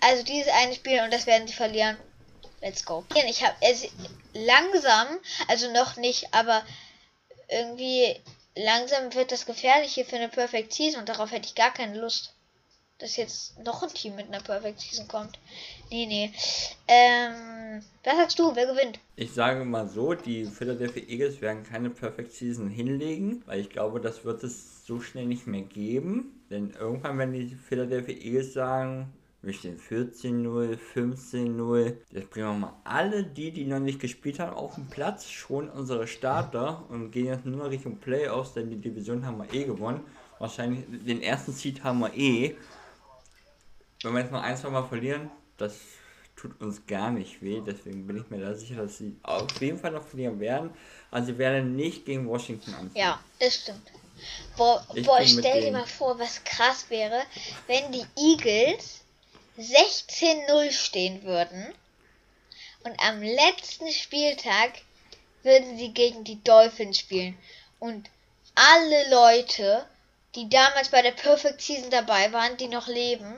Also 0.00 0.22
dieses 0.22 0.52
eine 0.52 0.74
Spiel 0.74 1.02
und 1.02 1.12
das 1.12 1.26
werden 1.26 1.48
sie 1.48 1.54
verlieren. 1.54 1.96
Let's 2.60 2.84
go. 2.84 3.04
Ich 3.28 3.44
habe 3.44 3.54
es 3.60 3.88
langsam, 4.32 5.06
also 5.48 5.70
noch 5.72 5.96
nicht, 5.96 6.32
aber 6.32 6.62
irgendwie 7.48 8.20
langsam 8.56 9.14
wird 9.14 9.32
das 9.32 9.46
gefährlich 9.46 9.94
hier 9.94 10.04
für 10.04 10.16
eine 10.16 10.28
Perfect 10.28 10.72
Season 10.72 11.00
und 11.00 11.08
darauf 11.08 11.30
hätte 11.30 11.46
ich 11.46 11.54
gar 11.54 11.72
keine 11.72 11.98
Lust 11.98 12.34
dass 12.98 13.16
jetzt 13.16 13.58
noch 13.64 13.82
ein 13.82 13.88
Team 13.90 14.16
mit 14.16 14.28
einer 14.28 14.40
Perfect 14.40 14.80
Season 14.80 15.08
kommt. 15.08 15.38
Nee, 15.90 16.06
nee. 16.06 16.32
Ähm, 16.86 17.82
was 18.04 18.16
sagst 18.16 18.38
du, 18.38 18.54
wer 18.54 18.66
gewinnt? 18.66 19.00
Ich 19.16 19.32
sage 19.32 19.64
mal 19.64 19.88
so, 19.88 20.14
die 20.14 20.44
Philadelphia 20.44 21.02
Eagles 21.08 21.40
werden 21.40 21.64
keine 21.64 21.90
Perfect 21.90 22.32
Season 22.32 22.68
hinlegen, 22.68 23.42
weil 23.46 23.60
ich 23.60 23.70
glaube, 23.70 24.00
das 24.00 24.24
wird 24.24 24.42
es 24.44 24.86
so 24.86 25.00
schnell 25.00 25.26
nicht 25.26 25.46
mehr 25.46 25.62
geben. 25.62 26.44
Denn 26.50 26.70
irgendwann 26.70 27.18
werden 27.18 27.32
die 27.32 27.54
Philadelphia 27.54 28.14
Eagles 28.14 28.52
sagen, 28.52 29.12
wir 29.44 29.52
stehen 29.52 29.78
14-0, 29.78 30.78
15-0. 30.94 31.96
Jetzt 32.10 32.30
bringen 32.30 32.46
wir 32.46 32.54
mal 32.54 32.76
alle 32.84 33.24
die, 33.24 33.50
die 33.50 33.64
noch 33.64 33.80
nicht 33.80 34.00
gespielt 34.00 34.38
haben, 34.38 34.54
auf 34.54 34.74
den 34.74 34.88
Platz, 34.88 35.28
schon 35.28 35.68
unsere 35.68 36.06
Starter 36.06 36.84
und 36.88 37.10
gehen 37.10 37.26
jetzt 37.26 37.44
nur 37.44 37.58
noch 37.58 37.70
Richtung 37.70 37.98
Playoffs, 37.98 38.54
denn 38.54 38.70
die 38.70 38.80
Division 38.80 39.24
haben 39.26 39.38
wir 39.38 39.52
eh 39.52 39.64
gewonnen. 39.64 40.00
Wahrscheinlich 40.38 40.84
den 41.06 41.22
ersten 41.22 41.52
Seed 41.52 41.84
haben 41.84 42.00
wir 42.00 42.14
eh 42.14 42.56
wenn 44.04 44.12
wir 44.12 44.20
jetzt 44.20 44.32
noch 44.32 44.42
ein, 44.42 44.56
zwei 44.56 44.68
Mal 44.68 44.86
verlieren, 44.86 45.30
das 45.56 45.76
tut 46.36 46.60
uns 46.60 46.86
gar 46.86 47.10
nicht 47.10 47.40
weh. 47.40 47.62
Deswegen 47.66 48.06
bin 48.06 48.18
ich 48.18 48.28
mir 48.28 48.38
da 48.38 48.54
sicher, 48.54 48.76
dass 48.76 48.98
sie 48.98 49.16
auf 49.22 49.60
jeden 49.60 49.78
Fall 49.78 49.92
noch 49.92 50.06
verlieren 50.06 50.38
werden. 50.40 50.70
Also 51.10 51.32
sie 51.32 51.38
werden 51.38 51.74
nicht 51.74 52.04
gegen 52.04 52.28
Washington 52.28 52.74
anfangen. 52.74 52.90
Ja, 52.94 53.20
das 53.38 53.54
stimmt. 53.54 53.90
Boah, 54.56 54.86
boah 55.04 55.20
stell 55.22 55.62
dir 55.62 55.72
mal 55.72 55.86
vor, 55.86 56.18
was 56.18 56.42
krass 56.44 56.86
wäre, 56.88 57.22
wenn 57.66 57.92
die 57.92 58.04
Eagles 58.16 59.03
16-0 59.58 60.72
stehen 60.72 61.22
würden 61.22 61.72
und 62.84 62.98
am 63.00 63.22
letzten 63.22 63.90
Spieltag 63.90 64.72
würden 65.42 65.78
sie 65.78 65.92
gegen 65.92 66.24
die 66.24 66.42
Dolphins 66.42 66.98
spielen. 66.98 67.36
Und 67.78 68.08
alle 68.54 69.10
Leute, 69.10 69.86
die 70.34 70.48
damals 70.48 70.88
bei 70.88 71.02
der 71.02 71.12
Perfect 71.12 71.60
Season 71.60 71.90
dabei 71.90 72.32
waren, 72.32 72.56
die 72.56 72.68
noch 72.68 72.88
leben, 72.88 73.34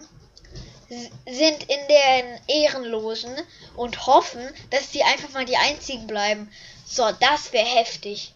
sind 0.88 1.62
in 1.64 1.88
den 1.88 2.40
Ehrenlosen 2.48 3.34
und 3.74 4.06
hoffen, 4.06 4.48
dass 4.70 4.92
sie 4.92 5.02
einfach 5.02 5.30
mal 5.32 5.44
die 5.44 5.56
einzigen 5.56 6.06
bleiben. 6.06 6.50
So, 6.86 7.10
das 7.20 7.52
wäre 7.52 7.66
heftig. 7.66 8.32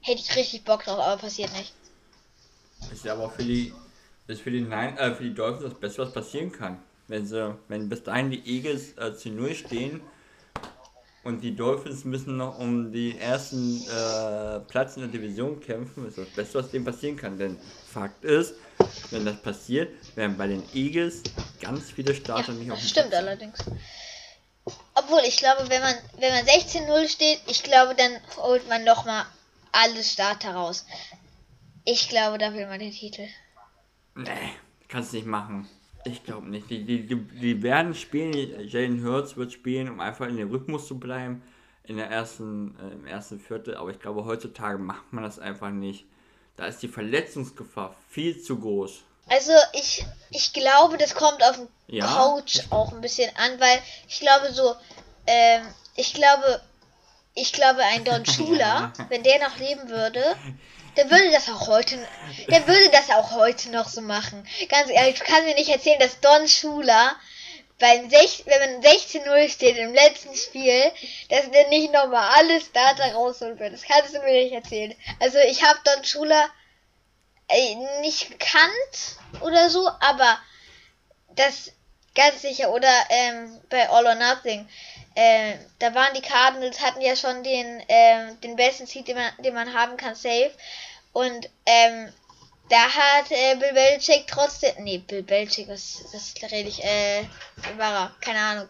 Hätte 0.00 0.20
ich 0.20 0.36
richtig 0.36 0.64
Bock 0.64 0.84
drauf, 0.84 0.98
aber 0.98 1.20
passiert 1.20 1.52
nicht. 1.56 1.72
Ist 2.92 3.04
ja 3.04 3.12
aber 3.12 3.30
für 3.30 3.44
die 3.44 3.72
ist 4.26 4.42
für 4.42 4.50
die 4.50 4.60
Nein, 4.60 4.96
äh, 4.98 5.14
für 5.14 5.24
die 5.24 5.34
Dolphins 5.34 5.70
das 5.70 5.80
Beste, 5.80 6.02
was 6.02 6.12
passieren 6.12 6.52
kann. 6.52 6.82
Wenn 7.08 7.26
sie, 7.26 7.56
wenn 7.68 7.88
bis 7.88 8.02
dahin 8.04 8.30
die 8.30 8.46
Eagles 8.46 8.96
äh, 8.98 9.16
zu 9.16 9.30
null 9.30 9.54
stehen 9.54 10.02
und 11.24 11.40
die 11.40 11.56
Dolphins 11.56 12.04
müssen 12.04 12.36
noch 12.36 12.58
um 12.58 12.92
den 12.92 13.18
ersten 13.18 13.82
äh, 13.88 14.60
Platz 14.60 14.96
in 14.96 15.02
der 15.02 15.10
Division 15.10 15.58
kämpfen, 15.60 16.06
ist 16.06 16.18
das 16.18 16.28
Beste, 16.28 16.58
was 16.58 16.70
denen 16.70 16.84
passieren 16.84 17.16
kann. 17.16 17.38
Denn 17.38 17.58
Fakt 17.90 18.24
ist, 18.24 18.54
wenn 19.10 19.24
das 19.24 19.40
passiert, 19.42 19.90
werden 20.16 20.36
bei 20.36 20.46
den 20.46 20.62
Eagles 20.74 21.22
ganz 21.60 21.90
viele 21.90 22.14
Starter 22.14 22.52
ja, 22.52 22.58
nicht 22.58 22.70
auf 22.70 22.78
dem 22.78 22.86
Stimmt 22.86 23.08
Platz. 23.10 23.22
allerdings. 23.22 23.58
Obwohl, 24.94 25.20
ich 25.26 25.38
glaube, 25.38 25.68
wenn 25.70 25.80
man, 25.80 25.94
wenn 26.18 26.34
man 26.34 26.44
16-0 26.44 27.08
steht, 27.08 27.40
ich 27.46 27.62
glaube, 27.62 27.94
dann 27.94 28.12
holt 28.36 28.68
man 28.68 28.84
noch 28.84 29.06
mal 29.06 29.24
alle 29.72 30.02
Starter 30.02 30.54
raus. 30.54 30.84
Ich 31.84 32.10
glaube, 32.10 32.36
da 32.36 32.52
will 32.52 32.66
man 32.66 32.80
den 32.80 32.92
Titel. 32.92 33.26
Nee, 34.14 34.52
kannst 34.88 35.14
nicht 35.14 35.26
machen. 35.26 35.66
Ich 36.10 36.24
glaube 36.24 36.48
nicht. 36.48 36.70
Die, 36.70 36.84
die, 36.84 37.06
die, 37.06 37.62
werden 37.62 37.94
spielen, 37.94 38.32
Jalen 38.68 39.04
Hurts 39.04 39.36
wird 39.36 39.52
spielen, 39.52 39.88
um 39.88 40.00
einfach 40.00 40.26
in 40.26 40.36
den 40.36 40.50
Rhythmus 40.50 40.86
zu 40.86 40.98
bleiben. 40.98 41.42
in 41.84 41.96
der 41.96 42.10
ersten, 42.10 42.76
äh, 42.78 42.92
im 42.92 43.06
ersten 43.06 43.40
Viertel, 43.40 43.74
aber 43.74 43.90
ich 43.90 43.98
glaube, 43.98 44.26
heutzutage 44.26 44.76
macht 44.76 45.10
man 45.12 45.24
das 45.24 45.38
einfach 45.38 45.70
nicht. 45.70 46.04
Da 46.56 46.66
ist 46.66 46.82
die 46.82 46.88
Verletzungsgefahr 46.88 47.94
viel 48.10 48.38
zu 48.42 48.58
groß. 48.58 49.04
Also 49.28 49.52
ich, 49.72 50.04
ich 50.30 50.52
glaube, 50.52 50.98
das 50.98 51.14
kommt 51.14 51.42
auf 51.42 51.56
den 51.56 51.68
ja. 51.86 52.06
Coach 52.06 52.60
auch 52.70 52.92
ein 52.92 53.00
bisschen 53.00 53.30
an, 53.36 53.60
weil 53.60 53.78
ich 54.08 54.20
glaube 54.20 54.52
so, 54.52 54.74
ähm, 55.26 55.62
ich 55.96 56.14
glaube, 56.14 56.60
ich 57.34 57.52
glaube 57.52 57.80
ein 57.80 58.04
Don 58.04 58.24
Schuler, 58.26 58.92
wenn 59.08 59.22
der 59.22 59.38
noch 59.48 59.58
leben 59.58 59.88
würde, 59.88 60.22
der 60.98 61.10
würde 61.10 61.30
das 61.30 61.48
auch 61.48 61.68
heute, 61.68 61.96
der 62.48 62.66
würde 62.66 62.90
das 62.90 63.08
auch 63.10 63.30
heute 63.30 63.70
noch 63.70 63.88
so 63.88 64.00
machen. 64.00 64.44
Ganz 64.68 64.90
ehrlich, 64.90 65.16
du 65.20 65.24
kannst 65.24 65.44
mir 65.44 65.54
nicht 65.54 65.70
erzählen, 65.70 66.00
dass 66.00 66.18
Don 66.18 66.48
Schuler 66.48 67.14
beim 67.78 68.10
6, 68.10 68.46
wenn 68.46 68.80
man 68.80 68.82
16-0 68.82 69.48
steht 69.48 69.76
im 69.76 69.94
letzten 69.94 70.34
Spiel, 70.34 70.90
dass 71.28 71.48
der 71.52 71.68
nicht 71.68 71.92
nochmal 71.92 72.28
alle 72.36 72.60
Starter 72.60 73.12
rausholen 73.12 73.60
wird. 73.60 73.74
Das 73.74 73.82
kannst 73.82 74.12
du 74.12 74.18
mir 74.18 74.42
nicht 74.42 74.52
erzählen. 74.52 74.92
Also 75.20 75.38
ich 75.38 75.62
habe 75.62 75.78
Don 75.84 76.04
Schuler 76.04 76.48
äh, 77.46 77.76
nicht 78.00 78.28
gekannt 78.30 79.40
oder 79.40 79.70
so, 79.70 79.88
aber 80.00 80.40
das 81.36 81.70
ganz 82.18 82.42
sicher. 82.42 82.70
Oder 82.70 82.92
ähm, 83.08 83.58
bei 83.70 83.88
All 83.88 84.04
or 84.04 84.14
Nothing. 84.16 84.68
Äh, 85.14 85.54
da 85.78 85.94
waren 85.94 86.14
die 86.14 86.20
Cardinals, 86.20 86.80
hatten 86.80 87.00
ja 87.00 87.16
schon 87.16 87.42
den, 87.42 87.80
äh, 87.88 88.34
den 88.42 88.56
besten 88.56 88.86
Seed, 88.86 89.08
den 89.08 89.16
man, 89.16 89.32
den 89.38 89.54
man 89.54 89.72
haben 89.72 89.96
kann, 89.96 90.14
safe. 90.14 90.52
Und 91.12 91.48
ähm, 91.64 92.12
da 92.68 92.76
hat 92.76 93.30
äh, 93.30 93.56
Bill 93.56 93.72
Belichick 93.72 94.26
trotzdem. 94.26 94.84
Nee, 94.84 94.98
Bill 94.98 95.22
Belichick, 95.22 95.68
was, 95.68 96.04
was 96.12 96.34
rede 96.50 96.68
ich? 96.68 96.84
Äh, 96.84 97.24
war 97.76 97.94
er? 97.94 98.16
Keine 98.20 98.40
Ahnung. 98.40 98.68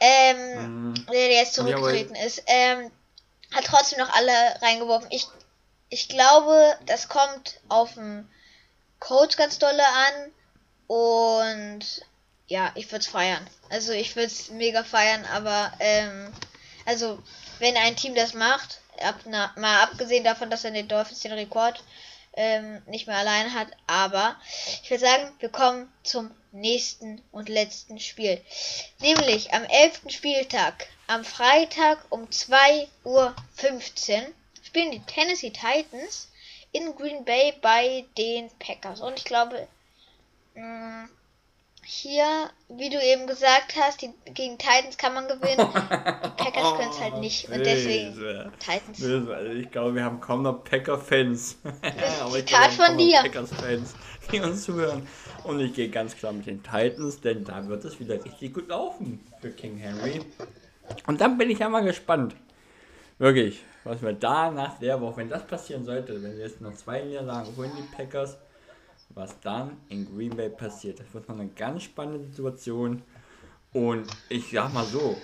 Ähm, 0.00 0.92
mhm. 0.92 1.06
der 1.10 1.32
jetzt 1.32 1.54
zurückgetreten 1.54 2.14
ja, 2.14 2.24
ist. 2.24 2.42
Ähm, 2.46 2.90
hat 3.52 3.64
trotzdem 3.64 3.98
noch 3.98 4.12
alle 4.14 4.32
reingeworfen. 4.62 5.08
Ich, 5.10 5.26
ich 5.90 6.08
glaube, 6.08 6.76
das 6.86 7.08
kommt 7.08 7.60
auf 7.68 7.94
den 7.94 8.28
Coach 9.00 9.36
ganz 9.36 9.58
dolle 9.58 9.84
an. 9.86 10.32
Und 10.86 12.02
ja, 12.48 12.72
ich 12.74 12.86
würde 12.86 13.02
es 13.02 13.06
feiern. 13.06 13.46
Also 13.70 13.92
ich 13.92 14.16
würde 14.16 14.26
es 14.26 14.50
mega 14.50 14.82
feiern, 14.82 15.24
aber 15.26 15.72
ähm, 15.80 16.32
also 16.86 17.22
wenn 17.58 17.76
ein 17.76 17.96
Team 17.96 18.14
das 18.14 18.34
macht, 18.34 18.80
ab, 19.02 19.20
na, 19.26 19.52
mal 19.56 19.82
abgesehen 19.82 20.24
davon, 20.24 20.50
dass 20.50 20.64
er 20.64 20.70
den 20.70 20.88
Dolphins 20.88 21.20
den 21.20 21.32
Rekord 21.32 21.82
ähm, 22.34 22.82
nicht 22.86 23.06
mehr 23.06 23.16
allein 23.16 23.52
hat, 23.52 23.68
aber 23.86 24.36
ich 24.82 24.90
würde 24.90 25.04
sagen, 25.04 25.32
wir 25.40 25.48
kommen 25.50 25.92
zum 26.02 26.30
nächsten 26.52 27.22
und 27.32 27.48
letzten 27.48 28.00
Spiel. 28.00 28.40
Nämlich 29.00 29.52
am 29.52 29.64
11. 29.64 30.02
Spieltag, 30.08 30.86
am 31.06 31.24
Freitag 31.24 31.98
um 32.10 32.26
2.15 32.26 32.86
Uhr 33.04 33.34
spielen 34.62 34.90
die 34.90 35.00
Tennessee 35.00 35.50
Titans 35.50 36.28
in 36.72 36.94
Green 36.94 37.24
Bay 37.24 37.54
bei 37.60 38.04
den 38.16 38.50
Packers. 38.58 39.00
Und 39.00 39.18
ich 39.18 39.24
glaube, 39.24 39.66
mh, 40.54 41.04
mm, 41.04 41.10
hier, 41.90 42.50
wie 42.68 42.90
du 42.90 43.02
eben 43.02 43.26
gesagt 43.26 43.74
hast, 43.80 44.02
die, 44.02 44.10
gegen 44.34 44.58
Titans 44.58 44.98
kann 44.98 45.14
man 45.14 45.26
gewinnen. 45.26 45.66
Die 45.72 46.44
Packers 46.44 46.76
können 46.76 46.90
es 46.90 47.00
halt 47.00 47.16
nicht. 47.16 47.48
Und 47.48 47.64
deswegen 47.64 48.14
Böse. 48.14 48.52
Titans. 48.58 49.00
Böse. 49.00 49.34
Also 49.34 49.52
ich 49.52 49.70
glaube, 49.70 49.94
wir 49.94 50.04
haben 50.04 50.20
kaum 50.20 50.42
noch 50.42 50.64
Packer-Fans. 50.64 51.56
Aber 52.20 52.38
ich 52.38 52.44
glaube, 52.44 52.72
von 52.72 52.98
dir. 52.98 53.20
Packers-Fans, 53.22 53.94
die 54.30 54.40
uns 54.40 54.64
zuhören. 54.64 55.08
Und 55.44 55.60
ich 55.60 55.72
gehe 55.72 55.88
ganz 55.88 56.14
klar 56.14 56.34
mit 56.34 56.46
den 56.46 56.62
Titans, 56.62 57.22
denn 57.22 57.42
da 57.44 57.66
wird 57.66 57.82
es 57.86 57.98
wieder 57.98 58.22
richtig 58.22 58.52
gut 58.52 58.68
laufen 58.68 59.26
für 59.40 59.50
King 59.50 59.78
Henry. 59.78 60.20
Und 61.06 61.22
dann 61.22 61.38
bin 61.38 61.48
ich 61.48 61.60
ja 61.60 61.70
mal 61.70 61.84
gespannt. 61.84 62.36
Wirklich, 63.16 63.64
was 63.84 64.02
wir 64.02 64.12
da 64.12 64.50
nach 64.50 64.78
der 64.78 65.00
Woche, 65.00 65.16
wenn 65.16 65.30
das 65.30 65.46
passieren 65.46 65.86
sollte, 65.86 66.22
wenn 66.22 66.36
wir 66.36 66.44
jetzt 66.44 66.60
noch 66.60 66.74
zwei 66.74 67.00
Niederlagen 67.00 67.56
holen, 67.56 67.72
die 67.78 67.96
Packers, 67.96 68.36
was 69.10 69.38
dann 69.40 69.76
in 69.88 70.06
Green 70.06 70.36
Bay 70.36 70.50
passiert. 70.50 71.00
Das 71.00 71.12
wird 71.12 71.28
noch 71.28 71.38
eine 71.38 71.48
ganz 71.48 71.84
spannende 71.84 72.24
Situation. 72.24 73.02
Und 73.72 74.06
ich 74.28 74.50
sag 74.50 74.72
mal 74.72 74.84
so, 74.84 75.16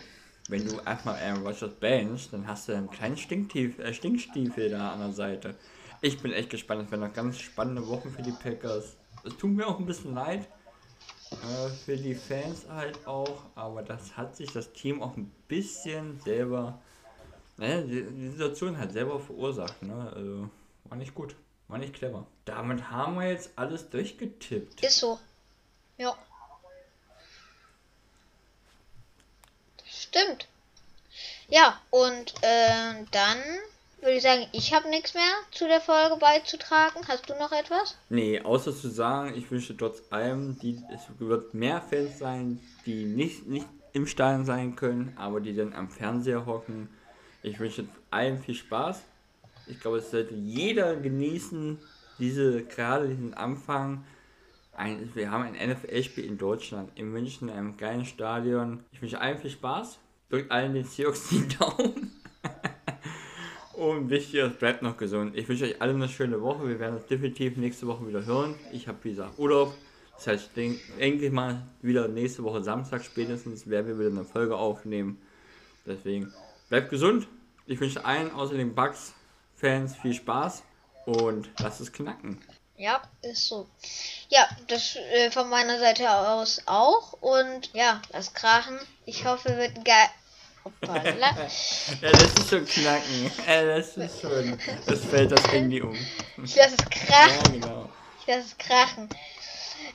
wenn 0.49 0.67
du 0.67 0.79
erstmal 0.85 1.17
Aaron 1.17 1.47
Rodgers 1.47 1.75
benchst, 1.75 2.33
dann 2.33 2.47
hast 2.47 2.69
du 2.69 2.77
einen 2.77 2.91
kleinen 2.91 3.17
Stinktief, 3.17 3.79
äh, 3.79 3.95
Stinkstiefel 3.95 4.71
da 4.71 4.93
an 4.93 5.01
der 5.01 5.13
Seite. 5.13 5.55
Ich 6.01 6.21
bin 6.21 6.33
echt 6.33 6.51
gespannt. 6.51 6.83
Es 6.85 6.91
werden 6.91 7.01
noch 7.01 7.15
ganz 7.15 7.39
spannende 7.39 7.87
Wochen 7.89 8.11
für 8.11 8.23
die 8.23 8.33
Packers. 8.33 8.97
Es 9.25 9.37
tut 9.37 9.51
mir 9.51 9.67
auch 9.67 9.79
ein 9.79 9.87
bisschen 9.87 10.15
leid. 10.15 10.47
Äh, 11.31 11.69
für 11.85 11.97
die 11.97 12.15
Fans 12.15 12.67
halt 12.69 13.07
auch. 13.07 13.45
Aber 13.55 13.83
das 13.83 14.17
hat 14.17 14.37
sich 14.37 14.53
das 14.53 14.73
Team 14.73 15.03
auch 15.03 15.17
ein 15.17 15.31
bisschen 15.49 16.21
selber. 16.21 16.79
Naja, 17.57 17.81
die, 17.83 18.29
Situation 18.31 18.77
halt 18.77 18.93
selber 18.93 19.19
verursacht. 19.19 19.83
Ne? 19.83 20.13
Also, 20.15 20.51
war 20.85 20.99
nicht 20.99 21.15
gut. 21.15 21.37
War 21.69 21.79
nicht 21.79 21.95
clever. 21.95 22.27
Damit 22.45 22.91
haben 22.91 23.19
wir 23.19 23.31
jetzt 23.31 23.51
alles 23.57 23.89
durchgetippt. 23.89 24.83
Ist 24.83 24.99
so. 24.99 25.19
Ja. 25.97 26.17
Stimmt. 29.87 30.47
Ja, 31.49 31.81
und 31.91 32.35
äh, 32.43 33.05
dann 33.11 33.39
würde 34.01 34.17
ich 34.17 34.23
sagen, 34.23 34.47
ich 34.53 34.75
habe 34.75 34.89
nichts 34.89 35.15
mehr 35.15 35.33
zu 35.51 35.67
der 35.67 35.81
Folge 35.81 36.17
beizutragen. 36.17 37.07
Hast 37.09 37.29
du 37.29 37.35
noch 37.35 37.53
etwas? 37.53 37.97
Nee, 38.11 38.41
außer 38.41 38.77
zu 38.77 38.89
sagen, 38.89 39.35
ich 39.37 39.51
wünsche 39.51 39.77
trotz 39.77 40.03
allem, 40.11 40.59
die, 40.59 40.83
es 40.93 41.03
wird 41.19 41.55
mehr 41.55 41.81
Fans 41.81 42.19
sein, 42.19 42.61
die 42.85 43.05
nicht, 43.05 43.47
nicht 43.47 43.67
im 43.93 44.07
Stadion 44.07 44.45
sein 44.45 44.77
können, 44.77 45.15
aber 45.17 45.41
die 45.41 45.55
dann 45.55 45.73
am 45.73 45.89
Fernseher 45.91 46.45
hocken. 46.45 46.89
Ich 47.43 47.59
wünsche 47.59 47.87
allen 48.11 48.43
viel 48.43 48.55
Spaß 48.55 49.01
ich 49.67 49.81
glaube, 49.81 49.99
es 49.99 50.11
sollte 50.11 50.35
jeder 50.35 50.97
genießen, 50.97 51.79
diese, 52.19 52.65
gerade 52.65 53.09
diesen 53.09 53.35
Anfang. 53.35 54.05
Ein, 54.77 55.11
wir 55.15 55.31
haben 55.31 55.45
ein 55.45 55.71
NFL-Spiel 55.71 56.25
in 56.25 56.37
Deutschland, 56.37 56.91
in 56.97 57.13
München, 57.13 57.49
in 57.49 57.55
einem 57.55 57.77
geilen 57.77 58.05
Stadion. 58.05 58.85
Ich 58.93 59.01
wünsche 59.01 59.21
allen 59.21 59.39
viel 59.39 59.51
Spaß. 59.51 59.99
Drückt 60.31 60.51
allen 60.51 60.75
den 60.75 60.85
Seahawks 60.85 61.29
die 61.29 61.47
Daumen. 61.59 62.13
Und 63.75 64.09
wichtig, 64.11 64.41
es 64.41 64.57
bleibt 64.57 64.83
noch 64.83 64.97
gesund. 64.97 65.37
Ich 65.37 65.49
wünsche 65.49 65.65
euch 65.65 65.81
allen 65.81 65.97
eine 65.97 66.09
schöne 66.09 66.41
Woche. 66.41 66.67
Wir 66.67 66.79
werden 66.79 66.97
uns 66.97 67.07
definitiv 67.07 67.57
nächste 67.57 67.87
Woche 67.87 68.07
wieder 68.07 68.25
hören. 68.25 68.55
Ich 68.73 68.89
habe, 68.89 68.99
wie 69.03 69.11
gesagt, 69.11 69.39
Urlaub. 69.39 69.75
Das 70.17 70.29
heißt, 70.29 70.47
ich 70.49 70.55
denke, 70.55 70.81
endlich 70.99 71.33
mal 71.33 71.67
wieder 71.83 72.07
nächste 72.09 72.45
Woche 72.45 72.63
Samstag 72.63 73.05
spätestens 73.05 73.69
werden 73.69 73.87
wir 73.87 73.99
wieder 73.99 74.11
eine 74.11 74.25
Folge 74.25 74.57
aufnehmen. 74.57 75.19
Deswegen 75.87 76.33
bleibt 76.69 76.91
gesund. 76.91 77.27
Ich 77.67 77.81
wünsche 77.81 78.05
allen 78.05 78.31
außer 78.31 78.57
den 78.57 78.75
Bugs 78.75 79.15
Fans 79.57 79.97
viel 79.97 80.15
Spaß 80.15 80.63
und 81.07 81.49
lasst 81.59 81.81
es 81.81 81.93
knacken. 81.93 82.43
Ja, 82.77 83.03
ist 83.23 83.47
so. 83.47 83.69
Ja, 84.29 84.49
das 84.67 84.97
äh, 84.97 85.31
von 85.31 85.49
meiner 85.49 85.79
Seite 85.79 86.11
aus 86.11 86.63
auch. 86.67 87.13
Und 87.21 87.71
ja, 87.73 88.03
das 88.11 88.35
Krachen. 88.35 88.79
Ich 89.07 89.25
hoffe, 89.25 89.57
wird 89.57 89.85
geil. 89.85 90.09
ja, 90.83 92.11
das 92.11 92.35
ist 92.35 92.49
schon 92.49 92.67
knacken. 92.67 93.31
Ja, 93.47 93.65
das 93.65 93.97
ist 93.97 94.21
schon. 94.21 94.59
Das 94.87 95.05
fällt 95.05 95.31
das 95.31 95.47
Handy 95.53 95.83
um. 95.83 95.97
Ich 96.43 96.57
lasse 96.57 96.75
es 96.79 96.91
krachen. 96.91 97.45
Ja, 97.45 97.67
genau. 97.67 97.89
Ich 98.21 98.27
lasse 98.27 98.47
es 98.49 98.59
krachen. 98.59 99.09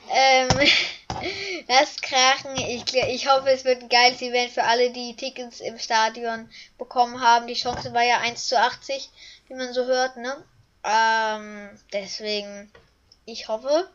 Ähm, 0.08 0.48
das 1.68 1.96
Krachen, 2.00 2.56
ich, 2.56 2.94
ich 2.94 3.28
hoffe, 3.28 3.50
es 3.50 3.64
wird 3.64 3.82
ein 3.82 3.88
geiles 3.88 4.22
Event 4.22 4.52
für 4.52 4.64
alle, 4.64 4.90
die 4.90 5.16
Tickets 5.16 5.60
im 5.60 5.78
Stadion 5.78 6.48
bekommen 6.78 7.20
haben. 7.20 7.46
Die 7.46 7.54
Chance 7.54 7.92
war 7.92 8.02
ja 8.02 8.18
1 8.18 8.48
zu 8.48 8.58
80 8.58 9.10
wie 9.50 9.56
man 9.56 9.74
so 9.74 9.84
hört, 9.84 10.16
ne? 10.16 10.44
Ähm, 10.84 11.70
deswegen, 11.92 12.70
ich 13.26 13.48
hoffe, 13.48 13.88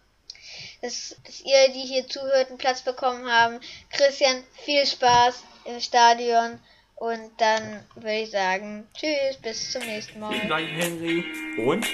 dass, 0.81 1.15
dass 1.25 1.41
ihr, 1.41 1.69
die 1.73 1.81
hier 1.81 2.07
zuhört, 2.07 2.49
einen 2.49 2.57
Platz 2.57 2.81
bekommen 2.81 3.29
haben. 3.29 3.59
Christian, 3.91 4.43
viel 4.63 4.85
Spaß 4.85 5.43
im 5.65 5.79
Stadion. 5.79 6.59
Und 6.95 7.31
dann 7.37 7.85
würde 7.95 8.19
ich 8.19 8.31
sagen, 8.31 8.87
tschüss, 8.93 9.37
bis 9.41 9.71
zum 9.71 9.85
nächsten 9.85 10.19
Mal. 10.19 10.31
Vielen 10.33 10.49
Dank, 10.49 10.67
Henry. 10.69 11.25
Und 11.57 11.85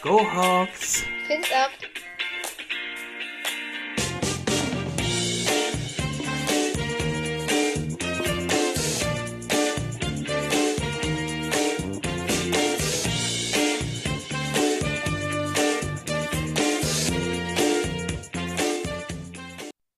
go 0.00 0.20
Hawks! 0.32 1.02
Fins 1.26 1.50
ab! 1.50 1.70